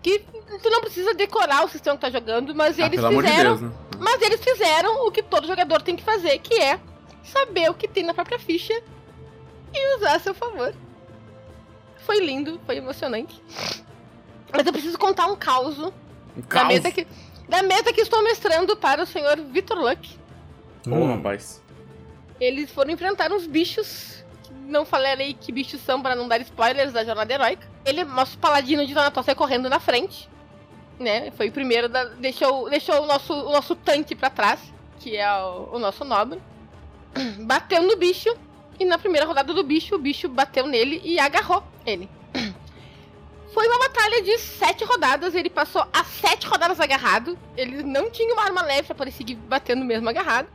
Que 0.02 0.24
tu 0.62 0.70
não 0.70 0.80
precisa 0.80 1.14
decorar 1.14 1.64
o 1.64 1.68
sistema 1.68 1.96
que 1.96 2.02
tá 2.02 2.10
jogando, 2.10 2.54
mas 2.54 2.78
Ah, 2.78 2.82
eles 2.86 2.96
pelo 2.96 3.06
amor 3.08 3.22
de 3.22 3.28
fizeram 3.30 3.56
Deus, 3.56 3.70
né? 3.70 3.76
mas 3.98 4.22
eles 4.22 4.40
fizeram 4.42 5.06
o 5.06 5.10
que 5.10 5.22
todo 5.22 5.46
jogador 5.46 5.82
tem 5.82 5.94
que 5.96 6.02
fazer, 6.02 6.38
que 6.38 6.54
é 6.54 6.80
saber 7.22 7.70
o 7.70 7.74
que 7.74 7.86
tem 7.88 8.04
na 8.04 8.14
própria 8.14 8.38
ficha 8.38 8.72
e 9.74 9.96
usar 9.96 10.14
a 10.16 10.18
seu 10.18 10.34
favor. 10.34 10.74
Foi 11.98 12.18
lindo, 12.24 12.58
foi 12.64 12.76
emocionante. 12.76 13.42
Mas 14.52 14.66
eu 14.66 14.72
preciso 14.72 14.98
contar 14.98 15.26
um 15.26 15.36
caos 15.36 15.78
Um 15.78 15.90
da 16.36 16.42
caos. 16.48 16.68
mesa 16.68 16.90
que 16.90 17.06
da 17.48 17.62
mesa 17.62 17.92
que 17.92 18.00
estou 18.02 18.22
mestrando 18.22 18.76
para 18.76 19.02
o 19.02 19.06
senhor 19.06 19.36
Vitor 19.36 19.78
Luck. 19.78 20.18
Ô, 20.86 20.90
Hum. 20.94 21.16
rapaz. 21.16 21.62
Eles 22.40 22.70
foram 22.70 22.90
enfrentar 22.90 23.32
uns 23.32 23.46
bichos. 23.46 24.24
Não 24.66 24.84
falarei 24.84 25.32
que 25.34 25.50
bichos 25.50 25.80
são 25.80 26.00
para 26.02 26.14
não 26.14 26.28
dar 26.28 26.40
spoilers 26.42 26.92
da 26.92 27.02
jornada 27.04 27.32
heróica. 27.32 27.66
Ele, 27.86 28.04
nosso 28.04 28.36
paladino 28.38 28.86
de 28.86 28.92
Donatal, 28.94 29.22
sai 29.24 29.34
correndo 29.34 29.68
na 29.68 29.80
frente. 29.80 30.28
Né? 30.98 31.30
Foi 31.32 31.48
o 31.48 31.52
primeiro 31.52 31.88
da. 31.88 32.04
Deixou, 32.04 32.68
deixou 32.68 33.02
o, 33.02 33.06
nosso, 33.06 33.32
o 33.32 33.52
nosso 33.52 33.76
tanque 33.76 34.14
pra 34.14 34.30
trás, 34.30 34.60
que 34.98 35.16
é 35.16 35.32
o, 35.32 35.70
o 35.72 35.78
nosso 35.78 36.04
nobre. 36.04 36.40
Bateu 37.40 37.82
no 37.82 37.96
bicho. 37.96 38.34
E 38.80 38.84
na 38.84 38.98
primeira 38.98 39.26
rodada 39.26 39.52
do 39.52 39.64
bicho, 39.64 39.96
o 39.96 39.98
bicho 39.98 40.28
bateu 40.28 40.64
nele 40.64 41.00
e 41.04 41.18
agarrou 41.18 41.64
ele. 41.84 42.08
Foi 43.52 43.66
uma 43.66 43.78
batalha 43.80 44.22
de 44.22 44.38
sete 44.38 44.84
rodadas. 44.84 45.34
Ele 45.34 45.50
passou 45.50 45.84
as 45.92 46.06
sete 46.06 46.46
rodadas 46.46 46.78
agarrado. 46.78 47.36
Ele 47.56 47.82
não 47.82 48.08
tinha 48.08 48.32
uma 48.32 48.44
arma 48.44 48.62
leve 48.62 48.84
pra 48.84 48.94
poder 48.94 49.10
seguir 49.10 49.34
batendo 49.34 49.84
mesmo 49.84 50.08
agarrado. 50.08 50.48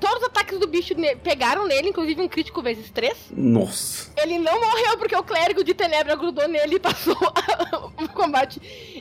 Todos 0.00 0.18
os 0.18 0.24
ataques 0.24 0.58
do 0.58 0.66
bicho 0.66 0.94
ne- 0.94 1.16
pegaram 1.16 1.66
nele, 1.66 1.88
inclusive 1.88 2.20
um 2.20 2.28
crítico 2.28 2.60
vezes 2.62 2.90
três. 2.90 3.16
Nossa. 3.30 4.10
Ele 4.16 4.38
não 4.38 4.60
morreu 4.60 4.98
porque 4.98 5.16
o 5.16 5.22
clérigo 5.22 5.64
de 5.64 5.72
Tenebra 5.74 6.14
grudou 6.16 6.46
nele 6.48 6.76
e 6.76 6.78
passou 6.80 7.16
o 7.98 8.08
combate 8.10 8.60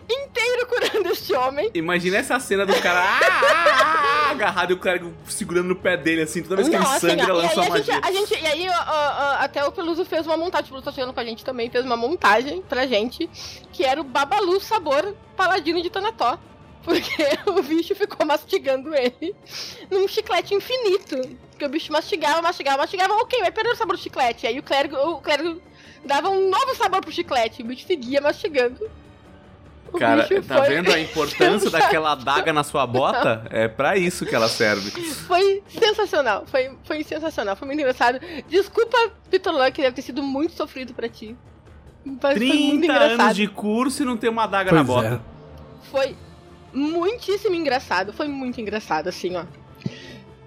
inteiro 0.10 0.68
curando 0.68 1.10
este 1.10 1.34
homem. 1.36 1.70
Imagina 1.74 2.18
essa 2.18 2.40
cena 2.40 2.66
do 2.66 2.74
cara 2.82 3.02
ah, 3.02 3.20
ah, 3.22 4.28
ah, 4.28 4.32
agarrado 4.32 4.72
e 4.72 4.74
o 4.74 4.80
clérigo 4.80 5.14
segurando 5.28 5.68
no 5.70 5.76
pé 5.76 5.98
dele, 5.98 6.22
assim, 6.22 6.42
toda 6.42 6.56
vez 6.58 6.70
que 6.70 6.76
ele 6.76 6.86
sangra, 6.86 7.24
e 7.26 7.32
lança 7.32 7.60
a 7.60 7.64
gente, 7.64 7.70
magia. 7.72 8.00
a 8.04 8.12
gente- 8.12 8.34
E 8.34 8.48
aí, 8.48 8.68
ó, 8.70 8.72
ó, 8.72 8.78
ó, 8.78 9.36
até 9.44 9.64
o 9.66 9.72
Peluso 9.72 10.06
fez 10.06 10.26
uma 10.26 10.38
montagem, 10.38 10.66
o 10.66 10.70
Peluso 10.70 10.86
tá 10.86 10.92
chegando 10.92 11.14
com 11.14 11.20
a 11.20 11.26
gente 11.26 11.44
também, 11.44 11.70
fez 11.70 11.86
uma 11.86 11.98
montagem 11.98 12.62
pra 12.62 12.86
gente, 12.88 13.30
que 13.74 13.84
era 13.84 14.00
o 14.00 14.04
Babalu 14.04 14.60
sabor 14.62 15.16
paladino 15.36 15.82
de 15.82 15.90
Tanató. 15.90 16.38
Porque 16.86 17.28
o 17.50 17.62
bicho 17.64 17.96
ficou 17.96 18.26
mastigando 18.26 18.94
ele 18.96 19.36
num 19.92 20.08
chiclete 20.08 20.54
infinito. 20.54 21.18
Porque 21.50 21.66
o 21.66 21.70
bicho 21.70 21.92
mastigava, 21.92 22.42
mastigava, 22.42 22.78
mastigava, 22.78 23.14
ok, 23.16 23.40
vai 23.42 23.52
perder 23.52 23.72
o 23.72 23.76
sabor 23.76 23.96
do 23.98 24.02
chiclete. 24.02 24.46
Aí 24.46 24.60
o 24.60 24.64
clérigo, 24.64 24.96
o 24.96 25.20
clérigo 25.20 25.60
dava 26.06 26.30
um 26.30 26.50
novo 26.50 26.76
sabor 26.76 27.02
pro 27.02 27.12
chiclete, 27.12 27.62
o 27.64 27.66
bicho 27.66 27.88
seguia 27.88 28.22
mastigando. 28.22 28.90
O 29.92 29.98
Cara, 29.98 30.28
tá 30.44 30.58
foi- 30.60 30.68
vendo 30.68 30.92
a 30.92 31.00
importância 31.00 31.70
daquela 31.72 32.12
adaga 32.12 32.52
na 32.52 32.64
sua 32.64 32.86
bota? 32.86 33.46
É 33.50 33.68
pra 33.68 33.98
isso 33.98 34.26
que 34.26 34.36
ela 34.36 34.50
serve. 34.50 34.92
Foi 34.92 35.64
sensacional, 35.70 36.44
foi, 36.46 36.72
foi 36.84 37.04
sensacional, 37.04 37.56
foi 37.56 37.66
muito 37.68 37.80
engraçado. 37.80 38.20
Desculpa, 38.50 38.98
Peter 39.30 39.54
Luck, 39.54 39.82
deve 39.82 39.96
ter 39.96 40.02
sido 40.02 40.22
muito 40.22 40.54
sofrido 40.54 40.94
pra 40.94 41.08
ti. 41.08 41.36
Mas 42.04 42.38
foi 42.38 42.46
muito 42.48 42.80
30 42.82 42.86
engraçado. 42.86 43.22
anos 43.22 43.36
de 43.38 43.48
curso 43.48 44.04
e 44.04 44.06
não 44.06 44.18
tem 44.18 44.30
uma 44.30 44.44
adaga 44.44 44.72
na 44.72 44.84
Pois 44.84 44.88
bota. 44.88 45.22
Foi 45.90 46.16
muitíssimo 46.76 47.56
engraçado, 47.56 48.12
foi 48.14 48.28
muito 48.28 48.60
engraçado, 48.62 49.08
assim, 49.08 49.36
ó. 49.36 49.46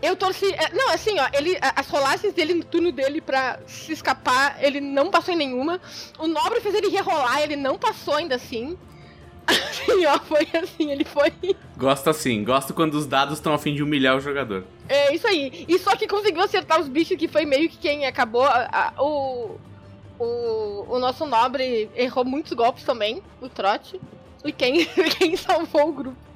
Eu 0.00 0.14
torci. 0.14 0.46
é, 0.52 0.72
Não, 0.72 0.90
assim, 0.90 1.18
ó, 1.18 1.26
ele, 1.32 1.58
as 1.74 1.88
rolagens 1.88 2.32
dele 2.32 2.54
no 2.54 2.62
turno 2.64 2.92
dele 2.92 3.20
pra 3.20 3.58
se 3.66 3.92
escapar, 3.92 4.56
ele 4.62 4.80
não 4.80 5.10
passou 5.10 5.34
em 5.34 5.36
nenhuma. 5.36 5.80
O 6.18 6.28
Nobre 6.28 6.60
fez 6.60 6.72
ele 6.74 6.88
rerolar, 6.88 7.40
ele 7.42 7.56
não 7.56 7.76
passou 7.76 8.14
ainda 8.14 8.36
assim. 8.36 8.78
Assim, 9.48 10.04
ó, 10.04 10.18
foi 10.18 10.46
assim, 10.62 10.90
ele 10.92 11.06
foi. 11.06 11.32
Gosto 11.74 12.10
assim, 12.10 12.44
gosto 12.44 12.74
quando 12.74 12.92
os 12.94 13.06
dados 13.06 13.38
estão 13.38 13.54
a 13.54 13.58
fim 13.58 13.74
de 13.74 13.82
humilhar 13.82 14.14
o 14.14 14.20
jogador. 14.20 14.62
É 14.86 15.14
isso 15.14 15.26
aí. 15.26 15.64
E 15.66 15.78
só 15.78 15.96
que 15.96 16.06
conseguiu 16.06 16.42
acertar 16.42 16.78
os 16.78 16.86
bichos, 16.86 17.16
que 17.16 17.26
foi 17.26 17.46
meio 17.46 17.66
que 17.70 17.78
quem 17.78 18.04
acabou. 18.04 18.44
a- 18.44 18.68
a- 18.94 19.02
o, 19.02 19.56
o, 20.18 20.84
o 20.90 20.98
nosso 20.98 21.24
nobre 21.24 21.88
errou 21.96 22.26
muitos 22.26 22.52
golpes 22.52 22.84
também, 22.84 23.22
o 23.40 23.48
trote. 23.48 23.98
E 24.44 24.52
quem, 24.52 24.84
quem 25.18 25.36
salvou 25.36 25.88
o 25.88 25.92
grupo 25.92 26.28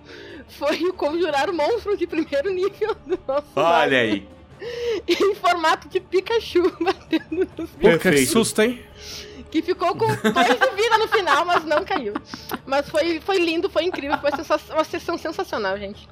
foi 0.49 0.85
o 0.85 0.93
conjurar 0.93 1.49
o 1.49 1.55
monstro 1.55 1.97
de 1.97 2.07
primeiro 2.07 2.51
nível 2.53 2.95
do 3.07 3.19
nosso 3.27 3.47
Olha 3.57 3.99
aí. 3.99 4.29
Em 5.09 5.35
formato 5.35 5.89
de 5.89 5.99
Pikachu 5.99 6.71
batendo 6.81 7.49
nos. 7.57 7.71
Pô, 7.71 7.79
que 7.79 7.99
Perfeito. 7.99 8.31
susto, 8.31 8.63
hein? 8.63 8.81
Que 9.51 9.61
ficou 9.61 9.95
com 9.95 10.07
dois 10.07 10.61
de 10.61 10.77
vida 10.77 10.99
no 10.99 11.09
final, 11.09 11.45
mas 11.45 11.65
não 11.65 11.85
caiu. 11.85 12.15
Mas 12.65 12.89
foi, 12.89 13.21
foi 13.21 13.39
lindo, 13.39 13.69
foi 13.69 13.85
incrível, 13.85 14.17
foi 14.19 14.31
uma 14.73 14.85
sessão 14.85 15.19
sensacional, 15.19 15.77
gente. 15.79 16.09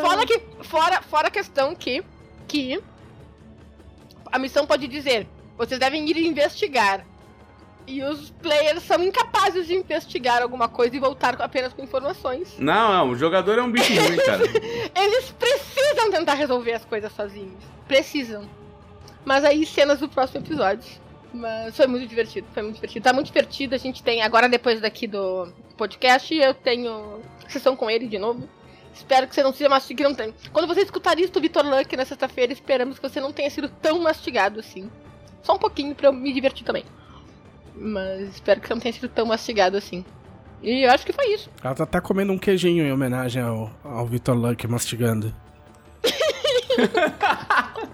Fora 0.00 0.26
que. 0.26 0.40
Fora, 0.62 1.00
fora 1.02 1.28
a 1.28 1.30
questão 1.30 1.74
que. 1.74 2.04
Que. 2.46 2.82
A 4.30 4.38
missão 4.38 4.66
pode 4.66 4.86
dizer. 4.86 5.26
Vocês 5.56 5.80
devem 5.80 6.06
ir 6.10 6.18
investigar. 6.18 7.06
E 7.86 8.02
os 8.02 8.30
players 8.30 8.82
são 8.84 9.02
incapazes 9.02 9.66
de 9.66 9.74
investigar 9.74 10.42
alguma 10.42 10.68
coisa 10.68 10.94
e 10.96 11.00
voltar 11.00 11.40
apenas 11.40 11.72
com 11.72 11.82
informações. 11.82 12.56
Não, 12.58 12.92
não, 12.92 13.10
o 13.10 13.16
jogador 13.16 13.58
é 13.58 13.62
um 13.62 13.70
bicho 13.70 13.92
ruim, 13.92 14.16
cara. 14.18 14.42
Eles 14.94 15.30
precisam 15.32 16.10
tentar 16.10 16.34
resolver 16.34 16.72
as 16.72 16.84
coisas 16.84 17.12
sozinhos. 17.12 17.62
Precisam. 17.88 18.48
Mas 19.24 19.44
aí, 19.44 19.66
cenas 19.66 20.00
do 20.00 20.08
próximo 20.08 20.40
episódio. 20.40 21.02
Mas 21.34 21.76
foi 21.76 21.86
muito 21.86 22.06
divertido, 22.06 22.46
foi 22.52 22.62
muito 22.62 22.74
divertido. 22.76 23.04
Tá 23.04 23.12
muito 23.12 23.26
divertido. 23.26 23.74
A 23.74 23.78
gente 23.78 24.02
tem, 24.02 24.22
agora 24.22 24.48
depois 24.48 24.80
daqui 24.80 25.06
do 25.06 25.48
podcast, 25.76 26.34
eu 26.34 26.54
tenho 26.54 27.20
sessão 27.48 27.74
com 27.74 27.90
ele 27.90 28.06
de 28.06 28.18
novo. 28.18 28.48
Espero 28.94 29.26
que 29.26 29.34
você 29.34 29.42
não 29.42 29.52
seja 29.52 29.70
mastigado. 29.70 30.14
Não. 30.16 30.34
Quando 30.52 30.66
você 30.66 30.82
escutar 30.82 31.18
isso 31.18 31.32
do 31.32 31.40
Vitor 31.40 31.64
Luck 31.64 31.96
na 31.96 32.04
sexta-feira, 32.04 32.52
esperamos 32.52 32.98
que 32.98 33.08
você 33.08 33.20
não 33.20 33.32
tenha 33.32 33.48
sido 33.48 33.68
tão 33.68 33.98
mastigado 33.98 34.60
assim. 34.60 34.90
Só 35.42 35.54
um 35.54 35.58
pouquinho 35.58 35.94
pra 35.94 36.08
eu 36.08 36.12
me 36.12 36.32
divertir 36.32 36.64
também. 36.64 36.84
Mas 37.74 38.28
espero 38.30 38.60
que 38.60 38.68
você 38.68 38.74
não 38.74 38.80
tenha 38.80 38.92
sido 38.92 39.08
tão 39.08 39.26
mastigado 39.26 39.76
assim. 39.76 40.04
E 40.62 40.86
eu 40.86 40.90
acho 40.90 41.04
que 41.04 41.12
foi 41.12 41.26
isso. 41.34 41.50
Ela 41.62 41.74
tá 41.74 41.84
até 41.84 42.00
comendo 42.00 42.32
um 42.32 42.38
queijinho 42.38 42.84
em 42.84 42.92
homenagem 42.92 43.42
ao, 43.42 43.70
ao 43.82 44.06
Vitor 44.06 44.36
Luck 44.36 44.66
mastigando. 44.68 45.34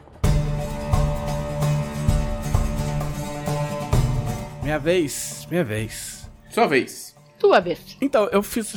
minha 4.63 4.79
vez, 4.79 5.47
minha 5.51 5.65
vez. 5.65 6.29
Sua 6.51 6.67
vez. 6.67 7.17
Tua 7.39 7.61
vez. 7.61 7.97
Então, 8.01 8.29
eu 8.33 8.43
fiz. 8.43 8.75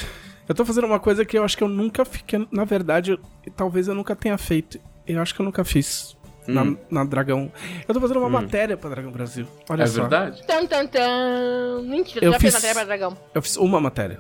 Eu 0.48 0.56
tô 0.56 0.66
fazendo 0.66 0.86
uma 0.86 1.00
coisa 1.00 1.26
que 1.26 1.38
eu 1.38 1.44
acho 1.44 1.58
que 1.58 1.64
eu 1.64 1.68
nunca 1.70 2.06
fiquei. 2.06 2.48
Na 2.52 2.66
verdade, 2.66 3.12
eu- 3.12 3.20
talvez 3.56 3.88
eu 3.88 3.96
nunca 3.96 4.16
tenha 4.16 4.38
feito. 4.38 4.80
Eu 5.08 5.22
acho 5.22 5.34
que 5.34 5.42
eu 5.42 5.46
nunca 5.46 5.64
fiz. 5.64 6.16
Na, 6.48 6.64
Hum. 6.64 6.78
na 6.90 7.04
Dragão. 7.04 7.52
Eu 7.88 7.94
tô 7.94 8.02
fazendo 8.02 8.20
uma 8.20 8.30
matéria 8.30 8.76
pra 8.76 8.90
Dragão 8.90 9.12
Brasil. 9.12 9.46
Olha 9.70 9.84
é 9.84 9.88
só. 9.88 10.02
verdade? 10.02 10.42
Tan, 10.48 10.66
tan, 10.66 10.88
tan. 10.88 11.82
Mentira, 11.84 12.26
Eu 12.26 12.32
já 12.34 12.40
fez 12.40 12.54
fiz- 12.54 12.62
matéria 12.64 12.76
pra 12.76 12.84
dragão. 12.84 13.18
Eu 13.34 13.42
fiz 13.42 13.58
uma 13.58 13.80
matéria 13.80 14.20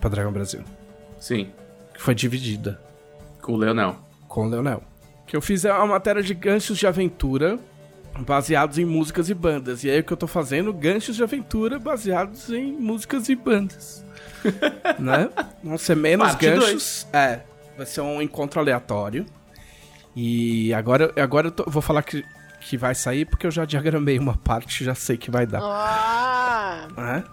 pra 0.00 0.08
Dragão 0.08 0.32
Brasil. 0.32 0.62
Sim. 1.18 1.50
Que 1.94 2.00
foi 2.00 2.14
dividida. 2.14 2.80
Com 3.42 3.52
o 3.52 3.56
Leonel. 3.56 3.96
com 4.28 4.46
o 4.46 4.48
Leonel. 4.48 4.82
Que 5.26 5.36
eu 5.36 5.42
fiz 5.42 5.64
é 5.64 5.72
uma 5.72 5.86
matéria 5.86 6.22
de 6.22 6.32
ganchos 6.34 6.78
de 6.78 6.86
aventura 6.86 7.58
baseados 8.20 8.78
em 8.78 8.84
músicas 8.84 9.28
e 9.28 9.34
bandas. 9.34 9.84
E 9.84 9.90
aí 9.90 10.00
o 10.00 10.04
que 10.04 10.12
eu 10.12 10.16
tô 10.16 10.26
fazendo? 10.26 10.72
Ganchos 10.72 11.14
de 11.16 11.22
aventura 11.22 11.78
baseados 11.78 12.50
em 12.50 12.72
músicas 12.72 13.28
e 13.28 13.34
bandas. 13.36 14.04
né? 14.98 15.28
Vão 15.62 15.76
ser 15.78 15.94
menos 15.96 16.28
Parte 16.28 16.46
ganchos. 16.46 17.06
É. 17.12 17.40
Vai 17.76 17.86
ser 17.86 18.00
um 18.00 18.20
encontro 18.22 18.60
aleatório. 18.60 19.26
E 20.22 20.74
agora, 20.74 21.12
agora 21.16 21.46
eu 21.46 21.50
tô- 21.50 21.64
vou 21.66 21.80
falar 21.80 22.02
que, 22.02 22.22
que 22.60 22.76
vai 22.76 22.94
sair 22.94 23.24
porque 23.24 23.46
eu 23.46 23.50
já 23.50 23.64
diagramei 23.64 24.18
uma 24.18 24.36
parte, 24.36 24.84
já 24.84 24.94
sei 24.94 25.16
que 25.16 25.30
vai 25.30 25.46
dar. 25.46 25.60
Ah, 25.62 26.86
né? 26.94 27.24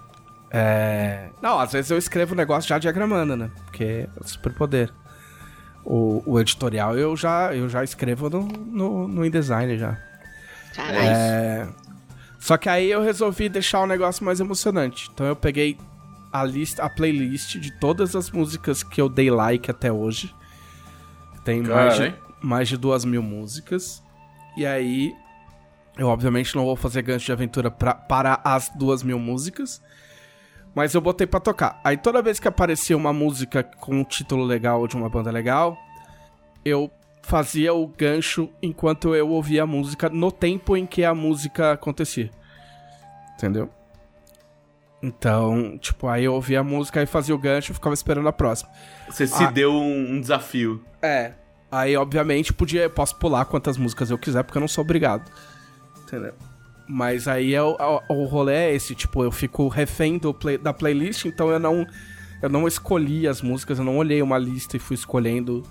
É... 0.50 1.30
Não, 1.42 1.60
às 1.60 1.74
vezes 1.74 1.92
eu 1.92 1.98
escrevo 1.98 2.34
o 2.34 2.38
negócio 2.38 2.70
já 2.70 2.80
diagramando, 2.80 3.36
né? 3.36 3.52
Porque 3.66 3.84
é 3.84 4.08
superpoder. 4.24 4.90
O, 5.84 6.24
o 6.26 6.40
editorial 6.40 6.98
eu 6.98 7.16
já, 7.18 7.54
eu 7.54 7.68
já 7.68 7.84
escrevo 7.84 8.30
no, 8.30 8.44
no, 8.48 9.08
no 9.08 9.26
InDesign 9.26 9.78
já. 9.78 9.98
caralho. 10.74 10.98
É... 11.00 11.68
Só 12.40 12.56
que 12.56 12.70
aí 12.70 12.90
eu 12.90 13.02
resolvi 13.02 13.50
deixar 13.50 13.82
o 13.82 13.86
negócio 13.88 14.24
mais 14.24 14.40
emocionante. 14.40 15.10
Então 15.14 15.26
eu 15.26 15.36
peguei 15.36 15.78
a 16.32 16.42
lista, 16.46 16.84
a 16.84 16.90
playlist 16.90 17.58
de 17.58 17.72
todas 17.72 18.16
as 18.16 18.32
músicas 18.32 18.82
que 18.82 19.02
eu 19.02 19.10
dei 19.10 19.30
like 19.30 19.70
até 19.70 19.92
hoje. 19.92 20.34
Tem 21.44 21.62
mais 21.62 21.96
de, 21.96 22.00
Caralho. 22.00 22.27
Mais 22.48 22.70
de 22.70 22.78
duas 22.78 23.04
mil 23.04 23.22
músicas. 23.22 24.02
E 24.56 24.66
aí, 24.66 25.14
eu 25.98 26.08
obviamente 26.08 26.56
não 26.56 26.64
vou 26.64 26.76
fazer 26.76 27.02
gancho 27.02 27.26
de 27.26 27.32
aventura 27.32 27.70
pra, 27.70 27.94
para 27.94 28.40
as 28.44 28.70
duas 28.70 29.04
mil 29.04 29.20
músicas. 29.20 29.82
Mas 30.74 30.94
eu 30.94 31.02
botei 31.02 31.28
pra 31.28 31.40
tocar. 31.40 31.82
Aí 31.84 31.98
toda 31.98 32.22
vez 32.22 32.40
que 32.40 32.48
aparecia 32.48 32.96
uma 32.96 33.12
música 33.12 33.64
com 33.64 33.96
um 34.00 34.04
título 34.04 34.44
legal 34.46 34.88
de 34.88 34.96
uma 34.96 35.10
banda 35.10 35.30
legal, 35.32 35.78
eu 36.64 36.90
fazia 37.24 37.74
o 37.74 37.86
gancho 37.88 38.50
enquanto 38.62 39.14
eu 39.14 39.28
ouvia 39.30 39.64
a 39.64 39.68
música 39.68 40.08
no 40.08 40.32
tempo 40.32 40.78
em 40.78 40.86
que 40.86 41.04
a 41.04 41.14
música 41.14 41.74
acontecia. 41.74 42.30
Entendeu? 43.36 43.70
Então, 45.04 45.78
tipo, 45.78 46.08
aí 46.08 46.24
eu 46.24 46.34
ouvia 46.34 46.62
a 46.62 46.64
música 46.64 47.02
e 47.04 47.06
fazia 47.06 47.36
o 47.36 47.38
gancho 47.38 47.72
e 47.72 47.76
ficava 47.76 47.94
esperando 47.94 48.28
a 48.28 48.34
próxima. 48.34 48.72
Você 49.10 49.28
se 49.28 49.44
Ah. 49.44 49.52
deu 49.52 49.72
um, 49.72 50.14
um 50.14 50.22
desafio. 50.22 50.84
É. 51.02 51.34
Aí, 51.72 51.96
obviamente, 51.98 52.54
podia, 52.54 52.90
posso 52.90 53.16
pular 53.18 53.44
quantas 53.46 53.78
músicas 53.78 54.10
eu 54.10 54.18
quiser, 54.18 54.44
porque 54.44 54.58
eu 54.58 54.62
não 54.62 54.68
sou 54.68 54.84
obrigado. 54.84 55.30
Entendeu? 56.04 56.34
Mas 56.88 57.28
aí 57.28 57.54
é 57.54 57.62
o, 57.62 57.76
o, 58.10 58.14
o 58.22 58.26
rolê 58.26 58.54
é 58.54 58.74
esse, 58.76 58.96
tipo, 58.96 59.22
eu 59.24 59.32
fico 59.32 59.68
refém 59.68 60.18
do 60.18 60.34
play- 60.34 60.58
da 60.58 60.74
playlist, 60.74 61.26
então 61.26 61.50
eu 61.50 61.60
não. 61.60 61.86
Eu 62.42 62.50
não 62.50 62.68
escolhi 62.68 63.28
as 63.28 63.42
músicas, 63.42 63.80
eu 63.80 63.84
não 63.84 63.98
olhei 63.98 64.22
uma 64.22 64.38
lista 64.38 64.78
e 64.78 64.80
fui 64.80 64.94
escolhendo 64.94 65.64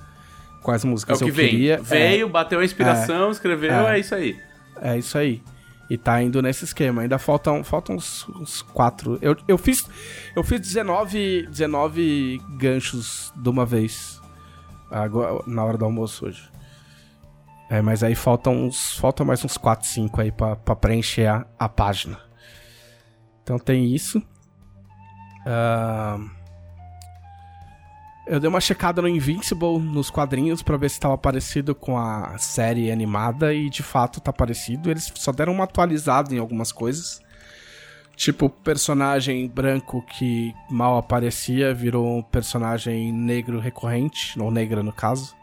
quais 0.63 0.85
É 0.85 0.89
músicas 0.89 1.21
o 1.21 1.25
que 1.25 1.31
eu 1.31 1.35
vem. 1.35 1.49
queria. 1.49 1.81
Veio, 1.81 2.29
bateu 2.29 2.59
a 2.59 2.65
inspiração, 2.65 3.31
escreveu, 3.31 3.71
É. 3.73 3.97
é. 3.97 4.01
isso 4.01 4.15
aí. 4.17 4.37
É, 4.83 4.95
é 4.95 4.99
isso 4.99 5.17
aí. 5.17 5.41
E 5.89 5.97
tá 5.97 6.21
indo 6.21 6.43
nesse 6.43 6.65
esquema. 6.65 7.03
Ainda 7.03 7.17
faltam, 7.21 7.63
faltam 7.63 7.95
uns, 7.95 8.29
uns 8.31 8.61
quatro. 8.63 9.17
Eu, 9.23 9.37
eu 9.47 9.57
fiz. 9.57 9.89
Eu 10.35 10.43
fiz 10.43 10.61
19, 10.61 11.47
19 11.47 12.43
ganchos 12.59 13.33
de 13.37 13.49
uma 13.49 13.65
vez. 13.65 14.16
Na 15.47 15.65
hora 15.65 15.77
do 15.77 15.85
almoço 15.85 16.27
hoje. 16.27 16.51
É, 17.69 17.83
mas 17.83 18.03
aí 18.03 18.15
faltam 18.15 18.67
uns. 18.67 18.97
Faltam 18.97 19.27
mais 19.27 19.45
uns 19.45 19.57
4, 19.57 19.87
5 19.87 20.21
aí 20.21 20.31
pra, 20.31 20.57
pra 20.57 20.77
preencher 20.77 21.27
a, 21.27 21.47
a 21.59 21.69
página. 21.69 22.19
Então 23.43 23.59
tem 23.59 23.95
isso. 23.95 24.23
Ahn, 25.47 26.29
eu 28.27 28.41
dei 28.41 28.49
uma 28.49 28.61
checada 28.61 29.01
no 29.01 29.09
Invincible 29.09 29.79
nos 29.79 30.11
quadrinhos 30.11 30.61
pra 30.61 30.77
ver 30.77 30.91
se 30.91 30.99
tava 30.99 31.17
parecido 31.17 31.77
com 31.77 31.97
a 31.97 32.37
série 32.39 32.91
animada 32.91 33.55
e 33.55 33.71
de 33.71 33.85
fato 33.85 34.21
tá 34.21 34.33
parecido. 34.33 34.91
Eles 34.91 35.13
só 35.15 35.31
deram 35.31 35.53
uma 35.53 35.63
atualizada 35.63 36.35
em 36.35 36.39
algumas 36.39 36.73
coisas. 36.73 37.21
Tipo, 38.17 38.49
personagem 38.49 39.47
branco 39.47 40.03
que 40.03 40.55
mal 40.71 40.97
aparecia 40.97 41.75
virou 41.75 42.17
um 42.17 42.23
personagem 42.23 43.13
negro 43.13 43.61
recorrente, 43.61 44.41
ou 44.41 44.51
negra 44.51 44.83
no 44.83 44.93
caso. 44.93 45.37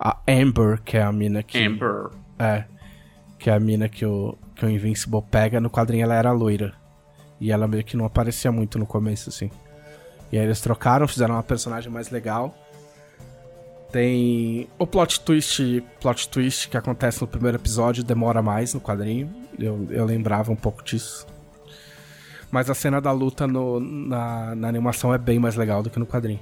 A 0.00 0.18
Amber, 0.26 0.80
que 0.82 0.96
é 0.96 1.02
a 1.02 1.12
mina 1.12 1.42
que. 1.42 1.58
Emperor. 1.58 2.12
É. 2.38 2.64
Que 3.38 3.50
é 3.50 3.52
a 3.52 3.60
mina 3.60 3.86
que 3.86 4.06
o, 4.06 4.36
que 4.54 4.64
o 4.64 4.70
Invincible 4.70 5.22
pega. 5.30 5.60
No 5.60 5.68
quadrinho 5.68 6.04
ela 6.04 6.14
era 6.14 6.32
loira. 6.32 6.72
E 7.38 7.52
ela 7.52 7.68
meio 7.68 7.84
que 7.84 7.98
não 7.98 8.06
aparecia 8.06 8.50
muito 8.50 8.78
no 8.78 8.86
começo, 8.86 9.28
assim. 9.28 9.50
E 10.32 10.38
aí 10.38 10.44
eles 10.44 10.60
trocaram, 10.62 11.06
fizeram 11.06 11.34
uma 11.34 11.42
personagem 11.42 11.92
mais 11.92 12.10
legal. 12.10 12.54
Tem 13.92 14.68
o 14.78 14.86
plot 14.86 15.20
twist, 15.20 15.84
plot 16.00 16.30
twist 16.30 16.68
que 16.70 16.78
acontece 16.78 17.20
no 17.20 17.28
primeiro 17.28 17.58
episódio, 17.58 18.02
demora 18.02 18.40
mais 18.40 18.72
no 18.72 18.80
quadrinho. 18.80 19.30
Eu, 19.58 19.86
eu 19.90 20.06
lembrava 20.06 20.50
um 20.50 20.56
pouco 20.56 20.82
disso. 20.82 21.26
Mas 22.50 22.70
a 22.70 22.74
cena 22.74 23.00
da 23.00 23.10
luta 23.12 23.46
no- 23.46 23.80
na, 23.80 24.54
na 24.54 24.68
animação 24.68 25.12
é 25.12 25.18
bem 25.18 25.38
mais 25.38 25.56
legal 25.56 25.82
do 25.82 25.90
que 25.90 25.98
no 25.98 26.06
quadrinho. 26.06 26.40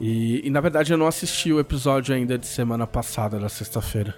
E, 0.00 0.46
e, 0.46 0.50
na 0.50 0.60
verdade 0.60 0.92
eu 0.92 0.98
não 0.98 1.06
assisti 1.06 1.52
o 1.52 1.60
episódio 1.60 2.14
ainda 2.14 2.36
de 2.36 2.46
semana 2.46 2.86
passada, 2.86 3.38
da 3.38 3.48
sexta-feira. 3.48 4.14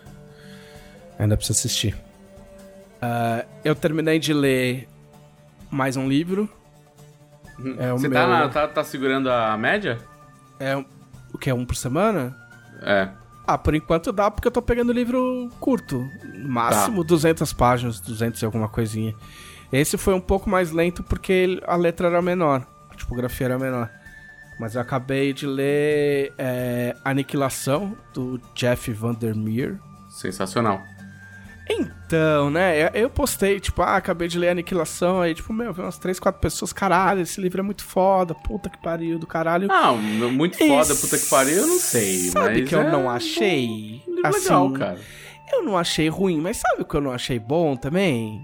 Ainda 1.19 1.37
preciso 1.37 1.59
assistir. 1.59 1.97
Ah, 3.03 3.45
eu 3.65 3.75
terminei 3.75 4.19
de 4.19 4.33
ler 4.33 4.89
mais 5.71 5.97
um 5.97 6.09
livro. 6.09 6.49
É 7.79 7.93
o 7.93 7.99
Você 7.99 8.09
meu- 8.09 8.19
tá, 8.19 8.27
na- 8.27 8.49
tá, 8.49 8.69
tá 8.69 8.85
segurando 8.85 9.31
a 9.31 9.57
média? 9.57 9.99
É 10.59 10.77
o 10.77 11.39
que? 11.39 11.53
Um 11.53 11.65
por 11.67 11.77
semana? 11.77 12.35
É. 12.83 13.09
Ah, 13.47 13.57
por 13.59 13.75
enquanto 13.75 14.13
dá, 14.13 14.31
porque 14.31 14.49
eu 14.49 14.53
tô 14.53 14.61
pegando 14.63 14.93
livro 14.93 15.51
curto. 15.61 16.07
Máximo 16.47 17.05
200 17.05 17.53
páginas, 17.53 18.01
200 18.01 18.41
e 18.41 18.45
alguma 18.45 18.69
coisinha. 18.69 19.15
Esse 19.73 19.97
foi 19.97 20.15
um 20.15 20.21
pouco 20.21 20.49
mais 20.49 20.71
lento 20.71 21.03
porque 21.03 21.61
a 21.67 21.77
letra 21.77 22.07
era 22.09 22.23
menor, 22.23 22.67
a 22.91 22.95
tipografia 22.95 23.47
era 23.47 23.59
menor. 23.59 23.91
Mas 24.59 24.75
eu 24.75 24.81
acabei 24.81 25.33
de 25.35 25.47
ler 25.47 26.33
é, 26.39 26.95
Aniquilação, 27.05 27.95
do 28.15 28.41
Jeff 28.55 28.91
Vandermeer. 28.93 29.77
Sensacional. 30.09 30.81
Então, 31.69 32.49
né, 32.49 32.89
eu- 32.95 33.11
postei, 33.11 33.59
tipo, 33.59 33.83
ah, 33.83 33.97
acabei 33.97 34.29
de 34.29 34.39
ler 34.39 34.51
Aniquilação, 34.51 35.21
aí, 35.21 35.35
tipo, 35.35 35.53
meu, 35.53 35.73
veio 35.73 35.85
umas 35.87 35.99
3, 35.99 36.21
4 36.21 36.41
pessoas, 36.41 36.73
caralho, 36.73 37.21
esse 37.23 37.41
livro 37.41 37.61
é 37.61 37.63
muito 37.63 37.85
foda, 37.85 38.35
puta 38.35 38.71
que 38.71 38.79
pariu 38.79 39.19
do 39.19 39.27
caralho. 39.27 39.67
Não, 39.67 39.99
muito 40.31 40.63
E 40.63 40.69
foda, 40.69 40.95
puta 40.95 41.19
que 41.19 41.27
pariu, 41.27 41.57
eu 41.59 41.67
não 41.67 41.79
sei. 41.81 42.31
Sabe 42.31 42.61
mas 42.61 42.69
que 42.69 42.75
eu 42.75 42.81
é 42.83 42.91
não 42.93 43.11
achei? 43.11 44.01
Um 44.07 44.15
livro 44.15 44.27
assim, 44.29 44.39
legal, 44.45 44.71
cara. 44.73 45.01
Eu 45.53 45.63
não 45.65 45.77
achei 45.77 46.09
ruim, 46.09 46.41
mas 46.41 46.57
sabe 46.59 46.83
o 46.83 46.85
que 46.85 46.95
eu 46.95 47.01
não 47.01 47.11
achei 47.13 47.39
bom 47.39 47.75
também? 47.77 48.41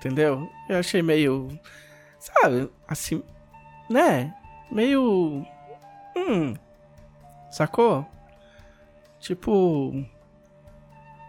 Entendeu? 0.00 0.48
Eu 0.66 0.78
achei 0.78 1.02
meio. 1.02 1.48
Sabe? 2.18 2.70
Assim. 2.88 3.22
Né? 3.88 4.34
Meio. 4.72 5.44
Hum. 6.16 6.54
Sacou? 7.50 8.06
Tipo. 9.20 9.92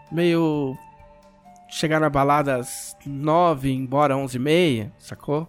Meio. 0.09 0.77
chegar 1.69 1.99
na 1.99 2.09
balada 2.09 2.55
às 2.55 2.95
nove, 3.05 3.71
embora 3.73 4.13
às 4.15 4.19
onze 4.21 4.37
e 4.37 4.39
meia, 4.39 4.91
sacou? 4.97 5.47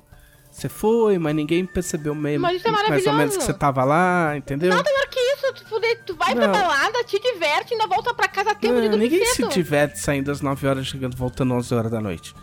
Você 0.50 0.68
foi, 0.68 1.16
mas 1.16 1.34
ninguém 1.34 1.64
percebeu 1.64 2.14
mesmo. 2.14 2.42
Mas 2.42 2.56
isso 2.56 2.68
é 2.68 2.70
Mais 2.70 3.06
ou 3.06 3.12
menos 3.14 3.36
que 3.36 3.42
você 3.42 3.54
tava 3.54 3.84
lá, 3.84 4.36
entendeu? 4.36 4.68
Nada 4.70 4.82
melhor 4.84 5.06
que 5.08 5.18
isso. 5.18 5.52
Tu, 5.54 6.04
tu 6.06 6.14
vai 6.16 6.34
pra 6.34 6.46
Não. 6.46 6.52
balada, 6.52 7.02
te 7.04 7.18
diverte, 7.18 7.72
ainda 7.72 7.86
volta 7.86 8.12
pra 8.12 8.28
casa 8.28 8.54
tempo 8.54 8.74
de 8.74 8.82
Não, 8.82 8.90
dormir 8.90 9.08
ninguém 9.10 9.26
se 9.26 9.36
cedo. 9.36 9.48
diverte 9.48 9.98
saindo 9.98 10.30
às 10.30 10.40
9 10.42 10.66
horas, 10.66 10.86
chegando, 10.86 11.16
voltando 11.16 11.54
às 11.54 11.66
11 11.66 11.74
horas 11.74 11.90
da 11.90 12.00
noite. 12.00 12.34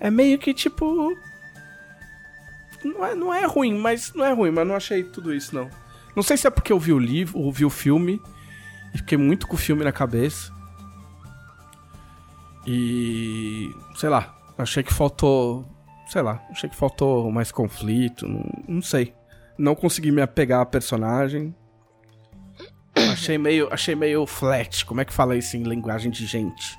É 0.00 0.10
meio 0.10 0.38
que 0.38 0.52
tipo. 0.52 1.16
Não 2.84 3.06
é, 3.06 3.14
não 3.14 3.32
é 3.32 3.46
ruim, 3.46 3.78
mas 3.78 4.12
não 4.14 4.24
é 4.24 4.32
ruim, 4.32 4.50
mas 4.50 4.66
não 4.66 4.76
achei 4.76 5.02
tudo 5.02 5.34
isso, 5.34 5.54
não. 5.54 5.70
Não 6.14 6.22
sei 6.22 6.36
se 6.36 6.46
é 6.46 6.50
porque 6.50 6.72
eu 6.72 6.78
vi 6.78 6.92
o 6.92 6.98
livro, 6.98 7.38
ou 7.38 7.50
vi 7.50 7.64
o 7.64 7.70
filme, 7.70 8.20
e 8.94 8.98
fiquei 8.98 9.16
muito 9.16 9.46
com 9.46 9.54
o 9.54 9.58
filme 9.58 9.82
na 9.82 9.92
cabeça. 9.92 10.52
E. 12.66 13.74
sei 13.96 14.08
lá, 14.08 14.36
achei 14.58 14.82
que 14.82 14.92
faltou. 14.92 15.66
Sei 16.08 16.20
lá, 16.20 16.42
achei 16.50 16.68
que 16.68 16.76
faltou 16.76 17.30
mais 17.32 17.50
conflito, 17.50 18.28
não, 18.28 18.44
não 18.68 18.82
sei. 18.82 19.14
Não 19.56 19.74
consegui 19.74 20.12
me 20.12 20.20
apegar 20.20 20.60
à 20.60 20.66
personagem. 20.66 21.54
Achei 22.94 23.38
meio, 23.38 23.72
achei 23.72 23.94
meio 23.94 24.26
flat. 24.26 24.84
Como 24.84 25.00
é 25.00 25.04
que 25.04 25.12
fala 25.12 25.34
isso 25.36 25.56
em 25.56 25.62
linguagem 25.62 26.10
de 26.10 26.26
gente? 26.26 26.78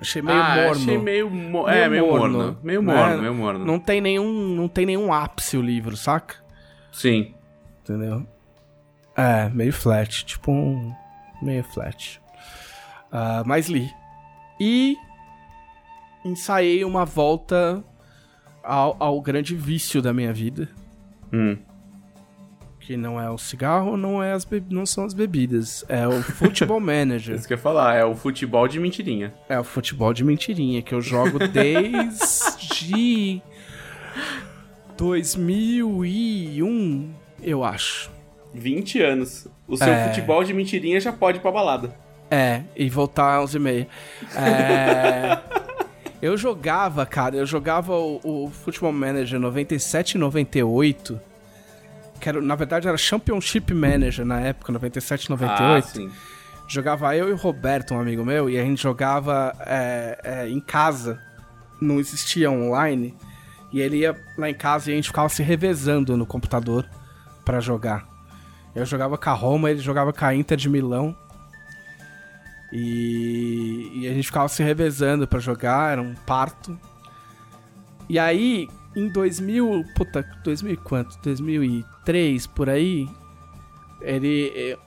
Achei 0.00 0.20
meio 0.22 0.38
ah, 0.42 0.54
morno. 0.56 0.70
achei 0.70 0.98
meio, 0.98 1.30
mo- 1.30 1.64
Meio 1.64 1.68
é, 1.76 1.88
meio 1.88 2.06
morno. 2.06 2.38
morno. 2.38 2.58
Meio 2.62 2.82
Né? 2.82 2.94
morno, 2.94 3.20
meio 3.22 3.34
morno. 3.34 3.64
Não 3.64 3.78
tem 3.78 4.00
nenhum, 4.00 4.32
não 4.54 4.68
tem 4.68 4.84
nenhum 4.86 5.12
ápice 5.12 5.56
o 5.56 5.62
livro, 5.62 5.96
saca? 5.96 6.36
Sim. 6.92 7.34
Entendeu? 7.82 8.26
É, 9.16 9.48
meio 9.50 9.72
flat, 9.72 10.24
tipo 10.24 10.50
um 10.50 10.92
meio 11.40 11.62
flat. 11.62 12.20
Ah, 13.12 13.42
mas 13.46 13.68
li. 13.68 13.90
E 14.60 14.96
ensaiei 16.24 16.84
uma 16.84 17.04
volta 17.04 17.82
ao, 18.62 18.96
ao 18.98 19.20
grande 19.20 19.54
vício 19.54 20.00
da 20.02 20.12
minha 20.12 20.32
vida, 20.32 20.68
Hum. 21.32 21.56
Que 22.86 22.96
não 22.96 23.20
é 23.20 23.30
o 23.30 23.38
cigarro, 23.38 23.96
não 23.96 24.22
é 24.22 24.32
as 24.32 24.46
não 24.68 24.84
são 24.84 25.04
as 25.04 25.14
bebidas, 25.14 25.84
é 25.88 26.06
o 26.06 26.22
Football 26.22 26.80
Manager. 26.84 27.34
Isso 27.34 27.46
que 27.46 27.54
eu 27.54 27.56
ia 27.56 27.62
falar, 27.62 27.94
é 27.94 28.04
o 28.04 28.14
futebol 28.14 28.68
de 28.68 28.78
mentirinha. 28.78 29.32
É 29.48 29.58
o 29.58 29.64
futebol 29.64 30.12
de 30.12 30.22
mentirinha 30.22 30.82
que 30.82 30.94
eu 30.94 31.00
jogo 31.00 31.38
desde 31.48 33.42
2001, 34.96 37.10
eu 37.42 37.64
acho. 37.64 38.10
20 38.52 39.00
anos. 39.02 39.48
O 39.66 39.76
seu 39.76 39.88
É. 39.88 40.08
futebol 40.08 40.44
de 40.44 40.52
mentirinha 40.52 41.00
já 41.00 41.12
pode 41.12 41.38
ir 41.38 41.40
pra 41.40 41.50
balada. 41.50 41.94
É, 42.30 42.62
e 42.76 42.88
voltar 42.90 43.38
às 43.38 43.54
11h30. 43.56 43.86
É, 44.36 45.38
eu 46.20 46.36
jogava, 46.36 47.06
cara, 47.06 47.36
eu 47.36 47.46
jogava 47.46 47.94
o, 47.96 48.20
o 48.22 48.50
Football 48.50 48.92
Manager 48.92 49.40
97 49.40 50.12
e 50.12 50.18
98. 50.18 51.18
Que 52.20 52.28
era, 52.28 52.40
na 52.40 52.54
verdade 52.54 52.88
era 52.88 52.96
Championship 52.96 53.72
Manager 53.74 54.24
na 54.24 54.40
época, 54.40 54.72
97 54.72 55.24
e 55.24 55.30
98. 55.30 55.62
Ah, 55.62 55.80
sim. 55.82 56.10
Jogava 56.66 57.14
eu 57.14 57.28
e 57.28 57.32
o 57.32 57.36
Roberto, 57.36 57.94
um 57.94 58.00
amigo 58.00 58.24
meu, 58.24 58.48
e 58.48 58.58
a 58.58 58.64
gente 58.64 58.82
jogava 58.82 59.54
é, 59.60 60.18
é, 60.24 60.48
em 60.48 60.60
casa. 60.60 61.20
Não 61.80 62.00
existia 62.00 62.50
online. 62.50 63.14
E 63.72 63.80
ele 63.80 63.98
ia 63.98 64.16
lá 64.38 64.48
em 64.48 64.54
casa 64.54 64.88
e 64.88 64.92
a 64.92 64.96
gente 64.96 65.08
ficava 65.08 65.28
se 65.28 65.42
revezando 65.42 66.16
no 66.16 66.24
computador 66.24 66.88
pra 67.44 67.60
jogar. 67.60 68.06
Eu 68.74 68.86
jogava 68.86 69.18
com 69.18 69.30
a 69.30 69.32
Roma, 69.32 69.70
ele 69.70 69.80
jogava 69.80 70.12
com 70.12 70.24
a 70.24 70.34
Inter 70.34 70.56
de 70.56 70.68
Milão. 70.68 71.14
E, 72.72 73.90
e 73.94 74.08
a 74.08 74.14
gente 74.14 74.26
ficava 74.26 74.48
se 74.48 74.62
revezando 74.62 75.28
pra 75.28 75.38
jogar, 75.38 75.92
era 75.92 76.02
um 76.02 76.14
parto. 76.14 76.78
E 78.08 78.18
aí, 78.18 78.68
em 78.96 79.08
2000, 79.08 79.84
puta, 79.94 80.22
2000 80.42 80.72
e 80.72 80.76
quanto? 80.76 81.18
2003, 81.22 82.46
por 82.46 82.68
aí, 82.70 83.08
ele, 84.00 84.52
eh, 84.54 84.78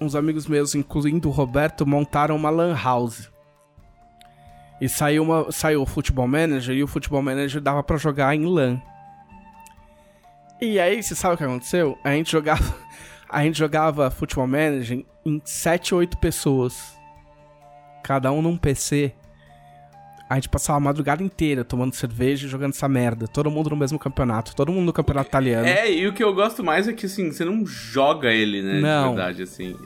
uns 0.00 0.14
amigos 0.14 0.46
meus, 0.46 0.74
incluindo 0.74 1.28
o 1.28 1.32
Roberto, 1.32 1.86
montaram 1.86 2.36
uma 2.36 2.50
lan 2.50 2.76
house. 2.76 3.30
E 4.80 4.88
saiu, 4.88 5.22
uma, 5.22 5.50
saiu 5.50 5.82
o 5.82 5.86
Futebol 5.86 6.26
Manager, 6.26 6.76
e 6.76 6.82
o 6.82 6.88
Futebol 6.88 7.22
Manager 7.22 7.60
dava 7.60 7.82
pra 7.82 7.96
jogar 7.96 8.34
em 8.34 8.44
LAN. 8.44 8.80
E 10.60 10.78
aí, 10.78 11.02
você 11.02 11.14
sabe 11.14 11.34
o 11.34 11.38
que 11.38 11.44
aconteceu? 11.44 11.98
A 12.04 12.10
gente 12.10 12.30
jogava, 12.30 12.74
a 13.28 13.42
gente 13.42 13.58
jogava 13.58 14.10
Futebol 14.10 14.46
Manager 14.46 15.04
em 15.24 15.40
7 15.44 15.94
ou 15.94 16.00
8 16.00 16.18
pessoas. 16.18 16.98
Cada 18.02 18.30
um 18.30 18.42
num 18.42 18.56
PC. 18.56 19.14
A 20.34 20.36
gente 20.36 20.48
passava 20.48 20.78
a 20.78 20.80
madrugada 20.80 21.22
inteira 21.22 21.62
tomando 21.62 21.94
cerveja 21.94 22.44
e 22.44 22.50
jogando 22.50 22.72
essa 22.72 22.88
merda. 22.88 23.28
Todo 23.28 23.48
mundo 23.52 23.70
no 23.70 23.76
mesmo 23.76 24.00
campeonato. 24.00 24.52
Todo 24.56 24.72
mundo 24.72 24.86
no 24.86 24.92
campeonato 24.92 25.28
italiano. 25.28 25.64
É, 25.64 25.88
e 25.88 26.08
o 26.08 26.12
que 26.12 26.24
eu 26.24 26.34
gosto 26.34 26.64
mais 26.64 26.88
é 26.88 26.92
que, 26.92 27.06
assim, 27.06 27.30
você 27.30 27.44
não 27.44 27.64
joga 27.64 28.32
ele, 28.32 28.60
né? 28.60 28.80
Não. 28.80 29.10
De 29.10 29.14
verdade, 29.14 29.42
assim. 29.44 29.76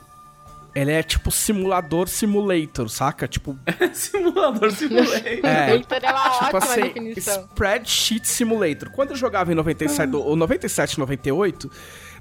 Ele 0.73 0.91
é 0.91 1.03
tipo 1.03 1.29
simulador 1.29 2.07
simulator, 2.07 2.89
saca? 2.89 3.27
Tipo, 3.27 3.59
Simulador 3.93 4.71
simulator. 4.71 5.21
É. 5.43 5.69
É 5.69 5.75
uma 5.75 5.79
tipo 5.83 5.93
ótima 5.93 6.57
assim, 6.57 6.81
definição. 6.81 7.43
spreadsheet 7.43 8.27
simulator. 8.27 8.89
Quando 8.89 9.11
eu 9.11 9.15
jogava 9.15 9.51
em 9.51 9.55
97, 9.55 10.15
o 10.15 10.35
97 10.35 10.97
98, 10.97 11.69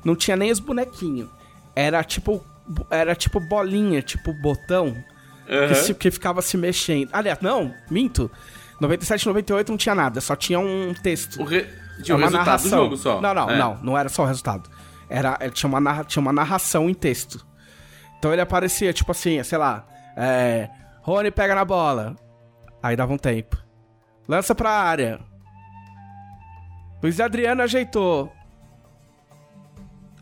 não 0.05 0.15
tinha 0.15 0.37
nem 0.37 0.51
os 0.53 0.61
bonequinhos. 0.61 1.31
Era 1.75 2.05
tipo 2.05 2.45
era 2.91 3.15
tipo 3.15 3.41
bolinha, 3.41 4.03
tipo 4.03 4.35
botão 4.35 4.95
que, 5.49 5.55
Aham. 5.55 5.75
se- 5.75 5.95
que 5.95 6.11
ficava 6.11 6.43
se 6.43 6.57
mexendo. 6.57 7.09
Aliás, 7.13 7.41
não, 7.41 7.75
minto. 7.91 8.31
97 8.81 9.27
98 9.27 9.71
não 9.73 9.77
tinha 9.77 9.95
nada, 9.95 10.21
só 10.21 10.37
tinha 10.37 10.61
um 10.61 10.95
texto. 10.95 11.41
O 11.41 11.45
re... 11.45 11.67
É 11.99 12.03
Tinha 12.03 12.17
o 12.17 12.21
resultado 12.21 12.63
do 12.63 12.69
jogo 12.69 12.97
só. 12.97 13.21
Não, 13.21 13.35
não, 13.35 13.51
É. 13.51 13.59
não. 13.59 13.77
Não 13.83 13.99
era 13.99 14.09
só 14.09 14.23
o 14.23 14.27
resultado. 14.27 14.71
Era, 15.11 15.37
é, 15.41 15.51
tinha, 15.51 15.69
uma 15.69 15.81
narra- 15.81 16.05
tinha 16.05 16.21
uma 16.21 16.33
narração 16.33 16.89
em 16.89 16.95
texto. 16.95 17.45
Então 18.19 18.33
ele 18.33 18.41
aparecia, 18.41 18.93
tipo 18.93 19.11
assim, 19.11 19.43
sei 19.43 19.59
lá. 19.59 19.85
É, 20.17 20.69
Rony 21.03 21.33
pega 21.33 21.57
na 21.57 21.65
bola. 21.65 22.15
Aí 22.81 22.95
dava 22.95 23.13
um 23.13 23.19
tempo. 23.19 23.57
Lança 24.29 24.55
pra 24.55 24.71
área. 24.71 25.19
Luiz 27.03 27.19
Adriano 27.19 27.63
ajeitou. 27.63 28.33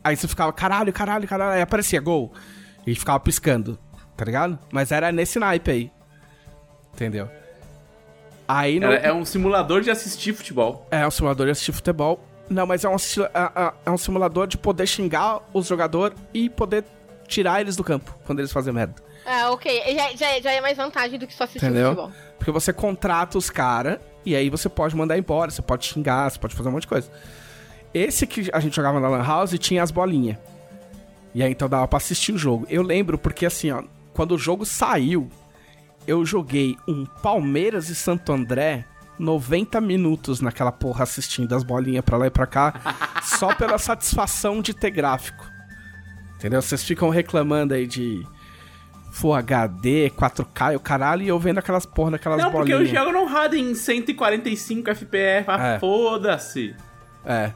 Aí 0.03 0.17
você 0.17 0.29
ficava, 0.29 0.53
caralho, 0.53 0.93
caralho, 0.93 1.27
caralho. 1.29 1.53
Aí 1.57 1.61
aparecia 1.61 2.01
gol. 2.01 2.33
E 2.87 2.95
ficava 2.95 3.19
piscando, 3.19 3.79
tá 4.17 4.25
ligado? 4.25 4.59
Mas 4.71 4.91
era 4.93 5.11
nesse 5.13 5.39
naipe 5.39 5.71
aí. 5.71 5.91
Entendeu? 6.95 7.29
Aí 8.49 8.79
no... 8.81 8.87
Era- 8.87 9.09
é 9.09 9.13
um 9.13 9.25
simulador 9.25 9.81
de 9.83 9.91
assistir 9.91 10.33
futebol. 10.33 10.87
É 10.91 11.07
um 11.07 11.11
simulador 11.11 11.47
de 11.47 11.53
assistir 11.53 11.73
futebol. 11.73 12.21
Não, 12.49 12.65
mas 12.67 12.85
é 12.85 12.89
um, 12.89 12.95
é- 12.95 13.63
é- 13.63 13.73
é 13.87 13.91
um 13.91 13.99
simulador 13.99 14.47
de 14.47 14.57
poder 14.57 14.87
xingar 14.87 15.41
os 15.53 15.67
jogadores 15.67 16.17
e 16.33 16.49
poder 16.49 16.85
tirar 17.27 17.61
eles 17.61 17.75
do 17.77 17.83
campo 17.83 18.17
quando 18.25 18.39
eles 18.39 18.53
fazem 18.53 18.73
merda. 18.73 18.95
Ah, 19.27 19.51
ok. 19.51 19.83
Já, 19.97 20.11
já, 20.15 20.41
já 20.41 20.53
é 20.53 20.61
mais 20.61 20.77
vantagem 20.77 21.19
do 21.19 21.27
que 21.27 21.35
só 21.35 21.43
assistir 21.45 21.65
Entendeu? 21.67 21.89
futebol. 21.89 22.13
Porque 22.39 22.53
você 22.53 22.73
contrata 22.73 23.37
os 23.37 23.51
caras 23.51 23.99
e 24.25 24.37
aí 24.37 24.49
você 24.49 24.69
pode 24.69 24.95
mandar 24.95 25.19
embora, 25.19 25.51
você 25.51 25.61
pode 25.63 25.85
xingar, 25.87 26.31
você 26.31 26.39
pode 26.39 26.55
fazer 26.55 26.69
um 26.69 26.73
monte 26.73 26.83
de 26.83 26.89
coisa. 26.89 27.11
Esse 27.93 28.27
que 28.27 28.49
a 28.53 28.61
gente 28.61 28.77
jogava 28.77 29.01
na 29.01 29.09
Lan 29.09 29.25
House 29.27 29.59
tinha 29.59 29.83
as 29.83 29.91
bolinhas. 29.91 30.37
E 31.35 31.43
aí 31.43 31.51
então 31.51 31.69
dava 31.69 31.89
pra 31.89 31.97
assistir 31.97 32.31
o 32.33 32.39
jogo. 32.39 32.65
Eu 32.71 32.83
lembro 32.83 33.19
porque 33.19 33.45
assim, 33.47 33.73
ó, 33.73 33.83
quando 34.17 34.33
o 34.35 34.39
jogo 34.39 34.65
saiu, 34.65 35.29
eu 36.07 36.25
joguei 36.25 36.75
um 36.89 37.05
Palmeiras 37.05 37.91
e 37.91 37.95
Santo 37.95 38.33
André 38.33 38.85
90 39.19 39.79
minutos 39.81 40.41
naquela 40.41 40.73
porra 40.73 41.03
assistindo 41.03 41.55
as 41.55 41.63
bolinhas 41.63 42.05
pra 42.05 42.17
lá 42.17 42.27
e 42.27 42.31
pra 42.31 42.47
cá, 42.47 42.75
só 43.23 43.55
pela 43.55 43.77
satisfação 43.79 44.63
de 44.63 44.73
ter 44.73 44.91
gráfico. 44.91 45.45
Entendeu? 46.37 46.61
Vocês 46.63 46.83
ficam 46.83 47.09
reclamando 47.11 47.75
aí 47.75 47.87
de 47.87 48.27
Full 49.13 49.35
HD, 49.35 50.11
4K 50.17 50.73
e 50.73 50.77
o 50.77 50.81
caralho, 50.81 51.23
e 51.23 51.29
eu 51.29 51.39
vendo 51.39 51.59
aquelas 51.59 51.85
porra 51.87 52.13
daquelas 52.13 52.41
Não, 52.43 52.51
porque 52.51 52.73
bolinhas. 52.73 52.95
eu 52.95 52.99
jogo 53.05 53.13
no 53.13 53.25
rádio 53.27 53.59
em 53.59 53.75
145 53.75 54.91
FPS. 54.91 55.45
Ah, 55.49 55.67
É. 55.75 55.79
foda-se. 55.79 56.75
É. 57.25 57.53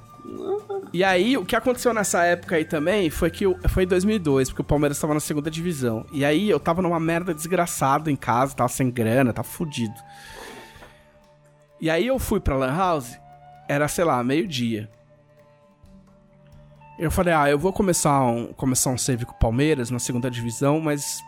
E 0.92 1.02
aí, 1.04 1.36
o 1.36 1.44
que 1.44 1.54
aconteceu 1.56 1.92
nessa 1.94 2.24
época 2.24 2.56
aí 2.56 2.64
também 2.64 3.10
foi 3.10 3.30
que 3.30 3.46
o- 3.46 3.56
foi 3.68 3.84
em 3.84 3.86
2002, 3.86 4.48
porque 4.48 4.62
o 4.62 4.64
Palmeiras 4.64 4.98
tava 4.98 5.14
na 5.14 5.20
segunda 5.20 5.50
divisão. 5.50 6.04
E 6.12 6.24
aí 6.24 6.48
eu 6.50 6.58
tava 6.58 6.82
numa 6.82 6.98
merda 7.00 7.32
desgraçada 7.34 8.10
em 8.10 8.16
casa, 8.16 8.54
tava 8.54 8.68
sem 8.68 8.90
grana, 8.90 9.32
tava 9.32 9.46
fudido. 9.48 9.94
E 11.80 11.88
aí 11.88 12.06
eu 12.06 12.18
fui 12.18 12.40
pra 12.40 12.56
Lan 12.56 12.76
House, 12.76 13.18
era, 13.68 13.86
sei 13.88 14.04
lá, 14.04 14.22
meio-dia. 14.22 14.90
Eu 16.98 17.10
falei, 17.10 17.32
ah, 17.32 17.48
eu 17.48 17.58
vou 17.58 17.72
começar 17.72 18.20
um, 18.22 18.52
começar 18.52 18.90
um 18.90 18.98
save 18.98 19.24
com 19.24 19.32
o 19.32 19.38
Palmeiras 19.38 19.90
na 19.90 19.98
segunda 19.98 20.30
divisão, 20.30 20.78
mas, 20.80 21.22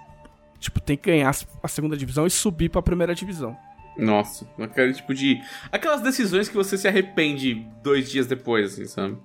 tipo, 0.58 0.78
tem 0.80 0.96
que 0.98 1.10
ganhar 1.10 1.34
a 1.62 1.68
segunda 1.68 1.96
divisão 1.96 2.26
e 2.26 2.30
subir 2.30 2.68
pra 2.68 2.82
primeira 2.82 3.14
divisão. 3.14 3.56
Nossa, 3.96 4.46
aquele 4.60 4.92
tipo 4.94 5.12
de. 5.14 5.40
Aquelas 5.70 6.00
decisões 6.00 6.48
que 6.48 6.54
você 6.54 6.78
se 6.78 6.88
arrepende 6.88 7.66
dois 7.82 8.10
dias 8.10 8.26
depois, 8.26 8.72
assim, 8.72 8.86
sabe? 8.86 9.16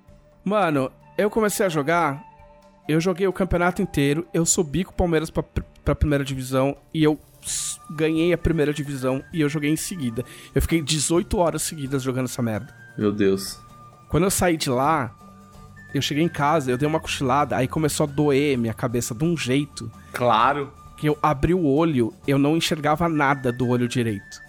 Mano, 0.44 0.90
eu 1.16 1.30
comecei 1.30 1.64
a 1.64 1.68
jogar, 1.68 2.22
eu 2.88 3.00
joguei 3.00 3.26
o 3.26 3.32
campeonato 3.32 3.80
inteiro, 3.82 4.26
eu 4.32 4.44
subi 4.44 4.84
com 4.84 4.90
o 4.92 4.94
Palmeiras 4.94 5.30
pra, 5.30 5.42
pra 5.84 5.94
primeira 5.94 6.24
divisão 6.24 6.76
e 6.92 7.02
eu 7.02 7.18
ganhei 7.90 8.32
a 8.32 8.38
primeira 8.38 8.72
divisão 8.74 9.22
e 9.32 9.40
eu 9.40 9.48
joguei 9.48 9.70
em 9.70 9.76
seguida. 9.76 10.24
Eu 10.54 10.60
fiquei 10.60 10.82
18 10.82 11.38
horas 11.38 11.62
seguidas 11.62 12.02
jogando 12.02 12.26
essa 12.26 12.42
merda. 12.42 12.74
Meu 12.96 13.10
Deus. 13.12 13.58
Quando 14.10 14.24
eu 14.24 14.30
saí 14.30 14.56
de 14.56 14.68
lá, 14.70 15.14
eu 15.94 16.02
cheguei 16.02 16.22
em 16.24 16.28
casa, 16.28 16.70
eu 16.70 16.76
dei 16.78 16.86
uma 16.88 17.00
cochilada, 17.00 17.56
aí 17.56 17.66
começou 17.68 18.04
a 18.04 18.06
doer 18.06 18.58
minha 18.58 18.74
cabeça 18.74 19.14
de 19.14 19.24
um 19.24 19.36
jeito 19.36 19.90
Claro. 20.12 20.72
que 20.98 21.08
eu 21.08 21.18
abri 21.22 21.54
o 21.54 21.64
olho, 21.64 22.12
eu 22.26 22.38
não 22.38 22.56
enxergava 22.56 23.08
nada 23.08 23.50
do 23.52 23.68
olho 23.68 23.88
direito. 23.88 24.40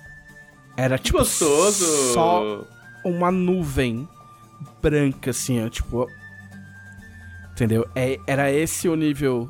Era 0.80 0.98
Que 0.98 1.06
tipo 1.06 1.18
gostoso. 1.18 2.14
só 2.14 2.64
uma 3.04 3.32
nuvem 3.32 4.08
branca 4.82 5.32
assim, 5.32 5.64
ó, 5.66 5.70
tipo, 5.70 6.08
entendeu? 7.52 7.88
É, 7.96 8.18
era 8.28 8.52
esse 8.52 8.88
o 8.88 8.96
nível 8.96 9.50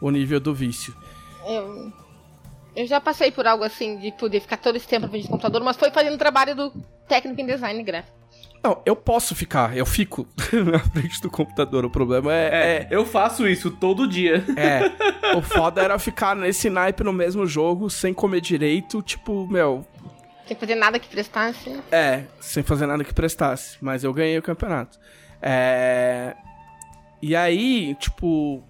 o 0.00 0.10
nível 0.10 0.40
do 0.40 0.54
vício. 0.54 0.94
Eu, 1.46 1.92
eu 2.74 2.86
já 2.86 3.00
passei 3.00 3.30
por 3.30 3.46
algo 3.46 3.62
assim, 3.64 3.98
de 3.98 4.10
poder 4.12 4.40
ficar 4.40 4.56
todo 4.56 4.76
esse 4.76 4.86
tempo 4.88 5.02
na 5.02 5.08
frente 5.08 5.24
do 5.24 5.30
computador, 5.30 5.62
mas 5.62 5.76
foi 5.76 5.90
fazendo 5.90 6.16
trabalho 6.18 6.54
do 6.56 6.72
técnico 7.06 7.40
em 7.40 7.46
design 7.46 7.82
gráfico. 7.82 8.16
Não, 8.64 8.80
eu 8.86 8.94
posso 8.94 9.34
ficar, 9.34 9.76
eu 9.76 9.84
fico 9.84 10.26
na 10.70 10.78
frente 10.78 11.20
do 11.20 11.28
computador. 11.28 11.84
O 11.84 11.90
problema 11.90 12.32
é, 12.32 12.46
É, 12.46 12.88
eu 12.90 13.04
faço 13.04 13.46
isso 13.46 13.70
todo 13.72 14.06
dia. 14.08 14.44
é, 14.56 14.90
o 15.36 15.42
foda 15.42 15.82
era 15.82 15.98
ficar 15.98 16.34
nesse 16.36 16.70
naipe 16.70 17.02
no 17.04 17.12
mesmo 17.12 17.44
jogo 17.46 17.90
sem 17.90 18.14
comer 18.14 18.40
direito, 18.40 19.02
tipo, 19.02 19.46
meu, 19.48 19.84
Sem 20.52 20.60
fazer 20.60 20.74
nada 20.74 20.98
que 20.98 21.08
prestasse. 21.08 21.80
É, 21.90 22.24
sem 22.40 22.62
fazer 22.62 22.86
nada 22.86 23.02
que 23.02 23.14
prestasse. 23.14 23.78
Mas 23.80 24.04
eu 24.04 24.12
ganhei 24.12 24.36
o 24.36 24.42
campeonato. 24.42 24.98
É. 25.40 26.36
E 27.20 27.34
aí, 27.34 27.94
tipo. 27.94 28.62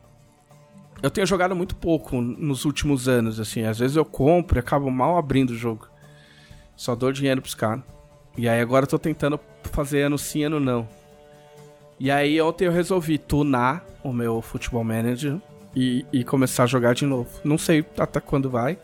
Eu 1.02 1.10
tenho 1.10 1.26
jogado 1.26 1.56
muito 1.56 1.74
pouco 1.74 2.20
nos 2.20 2.64
últimos 2.64 3.08
anos, 3.08 3.40
assim. 3.40 3.64
Às 3.64 3.80
vezes 3.80 3.96
eu 3.96 4.04
compro 4.04 4.58
e 4.58 4.60
acabo 4.60 4.88
mal 4.88 5.18
abrindo 5.18 5.50
o 5.50 5.56
jogo. 5.56 5.88
Só 6.76 6.94
dou 6.94 7.10
dinheiro 7.10 7.42
pros 7.42 7.54
caras. 7.54 7.82
E 8.38 8.48
aí 8.48 8.60
agora 8.60 8.84
eu 8.84 8.88
tô 8.88 8.98
tentando 8.98 9.38
fazer 9.64 10.02
ano 10.02 10.16
sim, 10.16 10.44
ano 10.44 10.60
não. 10.60 10.88
E 11.98 12.10
aí 12.10 12.40
ontem 12.40 12.66
eu 12.66 12.72
resolvi 12.72 13.18
tunar 13.18 13.84
o 14.02 14.12
meu 14.12 14.40
Futebol 14.40 14.84
Manager 14.84 15.38
e, 15.74 16.06
e 16.12 16.22
começar 16.22 16.64
a 16.64 16.66
jogar 16.66 16.94
de 16.94 17.04
novo. 17.04 17.28
Não 17.42 17.58
sei 17.58 17.84
até 17.98 18.20
quando 18.20 18.48
vai. 18.48 18.78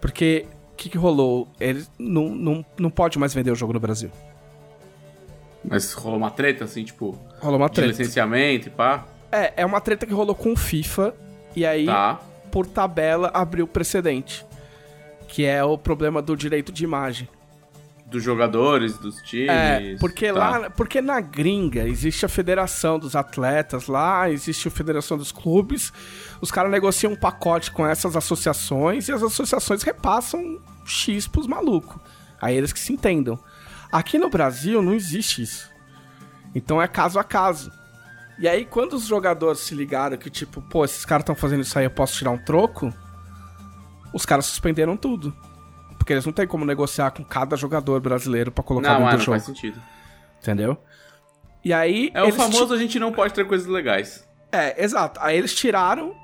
Porque 0.00 0.46
que, 0.76 0.88
que 0.90 0.98
rolou? 0.98 1.48
Ele 1.60 1.84
não, 1.98 2.28
não, 2.30 2.64
não 2.78 2.90
pode 2.90 3.18
mais 3.18 3.32
vender 3.34 3.50
o 3.50 3.54
jogo 3.54 3.72
no 3.72 3.80
Brasil. 3.80 4.10
Mas 5.64 5.92
rolou 5.92 6.18
uma 6.18 6.30
treta, 6.30 6.64
assim, 6.64 6.84
tipo, 6.84 7.18
Rolou 7.40 7.58
uma 7.58 7.68
de 7.68 7.74
treta. 7.74 7.90
licenciamento 7.90 8.68
e 8.68 8.70
pá. 8.70 9.06
É, 9.32 9.54
é 9.62 9.66
uma 9.66 9.80
treta 9.80 10.06
que 10.06 10.12
rolou 10.12 10.34
com 10.34 10.52
o 10.52 10.56
FIFA. 10.56 11.14
E 11.56 11.64
aí, 11.64 11.86
Tá. 11.86 12.20
por 12.50 12.66
tabela, 12.66 13.30
abriu 13.32 13.66
precedente. 13.66 14.44
Que 15.28 15.44
é 15.44 15.64
o 15.64 15.78
problema 15.78 16.20
do 16.20 16.36
direito 16.36 16.70
de 16.70 16.84
imagem. 16.84 17.28
Dos 18.06 18.22
jogadores, 18.22 18.98
dos 18.98 19.16
times. 19.22 19.48
É, 19.48 19.96
porque 19.98 20.32
tá. 20.32 20.38
lá, 20.38 20.70
porque 20.70 21.00
na 21.00 21.20
gringa 21.20 21.88
existe 21.88 22.24
a 22.24 22.28
federação 22.28 22.98
dos 22.98 23.16
atletas 23.16 23.86
lá, 23.86 24.30
existe 24.30 24.68
a 24.68 24.70
federação 24.70 25.16
dos 25.16 25.32
clubes, 25.32 25.92
os 26.40 26.50
caras 26.50 26.70
negociam 26.70 27.12
um 27.12 27.16
pacote 27.16 27.70
com 27.70 27.86
essas 27.86 28.14
associações 28.14 29.08
e 29.08 29.12
as 29.12 29.22
associações 29.22 29.82
repassam 29.82 30.60
X 30.84 31.26
pros 31.26 31.46
malucos. 31.46 32.00
Aí 32.40 32.54
eles 32.56 32.72
que 32.72 32.78
se 32.78 32.92
entendam. 32.92 33.38
Aqui 33.90 34.18
no 34.18 34.28
Brasil 34.28 34.82
não 34.82 34.92
existe 34.92 35.42
isso. 35.42 35.70
Então 36.54 36.80
é 36.80 36.86
caso 36.86 37.18
a 37.18 37.24
caso. 37.24 37.72
E 38.38 38.46
aí 38.46 38.64
quando 38.64 38.94
os 38.94 39.06
jogadores 39.06 39.60
se 39.60 39.74
ligaram 39.74 40.16
que 40.16 40.28
tipo, 40.28 40.60
pô, 40.60 40.84
esses 40.84 41.04
caras 41.04 41.22
estão 41.22 41.34
fazendo 41.34 41.62
isso 41.62 41.78
aí, 41.78 41.86
eu 41.86 41.90
posso 41.90 42.16
tirar 42.18 42.30
um 42.30 42.38
troco? 42.38 42.92
Os 44.12 44.26
caras 44.26 44.46
suspenderam 44.46 44.96
tudo. 44.96 45.34
Porque 46.04 46.12
eles 46.12 46.26
não 46.26 46.34
têm 46.34 46.46
como 46.46 46.66
negociar 46.66 47.12
com 47.12 47.24
cada 47.24 47.56
jogador 47.56 47.98
brasileiro 47.98 48.52
pra 48.52 48.62
colocar 48.62 48.90
Não, 48.90 48.98
dentro 48.98 49.08
é, 49.08 49.12
do 49.12 49.16
não 49.16 49.24
jogo. 49.24 49.38
faz 49.38 49.44
sentido. 49.44 49.82
Entendeu? 50.38 50.76
E 51.64 51.72
aí. 51.72 52.10
É 52.12 52.22
o 52.22 52.30
famoso 52.30 52.74
a 52.74 52.76
gente 52.76 52.98
não 52.98 53.10
pode 53.10 53.32
ter 53.32 53.46
coisas 53.46 53.66
legais. 53.66 54.28
É, 54.52 54.84
exato. 54.84 55.18
Aí 55.22 55.38
eles 55.38 55.54
tiraram. 55.54 56.14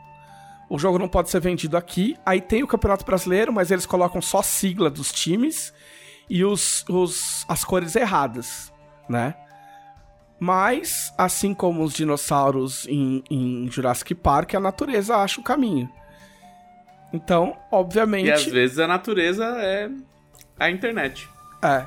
O 0.68 0.78
jogo 0.78 0.98
não 0.98 1.08
pode 1.08 1.30
ser 1.30 1.40
vendido 1.40 1.78
aqui. 1.78 2.14
Aí 2.26 2.42
tem 2.42 2.62
o 2.62 2.66
Campeonato 2.66 3.06
Brasileiro, 3.06 3.54
mas 3.54 3.70
eles 3.70 3.86
colocam 3.86 4.20
só 4.20 4.42
sigla 4.42 4.90
dos 4.90 5.10
times 5.10 5.72
e 6.28 6.44
os, 6.44 6.84
os, 6.86 7.46
as 7.48 7.64
cores 7.64 7.96
erradas, 7.96 8.70
né? 9.08 9.34
Mas, 10.38 11.10
assim 11.16 11.54
como 11.54 11.82
os 11.82 11.94
dinossauros 11.94 12.86
em, 12.86 13.24
em 13.30 13.66
Jurassic 13.70 14.14
Park, 14.14 14.54
a 14.54 14.60
natureza 14.60 15.16
acha 15.16 15.40
o 15.40 15.44
caminho. 15.44 15.90
Então, 17.12 17.56
obviamente. 17.70 18.26
E 18.26 18.32
às 18.32 18.44
vezes 18.44 18.78
a 18.78 18.86
natureza 18.86 19.44
é 19.44 19.90
a 20.58 20.70
internet. 20.70 21.28
É. 21.62 21.86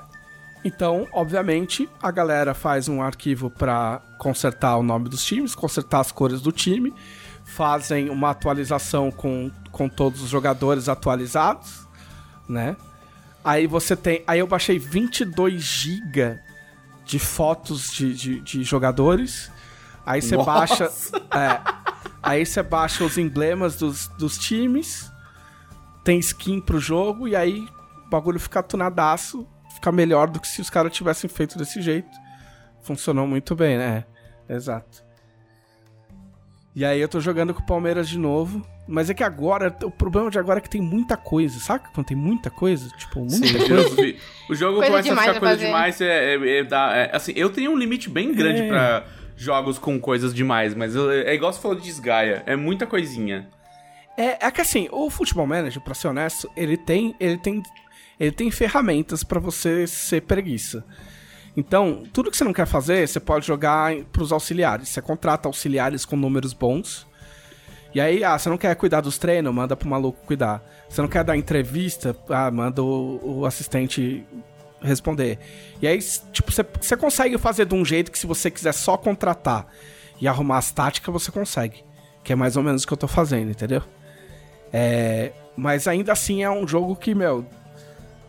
Então, 0.66 1.08
obviamente, 1.12 1.90
a 2.02 2.10
galera 2.10 2.54
faz 2.54 2.88
um 2.88 3.02
arquivo 3.02 3.50
pra 3.50 4.02
consertar 4.18 4.78
o 4.78 4.84
nome 4.84 5.10
dos 5.10 5.24
times, 5.24 5.54
consertar 5.54 6.00
as 6.00 6.12
cores 6.12 6.42
do 6.42 6.52
time, 6.52 6.94
fazem 7.44 8.10
uma 8.10 8.30
atualização 8.30 9.12
com, 9.12 9.52
com 9.72 9.90
todos 9.90 10.22
os 10.22 10.30
jogadores 10.30 10.88
atualizados, 10.88 11.86
né? 12.48 12.78
Aí 13.44 13.68
você 13.68 13.96
tem. 13.96 14.24
Aí 14.26 14.40
eu 14.40 14.48
baixei 14.48 14.80
22 14.80 15.62
GB 15.62 16.40
de 17.06 17.20
fotos 17.20 17.92
de, 17.92 18.14
de, 18.14 18.40
de 18.40 18.64
jogadores. 18.64 19.52
Aí 20.06 20.22
você 20.22 20.38
Nossa! 20.38 20.52
baixa. 20.52 20.92
É, 21.32 21.60
aí 22.22 22.46
você 22.46 22.64
baixa 22.64 23.04
os 23.04 23.18
emblemas 23.18 23.76
dos, 23.76 24.08
dos 24.18 24.38
times. 24.38 25.12
Tem 26.04 26.20
skin 26.20 26.60
pro 26.60 26.80
jogo 26.80 27.28
e 27.28 27.36
aí 27.36 27.60
o 28.06 28.10
bagulho 28.10 28.40
fica 28.40 28.62
tunadaço. 28.62 29.48
Fica 29.76 29.92
melhor 29.92 30.30
do 30.30 30.40
que 30.40 30.48
se 30.48 30.62
os 30.62 30.70
caras 30.70 30.94
tivessem 30.94 31.30
feito 31.30 31.58
desse 31.58 31.82
jeito. 31.82 32.10
Funcionou 32.82 33.26
muito 33.26 33.56
bem, 33.56 33.78
né? 33.78 34.06
Exato. 34.48 35.04
E 36.76 36.84
aí 36.84 37.00
eu 37.00 37.08
tô 37.08 37.20
jogando 37.20 37.54
com 37.54 37.62
o 37.62 37.66
Palmeiras 37.66 38.08
de 38.10 38.18
novo. 38.18 38.66
Mas 38.86 39.10
é 39.10 39.14
que 39.14 39.24
agora, 39.24 39.74
o 39.84 39.90
problema 39.90 40.30
de 40.30 40.38
agora 40.38 40.60
é 40.60 40.62
que 40.62 40.70
tem 40.70 40.82
muita 40.82 41.16
coisa. 41.16 41.58
Sabe 41.60 41.86
quando 41.94 42.08
tem 42.08 42.18
muita 42.18 42.50
coisa? 42.50 42.90
Tipo, 42.98 43.20
muita 43.22 43.48
Sim, 43.48 43.54
coisa. 43.58 44.16
o 44.50 44.56
jogo 44.56 44.78
Coisa 44.80 44.92
começa 44.92 45.14
a 45.14 45.16
ficar 45.16 45.40
coisa 45.40 45.56
fazer. 45.56 45.66
demais. 45.68 46.02
É, 46.02 46.36
é- 46.36 46.58
é 46.60 46.64
da- 46.66 46.96
é- 46.98 47.16
assim, 47.16 47.32
eu 47.36 47.50
tenho 47.50 47.72
um 47.72 47.78
limite 47.78 48.10
bem 48.10 48.34
grande 48.34 48.64
É. 48.64 48.68
pra 48.68 49.06
jogos 49.38 49.80
com 49.80 49.98
coisas 50.00 50.34
demais, 50.34 50.76
mas 50.76 50.96
eu- 50.96 51.10
é 51.10 51.34
igual 51.34 51.54
você 51.54 51.62
falou 51.62 51.78
de 51.78 51.84
Desgaia. 51.84 52.44
É 52.46 52.58
muita 52.58 52.86
coisinha. 52.86 53.48
É, 54.18 54.46
é 54.46 54.52
que 54.52 54.62
assim, 54.62 54.88
o 54.92 55.10
Futebol 55.10 55.48
Manager, 55.48 55.82
pra 55.82 55.94
ser 55.94 56.08
honesto, 56.08 56.50
ele 56.56 56.78
tem, 56.78 57.16
ele 57.20 57.38
tem, 57.38 57.64
ele 58.20 58.32
tem 58.32 58.52
ferramentas 58.52 59.24
pra 59.24 59.40
você 59.40 59.88
ser 59.88 60.22
preguiça. 60.22 60.86
Então, 61.56 62.04
tudo 62.12 62.32
que 62.32 62.38
você 62.38 62.44
não 62.44 62.54
quer 62.54 62.66
fazer, 62.66 63.08
você 63.08 63.20
pode 63.20 63.46
jogar 63.46 63.96
pros 64.12 64.32
auxiliares. 64.32 64.90
Você 64.90 65.02
contrata 65.02 65.48
auxiliares 65.48 66.04
com 66.04 66.16
números 66.16 66.52
bons. 66.54 67.08
E 67.94 68.02
aí, 68.02 68.24
ah, 68.24 68.38
você 68.38 68.50
não 68.50 68.58
quer 68.58 68.76
cuidar 68.76 69.02
dos 69.02 69.20
treinos, 69.20 69.54
manda 69.54 69.76
pro 69.76 69.88
maluco 69.88 70.26
cuidar. 70.26 70.64
Você 70.90 71.00
não 71.02 71.08
quer 71.08 71.24
dar 71.24 71.38
entrevista, 71.38 72.16
ah, 72.28 72.50
manda 72.50 72.82
o, 72.82 73.40
o 73.40 73.46
assistente 73.46 74.26
responder. 74.82 75.38
E 75.80 75.88
aí, 75.88 76.00
tipo, 76.32 76.52
você, 76.52 76.66
você 76.82 76.98
consegue 76.98 77.38
fazer 77.38 77.66
de 77.66 77.76
um 77.76 77.86
jeito 77.86 78.12
que 78.12 78.18
se 78.18 78.26
você 78.26 78.50
quiser 78.50 78.74
só 78.74 78.98
contratar 78.98 79.68
e 80.20 80.28
arrumar 80.28 80.58
as 80.58 80.72
táticas, 80.72 81.14
você 81.14 81.32
consegue. 81.32 81.84
Que 82.24 82.34
é 82.34 82.36
mais 82.36 82.58
ou 82.58 82.64
menos 82.64 82.84
o 82.84 82.88
que 82.88 82.94
eu 82.94 82.98
tô 82.98 83.08
fazendo, 83.08 83.52
entendeu? 83.52 83.84
É, 84.74 85.32
mas 85.56 85.88
ainda 85.88 86.12
assim 86.12 86.42
é 86.42 86.50
um 86.50 86.68
jogo 86.68 86.96
que, 86.96 87.14
meu, 87.14 87.46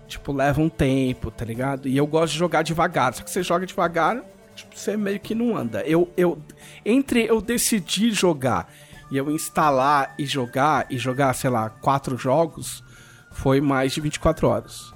tipo, 0.06 0.30
leva 0.30 0.60
um 0.60 0.68
tempo, 0.68 1.30
tá 1.30 1.44
ligado? 1.44 1.88
E 1.88 1.96
eu 1.96 2.06
gosto 2.06 2.34
de 2.34 2.38
jogar 2.38 2.62
devagar. 2.62 3.14
Só 3.14 3.24
que 3.24 3.30
você 3.30 3.42
joga 3.42 3.64
devagar, 3.64 4.22
tipo, 4.54 4.76
você 4.76 4.96
meio 4.96 5.18
que 5.18 5.34
não 5.34 5.56
anda. 5.56 5.80
Eu, 5.82 6.10
eu, 6.16 6.38
entre 6.84 7.24
eu 7.26 7.40
decidir 7.40 8.12
jogar 8.12 8.70
e 9.10 9.16
eu 9.16 9.30
instalar 9.30 10.14
e 10.18 10.26
jogar, 10.26 10.86
e 10.90 10.98
jogar, 10.98 11.32
sei 11.34 11.48
lá, 11.48 11.70
quatro 11.70 12.16
jogos, 12.18 12.84
foi 13.30 13.60
mais 13.60 13.92
de 13.92 14.00
24 14.02 14.46
horas. 14.46 14.92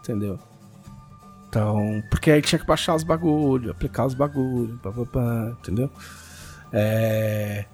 Entendeu? 0.00 0.38
Então, 1.48 2.02
porque 2.10 2.30
aí 2.30 2.40
tinha 2.40 2.58
que 2.58 2.66
baixar 2.66 2.94
os 2.94 3.02
bagulho, 3.02 3.72
aplicar 3.72 4.06
os 4.06 4.14
bagulho, 4.14 4.78
pá, 4.78 4.92
pá, 4.92 5.04
pá, 5.04 5.56
entendeu? 5.58 5.90
É... 6.72 7.64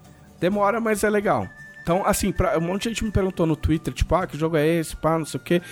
Demora, 0.40 0.80
mas 0.80 1.04
é 1.04 1.10
legal. 1.10 1.46
Então, 1.86 2.04
assim, 2.04 2.32
pra, 2.32 2.58
um 2.58 2.62
monte 2.62 2.82
de 2.82 2.88
gente 2.88 3.04
me 3.04 3.12
perguntou 3.12 3.46
no 3.46 3.54
Twitter, 3.54 3.94
tipo, 3.94 4.12
ah, 4.16 4.26
que 4.26 4.36
jogo 4.36 4.56
é 4.56 4.66
esse, 4.66 4.96
pá, 4.96 5.16
não 5.16 5.24
sei 5.24 5.38
o 5.38 5.42
quê. 5.42 5.62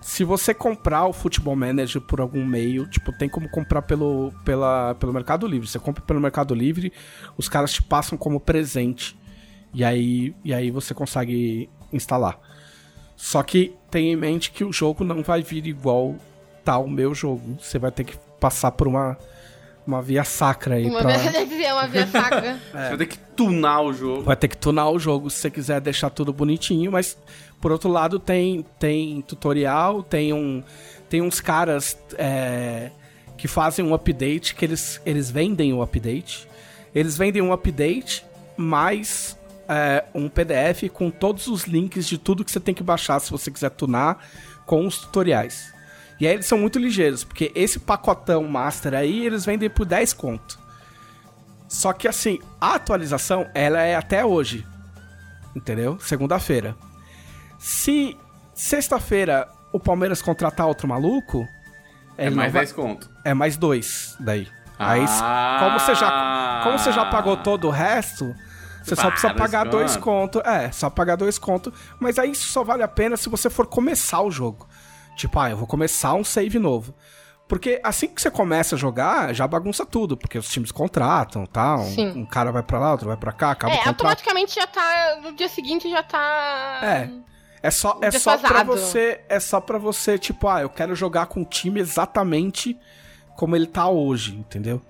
Se 0.00 0.24
você 0.24 0.54
comprar 0.54 1.04
o 1.04 1.12
Futebol 1.12 1.54
Manager 1.54 2.00
por 2.00 2.22
algum 2.22 2.42
meio, 2.42 2.86
tipo, 2.86 3.12
tem 3.12 3.28
como 3.28 3.46
comprar 3.50 3.82
pelo, 3.82 4.32
pela, 4.46 4.94
pelo 4.94 5.12
Mercado 5.12 5.46
Livre. 5.46 5.68
Você 5.68 5.78
compra 5.78 6.02
pelo 6.02 6.22
Mercado 6.22 6.54
Livre, 6.54 6.90
os 7.36 7.50
caras 7.50 7.70
te 7.70 7.82
passam 7.82 8.16
como 8.16 8.40
presente. 8.40 9.14
E 9.74 9.84
aí, 9.84 10.34
e 10.42 10.54
aí 10.54 10.70
você 10.70 10.94
consegue 10.94 11.68
instalar. 11.92 12.40
Só 13.14 13.42
que 13.42 13.74
tenha 13.90 14.14
em 14.14 14.16
mente 14.16 14.50
que 14.50 14.64
o 14.64 14.72
jogo 14.72 15.04
não 15.04 15.22
vai 15.22 15.42
vir 15.42 15.66
igual 15.66 16.16
tá 16.64 16.78
o 16.78 16.88
meu 16.88 17.14
jogo. 17.14 17.58
Você 17.60 17.78
vai 17.78 17.90
ter 17.90 18.04
que 18.04 18.16
passar 18.40 18.70
por 18.70 18.88
uma 18.88 19.18
uma 19.86 20.02
via 20.02 20.24
sacra 20.24 20.74
aí 20.74 20.86
Uma 20.86 21.00
pra... 21.00 21.16
dizer 21.44 21.72
uma 21.72 21.86
via 21.86 22.06
saca. 22.06 22.58
Você 22.72 22.88
vai 22.88 22.96
ter 22.96 23.06
que 23.06 23.18
tunar 23.18 23.82
o 23.82 23.92
jogo. 23.92 24.22
Vai 24.22 24.36
ter 24.36 24.48
que 24.48 24.56
tunar 24.56 24.90
o 24.90 24.98
jogo 24.98 25.30
se 25.30 25.38
você 25.38 25.50
quiser 25.50 25.80
deixar 25.80 26.10
tudo 26.10 26.32
bonitinho, 26.32 26.90
mas 26.90 27.16
por 27.60 27.70
outro 27.70 27.90
lado 27.90 28.18
tem, 28.18 28.64
tem 28.78 29.20
tutorial, 29.22 30.02
tem 30.02 30.32
um 30.32 30.62
tem 31.08 31.22
uns 31.22 31.40
caras 31.40 31.96
é, 32.18 32.90
que 33.36 33.46
fazem 33.46 33.84
um 33.84 33.94
update, 33.94 34.54
que 34.54 34.64
eles, 34.64 35.00
eles 35.06 35.30
vendem 35.30 35.72
o 35.72 35.82
update. 35.82 36.48
Eles 36.94 37.16
vendem 37.16 37.40
um 37.40 37.52
update 37.52 38.24
mais 38.56 39.38
é, 39.68 40.04
um 40.14 40.28
PDF 40.28 40.90
com 40.92 41.10
todos 41.10 41.46
os 41.46 41.64
links 41.64 42.06
de 42.06 42.18
tudo 42.18 42.44
que 42.44 42.50
você 42.50 42.58
tem 42.58 42.74
que 42.74 42.82
baixar 42.82 43.20
se 43.20 43.30
você 43.30 43.50
quiser 43.50 43.70
tunar 43.70 44.26
com 44.64 44.86
os 44.86 44.98
tutoriais. 44.98 45.72
E 46.18 46.26
aí 46.26 46.34
eles 46.34 46.46
são 46.46 46.56
muito 46.58 46.78
ligeiros, 46.78 47.24
porque 47.24 47.52
esse 47.54 47.78
pacotão 47.78 48.42
master 48.44 48.94
aí 48.94 49.24
eles 49.26 49.44
vendem 49.44 49.68
por 49.68 49.84
10 49.84 50.12
conto. 50.14 50.58
Só 51.68 51.92
que 51.92 52.08
assim, 52.08 52.38
a 52.60 52.74
atualização 52.76 53.46
ela 53.54 53.80
é 53.82 53.94
até 53.96 54.24
hoje. 54.24 54.66
Entendeu? 55.54 55.98
Segunda-feira. 56.00 56.76
Se 57.58 58.16
sexta-feira 58.54 59.48
o 59.72 59.80
Palmeiras 59.80 60.22
contratar 60.22 60.66
outro 60.66 60.86
maluco, 60.88 61.46
É 62.16 62.24
mais 62.30 62.34
não 62.48 62.52
vai- 62.52 62.62
10 62.62 62.72
conto. 62.72 63.10
é 63.24 63.34
mais 63.34 63.56
dois 63.56 64.16
daí. 64.20 64.48
Aí, 64.78 65.04
Ah. 65.08 65.58
como 65.60 65.78
você 65.80 65.94
já, 65.94 66.60
como 66.64 66.78
você 66.78 66.92
já 66.92 67.06
pagou 67.06 67.36
todo 67.38 67.66
o 67.66 67.70
resto, 67.70 68.34
você 68.84 68.94
só 68.94 69.10
precisa 69.10 69.32
dois 69.32 69.40
pagar 69.40 69.64
dois 69.64 69.96
conto. 69.96 70.38
conto. 70.40 70.48
É, 70.48 70.70
só 70.70 70.88
pagar 70.90 71.16
dois 71.16 71.38
conto. 71.38 71.72
Mas 71.98 72.18
aí 72.18 72.30
isso 72.32 72.46
só 72.48 72.62
vale 72.62 72.82
a 72.82 72.88
pena 72.88 73.16
se 73.16 73.28
você 73.30 73.48
for 73.50 73.66
começar 73.66 74.20
o 74.20 74.30
jogo. 74.30 74.68
Tipo, 75.16 75.40
ah, 75.40 75.50
eu 75.50 75.56
vou 75.56 75.66
começar 75.66 76.14
um 76.14 76.22
save 76.22 76.58
novo. 76.58 76.94
Porque 77.48 77.80
assim 77.84 78.08
que 78.08 78.20
você 78.20 78.30
começa 78.30 78.74
a 78.74 78.78
jogar, 78.78 79.32
já 79.32 79.46
bagunça 79.46 79.86
tudo, 79.86 80.16
porque 80.16 80.36
os 80.36 80.48
times 80.48 80.72
contratam, 80.72 81.46
tá? 81.46 81.76
Um, 81.76 82.18
um 82.20 82.26
cara 82.26 82.50
vai 82.50 82.62
pra 82.62 82.78
lá, 82.78 82.90
outro 82.92 83.06
vai 83.08 83.16
pra 83.16 83.30
cá, 83.32 83.52
acaba 83.52 83.72
o 83.72 83.74
É, 83.74 83.78
contrato. 83.78 83.94
automaticamente 83.94 84.54
já 84.56 84.66
tá. 84.66 85.18
No 85.22 85.32
dia 85.32 85.48
seguinte 85.48 85.88
já 85.88 86.02
tá. 86.02 86.80
É. 86.82 87.08
É 87.62 87.70
só, 87.70 87.98
é 88.02 88.10
só 88.10 88.36
pra 88.36 88.48
Defasado. 88.62 88.72
você, 88.72 89.20
é 89.28 89.40
só 89.40 89.60
para 89.60 89.78
você, 89.78 90.18
tipo, 90.18 90.46
ah, 90.48 90.60
eu 90.60 90.68
quero 90.68 90.94
jogar 90.94 91.26
com 91.26 91.42
o 91.42 91.44
time 91.44 91.80
exatamente 91.80 92.78
como 93.36 93.56
ele 93.56 93.66
tá 93.66 93.88
hoje, 93.88 94.36
entendeu? 94.36 94.80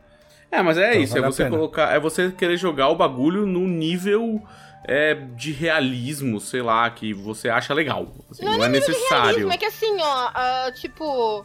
É, 0.51 0.63
mas 0.63 0.79
é 0.79 0.91
Então, 0.93 1.03
isso, 1.03 1.13
vale 1.15 1.27
é 1.27 1.31
você 1.31 1.51
colocar, 1.51 1.95
é 1.95 2.01
você 2.01 2.31
querer 2.33 2.57
jogar 2.57 2.89
o 2.89 2.97
bagulho 2.97 3.45
no 3.47 3.67
nível 3.67 4.43
é, 4.89 5.15
de 5.15 5.51
realismo, 5.51 6.41
sei 6.41 6.63
lá, 6.63 6.89
que 6.89 7.13
você 7.13 7.49
acha 7.49 7.75
legal. 7.75 8.07
Assim, 8.31 8.45
não, 8.45 8.63
é 8.65 8.69
necessário. 8.69 9.25
Realismo, 9.25 9.53
é 9.53 9.57
que 9.59 9.65
assim, 9.65 9.97
ó, 10.01 10.31
ah, 10.33 10.71
tipo. 10.81 11.45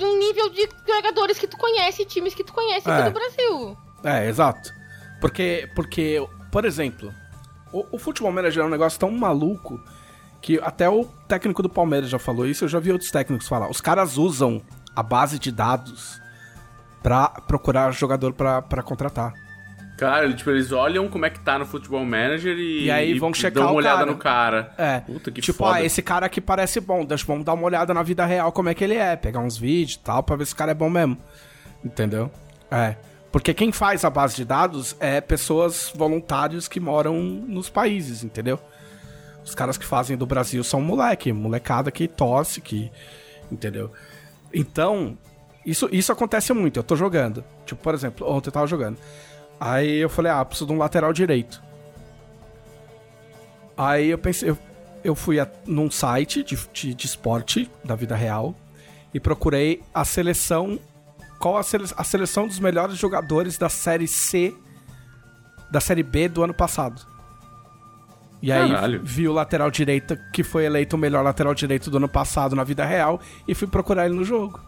Um 0.00 0.18
nível 0.18 0.48
de 0.50 0.68
jogadores 0.86 1.38
que 1.38 1.46
tu 1.46 1.56
conhece, 1.56 2.04
times 2.04 2.34
que 2.34 2.44
tu 2.44 2.52
conhece 2.52 2.88
É. 2.88 2.92
aqui 2.92 3.10
do 3.10 3.12
Brasil. 3.12 3.76
É, 4.04 4.28
exato. 4.28 4.72
Porque, 5.20 5.68
porque 5.74 6.24
por 6.52 6.64
exemplo, 6.64 7.12
o, 7.72 7.84
o 7.92 7.98
futebol 7.98 8.30
manager 8.32 8.62
é 8.62 8.66
um 8.66 8.70
negócio 8.70 8.98
tão 8.98 9.10
maluco 9.10 9.80
que 10.40 10.58
até 10.60 10.88
o 10.88 11.04
técnico 11.26 11.62
do 11.62 11.68
Palmeiras 11.68 12.08
já 12.08 12.18
falou 12.18 12.46
isso, 12.46 12.64
eu 12.64 12.68
já 12.68 12.78
vi 12.78 12.92
outros 12.92 13.10
técnicos 13.10 13.48
falar. 13.48 13.68
Os 13.70 13.80
caras 13.80 14.16
usam 14.16 14.62
a 14.94 15.02
base 15.02 15.38
de 15.38 15.50
dados 15.50 16.20
pra 17.02 17.28
procurar 17.28 17.92
jogador 17.92 18.32
pra 18.32 18.82
contratar. 18.82 19.32
Cara, 19.98 20.32
tipo, 20.32 20.48
eles 20.50 20.70
olham 20.70 21.08
como 21.08 21.26
é 21.26 21.30
que 21.30 21.40
tá 21.40 21.58
no 21.58 21.66
Futebol 21.66 22.04
Manager 22.04 22.56
e, 22.56 22.84
E 22.84 22.90
aí 22.90 23.18
vão 23.18 23.34
checar 23.34 23.64
dão 23.64 23.72
uma 23.72 23.72
olhada 23.72 23.98
cara. 23.98 24.10
no 24.12 24.16
cara. 24.16 24.72
É. 24.78 25.00
Puta 25.00 25.32
que 25.32 25.40
tipo, 25.40 25.58
foda. 25.58 25.74
ah, 25.74 25.82
esse 25.84 26.00
cara 26.00 26.24
aqui 26.24 26.40
parece 26.40 26.80
bom, 26.80 27.04
deixa 27.04 27.26
vamos 27.26 27.44
dar 27.44 27.54
uma 27.54 27.64
olhada 27.64 27.92
na 27.92 28.04
vida 28.04 28.24
real 28.24 28.52
como 28.52 28.68
é 28.68 28.74
que 28.74 28.84
ele 28.84 28.94
é, 28.94 29.16
pegar 29.16 29.40
uns 29.40 29.58
vídeos 29.58 29.96
e 29.96 29.98
tal, 29.98 30.22
pra 30.22 30.36
ver 30.36 30.46
se 30.46 30.54
o 30.54 30.56
cara 30.56 30.70
é 30.70 30.74
bom 30.74 30.88
mesmo. 30.88 31.18
Entendeu? 31.84 32.30
É. 32.70 32.94
Porque 33.32 33.52
quem 33.52 33.72
faz 33.72 34.04
a 34.04 34.10
base 34.10 34.36
de 34.36 34.44
dados 34.44 34.96
é 35.00 35.20
pessoas 35.20 35.92
voluntários 35.92 36.68
que 36.68 36.78
moram 36.78 37.20
nos 37.20 37.68
países, 37.68 38.22
entendeu? 38.22 38.60
Os 39.44 39.52
caras 39.52 39.76
que 39.76 39.84
fazem 39.84 40.16
do 40.16 40.26
Brasil 40.26 40.62
são 40.62 40.80
moleque, 40.80 41.32
molecada 41.32 41.90
que 41.90 42.06
torce, 42.06 42.60
que. 42.60 42.88
Entendeu? 43.50 43.90
Então, 44.54 45.18
isso, 45.66 45.88
isso 45.90 46.12
acontece 46.12 46.52
muito. 46.52 46.78
Eu 46.78 46.84
tô 46.84 46.94
jogando. 46.94 47.44
Tipo, 47.66 47.82
por 47.82 47.94
exemplo, 47.94 48.30
ontem 48.30 48.48
eu 48.48 48.52
tava 48.52 48.66
jogando. 48.68 48.96
Aí 49.60 49.98
eu 49.98 50.08
falei, 50.08 50.30
ah, 50.30 50.44
preciso 50.44 50.66
de 50.66 50.72
um 50.72 50.78
lateral 50.78 51.12
direito. 51.12 51.62
Aí 53.76 54.08
eu 54.10 54.18
pensei, 54.18 54.50
eu, 54.50 54.58
eu 55.04 55.14
fui 55.14 55.40
a, 55.40 55.48
num 55.66 55.90
site 55.90 56.42
de, 56.42 56.58
de, 56.72 56.94
de 56.94 57.06
esporte 57.06 57.70
da 57.84 57.94
vida 57.94 58.14
real 58.14 58.54
e 59.12 59.20
procurei 59.20 59.82
a 59.92 60.04
seleção. 60.04 60.78
Qual 61.38 61.56
a, 61.56 61.62
sele, 61.62 61.84
a 61.96 62.04
seleção 62.04 62.46
dos 62.46 62.58
melhores 62.58 62.96
jogadores 62.96 63.56
da 63.56 63.68
série 63.68 64.08
C 64.08 64.54
da 65.70 65.80
série 65.80 66.02
B 66.02 66.28
do 66.28 66.42
ano 66.42 66.54
passado. 66.54 67.02
E 68.40 68.52
aí 68.52 68.70
Caralho. 68.70 69.00
vi 69.02 69.26
o 69.28 69.32
lateral 69.32 69.70
direito 69.70 70.16
que 70.32 70.42
foi 70.42 70.64
eleito 70.64 70.96
o 70.96 70.98
melhor 70.98 71.24
lateral 71.24 71.54
direito 71.54 71.90
do 71.90 71.96
ano 71.96 72.08
passado 72.08 72.54
na 72.54 72.62
vida 72.62 72.84
real 72.84 73.20
e 73.46 73.54
fui 73.54 73.66
procurar 73.66 74.06
ele 74.06 74.14
no 74.14 74.24
jogo. 74.24 74.60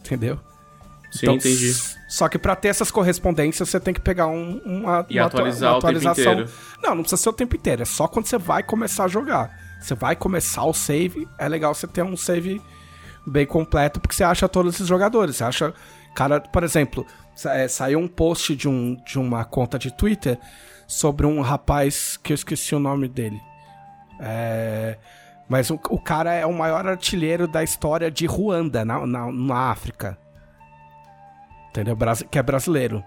Entendeu? 0.00 0.38
Sim, 1.14 1.26
Então, 1.26 1.34
entendi. 1.36 1.72
Só 2.08 2.28
que 2.28 2.38
pra 2.38 2.56
ter 2.56 2.68
essas 2.68 2.90
correspondências, 2.90 3.68
você 3.68 3.78
tem 3.78 3.94
que 3.94 4.00
pegar 4.00 4.26
um, 4.26 4.58
uma, 4.64 5.06
E 5.08 5.18
uma 5.18 5.26
atua- 5.26 5.40
atualizar 5.40 5.70
uma 5.72 5.78
o 5.78 5.80
tempo 5.80 5.96
atualização. 5.98 6.32
inteiro. 6.32 6.50
Não, 6.82 6.94
não 6.96 7.02
precisa 7.02 7.22
ser 7.22 7.28
o 7.28 7.32
tempo 7.32 7.54
inteiro. 7.56 7.82
É 7.82 7.84
só 7.84 8.06
quando 8.08 8.26
você 8.26 8.36
vai 8.38 8.62
começar 8.62 9.04
a 9.04 9.08
jogar. 9.08 9.50
Você 9.80 9.94
vai 9.94 10.16
começar 10.16 10.64
o 10.64 10.72
save, 10.74 11.28
é 11.38 11.48
legal 11.48 11.74
você 11.74 11.86
ter 11.86 12.02
um 12.02 12.16
save 12.16 12.60
bem 13.26 13.46
completo, 13.46 14.00
porque 14.00 14.14
você 14.16 14.24
acha 14.24 14.48
todos 14.48 14.74
esses 14.74 14.86
jogadores. 14.86 15.36
Você 15.36 15.44
acha. 15.44 15.72
Cara, 16.14 16.40
por 16.40 16.62
exemplo, 16.64 17.06
é, 17.46 17.68
saiu 17.68 17.98
um 17.98 18.08
post 18.08 18.54
de, 18.56 18.68
um, 18.68 18.96
de 19.06 19.18
uma 19.18 19.44
conta 19.44 19.78
de 19.78 19.90
Twitter 19.92 20.38
sobre 20.86 21.26
um 21.26 21.40
rapaz 21.40 22.16
que 22.22 22.32
eu 22.32 22.34
esqueci 22.34 22.74
o 22.74 22.78
nome 22.78 23.08
dele. 23.08 23.40
É. 24.20 24.96
Mas 25.48 25.70
o, 25.70 25.74
o 25.90 25.98
cara 26.00 26.32
é 26.32 26.46
o 26.46 26.52
maior 26.52 26.86
artilheiro 26.86 27.46
da 27.46 27.62
história 27.62 28.10
de 28.10 28.24
Ruanda, 28.26 28.84
na, 28.84 29.06
na, 29.06 29.30
na 29.30 29.56
África. 29.70 30.16
Entendeu? 31.74 31.96
Que 32.30 32.38
é 32.38 32.42
brasileiro. 32.42 33.02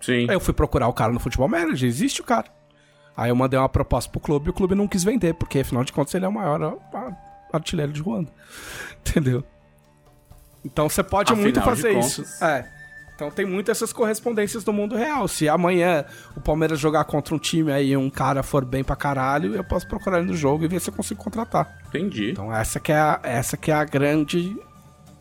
Sim. 0.00 0.26
Aí 0.28 0.34
eu 0.34 0.40
fui 0.40 0.54
procurar 0.54 0.88
o 0.88 0.92
cara 0.94 1.12
no 1.12 1.20
Futebol 1.20 1.46
Manager, 1.46 1.86
existe 1.86 2.22
o 2.22 2.24
cara. 2.24 2.46
Aí 3.14 3.30
eu 3.30 3.36
mandei 3.36 3.58
uma 3.58 3.68
proposta 3.68 4.10
pro 4.10 4.18
clube 4.20 4.46
e 4.46 4.50
o 4.50 4.52
clube 4.54 4.74
não 4.74 4.88
quis 4.88 5.04
vender, 5.04 5.34
porque 5.34 5.58
afinal 5.58 5.84
de 5.84 5.92
contas 5.92 6.14
ele 6.14 6.24
é 6.24 6.28
o 6.28 6.32
maior 6.32 6.78
artilheiro 7.52 7.92
de 7.92 8.00
Ruanda. 8.00 8.30
Entendeu? 9.06 9.44
Então 10.64 10.88
você 10.88 11.02
pode 11.02 11.32
Afinal 11.32 11.42
muito 11.42 11.60
fazer 11.60 11.92
contas. 11.94 12.18
isso. 12.18 12.44
É. 12.44 12.66
Então 13.14 13.30
tem 13.30 13.44
muitas 13.44 13.76
essas 13.78 13.92
correspondências 13.92 14.64
no 14.64 14.72
mundo 14.72 14.96
real. 14.96 15.26
Se 15.26 15.48
amanhã 15.48 16.04
o 16.36 16.40
Palmeiras 16.40 16.78
jogar 16.78 17.04
contra 17.04 17.34
um 17.34 17.38
time 17.38 17.72
aí 17.72 17.90
e 17.90 17.96
um 17.96 18.08
cara 18.08 18.42
for 18.42 18.64
bem 18.64 18.84
pra 18.84 18.94
caralho, 18.94 19.54
eu 19.54 19.64
posso 19.64 19.86
procurar 19.86 20.18
ele 20.18 20.28
no 20.28 20.36
jogo 20.36 20.64
e 20.64 20.68
ver 20.68 20.80
se 20.80 20.88
eu 20.88 20.94
consigo 20.94 21.22
contratar. 21.22 21.78
Entendi. 21.88 22.30
Então 22.30 22.54
essa 22.54 22.78
que 22.78 22.92
é 22.92 22.98
a, 22.98 23.20
essa 23.24 23.56
que 23.56 23.70
é 23.70 23.74
a 23.74 23.84
grande 23.84 24.56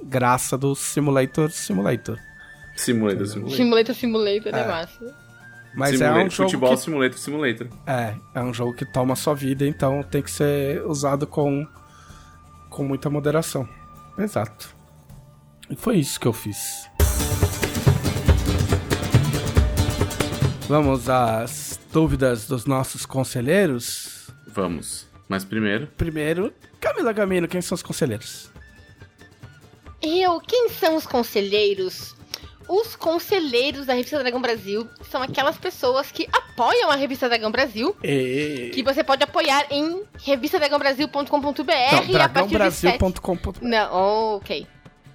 graça 0.03 0.55
do 0.57 0.75
Simulator 0.75 1.49
Simulator. 1.49 2.19
Simulator, 2.77 3.25
simulator. 3.27 3.55
Simulator, 3.57 3.95
simulator, 3.95 4.55
é, 4.55 4.59
É. 4.59 4.67
massa. 4.67 5.15
Mas 5.75 5.89
Simulator. 5.91 6.21
é 6.21 6.25
um 6.25 6.29
jogo 6.29 6.49
Futebol 6.49 6.69
que 6.75 6.77
simulator, 6.81 7.17
simulator. 7.19 7.67
É, 7.85 8.15
é 8.33 8.41
um 8.41 8.53
jogo 8.53 8.73
que 8.73 8.85
toma 8.85 9.13
a 9.13 9.15
sua 9.15 9.35
vida, 9.35 9.65
então 9.67 10.01
tem 10.03 10.21
que 10.21 10.31
ser 10.31 10.81
usado 10.85 11.27
com, 11.27 11.67
com 12.69 12.83
muita 12.83 13.09
moderação. 13.09 13.67
Exato. 14.17 14.75
E 15.69 15.75
foi 15.75 15.97
isso 15.97 16.19
que 16.19 16.27
eu 16.27 16.33
fiz. 16.33 16.89
Vamos 20.67 21.09
às 21.09 21.79
dúvidas 21.93 22.47
dos 22.47 22.65
nossos 22.65 23.05
conselheiros. 23.05 24.29
Vamos. 24.47 25.05
Mas 25.29 25.43
primeiro, 25.45 25.87
Primeiro, 25.97 26.53
Camila 26.79 27.11
Gamino, 27.13 27.47
quem 27.47 27.61
são 27.61 27.75
os 27.75 27.83
conselheiros? 27.83 28.49
Eu, 30.01 30.39
quem 30.39 30.69
são 30.69 30.95
os 30.95 31.05
conselheiros? 31.05 32.15
Os 32.69 32.95
conselheiros 32.95 33.85
da 33.85 33.93
Revista 33.93 34.19
Dragão 34.19 34.41
Brasil 34.41 34.87
são 35.09 35.21
aquelas 35.21 35.57
pessoas 35.57 36.11
que 36.11 36.27
apoiam 36.31 36.89
a 36.91 36.95
Revista 36.95 37.29
Dragão 37.29 37.49
Brasil, 37.49 37.95
E... 38.03 38.71
que 38.73 38.83
você 38.83 39.03
pode 39.03 39.23
apoiar 39.23 39.65
em 39.71 40.03
revistadragãobrasil.com.br 40.23 41.71
a 41.71 41.89
partir 41.91 42.11
Não, 43.61 44.35
ok. 44.37 44.67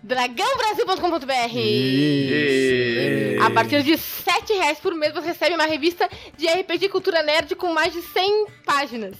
Dragãobrasil.com.br 0.02 1.32
E- 1.56 3.38
A 3.40 3.50
partir 3.50 3.82
de 3.82 3.96
7 3.98 4.52
reais 4.54 4.78
por 4.78 4.94
mês 4.94 5.12
você 5.12 5.28
recebe 5.28 5.54
uma 5.54 5.66
revista 5.66 6.08
de 6.36 6.46
RPG 6.48 6.88
Cultura 6.88 7.22
Nerd 7.22 7.54
com 7.54 7.72
mais 7.72 7.92
de 7.92 8.00
100 8.02 8.46
páginas. 8.64 9.14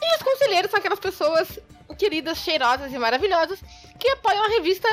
E 0.00 0.16
os 0.16 0.22
conselheiros 0.22 0.70
são 0.70 0.78
aquelas 0.78 1.00
pessoas 1.00 1.58
queridas, 1.98 2.38
cheirosas 2.38 2.92
e 2.92 2.98
maravilhosas 2.98 3.58
que 3.98 4.08
apoiam 4.08 4.44
a 4.44 4.48
revista 4.48 4.88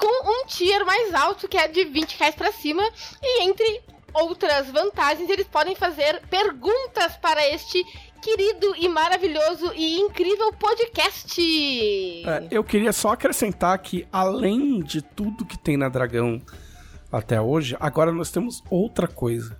com 0.00 0.30
um 0.42 0.46
tier 0.46 0.84
mais 0.84 1.12
alto, 1.14 1.46
que 1.48 1.56
é 1.58 1.68
de 1.68 1.84
20 1.84 2.14
reais 2.18 2.34
pra 2.34 2.50
cima. 2.52 2.82
E 3.22 3.42
entre 3.42 3.82
outras 4.14 4.68
vantagens, 4.70 5.28
eles 5.30 5.46
podem 5.46 5.74
fazer 5.76 6.20
perguntas 6.28 7.16
para 7.18 7.46
este 7.48 7.84
querido 8.22 8.74
e 8.76 8.88
maravilhoso 8.88 9.72
e 9.74 9.98
incrível 10.00 10.52
podcast. 10.52 11.40
É, 12.26 12.48
eu 12.50 12.62
queria 12.64 12.92
só 12.92 13.12
acrescentar 13.12 13.78
que, 13.78 14.06
além 14.12 14.80
de 14.80 15.00
tudo 15.02 15.44
que 15.46 15.58
tem 15.58 15.76
na 15.76 15.88
Dragão 15.88 16.40
até 17.10 17.40
hoje, 17.40 17.76
agora 17.80 18.12
nós 18.12 18.30
temos 18.30 18.62
outra 18.70 19.06
coisa. 19.06 19.58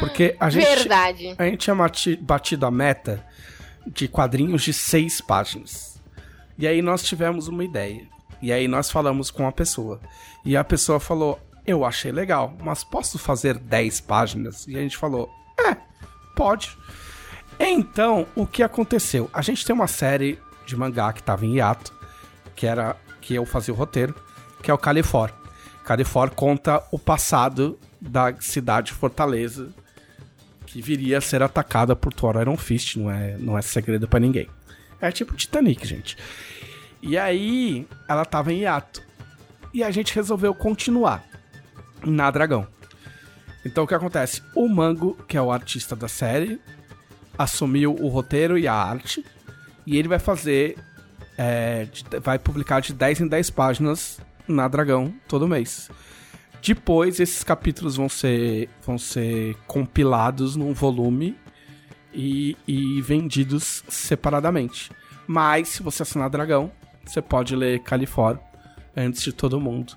Porque 0.00 0.36
a 0.38 0.50
gente, 0.50 0.64
Verdade. 0.66 1.34
a 1.38 1.44
gente 1.44 1.56
tinha 1.58 1.74
bati- 1.74 2.16
batido 2.16 2.66
a 2.66 2.70
meta 2.70 3.24
de 3.86 4.06
quadrinhos 4.08 4.62
de 4.62 4.72
seis 4.72 5.20
páginas. 5.22 5.98
E 6.58 6.66
aí 6.66 6.82
nós 6.82 7.02
tivemos 7.02 7.48
uma 7.48 7.64
ideia. 7.64 8.06
E 8.40 8.52
aí 8.52 8.68
nós 8.68 8.90
falamos 8.90 9.30
com 9.30 9.46
a 9.46 9.52
pessoa. 9.52 10.00
E 10.44 10.56
a 10.56 10.64
pessoa 10.64 11.00
falou: 11.00 11.40
Eu 11.66 11.84
achei 11.84 12.12
legal, 12.12 12.54
mas 12.62 12.84
posso 12.84 13.18
fazer 13.18 13.58
10 13.58 14.00
páginas? 14.02 14.66
E 14.66 14.76
a 14.76 14.80
gente 14.80 14.96
falou: 14.96 15.30
É, 15.58 15.76
pode. 16.34 16.76
Então, 17.58 18.26
o 18.34 18.46
que 18.46 18.62
aconteceu? 18.62 19.30
A 19.32 19.40
gente 19.40 19.64
tem 19.64 19.74
uma 19.74 19.86
série 19.86 20.38
de 20.66 20.76
mangá 20.76 21.12
que 21.12 21.22
tava 21.22 21.46
em 21.46 21.56
hiato, 21.56 21.94
que 22.54 22.66
era 22.66 22.96
que 23.20 23.34
eu 23.34 23.46
fazia 23.46 23.72
o 23.72 23.76
roteiro, 23.76 24.14
que 24.62 24.70
é 24.70 24.74
o 24.74 24.78
Califor. 24.78 25.32
Califor 25.84 26.30
conta 26.30 26.82
o 26.90 26.98
passado 26.98 27.78
da 28.00 28.34
cidade 28.40 28.92
Fortaleza, 28.92 29.70
que 30.66 30.82
viria 30.82 31.18
a 31.18 31.20
ser 31.20 31.42
atacada 31.42 31.96
por 31.96 32.12
Thor 32.12 32.36
Iron 32.40 32.56
Fist, 32.56 32.96
não 32.96 33.10
é, 33.10 33.36
não 33.38 33.56
é 33.56 33.62
segredo 33.62 34.06
pra 34.06 34.20
ninguém. 34.20 34.48
É 35.00 35.10
tipo 35.10 35.34
Titanic, 35.34 35.86
gente. 35.86 36.16
E 37.06 37.16
aí, 37.16 37.86
ela 38.08 38.24
tava 38.24 38.52
em 38.52 38.62
hiato. 38.62 39.00
E 39.72 39.84
a 39.84 39.92
gente 39.92 40.12
resolveu 40.12 40.52
continuar 40.52 41.24
na 42.04 42.28
Dragão. 42.32 42.66
Então 43.64 43.84
o 43.84 43.86
que 43.86 43.94
acontece? 43.94 44.42
O 44.56 44.68
Mango, 44.68 45.16
que 45.28 45.36
é 45.36 45.40
o 45.40 45.52
artista 45.52 45.94
da 45.94 46.08
série, 46.08 46.60
assumiu 47.38 47.94
o 47.94 48.08
roteiro 48.08 48.58
e 48.58 48.66
a 48.66 48.74
arte. 48.74 49.24
E 49.86 49.96
ele 49.96 50.08
vai 50.08 50.18
fazer. 50.18 50.76
é, 51.38 51.86
vai 52.20 52.40
publicar 52.40 52.80
de 52.80 52.92
10 52.92 53.20
em 53.20 53.28
10 53.28 53.50
páginas 53.50 54.20
na 54.48 54.66
Dragão 54.66 55.14
todo 55.28 55.46
mês. 55.46 55.88
Depois, 56.60 57.20
esses 57.20 57.44
capítulos 57.44 57.94
vão 57.94 58.08
ser, 58.08 58.68
vão 58.84 58.98
ser 58.98 59.54
compilados 59.68 60.56
num 60.56 60.72
volume 60.72 61.38
e, 62.12 62.56
e 62.66 63.00
vendidos 63.00 63.84
separadamente. 63.88 64.90
Mas, 65.24 65.68
se 65.68 65.84
você 65.84 66.02
assinar 66.02 66.28
Dragão, 66.28 66.72
você 67.06 67.22
pode 67.22 67.54
ler 67.56 67.80
Califor 67.80 68.38
antes 68.96 69.22
de 69.22 69.32
todo 69.32 69.60
mundo. 69.60 69.94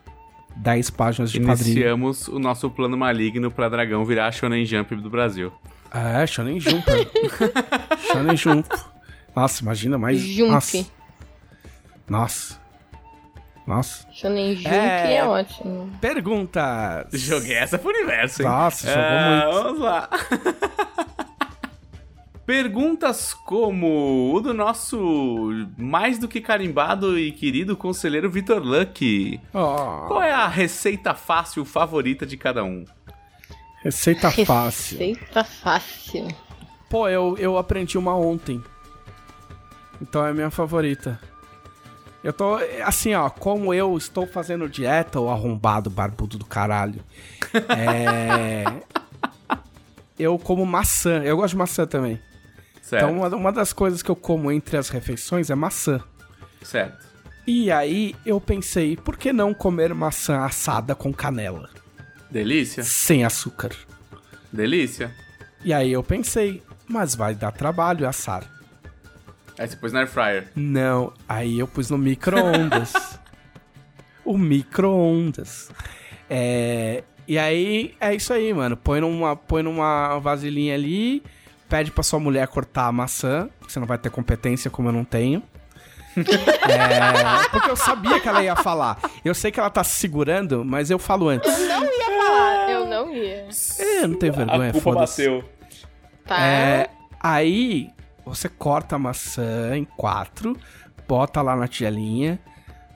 10 0.58 0.90
páginas 0.90 1.32
de 1.32 1.40
quadrinho. 1.40 1.72
Iniciamos 1.72 2.28
o 2.28 2.38
nosso 2.40 2.70
plano 2.70 2.98
maligno 2.98 3.50
pra 3.52 3.70
Dragão 3.70 4.04
virar 4.04 4.28
a 4.28 4.32
Shonen 4.32 4.66
Jump 4.66 4.96
do 4.96 5.10
Brasil. 5.10 5.52
É, 5.94 6.26
Shonen 6.28 6.60
Jump. 6.60 6.84
Shonen 8.12 8.36
Jump. 8.36 8.68
Nossa, 9.36 9.62
imagina 9.64 9.98
mais. 9.98 10.20
Jump. 10.20 10.52
Nossa. 10.52 10.86
Nossa. 12.10 12.60
Nossa. 13.66 14.08
Shonen 14.12 14.56
Jump 14.56 14.68
É. 14.76 15.16
é, 15.18 15.24
ótimo. 15.24 15.90
Perguntas. 16.02 17.08
Joguei 17.14 17.56
essa 17.56 17.78
pro 17.78 17.90
universo, 17.90 18.42
hein? 18.42 18.48
Nossa, 18.50 18.88
jogou 18.88 19.02
É, 19.04 19.46
muito. 19.46 19.64
Vamos 19.64 19.80
lá. 19.82 20.10
Perguntas 22.50 23.36
como 23.36 24.34
o 24.34 24.42
do 24.42 24.56
nosso 24.56 25.68
mais 25.78 26.18
do 26.18 26.28
que 26.28 26.42
carimbado 26.42 27.16
e 27.20 27.32
querido 27.32 27.78
conselheiro 27.78 28.28
Vitor 28.28 28.60
Luck. 28.60 29.40
Ó, 29.54 30.08
Qual 30.08 30.24
é 30.24 30.32
a 30.32 30.48
receita 30.48 31.14
fácil 31.14 31.64
favorita 31.64 32.26
de 32.26 32.36
cada 32.38 32.64
um? 32.64 32.86
receita 33.84 34.32
fácil. 34.32 34.98
Receita 34.98 35.44
fácil. 35.44 36.28
Pô, 36.90 37.08
eu, 37.08 37.38
eu 37.38 37.56
aprendi 37.56 38.00
uma 38.00 38.16
ontem. 38.16 38.60
Então 40.02 40.26
é 40.26 40.32
a 40.32 40.34
minha 40.34 40.50
favorita. 40.50 41.20
Eu 42.24 42.34
tô, 42.34 42.56
assim, 42.84 43.14
ó, 43.14 43.30
como 43.30 43.76
eu 43.76 43.96
estou 43.96 44.26
fazendo 44.26 44.68
dieta, 44.68 45.20
o 45.20 45.30
arrombado 45.30 45.88
barbudo 45.92 46.36
do 46.36 46.46
caralho. 46.46 47.04
É. 47.78 48.64
eu 50.18 50.40
como 50.40 50.66
maçã. 50.66 51.22
Eu 51.24 51.38
gosto 51.38 51.52
de 51.52 51.58
maçã 51.58 51.86
também. 51.86 52.20
Certo, 52.90 53.04
Então, 53.06 53.18
uma, 53.20 53.28
uma 53.36 53.52
das 53.52 53.72
coisas 53.72 54.02
que 54.02 54.10
eu 54.10 54.16
como 54.16 54.52
entre 54.52 54.76
as 54.78 54.90
refeições 54.90 55.50
é 55.52 55.56
maçã. 55.56 56.02
certo. 56.64 57.08
E 57.46 57.72
aí 57.72 58.16
eu 58.26 58.40
pensei, 58.40 58.96
por 58.96 59.18
que 59.18 59.32
não 59.34 59.54
comer 59.54 59.94
maçã 59.94 60.40
assada 60.44 60.94
com 60.96 61.12
canela? 61.14 61.70
Delícia, 62.30 62.84
Sem 62.84 63.24
açúcar. 63.26 63.72
delícia. 64.52 65.12
E 65.64 65.74
aí 65.74 65.92
eu 65.92 66.04
pensei, 66.04 66.62
mas 66.88 67.16
vai 67.16 67.34
dar 67.36 67.52
trabalho 67.52 68.08
assar. 68.08 68.44
Aí 69.58 69.68
você 69.68 69.76
pôs 69.76 69.92
na 69.92 70.00
air 70.00 70.08
fryer. 70.08 70.48
Não, 70.56 71.12
aí 71.28 71.60
eu 71.60 71.68
pus 71.68 71.90
no 71.90 71.98
micro-ondas. 71.98 72.94
o 74.24 74.38
micro-ondas. 74.38 75.70
É, 76.30 77.04
e 77.28 77.38
aí 77.38 77.96
é 78.00 78.14
isso 78.16 78.32
aí, 78.32 78.54
mano. 78.54 78.78
Põe 78.78 79.02
numa, 79.02 79.36
põe 79.36 79.62
numa 79.64 80.18
vasilhinha 80.20 80.76
ali, 80.76 81.22
pede 81.70 81.92
pra 81.92 82.04
sua 82.04 82.20
mulher 82.20 82.48
cortar 82.48 82.88
a 82.88 82.92
maçã, 82.92 83.50
que 83.66 83.72
você 83.72 83.80
não 83.80 83.88
vai 83.88 83.98
ter 83.98 84.10
competência 84.10 84.70
como 84.72 84.90
eu 84.90 84.94
não 84.94 85.06
tenho. 85.06 85.42
É, 86.20 87.50
porque 87.50 87.70
eu 87.70 87.76
sabia 87.76 88.20
que 88.20 88.28
ela 88.28 88.44
ia 88.44 88.56
falar. 88.56 89.00
Eu 89.24 89.34
sei 89.34 89.52
que 89.52 89.60
ela 89.60 89.70
tá 89.70 89.84
se 89.84 89.96
segurando, 90.00 90.66
mas 90.66 90.92
eu 90.92 91.00
falo 91.00 91.30
antes. 91.30 91.50
Não 91.68 91.84
ia 91.84 92.06
falar, 92.06 92.70
eu 92.70 92.86
não 92.86 93.12
ia. 93.12 93.48
É, 93.80 94.06
não 94.06 94.16
tenho 94.18 94.34
vergonha, 94.34 94.70
a 94.70 94.74
culpa 94.74 94.92
foda-se. 94.92 95.30
bateu. 95.30 95.50
Tá? 96.26 96.46
É, 96.46 96.90
aí 97.20 97.90
você 98.26 98.50
corta 98.50 98.96
a 98.96 99.00
maçã 99.00 99.76
em 99.78 99.86
quatro, 99.86 100.58
bota 101.08 101.42
lá 101.42 101.56
na 101.56 101.68
tigelinha, 101.68 102.40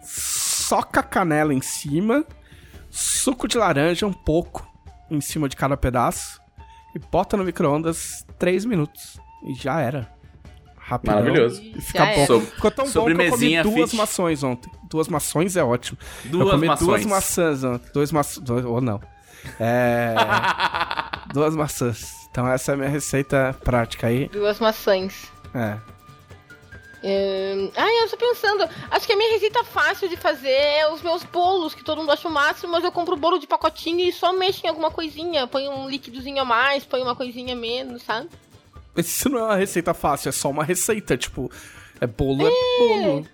soca 0.04 1.00
a 1.00 1.04
canela 1.04 1.54
em 1.54 1.62
cima, 1.62 2.26
suco 2.92 3.48
de 3.48 3.58
laranja 3.58 4.06
um 4.06 4.14
pouco 4.14 4.68
em 5.10 5.22
cima 5.22 5.48
de 5.48 5.56
cada 5.56 5.78
pedaço 5.78 6.42
e 6.96 7.00
bota 7.00 7.36
no 7.38 7.44
micro-ondas 7.44 8.23
três 8.38 8.66
minutos. 8.66 9.20
E 9.46 9.54
já 9.56 9.80
era. 9.82 10.10
Rapidão. 10.78 11.16
Maravilhoso. 11.16 11.62
E 11.62 11.82
fica 11.82 12.06
bom. 12.06 12.26
Sob- 12.26 12.46
Ficou 12.46 12.72
tão 12.72 12.86
bom 12.86 12.92
que 12.92 12.98
eu 13.22 13.30
comi 13.32 13.64
duas 13.64 13.90
fit. 13.92 13.96
mações 13.98 14.44
ontem. 14.44 14.70
Duas 14.90 15.08
mações 15.08 15.56
é 15.56 15.64
ótimo. 15.64 15.98
eu 16.26 16.32
Duas 16.32 16.52
comi 16.52 16.68
duas 16.68 16.82
mações. 16.82 17.06
maçãs 17.06 17.64
ontem. 17.64 17.90
Dois 17.94 18.12
maçãs. 18.12 18.50
Ou 18.50 18.82
não. 18.82 19.00
É. 19.60 20.14
duas 21.34 21.56
maçãs. 21.56 22.28
Então 22.30 22.48
essa 22.48 22.72
é 22.72 22.74
a 22.74 22.78
minha 22.78 22.90
receita 22.90 23.56
prática 23.64 24.08
aí. 24.08 24.28
Duas 24.30 24.60
maçãs. 24.60 25.32
É. 25.56 25.78
Ahn, 27.04 27.70
Ai, 27.76 28.04
eu 28.04 28.10
tô 28.10 28.18
pensando. 28.18 28.68
Acho 28.90 29.06
que 29.06 29.14
a 29.14 29.18
minha 29.18 29.34
receita 29.34 29.64
fácil 29.64 30.08
de 30.08 30.16
fazer 30.16 30.50
é 30.50 30.90
os 30.90 31.02
meus 31.02 31.24
bolos, 31.24 31.76
que 31.76 31.84
todo 31.84 31.98
mundo 31.98 32.12
acha 32.12 32.28
o 32.28 32.32
máximo, 32.32 32.72
mas 32.72 32.84
eu 32.84 32.92
compro 32.92 33.18
bolo 33.18 33.38
de 33.38 33.46
pacotinho 33.46 34.00
e 34.00 34.12
só 34.12 34.32
mexo 34.32 34.66
em 34.66 34.70
alguma 34.70 34.90
coisinha. 34.90 35.46
Põe 35.46 35.68
um 35.68 35.90
líquidozinho 35.90 36.42
a 36.42 36.46
mais, 36.46 36.86
põe 36.86 37.02
uma 37.02 37.16
coisinha 37.16 37.54
a 37.54 37.58
menos, 37.58 38.04
sabe? 38.04 38.30
Isso 38.96 39.28
não 39.28 39.40
é 39.40 39.44
uma 39.44 39.56
receita 39.56 39.94
fácil, 39.94 40.30
é 40.30 40.32
só 40.32 40.50
uma 40.50 40.64
receita. 40.64 41.18
Tipo, 41.18 41.52
é 42.00 42.08
bolo, 42.08 42.48
é, 42.48 42.52
bolo. 42.80 43.28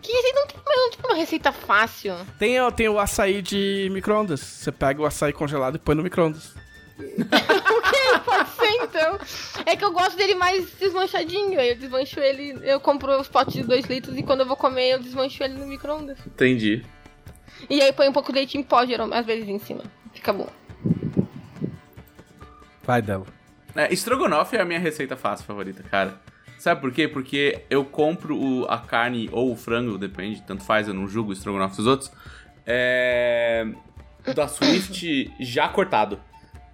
Que 0.00 0.12
receita 0.12 0.40
não 0.40 0.46
tem, 0.46 0.60
mas 0.64 0.76
não 0.76 0.90
tem 0.90 1.10
uma 1.10 1.16
receita 1.16 1.52
fácil. 1.52 2.14
Tem, 2.38 2.60
ó, 2.60 2.70
tem 2.70 2.88
o 2.88 2.98
açaí 2.98 3.42
de 3.42 3.88
micro-ondas. 3.90 4.40
Você 4.40 4.70
pega 4.70 5.02
o 5.02 5.06
açaí 5.06 5.32
congelado 5.32 5.76
e 5.76 5.78
põe 5.80 5.96
no 5.96 6.02
micro-ondas. 6.02 6.54
ok, 6.98 8.20
pode 8.24 8.48
ser 8.50 8.70
então. 8.82 9.18
É 9.66 9.76
que 9.76 9.84
eu 9.84 9.92
gosto 9.92 10.16
dele 10.16 10.34
mais 10.34 10.70
desmanchadinho. 10.78 11.58
Aí 11.60 11.70
eu 11.70 11.76
desmancho 11.76 12.18
ele, 12.20 12.58
eu 12.62 12.80
compro 12.80 13.18
os 13.20 13.28
potes 13.28 13.54
de 13.54 13.62
2 13.62 13.84
litros 13.86 14.16
e 14.16 14.22
quando 14.22 14.40
eu 14.40 14.46
vou 14.46 14.56
comer 14.56 14.92
eu 14.94 14.98
desmancho 14.98 15.42
ele 15.42 15.54
no 15.54 15.66
micro-ondas. 15.66 16.18
Entendi. 16.26 16.84
E 17.70 17.80
aí 17.80 17.92
põe 17.92 18.08
um 18.08 18.12
pouco 18.12 18.32
de 18.32 18.38
leite 18.38 18.58
em 18.58 18.62
pó, 18.62 18.84
geralmente, 18.84 19.18
às 19.20 19.26
vezes 19.26 19.48
em 19.48 19.58
cima. 19.58 19.82
Fica 20.12 20.32
bom. 20.32 20.48
Vai 22.82 23.02
dela. 23.02 23.26
É, 23.74 23.92
estrogonofe 23.92 24.56
é 24.56 24.60
a 24.60 24.64
minha 24.64 24.78
receita 24.80 25.16
fácil 25.16 25.44
favorita, 25.46 25.82
cara. 25.82 26.18
Sabe 26.58 26.80
por 26.80 26.90
quê? 26.92 27.06
Porque 27.06 27.62
eu 27.68 27.84
compro 27.84 28.36
o- 28.36 28.64
a 28.66 28.78
carne 28.78 29.28
ou 29.32 29.52
o 29.52 29.56
frango, 29.56 29.98
depende, 29.98 30.42
tanto 30.46 30.64
faz, 30.64 30.88
eu 30.88 30.94
não 30.94 31.06
julgo 31.06 31.30
o 31.30 31.32
estrogonofe 31.32 31.76
dos 31.76 31.86
outros. 31.86 32.10
É, 32.64 33.66
da 34.34 34.48
Swift 34.48 35.30
já 35.38 35.68
cortado. 35.68 36.18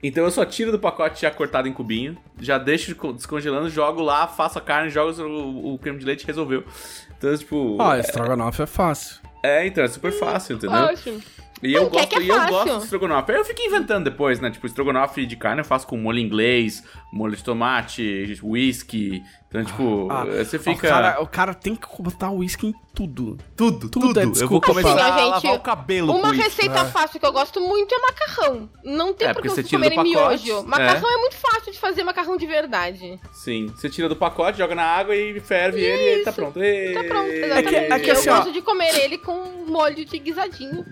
Então 0.03 0.24
eu 0.24 0.31
só 0.31 0.45
tiro 0.45 0.73
do 0.73 0.79
pacote 0.79 1.23
já 1.23 1.31
cortado 1.31 1.69
em 1.69 1.73
cubinho, 1.73 2.16
já 2.41 2.59
deixo 2.59 2.95
co- 2.97 3.12
descongelando, 3.12 3.70
jogo 3.70 4.03
lá, 4.03 4.27
faço 4.27 4.59
a 4.59 4.61
carne, 4.61 4.91
jogo 4.91 5.23
o, 5.23 5.74
o 5.74 5.79
creme 5.79 5.99
de 5.99 6.05
leite 6.05 6.23
e 6.23 6.27
resolveu. 6.27 6.65
Então, 7.16 7.37
tipo. 7.37 7.77
Ó, 7.81 7.95
estrogonofe 7.97 8.62
é 8.62 8.66
fácil. 8.66 9.20
É, 9.45 9.66
então 9.66 9.85
é 9.85 9.89
super 9.89 10.12
fácil, 10.12 10.57
entendeu? 10.57 10.77
Ótimo. 10.77 11.20
E 11.62 11.72
eu 11.74 11.82
Não, 11.84 11.90
quer 11.90 11.97
gosto, 11.98 12.09
que 12.10 12.16
é 12.16 12.22
e 12.22 12.28
eu 12.28 12.47
gosto 12.48 12.78
de 12.78 12.84
estrogonofe. 12.84 13.30
Aí 13.32 13.39
eu 13.39 13.44
fico 13.44 13.62
inventando 13.62 14.05
depois, 14.05 14.40
né? 14.40 14.51
Tipo, 14.51 14.66
estrogonofe 14.66 15.24
de 15.24 15.36
carne 15.36 15.60
eu 15.60 15.64
faço 15.64 15.86
com 15.86 15.97
molho 15.97 16.18
inglês, 16.18 16.82
molho 17.12 17.36
de 17.36 17.44
tomate, 17.44 18.39
whisky. 18.43 19.22
Então, 19.48 19.64
tipo, 19.64 20.09
Ah, 20.10 20.24
você 20.24 20.59
fica. 20.59 20.86
O 20.86 20.90
cara, 20.90 21.22
o 21.22 21.26
cara 21.26 21.55
tem 21.55 21.76
que 21.76 21.86
botar 22.02 22.30
uísque 22.30 22.66
em 22.68 22.74
tudo. 22.94 23.36
tudo, 23.56 23.89
tudo 23.89 24.09
tudo. 24.09 24.18
é 24.20 24.22
eu 24.22 24.26
vou 24.26 24.32
desculpa 24.32 24.66
começar 24.68 24.94
pra- 24.94 25.05
a 25.05 25.09
Assim, 25.09 25.20
ó, 25.20 25.24
lavar 25.26 25.40
gente, 25.43 25.56
o 25.56 25.60
cabelo 25.60 26.12
Uma 26.12 26.28
com 26.28 26.34
isso. 26.34 26.43
receita 26.43 26.80
É. 26.80 26.84
fácil 26.86 27.20
que 27.20 27.26
eu 27.26 27.32
gosto 27.32 27.60
muito 27.60 27.94
é 27.94 27.98
macarrão. 28.01 28.68
Não 28.84 29.12
tem 29.14 29.28
É, 29.28 29.32
por 29.34 29.43
que 29.43 29.48
porque 29.48 29.48
você 29.51 29.55
vocês 29.56 29.68
tira 29.68 29.82
do 29.89 29.94
comerem 29.94 30.12
pacote, 30.14 30.44
miojo. 30.47 30.66
Macarrão 30.66 31.10
é. 31.10 31.16
muito 31.18 31.36
fácil 31.36 31.72
de 31.72 31.78
fazer 31.78 32.02
macarrão 32.02 32.36
de 32.36 32.47
verdade. 32.47 33.20
Sim, 33.32 33.66
você 33.66 33.89
tira 33.89 34.09
do 34.09 34.16
pacote, 34.16 34.59
joga 34.59 34.74
na 34.74 34.84
água 34.84 35.14
e 35.14 35.39
ferve 35.39 35.80
ele 35.80 36.20
e 36.20 36.24
tá 36.24 36.30
Isso. 36.30 36.40
pronto. 36.40 36.55
Tá 36.59 37.05
pronto, 37.05 37.28
exatamente. 37.30 37.74
É 37.74 37.86
que- 37.86 37.93
é 37.94 37.98
que 38.01 38.10
eu 38.10 38.14
assim, 38.14 38.30
ó- 38.30 38.36
gosto 38.39 38.52
de 38.52 38.62
comer 38.62 38.94
ele 39.01 39.18
com 39.18 39.64
molho 39.68 40.05
de 40.05 40.18
guisadinho. 40.18 40.84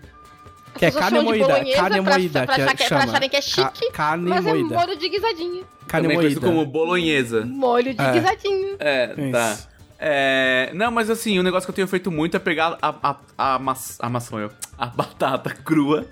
Que 0.78 0.86
é 0.86 0.90
carne 0.90 1.20
moída, 1.20 1.46
carne 1.74 2.02
pra- 2.02 2.12
moída, 2.14 2.46
pra 2.46 2.54
que 2.54 2.60
é- 2.62 2.66
que- 2.68 2.76
pra 2.76 2.86
chama. 2.88 3.04
acharem 3.04 3.28
que 3.28 3.36
é 3.36 3.40
Ca- 3.40 3.46
chique, 3.46 3.90
carne 3.92 4.28
Mas 4.30 4.46
é 4.46 4.50
moída. 4.50 4.74
molho 4.78 4.96
de 4.96 5.08
guisadinho. 5.08 5.66
Carne 5.86 6.08
Também 6.08 6.22
moída. 6.22 6.40
como 6.40 6.64
bolonhesa. 6.64 7.44
Molho 7.44 7.92
de 7.92 8.00
É. 8.00 8.12
guisadinho. 8.12 8.76
É, 8.78 9.06
tá. 9.32 9.58
É, 9.98 10.70
não, 10.74 10.90
mas 10.90 11.10
assim, 11.10 11.38
o 11.38 11.42
negócio 11.42 11.66
que 11.66 11.70
eu 11.70 11.74
tenho 11.74 11.88
feito 11.88 12.10
muito 12.10 12.36
é 12.36 12.40
pegar 12.40 12.78
a, 12.80 12.94
a, 13.02 13.16
a, 13.54 13.58
maç- 13.58 13.98
a 14.00 14.08
maçã, 14.08 14.36
eu, 14.38 14.50
a 14.78 14.86
batata 14.86 15.50
crua, 15.50 16.06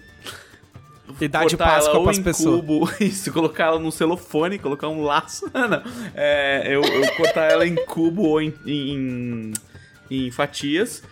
E 1.18 1.26
dar 1.26 1.46
de 1.46 1.56
cortar 1.56 1.76
Páscoa 1.76 2.02
pras 2.02 2.18
em 2.18 2.22
pessoas. 2.22 2.60
cubo, 2.60 2.90
isso, 3.00 3.32
colocar 3.32 3.64
ela 3.66 3.78
num 3.78 3.90
celofone, 3.90 4.58
colocar 4.58 4.88
um 4.88 5.00
laço, 5.02 5.48
não, 5.54 5.82
é, 6.14 6.64
eu, 6.66 6.82
eu 6.82 7.14
cortar 7.14 7.44
ela 7.50 7.66
em 7.66 7.76
cubo 7.86 8.24
ou 8.24 8.42
em, 8.42 8.52
em, 8.66 9.52
em 10.10 10.30
fatias, 10.30 11.02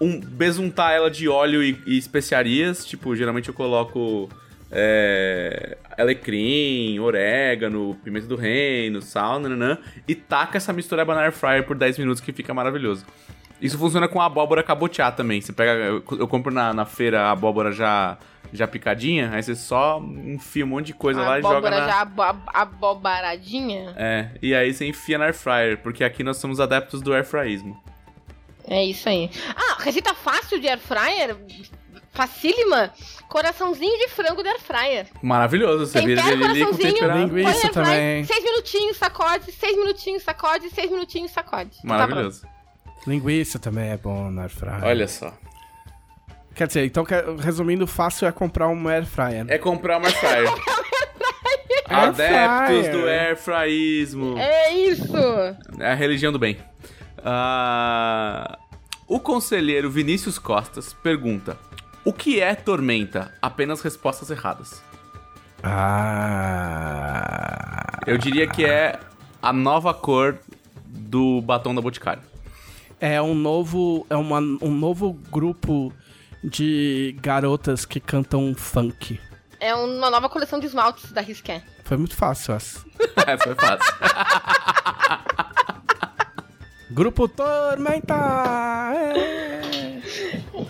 um, 0.00 0.18
besuntar 0.18 0.92
ela 0.92 1.10
de 1.10 1.28
óleo 1.28 1.62
e, 1.62 1.80
e 1.86 1.98
especiarias, 1.98 2.84
tipo, 2.84 3.14
geralmente 3.14 3.48
eu 3.48 3.54
coloco 3.54 4.28
é, 4.70 5.76
alecrim, 5.98 6.98
orégano, 7.00 7.96
pimenta 8.02 8.26
do 8.26 8.36
reino, 8.36 9.02
sal, 9.02 9.38
nananã, 9.38 9.78
e 10.06 10.14
taca 10.14 10.56
essa 10.56 10.72
mistura 10.72 11.04
na 11.04 11.20
air 11.22 11.32
fryer 11.32 11.64
por 11.66 11.76
10 11.76 11.98
minutos 11.98 12.20
que 12.20 12.32
fica 12.32 12.54
maravilhoso. 12.54 13.04
Isso 13.60 13.76
funciona 13.76 14.08
com 14.08 14.20
a 14.20 14.24
abóbora 14.24 14.62
cabotiá 14.62 15.12
também. 15.12 15.40
Você 15.40 15.52
pega, 15.52 15.72
eu, 15.72 16.02
eu 16.12 16.26
compro 16.26 16.52
na, 16.52 16.72
na 16.72 16.86
feira 16.86 17.24
a 17.24 17.32
abóbora 17.32 17.70
já, 17.70 18.16
já 18.52 18.66
picadinha, 18.66 19.30
aí 19.32 19.42
você 19.42 19.54
só 19.54 20.02
enfia 20.24 20.64
um 20.64 20.68
monte 20.68 20.86
de 20.86 20.94
coisa 20.94 21.20
lá 21.20 21.34
a 21.34 21.38
e 21.40 21.42
joga 21.42 21.56
abóbora 21.58 21.80
na... 21.80 21.86
já 21.86 22.00
abo- 22.00 22.42
abobaradinha. 22.46 23.92
É, 23.96 24.30
e 24.40 24.54
aí 24.54 24.72
você 24.72 24.86
enfia 24.86 25.18
na 25.18 25.26
air 25.26 25.34
fryer, 25.34 25.78
porque 25.78 26.02
aqui 26.02 26.24
nós 26.24 26.38
somos 26.38 26.58
adeptos 26.58 27.02
do 27.02 27.12
air 27.12 27.24
fryismo. 27.24 27.78
É 28.70 28.84
isso 28.84 29.08
aí. 29.08 29.28
Ah, 29.56 29.82
receita 29.82 30.14
fácil 30.14 30.60
de 30.60 30.68
air 30.68 30.78
fryer, 30.78 31.36
facílima. 32.12 32.92
Coraçãozinho 33.28 33.98
de 33.98 34.08
frango 34.08 34.42
de 34.42 34.48
air 34.48 34.60
fryer. 34.60 35.06
Maravilhoso, 35.22 35.86
você 35.86 36.00
vira 36.00 36.20
ele 36.30 36.44
ali 36.44 36.60
com 36.60 36.66
coraçãozinho, 36.66 36.94
temperado. 36.94 37.36
Linguiça 37.36 37.68
também. 37.70 38.24
Seis 38.24 38.44
minutinhos, 38.44 38.96
sacode, 38.96 39.52
seis 39.52 39.76
minutinhos, 39.76 40.22
sacode, 40.22 40.70
seis 40.70 40.90
minutinhos, 40.90 41.30
sacode. 41.32 41.70
Tá 41.70 41.82
Maravilhoso. 41.84 42.46
Linguiça 43.06 43.58
também 43.58 43.90
é 43.90 43.96
bom 43.96 44.30
na 44.30 44.42
air 44.42 44.50
fryer. 44.50 44.84
Olha 44.84 45.08
só. 45.08 45.32
Quer 46.54 46.66
dizer, 46.66 46.84
então, 46.84 47.04
resumindo, 47.38 47.86
fácil 47.86 48.28
é 48.28 48.32
comprar 48.32 48.68
um 48.68 48.88
air 48.88 49.06
fryer. 49.06 49.46
É 49.48 49.58
comprar 49.58 49.98
uma 49.98 50.06
air 50.06 50.16
fryer. 50.16 50.48
Air 51.90 52.08
Adeptos 52.08 52.86
fryer. 52.86 52.92
do 52.92 53.08
air 53.08 53.36
fryismo. 53.36 54.38
É 54.38 54.72
isso. 54.72 55.12
É 55.80 55.90
a 55.90 55.94
religião 55.94 56.30
do 56.30 56.38
bem. 56.38 56.56
Ah, 57.24 58.58
o 59.06 59.18
conselheiro 59.20 59.90
Vinícius 59.90 60.38
Costas 60.38 60.92
pergunta: 60.92 61.58
O 62.04 62.12
que 62.12 62.40
é 62.40 62.54
tormenta? 62.54 63.34
Apenas 63.42 63.80
respostas 63.80 64.30
erradas. 64.30 64.82
Ah. 65.62 67.10
Eu 68.06 68.16
diria 68.16 68.46
que 68.46 68.64
é 68.64 68.98
a 69.42 69.52
nova 69.52 69.92
cor 69.92 70.38
do 70.86 71.40
batom 71.42 71.74
da 71.74 71.82
Boticário. 71.82 72.22
É 73.00 73.20
um 73.20 73.34
novo. 73.34 74.06
É 74.08 74.16
uma, 74.16 74.38
um 74.38 74.70
novo 74.70 75.12
grupo 75.30 75.92
de 76.42 77.16
garotas 77.20 77.84
que 77.84 78.00
cantam 78.00 78.54
funk. 78.54 79.20
É 79.58 79.74
uma 79.74 80.08
nova 80.10 80.28
coleção 80.28 80.58
de 80.58 80.66
esmaltes 80.66 81.12
da 81.12 81.20
Risqué. 81.20 81.62
Foi 81.84 81.96
muito 81.96 82.16
fácil 82.16 82.54
essa. 82.54 82.88
É, 83.26 83.36
foi 83.36 83.54
fácil. 83.54 83.94
Grupo 86.90 87.28
Tormenta! 87.28 88.14
É. 89.14 90.00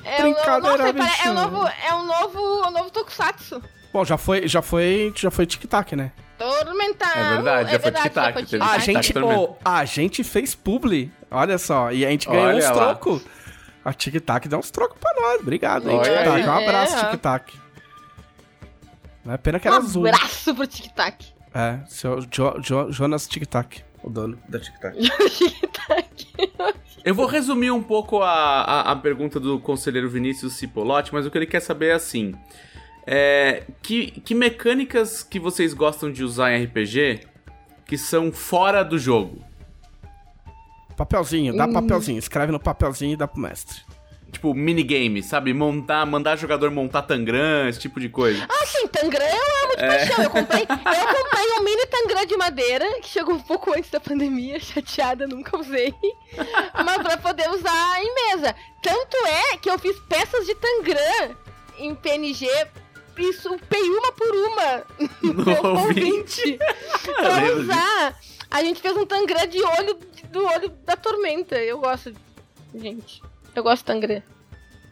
É 0.04 0.24
um, 0.26 0.30
nossa, 0.60 0.92
pare- 0.92 1.10
é 1.24 1.30
um 1.30 1.34
novo, 1.34 1.66
é 1.88 1.94
um 1.94 2.04
novo, 2.06 2.68
um 2.68 2.70
novo 2.70 2.90
Tokusatsu. 2.90 3.62
Bom, 3.92 4.04
já 4.04 4.16
foi, 4.18 4.46
já 4.46 4.60
foi, 4.62 5.12
já 5.16 5.30
foi 5.30 5.46
tic-tac, 5.46 5.96
né? 5.96 6.12
Tormental. 6.38 7.08
É 7.16 7.34
verdade, 7.34 7.72
já 7.72 7.80
foi 7.80 7.90
verdade, 7.90 8.02
tic-tac, 8.08 8.26
já 8.26 8.32
foi 8.32 8.44
teve 8.44 8.62
A 8.62 8.66
Tic-tac 8.78 8.84
gente, 8.86 9.12
Tormenta. 9.12 9.40
ô, 9.40 9.56
a 9.64 9.84
gente 9.84 10.24
fez 10.24 10.54
publi, 10.54 11.12
olha 11.30 11.58
só, 11.58 11.90
e 11.92 12.04
a 12.06 12.10
gente 12.10 12.28
ganhou 12.28 12.46
Olha 12.46 12.58
uns 12.58 12.70
trocos. 12.70 13.22
A 13.84 13.94
Tic-Tac 13.94 14.46
deu 14.46 14.58
uns 14.58 14.70
trocos 14.70 14.98
pra 15.00 15.10
nós. 15.18 15.40
Obrigado, 15.40 15.90
hein, 15.90 15.96
Olha 15.98 16.04
Tic-Tac. 16.04 16.28
aí. 16.36 16.46
Um 16.46 16.52
abraço, 16.52 16.96
É. 16.96 17.04
Tic-Tac. 17.10 17.52
Não 19.24 19.34
é 19.34 19.36
pena 19.38 19.58
que 19.58 19.68
Um 19.68 19.72
era 19.72 19.82
azul. 19.82 20.06
abraço 20.06 20.54
pro 20.54 20.66
Tic-Tac. 20.66 21.26
É, 21.54 21.78
seu 21.88 22.20
Jo- 22.30 22.58
Jo- 22.60 22.92
Jonas 22.92 23.26
Tic-Tac, 23.26 23.82
o 24.02 24.10
dono 24.10 24.38
da 24.48 24.58
Tic-Tac. 24.58 24.96
Tic-Tac. 25.36 26.26
Eu 27.04 27.14
vou 27.14 27.26
resumir 27.26 27.70
um 27.70 27.82
pouco 27.82 28.22
a, 28.22 28.30
a, 28.62 28.92
a 28.92 28.96
pergunta 28.96 29.40
do 29.40 29.58
conselheiro 29.58 30.08
Vinícius 30.08 30.54
Cipolotti, 30.54 31.12
mas 31.12 31.26
o 31.26 31.30
que 31.30 31.38
ele 31.38 31.46
quer 31.46 31.60
saber 31.60 31.88
é 31.88 31.92
assim: 31.92 32.34
é, 33.06 33.64
que, 33.82 34.10
que 34.20 34.34
mecânicas 34.34 35.22
que 35.22 35.40
vocês 35.40 35.72
gostam 35.74 36.12
de 36.12 36.22
usar 36.22 36.52
em 36.52 36.64
RPG 36.64 37.26
que 37.86 37.96
são 37.96 38.30
fora 38.30 38.82
do 38.82 38.98
jogo? 38.98 39.42
Papelzinho, 40.96 41.56
dá 41.56 41.66
papelzinho. 41.66 42.18
Escreve 42.18 42.52
no 42.52 42.60
papelzinho 42.60 43.14
e 43.14 43.16
dá 43.16 43.26
pro 43.26 43.40
mestre. 43.40 43.80
Tipo, 44.30 44.54
minigame, 44.54 45.22
sabe? 45.22 45.52
Montar, 45.52 46.06
mandar 46.06 46.36
jogador 46.36 46.70
montar 46.70 47.02
Tangram, 47.02 47.68
esse 47.68 47.80
tipo 47.80 47.98
de 47.98 48.08
coisa. 48.08 48.46
Ah, 48.48 48.66
sim, 48.66 48.86
Tangram 48.86 49.26
eu 49.26 49.64
amo 49.64 49.76
de 49.76 49.86
paixão. 49.86 50.24
Eu 50.24 50.30
comprei, 50.30 50.62
eu 50.70 51.14
comprei 51.14 51.46
um 51.58 51.64
mini 51.64 51.86
Tangram 51.86 52.26
de 52.26 52.36
madeira, 52.36 53.00
que 53.00 53.08
chegou 53.08 53.34
um 53.34 53.40
pouco 53.40 53.72
antes 53.76 53.90
da 53.90 53.98
pandemia, 53.98 54.58
chateada, 54.60 55.26
nunca 55.26 55.58
usei. 55.58 55.92
Mas 56.84 56.98
pra 57.02 57.16
poder 57.16 57.50
usar 57.50 58.02
em 58.02 58.14
mesa. 58.14 58.54
Tanto 58.82 59.16
é 59.26 59.56
que 59.56 59.68
eu 59.68 59.78
fiz 59.78 59.98
peças 60.08 60.46
de 60.46 60.54
Tangram 60.54 61.36
em 61.78 61.94
PNG, 61.94 62.46
isso 63.18 63.58
pei 63.68 63.82
uma 63.82 64.12
por 64.12 64.34
uma 64.34 64.84
No 65.22 65.44
meu 65.44 65.64
ouvinte. 65.82 66.58
pra 67.16 67.52
usar. 67.56 68.18
A 68.50 68.62
gente 68.62 68.80
fez 68.80 68.96
um 68.96 69.06
Tangram 69.06 69.46
de 69.46 69.62
olho 69.62 69.98
do 70.30 70.44
olho 70.46 70.68
da 70.84 70.96
tormenta. 70.96 71.56
Eu 71.56 71.78
gosto, 71.78 72.14
gente. 72.74 73.22
Eu 73.54 73.62
gosto 73.62 73.78
de 73.82 73.84
Tangram. 73.86 74.22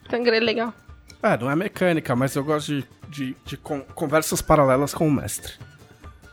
Tangram 0.08 0.36
é 0.36 0.40
legal. 0.40 0.74
É, 1.22 1.36
não 1.36 1.50
é 1.50 1.56
mecânica, 1.56 2.14
mas 2.14 2.34
eu 2.36 2.44
gosto 2.44 2.68
de, 2.72 2.84
de, 3.08 3.36
de 3.44 3.56
con- 3.56 3.82
conversas 3.94 4.40
paralelas 4.40 4.94
com 4.94 5.06
o 5.06 5.10
mestre. 5.12 5.52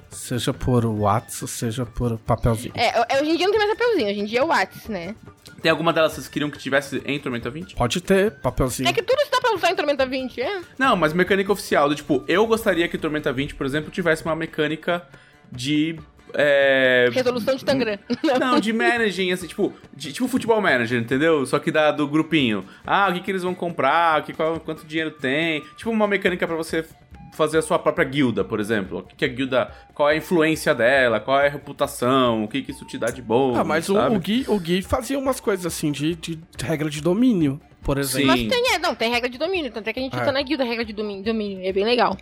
Seja 0.09 0.53
por 0.53 0.85
WhatsApp, 0.85 1.51
seja 1.51 1.85
por 1.85 2.17
papelzinho. 2.19 2.73
É, 2.75 2.99
eu- 3.17 3.21
hoje 3.21 3.31
em 3.31 3.37
dia 3.37 3.45
não 3.47 3.53
tem 3.57 3.67
mais 3.67 3.77
papelzinho, 3.77 4.09
hoje 4.09 4.19
em 4.21 4.25
dia 4.25 4.39
é 4.39 4.43
o 4.43 4.47
Whats, 4.47 4.87
né? 4.87 5.15
Tem 5.61 5.69
alguma 5.71 5.91
delas 5.91 6.11
que 6.13 6.15
vocês 6.21 6.27
queriam 6.27 6.49
que 6.49 6.57
tivesse 6.59 7.01
em 7.05 7.19
Tormenta 7.19 7.49
20? 7.49 7.75
Pode 7.75 7.99
ter 7.99 8.31
papelzinho. 8.39 8.87
É 8.87 8.93
que 8.93 9.01
tudo 9.01 9.19
está 9.21 9.41
pra 9.41 9.53
usar 9.55 9.71
em 9.71 9.75
Tormenta 9.75 10.05
20, 10.05 10.39
é? 10.41 10.61
Não, 10.77 10.95
mas 10.95 11.11
mecânica 11.11 11.51
oficial. 11.51 11.89
Do, 11.89 11.95
tipo, 11.95 12.23
eu 12.27 12.45
gostaria 12.47 12.87
que 12.87 12.97
Tormenta 12.97 13.33
20, 13.33 13.55
por 13.55 13.65
exemplo, 13.65 13.89
tivesse 13.91 14.23
uma 14.23 14.35
mecânica 14.35 15.05
de. 15.51 15.99
É... 16.37 17.09
Resolução 17.11 17.55
de 17.55 17.63
Tangram. 17.65 17.97
Não, 18.39 18.59
de 18.59 18.71
managing, 18.73 19.31
assim, 19.31 19.47
tipo, 19.47 19.73
de, 19.95 20.11
tipo 20.13 20.27
futebol 20.27 20.61
manager, 20.61 20.99
entendeu? 20.99 21.45
Só 21.45 21.59
que 21.59 21.71
da, 21.71 21.91
do 21.91 22.07
grupinho. 22.07 22.65
Ah, 22.85 23.07
o 23.09 23.13
que, 23.13 23.19
que 23.21 23.31
eles 23.31 23.43
vão 23.43 23.55
comprar, 23.55 24.21
o 24.21 24.23
que, 24.23 24.33
qual- 24.33 24.59
quanto 24.59 24.85
dinheiro 24.85 25.11
tem. 25.11 25.61
Tipo 25.77 25.89
uma 25.91 26.07
mecânica 26.07 26.45
pra 26.47 26.55
você 26.55 26.85
fazer 27.33 27.57
a 27.57 27.61
sua 27.61 27.77
própria 27.77 28.05
guilda, 28.05 28.43
por 28.45 28.59
exemplo. 28.59 28.99
O 28.99 29.03
que, 29.03 29.15
que 29.15 29.25
a 29.25 29.27
guilda. 29.27 29.71
Qual 29.93 30.09
é 30.09 30.13
a 30.13 30.17
influência 30.17 30.73
dela, 30.73 31.19
qual 31.19 31.39
é 31.39 31.47
a 31.47 31.49
reputação, 31.49 32.43
o 32.43 32.47
que, 32.47 32.61
que 32.61 32.71
isso 32.71 32.85
te 32.85 32.97
dá 32.97 33.07
de 33.07 33.21
bom. 33.21 33.55
Ah, 33.57 33.63
mas 33.63 33.89
o, 33.89 33.93
sabe? 33.93 34.15
o, 34.15 34.19
Gui, 34.19 34.45
o 34.47 34.59
Gui 34.59 34.81
fazia 34.81 35.17
umas 35.19 35.39
coisas 35.39 35.65
assim 35.65 35.91
de, 35.91 36.15
de 36.15 36.39
regra 36.63 36.89
de 36.89 37.01
domínio, 37.01 37.59
por 37.83 37.97
exemplo. 37.97 38.27
Mas 38.27 38.43
tem, 38.47 38.73
é, 38.73 38.79
não, 38.79 38.95
tem 38.95 39.11
regra 39.11 39.29
de 39.29 39.37
domínio, 39.37 39.71
tanto 39.71 39.89
é 39.89 39.93
que 39.93 39.99
a 39.99 40.03
gente 40.03 40.15
É. 40.15 40.23
tá 40.23 40.31
na 40.31 40.41
guilda 40.41 40.63
regra 40.63 40.85
de 40.85 40.93
domínio, 40.93 41.23
domínio, 41.23 41.65
é 41.65 41.71
bem 41.73 41.83
legal. 41.85 42.17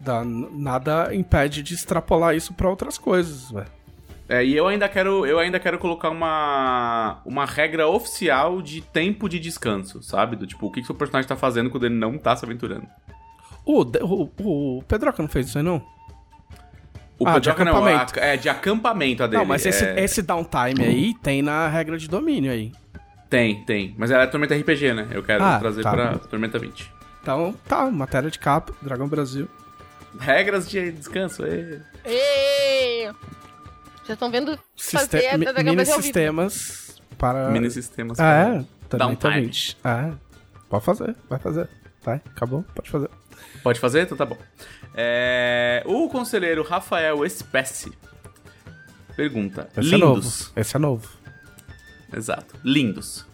Dá- 0.00 0.24
nada 0.24 1.14
impede 1.14 1.62
de 1.62 1.74
extrapolar 1.74 2.34
isso 2.34 2.54
pra 2.54 2.68
outras 2.68 2.96
coisas, 2.96 3.50
velho. 3.50 3.66
É, 4.28 4.44
e 4.44 4.56
eu 4.56 4.66
ainda 4.68 4.88
quero, 4.88 5.26
eu 5.26 5.38
ainda 5.40 5.58
quero 5.58 5.76
colocar 5.78 6.08
uma, 6.08 7.20
uma 7.24 7.44
regra 7.44 7.88
oficial 7.88 8.62
de 8.62 8.80
tempo 8.80 9.28
de 9.28 9.38
descanso, 9.40 10.02
sabe? 10.02 10.36
Do 10.36 10.46
tipo, 10.46 10.66
o 10.66 10.70
que, 10.70 10.80
que 10.80 10.86
seu 10.86 10.94
personagem 10.94 11.28
tá 11.28 11.34
fazendo 11.36 11.68
quando 11.68 11.84
ele 11.86 11.96
não 11.96 12.16
tá 12.16 12.34
se 12.36 12.44
aventurando. 12.44 12.86
O, 13.66 13.82
o, 13.82 14.78
o 14.78 14.82
Pedroca 14.84 15.20
não 15.20 15.28
fez 15.28 15.48
isso 15.48 15.58
aí, 15.58 15.64
não? 15.64 15.82
O 17.18 17.26
Ah, 17.28 17.34
Pedroca 17.34 17.64
não, 17.64 17.72
acampamento. 17.76 18.18
é 18.20 18.36
de 18.36 18.48
acampamento 18.48 19.22
a 19.24 19.26
dele. 19.26 19.38
não, 19.38 19.44
mas 19.44 19.66
esse, 19.66 19.84
é- 19.84 20.02
esse 20.02 20.22
downtime 20.22 20.82
aí 20.82 21.14
tem 21.22 21.42
na 21.42 21.68
regra 21.68 21.98
de 21.98 22.08
domínio 22.08 22.50
aí. 22.52 22.72
Tem, 23.28 23.62
tem. 23.64 23.94
Mas 23.98 24.10
ela 24.10 24.22
é 24.22 24.26
Tormenta 24.26 24.54
RPG, 24.56 24.94
né? 24.94 25.08
Eu 25.10 25.22
quero 25.22 25.42
Ah, 25.44 25.58
trazer 25.58 25.82
tá. 25.82 25.90
pra 25.90 26.18
Tormenta 26.18 26.58
20. 26.58 26.90
Então, 27.20 27.54
tá, 27.68 27.90
matéria 27.90 28.30
de 28.30 28.38
capa, 28.38 28.72
Dragão 28.80 29.06
Brasil. 29.08 29.48
Regras 30.18 30.68
de 30.68 30.92
descanso. 30.92 31.44
é. 31.44 31.80
Ei! 32.04 33.06
Vocês 33.96 34.16
estão 34.16 34.30
vendo 34.30 34.58
Siste 34.76 34.92
fazer 34.98 35.26
a 35.28 35.38
mi- 35.38 35.44
Dragão 35.44 35.64
mini 35.74 35.86
sistemas 35.86 37.00
para... 37.16 37.48
Mini 37.50 37.70
sistemas. 37.70 38.18
Ah, 38.18 38.32
é? 38.34 38.64
Também 38.88 39.08
Downtime. 39.08 39.16
tá 39.16 39.30
20. 39.40 39.76
Ah, 39.84 40.12
pode 40.68 40.84
fazer, 40.84 41.14
vai 41.28 41.38
fazer. 41.38 41.68
Vai, 42.02 42.16
acabou, 42.26 42.64
pode 42.74 42.90
fazer. 42.90 43.10
Pode 43.62 43.78
fazer? 43.78 44.02
Então 44.02 44.16
tá 44.16 44.24
bom. 44.24 44.36
É, 44.94 45.82
O 45.86 46.08
conselheiro 46.08 46.62
Rafael 46.62 47.24
Espécie 47.24 47.92
pergunta. 49.14 49.68
Esse 49.76 49.94
é 49.94 49.98
lindos. 49.98 50.00
novo. 50.00 50.52
Esse 50.56 50.76
é 50.76 50.78
novo. 50.78 51.08
Exato. 52.16 52.56
Lindos. 52.64 53.26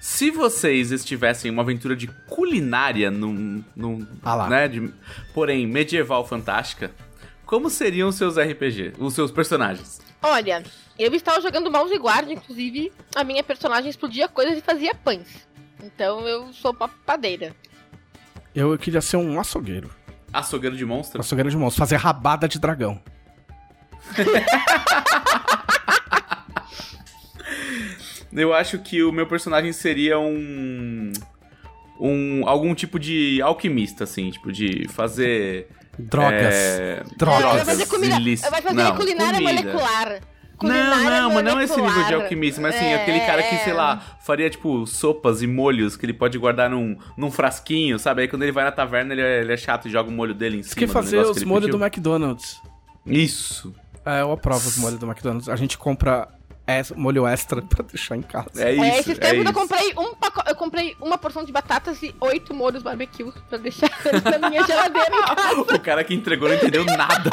Se 0.00 0.30
vocês 0.30 0.92
estivessem 0.92 1.50
em 1.50 1.52
uma 1.52 1.62
aventura 1.62 1.96
de 1.96 2.06
culinária 2.28 3.10
num, 3.10 3.64
num 3.74 4.06
Ah 4.22 4.34
lá. 4.34 4.48
né, 4.48 4.68
de, 4.68 4.92
porém 5.34 5.66
medieval 5.66 6.26
fantástica, 6.26 6.92
como 7.44 7.68
seriam 7.68 8.08
os 8.08 8.14
seus 8.14 8.36
RPG, 8.36 8.94
os 8.98 9.14
seus 9.14 9.30
personagens? 9.30 10.00
Olha, 10.22 10.62
eu 10.98 11.14
estava 11.14 11.40
jogando 11.40 11.70
mouse 11.70 11.94
e 11.94 11.98
guarda, 11.98 12.32
inclusive 12.32 12.92
a 13.14 13.24
minha 13.24 13.42
personagem 13.42 13.88
explodia 13.88 14.28
coisas 14.28 14.58
e 14.58 14.60
fazia 14.60 14.94
pães. 14.94 15.46
Então 15.82 16.26
eu 16.26 16.52
sou 16.52 16.72
uma 16.72 16.88
padeira. 16.88 17.54
Eu 18.54 18.76
queria 18.78 19.00
ser 19.00 19.16
um 19.16 19.38
açougueiro. 19.38 19.90
Açougueiro 20.32 20.76
de 20.76 20.84
monstros? 20.84 21.24
Açougueiro 21.24 21.50
de 21.50 21.56
monstros. 21.56 21.78
Fazer 21.78 21.96
rabada 21.96 22.48
de 22.48 22.58
dragão. 22.58 23.00
Eu 28.32 28.52
acho 28.54 28.78
que 28.78 29.02
o 29.02 29.10
meu 29.12 29.26
personagem 29.26 29.72
seria 29.72 30.18
um 30.18 31.12
um 32.00 32.46
algum 32.48 32.74
tipo 32.74 32.98
de 32.98 33.40
alquimista 33.42 34.04
assim, 34.04 34.30
tipo 34.30 34.52
de 34.52 34.86
fazer 34.88 35.68
Drogas. 35.98 36.54
é, 36.54 37.02
Drogas. 37.16 37.42
Ela 37.42 37.54
vai 37.54 37.64
fazer, 37.64 37.86
comida, 37.86 38.16
vai 38.50 38.62
fazer 38.62 38.74
Não, 38.76 38.96
culinária 38.96 39.40
comida. 39.40 39.62
molecular. 39.62 40.20
Não, 40.60 40.68
Culinária 40.68 41.22
não, 41.22 41.32
mas 41.34 41.44
não 41.44 41.60
esse 41.60 41.80
nível 41.80 42.04
de 42.04 42.14
alquimista, 42.14 42.60
mas 42.60 42.74
assim, 42.74 42.86
É, 42.86 43.00
aquele 43.02 43.20
cara 43.20 43.42
que, 43.44 43.54
é. 43.54 43.58
sei 43.58 43.72
lá, 43.72 44.00
faria 44.24 44.50
tipo 44.50 44.84
sopas 44.88 45.40
e 45.40 45.46
molhos 45.46 45.96
que 45.96 46.04
ele 46.04 46.12
pode 46.12 46.36
guardar 46.36 46.68
num, 46.68 46.96
num 47.16 47.30
frasquinho, 47.30 47.96
sabe? 47.98 48.22
Aí 48.22 48.28
quando 48.28 48.42
ele 48.42 48.50
vai 48.52 48.64
na 48.64 48.72
taverna, 48.72 49.12
ele 49.14 49.22
é, 49.22 49.40
ele 49.40 49.52
é 49.52 49.56
chato 49.56 49.86
e 49.86 49.90
joga 49.90 50.08
o 50.08 50.12
molho 50.12 50.34
dele 50.34 50.58
em 50.58 50.62
Você 50.62 50.70
cima. 50.70 50.80
quer 50.80 50.86
do 50.86 50.92
fazer 50.92 51.18
os 51.20 51.38
que 51.38 51.44
molhos 51.44 51.66
pediu. 51.66 51.78
do 51.78 51.84
McDonald's. 51.84 52.60
Isso. 53.06 53.72
É, 54.04 54.20
eu 54.20 54.32
aprovo 54.32 54.66
os 54.68 54.76
molhos 54.78 54.98
do 54.98 55.06
McDonald's. 55.06 55.48
A 55.48 55.54
gente 55.56 55.78
compra 55.78 56.28
molho 56.96 57.26
extra 57.26 57.62
pra 57.62 57.84
deixar 57.84 58.16
em 58.16 58.22
casa. 58.22 58.48
É 58.58 58.72
isso. 58.72 58.82
É, 58.82 58.98
esses 58.98 59.18
é 59.18 59.20
tempos 59.20 59.36
eu 59.36 59.42
isso. 59.44 59.52
comprei 59.52 59.94
um 59.96 60.14
paco... 60.14 60.42
eu 60.46 60.54
comprei 60.54 60.96
uma 61.00 61.18
porção 61.18 61.44
de 61.44 61.52
batatas 61.52 62.02
e 62.02 62.14
oito 62.20 62.54
molhos 62.54 62.82
barbecue 62.82 63.32
pra 63.48 63.58
deixar 63.58 63.90
na 64.40 64.48
minha 64.48 64.66
geladeira. 64.66 65.08
O 65.74 65.80
cara 65.80 66.04
que 66.04 66.14
entregou 66.14 66.48
não 66.48 66.56
entendeu 66.56 66.84
nada. 66.84 67.30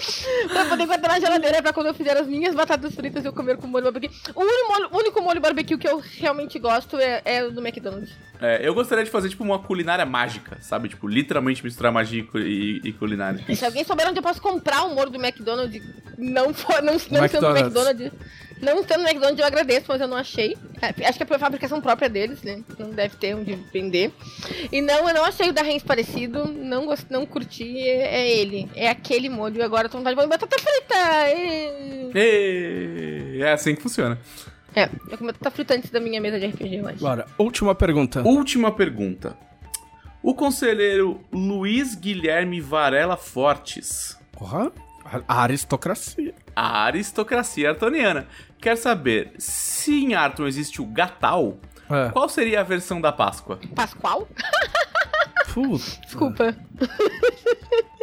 pra 0.48 0.64
poder 0.66 0.86
guardar 0.86 1.10
na 1.12 1.20
geladeira 1.20 1.62
pra 1.62 1.72
quando 1.72 1.86
eu 1.86 1.94
fizer 1.94 2.16
as 2.16 2.26
minhas 2.26 2.54
batatas 2.54 2.94
fritas 2.94 3.24
eu 3.24 3.32
comer 3.32 3.56
com 3.56 3.66
molho 3.66 3.84
barbecue. 3.84 4.14
O 4.34 4.40
único 4.40 4.68
molho, 4.68 4.88
o 4.92 4.96
único 4.98 5.22
molho 5.22 5.40
barbecue 5.40 5.78
que 5.78 5.88
eu 5.88 5.98
realmente 5.98 6.58
gosto 6.58 6.98
é, 6.98 7.22
é 7.24 7.44
o 7.44 7.50
do 7.50 7.60
McDonald's. 7.60 8.12
É, 8.40 8.66
eu 8.66 8.74
gostaria 8.74 9.04
de 9.04 9.10
fazer 9.10 9.28
tipo 9.28 9.44
uma 9.44 9.58
culinária 9.58 10.04
mágica, 10.04 10.58
sabe? 10.60 10.88
Tipo, 10.88 11.06
literalmente 11.06 11.62
misturar 11.64 11.92
magia 11.92 12.26
e 12.34 12.38
e, 12.38 12.80
e 12.88 12.92
culinária. 12.92 13.44
Se 13.54 13.64
alguém 13.64 13.84
souber 13.84 14.08
onde 14.08 14.18
eu 14.18 14.22
posso 14.22 14.42
comprar 14.42 14.84
um 14.84 14.94
molho 14.94 15.10
do 15.10 15.24
McDonald's, 15.24 15.80
não 16.18 16.52
for, 16.52 16.82
não, 16.82 16.94
não 16.94 17.28
sendo 17.28 17.40
do 17.40 17.56
McDonald's. 17.56 18.12
Não 18.62 18.84
sendo 18.84 19.02
do 19.02 19.08
McDonald's, 19.08 19.40
eu 19.40 19.44
agradeço, 19.46 19.86
mas 19.88 20.00
eu 20.00 20.06
não 20.06 20.16
achei. 20.16 20.56
É, 20.80 21.06
Acho 21.08 21.18
que 21.18 21.24
é 21.24 21.26
por 21.26 21.38
fabricação 21.38 21.80
própria 21.80 22.08
deles, 22.08 22.42
né? 22.42 22.62
Não 22.78 22.90
deve 22.90 23.16
ter 23.16 23.34
onde 23.34 23.56
vender. 23.72 24.12
E 24.70 24.80
não, 24.80 25.08
eu 25.08 25.14
não 25.14 25.24
achei 25.24 25.50
o 25.50 25.52
da 25.52 25.62
Heinz 25.62 25.82
parecido. 25.82 26.46
Não, 26.46 26.86
gost, 26.86 27.06
não 27.10 27.26
curti. 27.26 27.76
É, 27.76 28.20
é 28.20 28.36
ele. 28.38 28.70
É 28.76 28.88
aquele 28.88 29.28
molho. 29.28 29.58
E 29.58 29.62
agora 29.62 29.86
eu 29.86 29.90
tô 29.90 29.98
com 29.98 30.04
vontade 30.04 30.20
de 30.20 30.28
batata 30.28 30.56
frita. 30.58 30.94
Ê! 32.14 33.36
E... 33.36 33.42
É 33.42 33.52
assim 33.52 33.74
que 33.74 33.82
funciona. 33.82 34.16
É, 34.74 34.88
eu 35.10 35.18
comi 35.18 35.32
batata 35.32 35.50
frita 35.50 35.74
antes 35.74 35.90
da 35.90 35.98
minha 35.98 36.20
mesa 36.20 36.38
de 36.38 36.46
RPG, 36.46 36.76
eu 36.76 36.88
acho. 36.88 37.04
Agora, 37.04 37.26
última 37.36 37.74
pergunta. 37.74 38.22
Última 38.22 38.70
pergunta. 38.70 39.36
O 40.22 40.34
conselheiro 40.34 41.20
Luiz 41.32 41.96
Guilherme 41.96 42.60
Varela 42.60 43.16
Fortes, 43.16 44.16
Porra, 44.30 44.70
a 45.26 45.42
aristocracia. 45.42 46.32
A 46.54 46.84
aristocracia 46.84 47.70
artoniana, 47.70 48.26
quer 48.60 48.76
saber 48.76 49.32
se 49.38 50.04
em 50.04 50.14
Arton 50.14 50.46
existe 50.46 50.80
o 50.82 50.86
Gatal, 50.86 51.58
É. 51.90 52.10
qual 52.10 52.28
seria 52.28 52.60
a 52.60 52.64
versão 52.64 53.00
da 53.00 53.12
Páscoa? 53.12 53.58
Pascoal? 53.74 54.28
Puta, 55.52 55.84
Desculpa. 56.06 56.56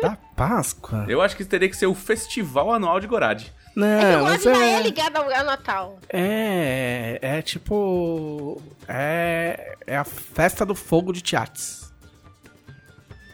da 0.01 0.15
Páscoa. 0.35 1.05
Eu 1.07 1.21
acho 1.21 1.35
que 1.35 1.43
teria 1.43 1.67
que 1.69 1.75
ser 1.75 1.87
o 1.87 1.95
Festival 1.95 2.71
Anual 2.73 2.99
de 2.99 3.07
Gorad. 3.07 3.41
É 3.41 3.45
que 3.71 3.79
Não, 3.79 4.21
o 4.21 4.23
mas 4.25 4.45
é 4.45 4.73
é... 4.73 4.81
ligado 4.83 5.17
ao, 5.17 5.45
Natal. 5.45 5.99
É, 6.09 7.17
é 7.21 7.41
tipo... 7.41 8.61
É, 8.87 9.75
é 9.87 9.97
a 9.97 10.03
festa 10.03 10.63
do 10.65 10.75
fogo 10.75 11.11
de 11.13 11.21
Tiates. 11.21 11.91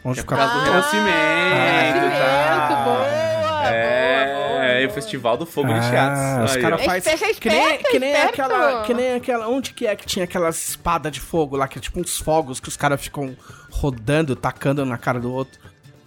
Onde 0.04 0.20
É 0.20 0.22
fica... 0.22 0.36
por 0.36 0.40
causa 0.40 0.54
do 0.54 0.60
Ah, 0.60 0.64
Renascimento, 0.64 2.16
tá? 2.16 2.44
Renascimento, 2.54 2.84
boa, 2.84 3.06
É, 3.68 3.82
boa, 3.82 4.15
boa. 4.15 4.15
É 4.84 4.86
o 4.86 4.90
Festival 4.90 5.36
do 5.36 5.46
Fogo 5.46 5.68
de 5.68 5.74
Ah, 5.78 5.82
Chiates. 5.82 6.50
os 6.50 6.56
Aí, 6.56 6.62
caras 6.62 6.80
ó. 6.80 6.84
faz 6.84 7.06
Esse- 7.06 7.14
esse 7.24 7.24
é 7.24 7.34
que 7.40 7.48
nem, 7.48 7.78
que 7.78 7.98
nem 7.98 8.10
esperto. 8.12 8.42
aquela, 8.42 8.82
que 8.82 8.94
nem 8.94 9.14
aquela, 9.14 9.48
onde 9.48 9.72
que 9.72 9.86
é 9.86 9.94
que 9.96 10.06
tinha 10.06 10.24
aquelas 10.24 10.68
espadas 10.68 11.10
de 11.12 11.20
fogo 11.20 11.56
lá 11.56 11.66
que 11.68 11.78
é 11.78 11.80
tipo 11.80 11.98
uns 12.00 12.18
fogos 12.18 12.60
que 12.60 12.68
os 12.68 12.76
caras 12.76 13.00
ficam 13.02 13.36
rodando, 13.70 14.34
tacando 14.36 14.84
na 14.84 14.98
cara 14.98 15.18
do 15.20 15.32
outro. 15.32 15.58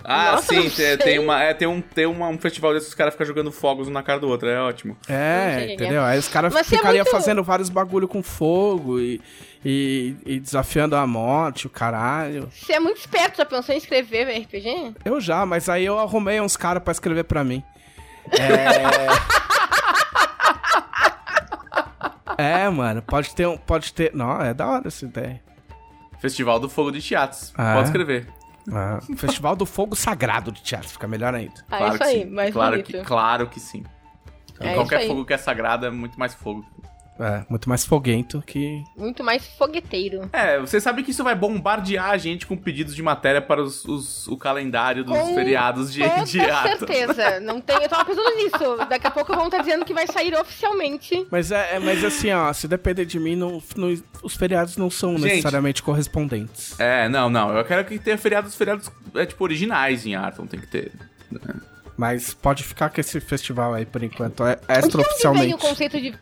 Ah, 0.01 0.31
Nossa, 0.31 0.53
sim, 0.55 0.69
tem, 0.69 0.97
tem, 0.97 1.19
uma, 1.19 1.43
é, 1.43 1.53
tem, 1.53 1.67
um, 1.67 1.81
tem 1.81 2.05
uma, 2.05 2.29
um 2.29 2.37
festival 2.39 2.73
desses, 2.73 2.87
os 2.89 2.95
caras 2.95 3.13
ficam 3.13 3.27
jogando 3.27 3.51
fogos 3.51 3.89
um 3.89 3.91
na 3.91 4.01
cara 4.01 4.17
do 4.17 4.29
outro, 4.29 4.47
é 4.47 4.59
ótimo. 4.59 4.95
É, 5.09 5.73
entendeu? 5.73 6.01
Aí 6.01 6.17
os 6.17 6.27
caras 6.29 6.55
é 6.55 6.63
ficariam 6.63 7.03
muito- 7.03 7.11
fazendo 7.11 7.43
vários 7.43 7.69
bagulho 7.69 8.07
com 8.07 8.23
fogo 8.23 8.97
e, 8.99 9.21
e, 9.63 10.15
e 10.25 10.39
desafiando 10.39 10.95
a 10.95 11.05
morte, 11.05 11.67
o 11.67 11.69
caralho. 11.69 12.49
Você 12.49 12.73
é 12.73 12.79
muito 12.79 12.97
esperto, 12.97 13.37
já 13.39 13.45
pensou 13.45 13.75
em 13.75 13.77
escrever 13.77 14.23
RPG? 14.43 14.93
Eu 15.03 15.19
já, 15.19 15.45
mas 15.45 15.67
aí 15.67 15.85
eu 15.85 15.99
arrumei 15.99 16.39
uns 16.39 16.55
caras 16.55 16.81
pra 16.81 16.93
escrever 16.93 17.25
pra 17.25 17.43
mim. 17.43 17.61
É. 22.37 22.63
é, 22.65 22.69
mano, 22.69 23.01
pode 23.01 23.33
ter 23.33 23.47
um. 23.47 23.57
Pode 23.57 23.93
ter. 23.93 24.13
Não, 24.13 24.41
é 24.41 24.53
da 24.53 24.67
hora 24.67 24.87
essa 24.87 25.05
ideia. 25.05 25.41
Festival 26.19 26.59
do 26.59 26.69
Fogo 26.69 26.91
de 26.91 27.01
Chiates. 27.01 27.53
Ah. 27.57 27.75
Pode 27.75 27.87
escrever. 27.87 28.27
Ah, 28.71 28.99
Festival 29.15 29.55
do 29.55 29.65
Fogo 29.65 29.95
Sagrado 29.95 30.51
de 30.51 30.61
Teatro, 30.61 30.89
fica 30.89 31.07
melhor 31.07 31.33
ainda. 31.33 31.65
Ah, 31.69 31.77
claro 31.77 31.87
isso 31.87 31.97
que 31.97 32.03
aí, 32.03 32.23
sim. 32.23 32.29
mais 32.29 32.53
claro 32.53 32.71
bonito. 32.71 32.91
que, 32.91 33.01
claro 33.03 33.47
que 33.47 33.59
sim. 33.59 33.83
É 34.59 34.73
Qualquer 34.75 35.07
fogo 35.07 35.23
que 35.25 35.33
é 35.33 35.37
sagrado 35.37 35.85
é 35.85 35.89
muito 35.89 36.19
mais 36.19 36.33
fogo. 36.33 36.65
É, 37.19 37.43
muito 37.49 37.67
mais 37.67 37.85
foguento 37.85 38.41
que. 38.47 38.81
Muito 38.97 39.21
mais 39.23 39.45
fogueteiro. 39.57 40.29
É, 40.31 40.57
você 40.57 40.79
sabe 40.79 41.03
que 41.03 41.11
isso 41.11 41.21
vai 41.23 41.35
bombardear 41.35 42.11
a 42.11 42.17
gente 42.17 42.47
com 42.47 42.55
pedidos 42.55 42.95
de 42.95 43.03
matéria 43.03 43.41
para 43.41 43.61
os, 43.61 43.83
os- 43.83 44.25
o 44.27 44.37
calendário 44.37 45.03
dos 45.03 45.17
Com 45.17 45.33
feriados 45.35 45.91
de, 45.91 46.01
Atom. 46.01 46.25
certeza. 46.25 47.39
Não 47.41 47.59
tem, 47.59 47.75
eu 47.83 47.89
tava 47.89 48.05
pensando 48.05 48.35
nisso. 48.37 48.77
Daqui 48.87 49.05
a 49.05 49.11
pouco 49.11 49.35
vão 49.35 49.45
estar 49.45 49.57
dizendo 49.59 49.83
que 49.83 49.93
vai 49.93 50.07
sair 50.07 50.33
oficialmente. 50.33 51.27
Mas 51.29 51.51
é, 51.51 51.75
é- 51.75 51.79
mas 51.79 52.03
assim, 52.05 52.31
ó, 52.31 52.53
se 52.53 52.67
depender 52.69 53.03
de 53.03 53.19
mim, 53.19 53.35
não, 53.35 53.61
não- 53.75 53.93
os 54.23 54.35
feriados 54.37 54.77
não 54.77 54.89
são 54.89 55.17
Gente. 55.17 55.23
necessariamente 55.23 55.83
correspondentes. 55.83 56.79
É, 56.79 57.09
não, 57.09 57.29
não. 57.29 57.53
Eu 57.57 57.65
quero 57.65 57.83
que 57.83 57.99
tenha 57.99 58.17
feriados, 58.17 58.55
feriados 58.55 58.89
é, 59.15 59.25
tipo, 59.25 59.43
originais 59.43 60.05
em 60.05 60.15
Arton, 60.15 60.45
tem 60.47 60.59
que 60.59 60.67
ter. 60.67 60.91
Mas 61.97 62.33
pode 62.33 62.63
ficar 62.63 62.89
com 62.89 63.01
esse 63.01 63.19
festival 63.19 63.73
aí 63.73 63.85
por 63.85 64.01
enquanto, 64.01 64.45
é 64.45 64.51
Onde 64.53 64.59
que 64.59 64.65
veio 64.67 64.77
o 64.77 64.87
extraoficialmente. 64.87 65.57
conceito 65.57 65.99
de 65.99 66.17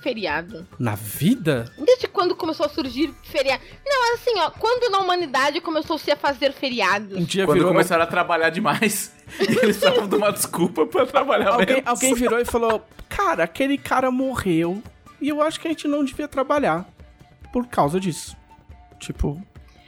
feriado? 0.00 0.66
Na 0.78 0.94
vida? 0.94 1.64
Desde 1.78 2.06
quando 2.08 2.34
começou 2.36 2.66
a 2.66 2.68
surgir 2.68 3.12
feriado? 3.24 3.62
Não, 3.84 4.14
assim, 4.14 4.32
ó, 4.38 4.50
quando 4.50 4.90
na 4.90 4.98
humanidade 4.98 5.60
começou-se 5.60 6.10
a 6.10 6.16
fazer 6.16 6.52
feriados? 6.52 7.16
Um 7.16 7.24
dia 7.24 7.44
Quando 7.44 7.56
virou. 7.58 7.72
começaram 7.72 8.02
a 8.02 8.06
trabalhar 8.06 8.50
demais, 8.50 9.12
eles 9.38 9.58
precisavam 9.58 10.08
de 10.08 10.16
uma 10.16 10.32
desculpa 10.32 10.86
pra 10.86 11.06
trabalhar 11.06 11.50
Alguém, 11.50 11.66
menos. 11.76 11.82
alguém 11.88 12.14
virou 12.14 12.38
e 12.38 12.44
falou: 12.44 12.82
Cara, 13.08 13.44
aquele 13.44 13.76
cara 13.78 14.10
morreu 14.10 14.82
e 15.20 15.28
eu 15.28 15.42
acho 15.42 15.60
que 15.60 15.66
a 15.68 15.70
gente 15.70 15.88
não 15.88 16.04
devia 16.04 16.28
trabalhar 16.28 16.88
por 17.52 17.66
causa 17.66 17.98
disso. 17.98 18.36
Tipo, 18.98 19.40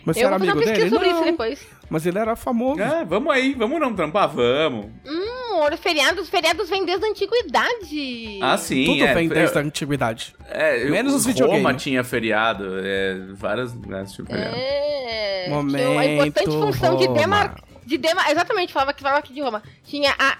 mas 0.04 0.16
você 0.16 0.24
eu 0.24 0.28
era 0.28 0.38
vou 0.38 0.46
fazer 0.46 0.52
amigo 0.52 0.70
uma 0.70 0.74
pesquisa 0.74 0.98
dele? 0.98 1.10
sobre 1.10 1.12
Não, 1.12 1.24
depois. 1.30 1.66
mas 1.88 2.06
ele 2.06 2.18
era 2.18 2.36
famoso. 2.36 2.80
É, 2.80 3.04
vamos 3.04 3.32
aí, 3.32 3.54
vamos 3.54 3.80
não 3.80 3.94
trampar, 3.94 4.28
vamos. 4.28 4.86
Hum, 5.06 5.76
feriados, 5.80 6.28
feriados 6.28 6.68
vêm 6.68 6.84
desde 6.84 7.04
a 7.04 7.08
antiguidade. 7.08 8.38
Ah, 8.42 8.56
sim. 8.56 8.84
Tudo 8.84 9.04
é, 9.04 9.14
vem 9.14 9.28
desde 9.28 9.58
a 9.58 9.60
é, 9.60 9.64
antiguidade. 9.64 10.34
é, 10.48 10.84
Menos 10.84 11.14
os 11.14 11.24
Roma 11.24 11.32
videogames. 11.34 11.82
tinha 11.82 12.04
feriado, 12.04 12.64
é, 12.82 13.18
várias 13.34 13.72
lugares 13.74 14.12
tinham 14.12 14.26
feriado. 14.26 14.56
É. 14.56 15.46
Momento 15.48 15.76
tinha 15.76 15.90
uma 15.90 16.06
importante 16.06 16.50
função 16.50 16.96
de 16.96 17.06
Roma. 17.06 17.18
demarcar. 17.18 17.64
De 17.84 17.98
dema... 17.98 18.30
Exatamente, 18.30 18.72
falava 18.72 18.92
que 18.92 19.02
falava 19.02 19.18
aqui 19.18 19.32
de 19.32 19.40
Roma. 19.40 19.62
Tinha 19.84 20.14
a 20.16 20.36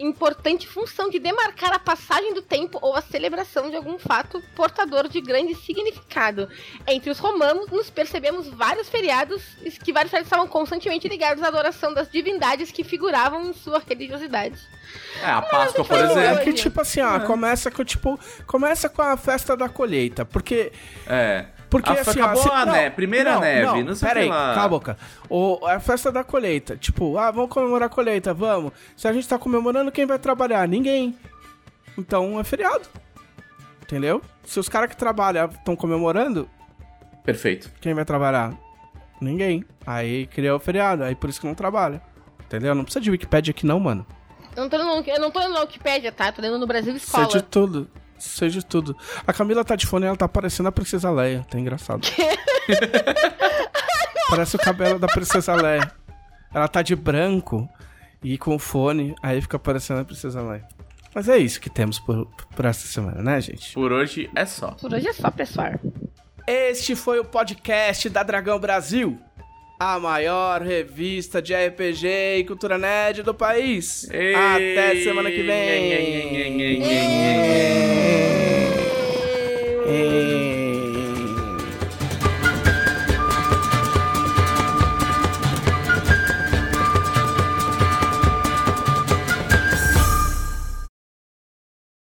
importante 0.00 0.66
função 0.66 1.08
de 1.10 1.18
demarcar 1.18 1.72
a 1.72 1.78
passagem 1.78 2.34
do 2.34 2.42
tempo 2.42 2.78
ou 2.82 2.94
a 2.96 3.02
celebração 3.02 3.70
de 3.70 3.76
algum 3.76 3.98
fato 3.98 4.42
portador 4.54 5.08
de 5.08 5.20
grande 5.20 5.54
significado. 5.54 6.48
Entre 6.86 7.10
os 7.10 7.18
romanos, 7.18 7.70
nos 7.70 7.90
percebemos 7.90 8.48
vários 8.48 8.88
feriados, 8.88 9.42
que 9.84 9.92
vários 9.92 10.10
feriados 10.10 10.26
estavam 10.26 10.48
constantemente 10.48 11.06
ligados 11.08 11.42
à 11.42 11.48
adoração 11.48 11.92
das 11.92 12.10
divindades 12.10 12.72
que 12.72 12.82
figuravam 12.82 13.42
em 13.46 13.52
sua 13.52 13.80
religiosidade. 13.86 14.58
É, 15.22 15.26
a 15.26 15.42
Páscoa, 15.42 15.84
por 15.84 15.98
eu- 15.98 16.06
É 16.06 16.10
exemplo. 16.12 16.44
que, 16.44 16.52
tipo 16.54 16.80
assim, 16.80 17.00
ó, 17.00 17.20
começa 17.20 17.70
com, 17.70 17.84
tipo, 17.84 18.18
começa 18.46 18.88
com 18.88 19.02
a 19.02 19.16
festa 19.16 19.56
da 19.56 19.68
colheita, 19.68 20.24
porque... 20.24 20.72
É. 21.06 21.46
Porque 21.72 21.88
Ah, 21.90 22.00
assim, 22.02 22.20
acabou 22.20 22.42
se- 22.42 22.50
a 22.50 22.66
não, 22.66 22.72
neve, 22.74 22.94
primeira 22.94 23.32
não, 23.32 23.40
neve, 23.40 23.82
não, 23.82 23.94
sei 23.96 24.06
o 24.06 24.08
pera 24.12 24.20
que 24.20 24.24
aí, 24.26 24.28
lá. 24.30 24.52
cala 24.54 24.66
a 24.66 24.68
boca. 24.68 24.98
O, 25.28 25.66
a 25.66 25.80
festa 25.80 26.12
da 26.12 26.22
colheita, 26.22 26.76
tipo, 26.76 27.16
ah, 27.16 27.30
vamos 27.30 27.48
comemorar 27.50 27.86
a 27.86 27.88
colheita, 27.88 28.34
vamos. 28.34 28.72
Se 28.94 29.08
a 29.08 29.12
gente 29.14 29.26
tá 29.26 29.38
comemorando, 29.38 29.90
quem 29.90 30.04
vai 30.04 30.18
trabalhar? 30.18 30.68
Ninguém. 30.68 31.16
Então 31.96 32.38
é 32.38 32.44
feriado. 32.44 32.82
Entendeu? 33.82 34.20
Se 34.44 34.60
os 34.60 34.68
caras 34.68 34.90
que 34.90 34.96
trabalham 34.96 35.46
estão 35.46 35.74
comemorando, 35.74 36.46
Perfeito. 37.24 37.70
quem 37.80 37.94
vai 37.94 38.04
trabalhar? 38.04 38.52
Ninguém. 39.20 39.64
Aí 39.86 40.26
criou 40.26 40.56
o 40.58 40.60
feriado, 40.60 41.04
aí 41.04 41.14
por 41.14 41.30
isso 41.30 41.40
que 41.40 41.46
não 41.46 41.54
trabalha. 41.54 42.02
Entendeu? 42.46 42.74
Não 42.74 42.84
precisa 42.84 43.00
de 43.02 43.10
Wikipedia 43.10 43.50
aqui 43.50 43.64
não, 43.64 43.80
mano. 43.80 44.06
Eu 44.54 44.64
não 44.64 44.68
tô 44.68 44.76
lendo, 44.76 45.08
eu 45.08 45.20
não 45.20 45.30
tô 45.30 45.38
lendo 45.38 45.54
na 45.54 45.60
Wikipédia, 45.60 46.12
tá? 46.12 46.30
Tô 46.30 46.42
lendo 46.42 46.58
no 46.58 46.66
Brasil 46.66 46.92
Sei 46.92 47.02
Escola. 47.02 47.26
de 47.28 47.42
tudo. 47.42 47.88
Sei 48.22 48.48
de 48.48 48.64
tudo. 48.64 48.96
A 49.26 49.32
Camila 49.32 49.64
tá 49.64 49.74
de 49.74 49.86
fone 49.86 50.06
e 50.06 50.08
ela 50.08 50.16
tá 50.16 50.28
parecendo 50.28 50.68
a 50.68 50.72
Princesa 50.72 51.10
Leia. 51.10 51.44
Tá 51.50 51.58
engraçado. 51.58 52.06
Parece 54.30 54.56
o 54.56 54.58
cabelo 54.58 54.98
da 54.98 55.08
Princesa 55.08 55.54
Leia. 55.54 55.90
Ela 56.54 56.68
tá 56.68 56.82
de 56.82 56.94
branco 56.94 57.68
e 58.22 58.38
com 58.38 58.58
fone, 58.58 59.14
aí 59.20 59.40
fica 59.40 59.58
parecendo 59.58 60.00
a 60.00 60.04
Princesa 60.04 60.40
Leia. 60.40 60.66
Mas 61.14 61.28
é 61.28 61.36
isso 61.36 61.60
que 61.60 61.68
temos 61.68 61.98
por, 61.98 62.26
por 62.54 62.64
essa 62.64 62.86
semana, 62.86 63.22
né, 63.22 63.40
gente? 63.40 63.74
Por 63.74 63.90
hoje 63.90 64.30
é 64.34 64.46
só. 64.46 64.70
Por 64.70 64.94
hoje 64.94 65.08
é 65.08 65.12
só, 65.12 65.30
pessoal. 65.30 65.72
Este 66.46 66.94
foi 66.94 67.18
o 67.18 67.24
podcast 67.24 68.08
da 68.08 68.22
Dragão 68.22 68.58
Brasil, 68.58 69.18
a 69.82 69.98
maior 69.98 70.62
revista 70.62 71.42
de 71.42 71.52
RPG 71.54 72.06
e 72.38 72.44
cultura 72.44 72.78
nerd 72.78 73.22
do 73.22 73.34
país. 73.34 74.08
Até 74.54 75.02
semana 75.02 75.28
que 75.30 75.42
vem. 75.42 75.46
vem. 75.46 76.82
É. 79.84 80.41